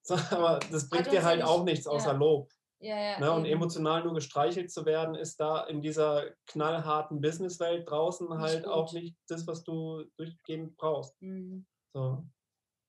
aber 0.32 0.60
das 0.72 0.90
bringt 0.90 1.12
dir 1.12 1.24
halt 1.24 1.44
auch 1.44 1.64
nichts 1.64 1.88
außer 1.88 2.12
ja. 2.12 2.18
Lob. 2.18 2.52
Ja, 2.84 3.00
ja, 3.00 3.20
ne? 3.20 3.32
Und 3.32 3.46
emotional 3.46 4.04
nur 4.04 4.14
gestreichelt 4.14 4.70
zu 4.70 4.86
werden, 4.86 5.16
ist 5.16 5.40
da 5.40 5.62
in 5.68 5.82
dieser 5.82 6.26
knallharten 6.48 7.22
Businesswelt 7.22 7.90
draußen 7.90 8.28
nicht 8.28 8.38
halt 8.38 8.64
gut. 8.64 8.74
auch 8.74 8.92
nicht 8.92 9.16
das, 9.30 9.48
was 9.48 9.64
du 9.64 10.04
durchgehend 10.18 10.76
brauchst. 10.76 11.20
Mhm. 11.22 11.66
So. 11.94 12.26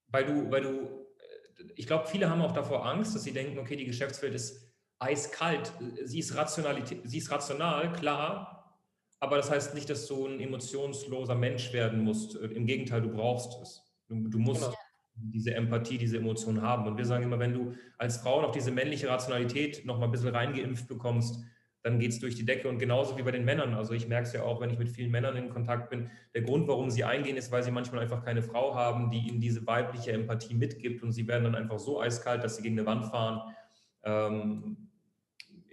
Weil 0.09 0.27
du, 0.27 0.51
weil 0.51 0.63
du, 0.63 0.71
äh, 0.71 1.73
ich 1.77 1.87
glaube, 1.87 2.09
viele 2.09 2.29
haben 2.29 2.43
auch 2.43 2.53
davor 2.53 2.85
Angst, 2.85 3.15
dass 3.15 3.23
sie 3.23 3.33
denken, 3.33 3.57
okay, 3.59 3.77
die 3.77 3.85
Geschäftswelt 3.85 4.35
ist 4.35 4.69
eiskalt, 4.99 5.73
sie 6.03 6.19
ist, 6.19 6.35
Rationalität, 6.35 7.03
sie 7.05 7.19
ist 7.19 7.31
rational, 7.31 7.93
klar, 7.93 8.81
aber 9.21 9.37
das 9.37 9.51
heißt 9.51 9.75
nicht, 9.75 9.89
dass 9.89 10.07
du 10.07 10.27
ein 10.27 10.41
emotionsloser 10.41 11.37
Mensch 11.37 11.73
werden 11.73 12.01
musst. 12.01 12.35
Im 12.35 12.67
Gegenteil, 12.67 13.03
du 13.03 13.11
brauchst 13.11 13.61
es. 13.63 13.83
Du, 14.09 14.29
du 14.29 14.39
musst 14.39 14.63
genau 14.63 14.77
diese 15.17 15.55
Empathie, 15.55 15.99
diese 15.99 16.19
Emotionen 16.19 16.63
haben. 16.63 16.87
Und 16.87 16.99
wir 16.99 17.05
sagen 17.05 17.25
immer, 17.25 17.39
wenn 17.39 17.55
du 17.55 17.75
als 17.99 18.19
Frau 18.19 18.43
noch 18.43 18.51
diese 18.51 18.71
männliche 18.71 19.09
Rationalität 19.09 19.85
noch 19.87 19.99
mal 19.99 20.07
ein 20.07 20.11
bisschen 20.11 20.29
reingeimpft 20.29 20.89
bekommst, 20.89 21.45
dann 21.83 21.99
geht 21.99 22.13
es 22.13 22.19
durch 22.19 22.35
die 22.35 22.47
Decke 22.47 22.69
und 22.69 22.79
genauso 22.79 23.17
wie 23.19 23.23
bei 23.23 23.31
den 23.31 23.45
Männern. 23.45 23.75
Also 23.75 23.93
ich 23.93 24.09
merke 24.09 24.27
es 24.27 24.33
ja 24.33 24.43
auch, 24.43 24.61
wenn 24.61 24.71
ich 24.71 24.79
mit 24.79 24.89
vielen 24.89 25.11
Männern 25.11 25.37
in 25.37 25.51
Kontakt 25.51 25.91
bin, 25.91 26.11
der 26.35 26.41
Grund, 26.41 26.67
warum 26.67 26.89
sie 26.89 27.05
eingehen, 27.05 27.37
ist, 27.37 27.53
weil 27.53 27.63
sie 27.63 27.71
manchmal 27.71 28.01
einfach 28.01 28.25
keine 28.25 28.43
Frau 28.43 28.75
haben, 28.75 29.11
die 29.11 29.29
ihnen 29.29 29.41
diese 29.41 29.67
weibliche 29.67 30.13
Empathie 30.13 30.55
mitgibt 30.55 31.03
und 31.03 31.13
sie 31.13 31.29
werden 31.29 31.45
dann 31.45 31.55
einfach 31.55 31.79
so 31.79 32.01
eiskalt, 32.01 32.43
dass 32.43 32.57
sie 32.57 32.63
gegen 32.63 32.79
eine 32.79 32.87
Wand 32.87 33.05
fahren 33.05 33.55
ähm, 34.03 34.89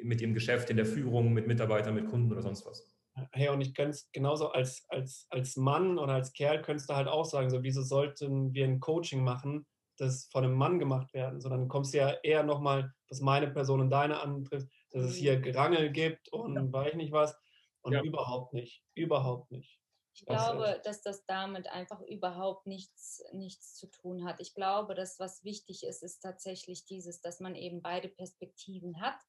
mit 0.03 0.19
ihrem 0.19 0.33
Geschäft, 0.33 0.69
in 0.69 0.75
der 0.75 0.85
Führung, 0.85 1.31
mit 1.31 1.47
Mitarbeitern, 1.47 1.95
mit 1.95 2.07
Kunden 2.07 2.29
oder 2.29 2.41
sonst 2.41 2.65
was. 2.65 3.00
Hey, 3.31 3.49
und 3.49 3.61
ich 3.61 3.73
könnte 3.73 3.91
es 3.91 4.09
genauso 4.11 4.51
als, 4.51 4.85
als, 4.89 5.27
als 5.29 5.57
Mann 5.57 5.99
oder 5.99 6.13
als 6.13 6.31
Kerl 6.33 6.61
könntest 6.61 6.89
du 6.89 6.95
halt 6.95 7.07
auch 7.07 7.25
sagen, 7.25 7.49
so 7.49 7.61
wieso 7.61 7.81
sollten 7.81 8.53
wir 8.53 8.65
ein 8.65 8.79
Coaching 8.79 9.23
machen, 9.23 9.65
das 9.97 10.27
von 10.31 10.45
einem 10.45 10.55
Mann 10.55 10.79
gemacht 10.79 11.13
werden, 11.13 11.41
sondern 11.41 11.67
kommst 11.67 11.93
du 11.93 11.97
ja 11.97 12.11
eher 12.23 12.43
nochmal, 12.43 12.93
was 13.09 13.19
meine 13.19 13.49
Person 13.49 13.81
und 13.81 13.89
deine 13.89 14.19
antrifft, 14.21 14.67
dass 14.91 15.03
es 15.03 15.15
hier 15.15 15.39
Gerangel 15.39 15.91
gibt 15.91 16.31
und 16.31 16.55
ja. 16.55 16.71
weiß 16.71 16.95
nicht 16.95 17.11
was. 17.11 17.37
Und 17.81 17.93
ja. 17.93 18.01
überhaupt 18.01 18.53
nicht. 18.53 18.83
Überhaupt 18.95 19.51
nicht. 19.51 19.79
Ich 20.13 20.25
glaube, 20.25 20.81
dass 20.83 21.01
das 21.01 21.25
damit 21.25 21.67
einfach 21.67 22.01
überhaupt 22.01 22.67
nichts, 22.67 23.23
nichts 23.33 23.75
zu 23.75 23.89
tun 23.89 24.25
hat. 24.25 24.39
Ich 24.39 24.53
glaube, 24.53 24.93
dass 24.93 25.19
was 25.19 25.43
wichtig 25.43 25.83
ist, 25.83 26.03
ist 26.03 26.19
tatsächlich 26.19 26.85
dieses, 26.85 27.21
dass 27.21 27.39
man 27.39 27.55
eben 27.55 27.81
beide 27.81 28.09
Perspektiven 28.09 29.01
hat 29.01 29.19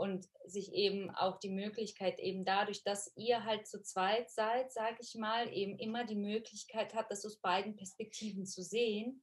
und 0.00 0.30
sich 0.46 0.72
eben 0.72 1.10
auch 1.10 1.38
die 1.40 1.50
Möglichkeit 1.50 2.18
eben 2.20 2.46
dadurch, 2.46 2.82
dass 2.84 3.12
ihr 3.16 3.44
halt 3.44 3.66
zu 3.66 3.82
zweit 3.82 4.30
seid, 4.30 4.72
sage 4.72 4.96
ich 5.00 5.14
mal, 5.14 5.52
eben 5.52 5.78
immer 5.78 6.06
die 6.06 6.16
Möglichkeit 6.16 6.94
hat, 6.94 7.10
das 7.10 7.26
aus 7.26 7.36
beiden 7.36 7.76
Perspektiven 7.76 8.46
zu 8.46 8.62
sehen 8.62 9.22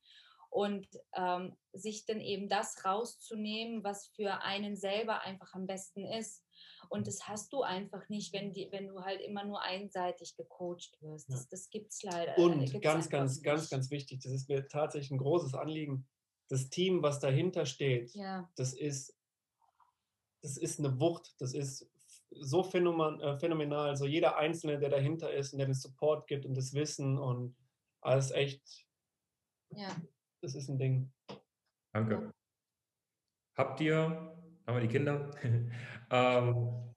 und 0.52 0.88
ähm, 1.16 1.58
sich 1.74 2.06
dann 2.06 2.22
eben 2.22 2.48
das 2.48 2.86
rauszunehmen, 2.86 3.84
was 3.84 4.10
für 4.16 4.44
einen 4.44 4.76
selber 4.76 5.22
einfach 5.22 5.52
am 5.56 5.66
besten 5.66 6.06
ist. 6.06 6.46
Und 6.90 7.08
das 7.08 7.28
hast 7.28 7.52
du 7.54 7.64
einfach 7.64 8.08
nicht, 8.08 8.32
wenn, 8.34 8.54
die, 8.54 8.72
wenn 8.72 8.88
du 8.88 9.02
halt 9.02 9.22
immer 9.22 9.46
nur 9.46 9.64
einseitig 9.64 10.36
gecoacht 10.36 10.96
wirst. 11.02 11.28
Das, 11.32 11.50
das 11.50 11.72
gibt 11.72 11.92
es 11.92 12.04
leider. 12.04 12.38
Und 12.38 12.60
gibt's 12.60 12.82
ganz, 12.82 13.10
ganz, 13.10 13.38
nicht. 13.38 13.44
ganz, 13.44 13.72
ganz 13.72 13.90
wichtig, 13.90 14.22
das 14.22 14.32
ist 14.32 14.48
mir 14.48 14.68
tatsächlich 14.68 15.10
ein 15.10 15.18
großes 15.18 15.56
Anliegen. 15.56 16.08
Das 16.50 16.70
Team, 16.70 17.02
was 17.02 17.20
dahinter 17.20 17.66
steht, 17.66 18.14
ja. 18.14 18.48
das 18.56 18.74
ist 18.74 19.17
das 20.42 20.58
ist 20.58 20.80
eine 20.80 21.00
Wucht, 21.00 21.36
das 21.40 21.54
ist 21.54 21.90
so 22.30 22.62
äh, 22.62 23.38
phänomenal. 23.40 23.96
So 23.96 24.06
jeder 24.06 24.38
Einzelne, 24.38 24.80
der 24.80 24.90
dahinter 24.90 25.32
ist 25.32 25.54
und 25.54 25.60
der 25.60 25.68
den 25.68 25.74
Support 25.74 26.28
gibt 26.28 26.46
und 26.46 26.56
das 26.56 26.74
Wissen 26.74 27.18
und 27.18 27.56
alles 28.02 28.32
echt. 28.32 28.86
Ja. 29.72 29.96
Das 30.42 30.56
ist 30.56 30.70
ein 30.70 30.78
Ding. 30.78 31.12
Danke. 31.94 32.32
Habt 33.56 33.82
ihr, 33.82 34.36
haben 34.68 34.76
wir 34.76 34.82
die 34.82 34.88
Kinder? 34.88 35.32
ähm, 36.12 36.94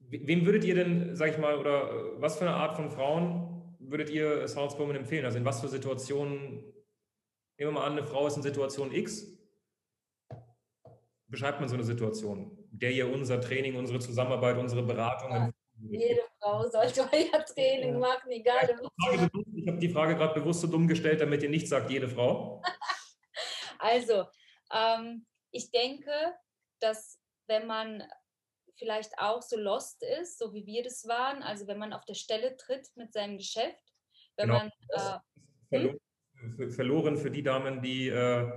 wem 0.00 0.44
würdet 0.44 0.64
ihr 0.64 0.74
denn, 0.74 1.14
sag 1.14 1.30
ich 1.30 1.38
mal, 1.38 1.58
oder 1.58 1.90
äh, 1.90 2.20
was 2.20 2.36
für 2.36 2.46
eine 2.46 2.54
Art 2.54 2.74
von 2.74 2.90
Frauen 2.90 3.76
würdet 3.78 4.10
ihr 4.10 4.48
Salzburg 4.48 4.94
empfehlen? 4.94 5.24
Also 5.24 5.38
in 5.38 5.44
was 5.44 5.60
für 5.60 5.68
Situationen, 5.68 6.56
nehmen 6.58 6.72
wir 7.58 7.70
mal 7.72 7.86
an, 7.86 7.92
eine 7.92 8.04
Frau 8.04 8.26
ist 8.26 8.36
in 8.36 8.42
Situation 8.42 8.92
X 8.92 9.35
beschreibt 11.28 11.60
man 11.60 11.68
so 11.68 11.74
eine 11.74 11.84
Situation, 11.84 12.56
der 12.70 12.90
ihr 12.90 13.12
unser 13.12 13.40
Training, 13.40 13.76
unsere 13.76 13.98
Zusammenarbeit, 13.98 14.56
unsere 14.58 14.82
Beratung. 14.82 15.30
Ja, 15.30 15.50
jede 15.90 16.22
Frau 16.40 16.68
sollte 16.68 17.08
euer 17.12 17.44
Training 17.44 17.98
machen, 17.98 18.30
egal. 18.30 18.68
Ja, 18.68 19.28
ich 19.54 19.68
habe 19.68 19.78
die 19.78 19.88
Frage 19.88 20.16
gerade 20.16 20.40
bewusst 20.40 20.60
so 20.60 20.66
dumm 20.66 20.86
gestellt, 20.86 21.20
damit 21.20 21.42
ihr 21.42 21.50
nicht 21.50 21.68
sagt, 21.68 21.90
jede 21.90 22.08
Frau. 22.08 22.62
also, 23.78 24.24
ähm, 24.72 25.26
ich 25.50 25.70
denke, 25.70 26.12
dass 26.80 27.18
wenn 27.46 27.66
man 27.66 28.02
vielleicht 28.78 29.18
auch 29.18 29.42
so 29.42 29.58
lost 29.58 30.02
ist, 30.20 30.38
so 30.38 30.52
wie 30.52 30.66
wir 30.66 30.82
das 30.82 31.06
waren, 31.06 31.42
also 31.42 31.66
wenn 31.66 31.78
man 31.78 31.92
auf 31.92 32.04
der 32.04 32.14
Stelle 32.14 32.56
tritt 32.56 32.88
mit 32.96 33.12
seinem 33.12 33.38
Geschäft, 33.38 33.92
wenn 34.36 34.48
genau. 34.48 34.58
man 34.58 35.22
äh, 35.70 35.78
hm? 35.78 36.70
verloren 36.70 37.16
für 37.16 37.30
die 37.30 37.42
Damen, 37.42 37.80
die 37.80 38.08
äh, 38.08 38.50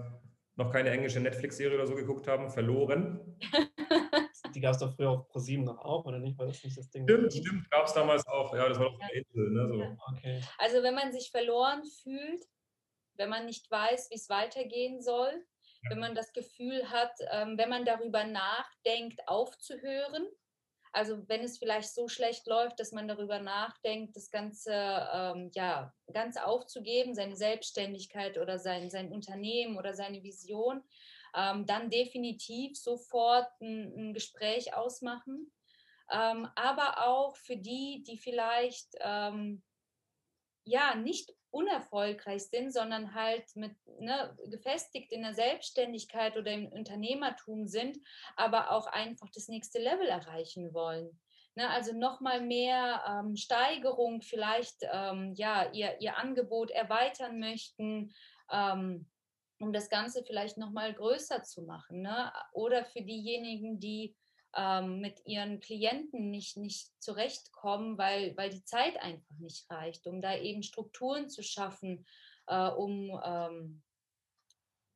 noch 0.59 0.71
keine 0.71 0.91
englische 0.91 1.19
Netflix-Serie 1.19 1.75
oder 1.75 1.87
so 1.87 1.95
geguckt 1.95 2.27
haben, 2.27 2.49
verloren. 2.49 3.39
Die 4.53 4.61
gab 4.61 4.73
es 4.73 4.79
doch 4.79 4.93
früher 4.93 5.11
auf 5.11 5.27
ProSieben 5.29 5.65
noch 5.65 5.79
auch, 5.79 6.05
oder 6.05 6.19
nicht? 6.19 6.37
War 6.37 6.47
das 6.47 6.63
nicht 6.63 6.77
das 6.77 6.89
Ding? 6.89 7.03
Stimmt, 7.03 7.33
stimmt, 7.33 7.69
gab 7.71 7.85
es 7.85 7.93
damals 7.93 8.27
auch. 8.27 8.53
Ja, 8.53 8.67
das 8.67 8.77
war 8.79 8.89
doch 8.89 8.99
eine 8.99 9.11
Insel. 9.11 9.49
Ne? 9.51 9.67
So. 9.67 10.13
Okay. 10.13 10.41
Also 10.57 10.83
wenn 10.83 10.95
man 10.95 11.11
sich 11.11 11.31
verloren 11.31 11.83
fühlt, 12.03 12.43
wenn 13.15 13.29
man 13.29 13.45
nicht 13.45 13.69
weiß, 13.69 14.09
wie 14.11 14.15
es 14.15 14.29
weitergehen 14.29 15.01
soll, 15.01 15.31
ja. 15.83 15.91
wenn 15.91 15.99
man 15.99 16.15
das 16.15 16.33
Gefühl 16.33 16.89
hat, 16.89 17.13
ähm, 17.31 17.57
wenn 17.57 17.69
man 17.69 17.85
darüber 17.85 18.23
nachdenkt, 18.25 19.19
aufzuhören, 19.27 20.27
also 20.91 21.27
wenn 21.27 21.41
es 21.43 21.57
vielleicht 21.57 21.93
so 21.93 22.07
schlecht 22.07 22.47
läuft, 22.47 22.79
dass 22.79 22.91
man 22.91 23.07
darüber 23.07 23.39
nachdenkt, 23.39 24.15
das 24.15 24.31
Ganze 24.31 24.73
ähm, 24.73 25.51
ja, 25.53 25.93
ganz 26.11 26.37
aufzugeben, 26.37 27.13
seine 27.13 27.35
Selbstständigkeit 27.35 28.37
oder 28.37 28.57
sein, 28.57 28.89
sein 28.89 29.11
Unternehmen 29.11 29.77
oder 29.77 29.93
seine 29.93 30.23
Vision, 30.23 30.83
ähm, 31.35 31.65
dann 31.65 31.89
definitiv 31.89 32.77
sofort 32.77 33.47
ein, 33.61 33.93
ein 33.95 34.13
Gespräch 34.13 34.73
ausmachen. 34.73 35.51
Ähm, 36.11 36.47
aber 36.55 37.07
auch 37.07 37.35
für 37.35 37.57
die, 37.57 38.03
die 38.07 38.17
vielleicht 38.17 38.95
ähm, 38.99 39.61
ja 40.63 40.95
nicht 40.95 41.31
unerfolgreich 41.51 42.43
sind, 42.43 42.71
sondern 42.71 43.13
halt 43.13 43.55
mit 43.55 43.75
ne, 43.99 44.35
gefestigt 44.49 45.11
in 45.11 45.23
der 45.23 45.33
Selbstständigkeit 45.33 46.37
oder 46.37 46.51
im 46.51 46.67
Unternehmertum 46.67 47.67
sind, 47.67 47.97
aber 48.35 48.71
auch 48.71 48.87
einfach 48.87 49.29
das 49.33 49.47
nächste 49.47 49.79
Level 49.79 50.07
erreichen 50.07 50.73
wollen. 50.73 51.19
Ne, 51.55 51.69
also 51.69 51.93
nochmal 51.93 52.41
mehr 52.41 53.03
ähm, 53.07 53.35
Steigerung, 53.35 54.21
vielleicht 54.21 54.77
ähm, 54.91 55.33
ja 55.35 55.71
ihr, 55.71 55.99
ihr 55.99 56.17
Angebot 56.17 56.71
erweitern 56.71 57.39
möchten, 57.39 58.13
ähm, 58.51 59.07
um 59.59 59.73
das 59.73 59.89
Ganze 59.89 60.23
vielleicht 60.23 60.57
nochmal 60.57 60.93
größer 60.93 61.43
zu 61.43 61.63
machen. 61.63 62.01
Ne? 62.01 62.31
Oder 62.53 62.85
für 62.85 63.01
diejenigen, 63.01 63.79
die 63.79 64.15
ähm, 64.55 64.99
mit 64.99 65.25
ihren 65.25 65.59
Klienten 65.59 66.31
nicht, 66.31 66.57
nicht 66.57 66.91
zurechtkommen, 66.99 67.97
weil, 67.97 68.35
weil 68.37 68.49
die 68.49 68.63
Zeit 68.63 68.97
einfach 69.01 69.37
nicht 69.39 69.69
reicht, 69.69 70.07
um 70.07 70.21
da 70.21 70.35
eben 70.35 70.63
Strukturen 70.63 71.29
zu 71.29 71.43
schaffen, 71.43 72.05
äh, 72.47 72.69
um, 72.69 73.19
ähm, 73.23 73.81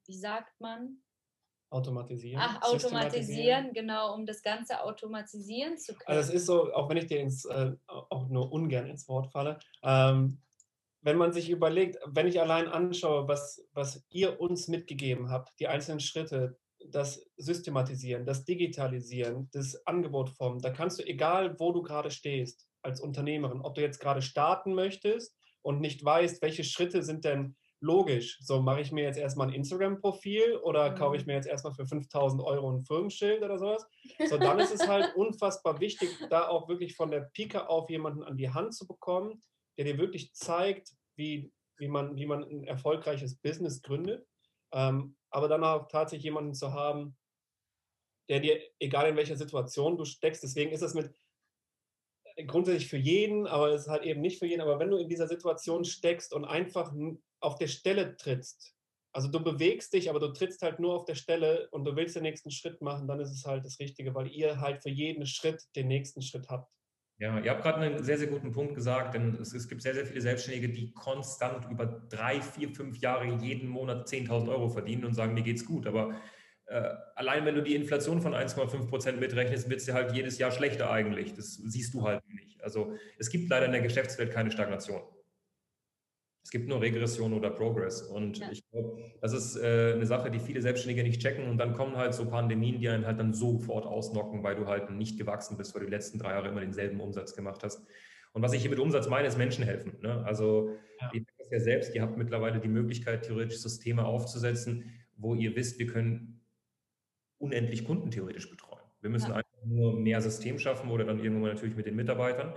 wie 0.06 0.18
sagt 0.18 0.60
man? 0.60 0.97
Automatisieren. 1.70 2.39
Ach, 2.39 2.62
automatisieren, 2.62 3.74
genau, 3.74 4.14
um 4.14 4.28
das 4.28 4.43
Ganze 4.43 4.84
automatisieren 4.84 5.78
zu 5.78 5.95
können. 5.95 6.18
Also 6.18 6.30
es 6.30 6.41
ist 6.41 6.45
so, 6.45 6.72
auch 6.74 6.88
wenn 6.89 6.97
ich 6.97 7.08
dir 7.08 7.20
ins, 7.20 7.45
äh, 7.45 7.72
auch 7.88 8.28
nur 8.28 8.51
ungern 8.51 8.88
ins 8.88 9.08
Wort 9.08 9.32
falle, 9.32 9.60
ähm, 9.82 10.39
wenn 11.01 11.18
man 11.18 11.34
sich 11.34 11.49
überlegt, 11.49 11.97
wenn 12.06 12.28
ich 12.28 12.39
allein 12.39 12.68
anschaue, 12.68 13.28
was, 13.28 13.68
was 13.74 14.06
ihr 14.10 14.39
uns 14.39 14.68
mitgegeben 14.68 15.30
habt, 15.30 15.60
die 15.60 15.68
einzelnen 15.68 15.99
Schritte, 15.99 16.58
das 16.89 17.25
Systematisieren, 17.38 18.25
das 18.25 18.45
Digitalisieren, 18.45 19.49
das 19.51 19.86
Angebotformen, 19.86 20.59
da 20.61 20.69
kannst 20.69 20.99
du, 20.99 21.03
egal 21.03 21.59
wo 21.59 21.71
du 21.71 21.81
gerade 21.81 22.11
stehst, 22.11 22.67
als 22.81 22.99
Unternehmerin, 22.99 23.61
ob 23.61 23.75
du 23.75 23.81
jetzt 23.81 23.99
gerade 23.99 24.21
starten 24.21 24.73
möchtest 24.73 25.36
und 25.61 25.79
nicht 25.79 26.03
weißt, 26.03 26.41
welche 26.41 26.63
Schritte 26.63 27.01
sind 27.03 27.23
denn 27.25 27.55
logisch. 27.84 28.38
So 28.41 28.61
mache 28.61 28.81
ich 28.81 28.91
mir 28.91 29.03
jetzt 29.03 29.17
erstmal 29.17 29.47
ein 29.47 29.53
Instagram-Profil 29.53 30.57
oder 30.63 30.91
mhm. 30.91 30.95
kaufe 30.95 31.17
ich 31.17 31.25
mir 31.25 31.34
jetzt 31.34 31.47
erstmal 31.47 31.73
für 31.73 31.86
5000 31.86 32.41
Euro 32.41 32.71
ein 32.71 32.84
Firmenschild 32.84 33.43
oder 33.43 33.57
sowas. 33.57 33.86
So, 34.29 34.38
dann 34.38 34.59
ist 34.59 34.73
es 34.73 34.88
halt 34.88 35.13
unfassbar 35.15 35.79
wichtig, 35.79 36.09
da 36.29 36.47
auch 36.47 36.69
wirklich 36.69 36.95
von 36.95 37.11
der 37.11 37.29
Pike 37.34 37.69
auf 37.69 37.89
jemanden 37.89 38.23
an 38.23 38.38
die 38.38 38.49
Hand 38.49 38.73
zu 38.73 38.88
bekommen, 38.88 39.43
der 39.77 39.86
dir 39.86 39.97
wirklich 39.97 40.34
zeigt, 40.34 40.91
wie, 41.15 41.51
wie, 41.77 41.89
man, 41.89 42.15
wie 42.15 42.25
man 42.25 42.43
ein 42.43 42.63
erfolgreiches 42.63 43.36
Business 43.36 43.81
gründet. 43.81 44.25
Ähm, 44.71 45.17
aber 45.34 45.47
dann 45.47 45.63
auch 45.63 45.88
tatsächlich 45.88 46.25
jemanden 46.25 46.53
zu 46.53 46.73
haben, 46.73 47.17
der 48.29 48.39
dir, 48.39 48.61
egal 48.79 49.09
in 49.09 49.15
welcher 49.15 49.36
Situation 49.36 49.97
du 49.97 50.05
steckst, 50.05 50.43
deswegen 50.43 50.71
ist 50.71 50.81
es 50.81 50.93
mit 50.93 51.13
äh, 52.36 52.45
grundsätzlich 52.45 52.88
für 52.88 52.97
jeden, 52.97 53.47
aber 53.47 53.69
es 53.69 53.81
ist 53.81 53.89
halt 53.89 54.03
eben 54.03 54.21
nicht 54.21 54.39
für 54.39 54.45
jeden, 54.45 54.61
aber 54.61 54.79
wenn 54.79 54.91
du 54.91 54.97
in 54.97 55.09
dieser 55.09 55.27
Situation 55.27 55.84
steckst 55.84 56.34
und 56.34 56.45
einfach 56.45 56.93
auf 57.41 57.57
der 57.57 57.67
Stelle 57.67 58.15
trittst, 58.15 58.75
also 59.11 59.27
du 59.27 59.43
bewegst 59.43 59.93
dich, 59.93 60.09
aber 60.09 60.19
du 60.19 60.34
trittst 60.34 60.61
halt 60.61 60.79
nur 60.79 60.95
auf 60.95 61.05
der 61.05 61.15
Stelle 61.15 61.67
und 61.71 61.86
du 61.86 61.95
willst 61.95 62.15
den 62.15 62.23
nächsten 62.23 62.49
Schritt 62.49 62.81
machen, 62.81 63.07
dann 63.07 63.19
ist 63.19 63.31
es 63.31 63.45
halt 63.45 63.65
das 63.65 63.79
Richtige, 63.79 64.15
weil 64.15 64.27
ihr 64.27 64.59
halt 64.59 64.81
für 64.81 64.89
jeden 64.89 65.27
Schritt 65.27 65.63
den 65.75 65.88
nächsten 65.88 66.21
Schritt 66.21 66.49
habt. 66.49 66.71
Ja, 67.20 67.39
ihr 67.39 67.51
habt 67.51 67.61
gerade 67.61 67.80
einen 67.80 68.03
sehr, 68.03 68.18
sehr 68.18 68.28
guten 68.28 68.51
Punkt 68.51 68.76
gesagt, 68.76 69.14
denn 69.14 69.38
es, 69.39 69.53
es, 69.53 69.70
gibt 69.70 69.82
sehr, 69.82 69.93
sehr 69.93 70.05
viele 70.05 70.22
Selbstständige, 70.22 70.70
die 70.70 70.93
konstant 70.93 71.70
über 71.70 71.86
drei, 72.09 72.41
vier, 72.41 72.70
fünf 72.70 72.97
Jahre 72.97 73.26
jeden 73.26 73.70
Monat 73.70 74.07
10.000 74.07 74.49
Euro 74.49 74.70
verdienen 74.70 75.05
und 75.05 75.14
sagen, 75.14 75.34
mir 75.34 75.43
geht's 75.43 75.64
gut. 75.64 75.86
Aber 75.88 76.16
äh, 76.66 76.89
allein 77.16 77.45
wenn 77.45 77.55
du 77.55 77.61
die 77.61 77.76
Inflation 77.76 78.22
von 78.22 78.34
1,5 78.34 78.89
Prozent 78.89 79.20
mitrechnest, 79.20 79.70
wird 79.70 79.80
es 79.80 79.86
dir 79.86 79.93
halt 79.93 80.11
jedes 80.14 80.39
Jahr 80.39 80.51
schlechter 80.51 80.89
eigentlich. 80.89 81.34
Das 81.34 81.53
siehst 81.53 81.93
du 81.93 82.03
halt 82.03 82.28
nicht. 82.30 82.61
Also 82.64 82.95
es 83.20 83.30
gibt 83.30 83.49
leider 83.49 83.68
in 83.68 83.74
der 83.74 83.82
Geschäftswelt 83.82 84.32
keine 84.32 84.51
Stagnation. 84.51 85.01
Es 86.43 86.51
gibt 86.51 86.67
nur 86.67 86.82
Regression 86.82 87.33
oder 87.33 87.49
Progress. 87.49 88.01
Und 88.01 88.39
ja. 88.39 88.51
ich 88.51 88.70
glaube, 88.70 88.97
das 89.21 89.33
ist 89.33 89.55
äh, 89.55 89.93
eine 89.95 90.05
Sache, 90.05 90.29
die 90.29 90.39
viele 90.39 90.61
Selbstständige 90.61 91.03
nicht 91.03 91.21
checken. 91.21 91.49
Und 91.49 91.57
dann 91.57 91.74
kommen 91.74 91.95
halt 91.95 92.13
so 92.13 92.25
Pandemien, 92.25 92.79
die 92.79 92.89
einen 92.89 93.05
halt 93.05 93.20
dann 93.20 93.33
sofort 93.33 93.86
ausnocken, 93.86 94.43
weil 94.43 94.55
du 94.55 94.67
halt 94.67 94.89
nicht 94.91 95.17
gewachsen 95.17 95.57
bist, 95.57 95.74
weil 95.74 95.82
du 95.82 95.87
die 95.87 95.93
letzten 95.93 96.20
drei 96.20 96.32
Jahre 96.32 96.49
immer 96.49 96.61
denselben 96.61 96.99
Umsatz 96.99 97.36
gemacht 97.36 97.63
hast. 97.63 97.86
Und 98.33 98.41
was 98.41 98.53
ich 98.53 98.61
hier 98.61 98.71
mit 98.71 98.79
Umsatz 98.79 99.07
meine, 99.07 99.28
ist 99.28 99.37
Menschen 99.37 99.63
helfen. 99.63 99.97
Ne? 100.01 100.24
Also 100.25 100.75
ja. 100.99 101.11
ihr 101.13 101.24
wisst 101.37 101.51
ja 101.51 101.59
selbst, 101.59 101.95
ihr 101.95 102.01
habt 102.01 102.17
mittlerweile 102.17 102.59
die 102.59 102.67
Möglichkeit, 102.67 103.24
theoretisch 103.24 103.59
Systeme 103.59 104.05
aufzusetzen, 104.05 104.91
wo 105.15 105.36
ihr 105.36 105.55
wisst, 105.55 105.79
wir 105.79 105.87
können 105.87 106.41
unendlich 107.37 107.86
Kunden 107.86 108.09
theoretisch 108.09 108.49
betreuen. 108.49 108.82
Wir 109.01 109.09
müssen 109.09 109.29
ja. 109.29 109.36
einfach 109.36 109.65
nur 109.65 109.99
mehr 109.99 110.21
System 110.21 110.57
schaffen 110.57 110.89
oder 110.89 111.05
dann 111.05 111.20
irgendwann 111.20 111.53
natürlich 111.53 111.75
mit 111.75 111.86
den 111.86 111.95
Mitarbeitern. 111.95 112.53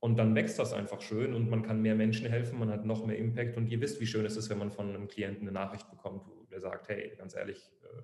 Und 0.00 0.16
dann 0.16 0.34
wächst 0.34 0.58
das 0.58 0.72
einfach 0.72 1.02
schön 1.02 1.34
und 1.34 1.50
man 1.50 1.62
kann 1.62 1.82
mehr 1.82 1.94
Menschen 1.94 2.26
helfen, 2.26 2.58
man 2.58 2.70
hat 2.70 2.86
noch 2.86 3.04
mehr 3.04 3.18
Impact 3.18 3.58
und 3.58 3.66
ihr 3.66 3.82
wisst, 3.82 4.00
wie 4.00 4.06
schön 4.06 4.24
es 4.24 4.36
ist, 4.36 4.48
wenn 4.48 4.58
man 4.58 4.70
von 4.70 4.88
einem 4.88 5.08
Klienten 5.08 5.42
eine 5.42 5.52
Nachricht 5.52 5.90
bekommt, 5.90 6.24
der 6.50 6.60
sagt, 6.60 6.88
hey, 6.88 7.14
ganz 7.18 7.36
ehrlich, 7.36 7.70
äh, 7.82 8.02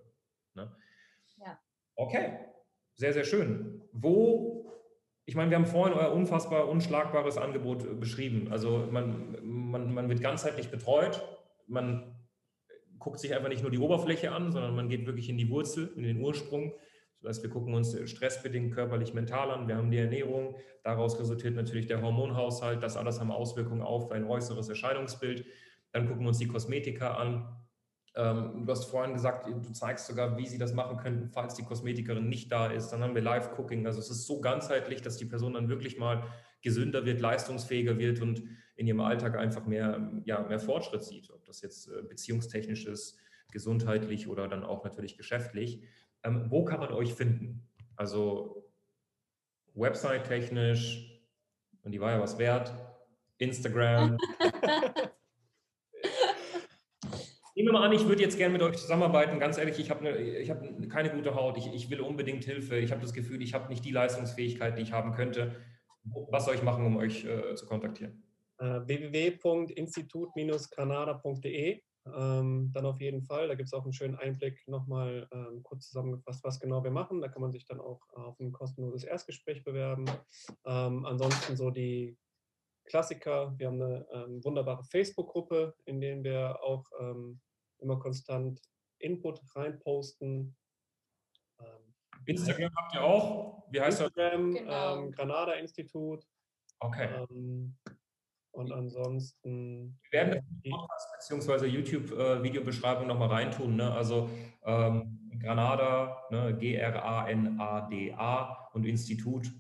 ne? 0.61 0.77
Ja. 1.39 1.59
Okay. 1.95 2.39
sehr, 2.95 3.15
sehr 3.15 3.25
schön. 3.25 3.83
Wo, 3.93 4.71
ich 5.25 5.35
meine, 5.35 5.51
wir 5.51 5.57
haben 5.57 5.67
vorhin 5.67 5.97
euer 5.97 6.13
unfassbar 6.13 6.69
unschlagbares 6.69 7.39
Angebot 7.39 7.85
äh, 7.85 7.95
beschrieben. 7.95 8.49
Also 8.51 8.87
man, 8.91 9.39
man, 9.43 9.95
man 9.95 10.09
wird 10.11 10.21
ganzheitlich 10.21 10.71
betreut, 10.71 11.23
man 11.67 12.15
guckt 12.99 13.21
sich 13.21 13.35
einfach 13.35 13.49
nicht 13.49 13.63
nur 13.63 13.71
die 13.71 13.79
Oberfläche 13.79 14.33
an, 14.33 14.53
sondern 14.53 14.77
man 14.77 14.91
geht 14.91 15.07
wirklich 15.07 15.31
in 15.31 15.39
die 15.39 15.49
Wurzel, 15.49 15.93
in 15.97 16.03
den 16.03 16.21
Ursprung. 16.21 16.75
Das 17.27 17.39
heißt, 17.39 17.43
wir 17.43 17.51
gucken 17.51 17.75
uns 17.75 17.99
stressbedingt 18.09 18.73
körperlich, 18.73 19.13
mental 19.13 19.51
an. 19.51 19.67
Wir 19.67 19.77
haben 19.77 19.91
die 19.91 19.99
Ernährung. 19.99 20.55
Daraus 20.85 21.19
resultiert 21.19 21.57
natürlich 21.57 21.89
der 21.89 22.01
Hormonhaushalt. 22.01 22.81
Das 22.85 22.97
alles 22.97 23.19
haben 23.19 23.33
Auswirkungen 23.33 23.83
auf 23.83 24.13
ein 24.13 24.25
äußeres 24.25 24.69
Erscheinungsbild. 24.69 25.45
Dann 25.91 26.07
gucken 26.07 26.23
wir 26.23 26.29
uns 26.29 26.39
die 26.39 26.47
Kosmetika 26.47 27.15
an. 27.15 27.57
Ähm, 28.15 28.63
du 28.65 28.71
hast 28.71 28.85
vorhin 28.85 29.13
gesagt, 29.13 29.49
du 29.49 29.73
zeigst 29.73 30.07
sogar, 30.07 30.39
wie 30.39 30.47
sie 30.47 30.57
das 30.57 30.73
machen 30.73 30.99
könnten, 30.99 31.29
falls 31.29 31.57
die 31.57 31.65
Kosmetikerin 31.65 32.29
nicht 32.29 32.53
da 32.53 32.69
ist. 32.69 32.91
Dann 32.91 33.03
haben 33.03 33.17
wir 33.17 33.23
Live-Cooking. 33.23 33.87
Also 33.87 33.99
es 33.99 34.09
ist 34.09 34.25
so 34.25 34.41
ganzheitlich, 34.41 35.03
dass 35.03 35.17
die 35.17 35.25
Person 35.25 35.55
dann 35.55 35.69
wirklich 35.69 35.99
mal 35.99 36.23
gesünder 36.63 37.05
wird, 37.05 37.21
leistungsfähiger 37.21 37.99
wird 37.99 38.23
und 38.23 38.45
in 38.77 38.87
ihrem 38.87 39.01
Alltag 39.01 39.37
einfach 39.37 39.67
mehr, 39.67 40.13
ja, 40.27 40.43
mehr 40.43 40.61
Fortschritt 40.61 41.03
sieht. 41.03 41.29
Ob 41.31 41.45
das 41.45 41.61
jetzt 41.61 41.89
äh, 41.89 42.03
beziehungstechnisch 42.09 42.87
ist, 42.87 43.19
gesundheitlich 43.51 44.29
oder 44.29 44.47
dann 44.47 44.63
auch 44.63 44.85
natürlich 44.85 45.17
geschäftlich. 45.17 45.83
Ähm, 46.27 46.47
wo 46.49 46.65
kann 46.65 46.81
man 46.81 46.93
euch 46.93 47.15
finden? 47.15 47.69
Also 47.95 48.69
Website-technisch, 49.75 51.23
und 51.83 51.93
die 51.93 52.01
war 52.01 52.11
ja 52.11 52.21
was 52.21 52.37
wert, 52.39 52.75
Instagram. 53.39 54.17
Nehmen 57.55 57.69
wir 57.69 57.73
mal 57.73 57.87
an, 57.87 57.93
ich 57.93 58.05
würde 58.07 58.23
jetzt 58.23 58.37
gerne 58.37 58.53
mit 58.53 58.63
euch 58.63 58.77
zusammenarbeiten. 58.77 59.39
Ganz 59.39 59.57
ehrlich, 59.57 59.79
ich 59.79 59.89
habe 59.91 60.05
ne, 60.05 60.45
hab 60.49 60.63
keine 60.91 61.11
gute 61.11 61.35
Haut. 61.35 61.57
Ich, 61.57 61.73
ich 61.73 61.89
will 61.89 62.01
unbedingt 62.01 62.45
Hilfe. 62.45 62.77
Ich 62.77 62.91
habe 62.91 63.01
das 63.01 63.15
Gefühl, 63.15 63.41
ich 63.41 63.55
habe 63.55 63.69
nicht 63.69 63.83
die 63.85 63.93
Leistungsfähigkeit, 63.93 64.77
die 64.77 64.83
ich 64.83 64.93
haben 64.93 65.13
könnte. 65.13 65.57
Was 66.31 66.45
soll 66.45 66.57
ich 66.57 66.63
machen, 66.63 66.85
um 66.85 66.99
euch 66.99 67.25
äh, 67.25 67.55
zu 67.55 67.65
kontaktieren? 67.67 68.23
Uh, 68.61 68.87
www.institut-granada.de 68.87 71.81
ähm, 72.15 72.71
dann 72.73 72.87
auf 72.87 73.01
jeden 73.01 73.23
Fall. 73.23 73.49
Da 73.49 73.55
gibt 73.55 73.69
es 73.69 73.73
auch 73.73 73.85
einen 73.85 73.93
schönen 73.93 74.17
Einblick 74.17 74.67
nochmal 74.69 75.29
ähm, 75.33 75.63
kurz 75.63 75.89
zusammengefasst, 75.89 76.45
was 76.45 76.61
genau 76.61 76.85
wir 76.85 76.91
machen. 76.91 77.21
Da 77.21 77.29
kann 77.29 77.43
man 77.43 77.53
sich 77.53 77.65
dann 77.67 77.81
auch 77.81 78.01
auf 78.11 78.39
ein 78.41 78.53
kostenloses 78.53 79.05
Erstgespräch 79.05 79.65
bewerben. 79.65 80.07
Ähm, 80.65 81.05
ansonsten 81.05 81.57
so 81.57 81.71
die 81.71 82.17
Klassiker. 82.85 83.55
Wir 83.59 83.67
haben 83.67 83.83
eine 83.83 84.07
ähm, 84.13 84.45
wunderbare 84.45 84.85
Facebook-Gruppe, 84.85 85.75
in 85.85 86.01
der 86.01 86.23
wir 86.23 86.63
auch 86.63 86.85
ähm, 87.01 87.41
immer 87.79 87.99
konstant 87.99 88.61
Input 88.99 89.41
reinposten. 89.55 90.57
Ähm, 91.59 91.95
Instagram 92.27 92.71
habt 92.77 92.95
ihr 92.95 93.03
auch? 93.03 93.65
Wie 93.71 93.81
heißt 93.81 94.01
Instagram, 94.01 94.55
das? 94.55 94.63
Genau. 94.63 94.97
Ähm, 94.97 95.13
Granada 95.13 95.53
Institut. 95.55 96.25
Okay. 96.79 97.27
Und 98.57 98.73
ansonsten. 98.73 99.99
Wir 100.11 100.21
werden 100.21 100.43
das 100.65 100.73
Podcast 100.73 101.29
bzw. 101.29 101.67
YouTube-Videobeschreibung 101.67 103.07
nochmal 103.07 103.29
reintun. 103.29 103.77
Ne? 103.77 103.93
Also 103.93 104.31
ähm, 104.65 105.31
Granada, 105.39 106.23
ne? 106.31 106.57
G-R-A-N-A-D-A 106.59 107.11
und 108.73 108.87
Institut. 108.87 109.53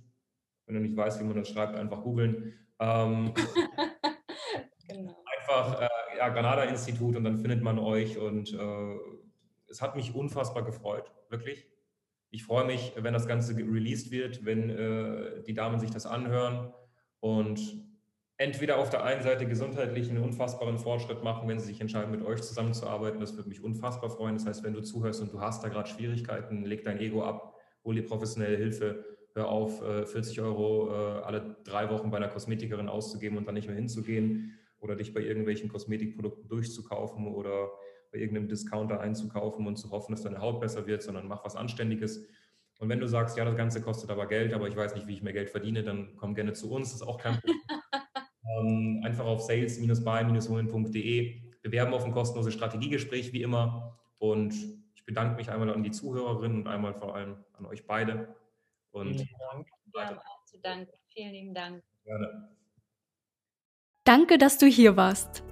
Wenn 0.64 0.76
du 0.76 0.80
nicht 0.80 0.96
weißt, 0.96 1.20
wie 1.20 1.24
man 1.24 1.36
das 1.36 1.50
schreibt, 1.50 1.76
einfach 1.76 2.02
googeln. 2.02 2.54
Ähm, 2.80 3.34
genau. 4.88 5.22
Einfach 5.38 5.82
äh, 5.82 5.88
ja, 6.16 6.30
Granada-Institut 6.30 7.16
und 7.16 7.24
dann 7.24 7.36
findet 7.36 7.62
man 7.62 7.78
euch 7.78 8.16
und 8.16 8.54
äh, 8.54 8.96
es 9.68 9.82
hat 9.82 9.94
mich 9.94 10.14
unfassbar 10.14 10.64
gefreut, 10.64 11.12
wirklich. 11.28 11.68
Ich 12.30 12.44
freue 12.44 12.64
mich, 12.64 12.94
wenn 12.96 13.12
das 13.12 13.28
Ganze 13.28 13.54
released 13.56 14.10
wird, 14.10 14.46
wenn 14.46 14.70
äh, 14.70 15.42
die 15.42 15.52
Damen 15.54 15.78
sich 15.80 15.90
das 15.90 16.06
anhören 16.06 16.72
und 17.20 17.86
entweder 18.38 18.78
auf 18.78 18.90
der 18.90 19.04
einen 19.04 19.22
Seite 19.22 19.46
gesundheitlich 19.46 20.10
einen 20.10 20.22
unfassbaren 20.22 20.78
Fortschritt 20.78 21.22
machen, 21.22 21.48
wenn 21.48 21.58
sie 21.58 21.66
sich 21.66 21.80
entscheiden, 21.80 22.10
mit 22.10 22.22
euch 22.22 22.42
zusammenzuarbeiten. 22.42 23.20
Das 23.20 23.36
würde 23.36 23.48
mich 23.48 23.62
unfassbar 23.62 24.10
freuen. 24.10 24.34
Das 24.34 24.46
heißt, 24.46 24.64
wenn 24.64 24.74
du 24.74 24.82
zuhörst 24.82 25.22
und 25.22 25.32
du 25.32 25.40
hast 25.40 25.64
da 25.64 25.68
gerade 25.68 25.88
Schwierigkeiten, 25.88 26.64
leg 26.64 26.84
dein 26.84 26.98
Ego 26.98 27.22
ab, 27.22 27.54
hol 27.84 27.94
dir 27.94 28.04
professionelle 28.04 28.56
Hilfe, 28.56 29.04
hör 29.34 29.48
auf, 29.48 29.80
40 29.80 30.36
äh, 30.36 30.40
Euro 30.42 30.90
äh, 30.90 31.22
alle 31.22 31.56
drei 31.64 31.90
Wochen 31.90 32.10
bei 32.10 32.16
einer 32.16 32.28
Kosmetikerin 32.28 32.88
auszugeben 32.88 33.38
und 33.38 33.46
dann 33.46 33.54
nicht 33.54 33.68
mehr 33.68 33.76
hinzugehen 33.76 34.58
oder 34.78 34.96
dich 34.96 35.14
bei 35.14 35.20
irgendwelchen 35.20 35.68
Kosmetikprodukten 35.68 36.48
durchzukaufen 36.48 37.26
oder 37.28 37.70
bei 38.12 38.18
irgendeinem 38.18 38.48
Discounter 38.48 39.00
einzukaufen 39.00 39.66
und 39.66 39.76
zu 39.76 39.90
hoffen, 39.90 40.12
dass 40.12 40.22
deine 40.22 40.40
Haut 40.40 40.60
besser 40.60 40.86
wird, 40.86 41.02
sondern 41.02 41.26
mach 41.26 41.44
was 41.44 41.56
Anständiges. 41.56 42.26
Und 42.78 42.88
wenn 42.90 43.00
du 43.00 43.08
sagst, 43.08 43.38
ja, 43.38 43.44
das 43.44 43.56
Ganze 43.56 43.80
kostet 43.80 44.10
aber 44.10 44.26
Geld, 44.26 44.52
aber 44.52 44.68
ich 44.68 44.76
weiß 44.76 44.94
nicht, 44.94 45.06
wie 45.06 45.14
ich 45.14 45.22
mehr 45.22 45.32
Geld 45.32 45.50
verdiene, 45.50 45.82
dann 45.82 46.14
komm 46.16 46.34
gerne 46.34 46.52
zu 46.52 46.70
uns, 46.70 46.92
das 46.92 47.00
ist 47.00 47.06
auch 47.06 47.18
kein 47.18 47.40
Problem. 47.40 47.56
ähm, 48.58 49.02
einfach 49.04 49.24
auf 49.24 49.42
sales-buy-women.de 49.42 51.40
bewerben 51.62 51.94
auf 51.94 52.04
ein 52.04 52.12
kostenloses 52.12 52.54
Strategiegespräch 52.54 53.32
wie 53.32 53.42
immer. 53.42 53.98
Und 54.18 54.54
ich 54.94 55.04
bedanke 55.04 55.36
mich 55.36 55.50
einmal 55.50 55.72
an 55.72 55.82
die 55.82 55.90
Zuhörerinnen 55.90 56.58
und 56.62 56.68
einmal 56.68 56.94
vor 56.94 57.14
allem 57.14 57.36
an 57.54 57.66
euch 57.66 57.86
beide. 57.86 58.34
Und 58.92 59.14
Vielen 59.14 59.28
Dank. 59.50 59.66
Wir 59.92 60.06
haben 60.06 60.18
auch 60.18 60.44
zu 60.44 60.58
danken. 60.58 60.92
Vielen 61.12 61.32
lieben 61.32 61.54
Dank. 61.54 61.82
Gerne. 62.04 62.48
Danke, 64.04 64.38
dass 64.38 64.58
du 64.58 64.66
hier 64.66 64.96
warst. 64.96 65.42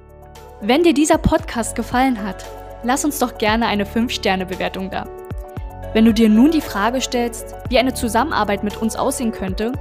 Wenn 0.60 0.84
dir 0.84 0.94
dieser 0.94 1.18
Podcast 1.18 1.74
gefallen 1.74 2.22
hat, 2.22 2.46
lass 2.84 3.04
uns 3.04 3.18
doch 3.18 3.36
gerne 3.38 3.66
eine 3.66 3.84
5-Sterne-Bewertung 3.84 4.90
da. 4.90 5.08
Wenn 5.92 6.04
du 6.04 6.14
dir 6.14 6.28
nun 6.28 6.50
die 6.50 6.60
Frage 6.60 7.00
stellst, 7.00 7.54
wie 7.68 7.78
eine 7.78 7.94
Zusammenarbeit 7.94 8.62
mit 8.62 8.76
uns 8.76 8.96
aussehen 8.96 9.32
könnte, 9.32 9.72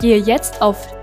gehe 0.00 0.18
jetzt 0.18 0.62
auf 0.62 0.97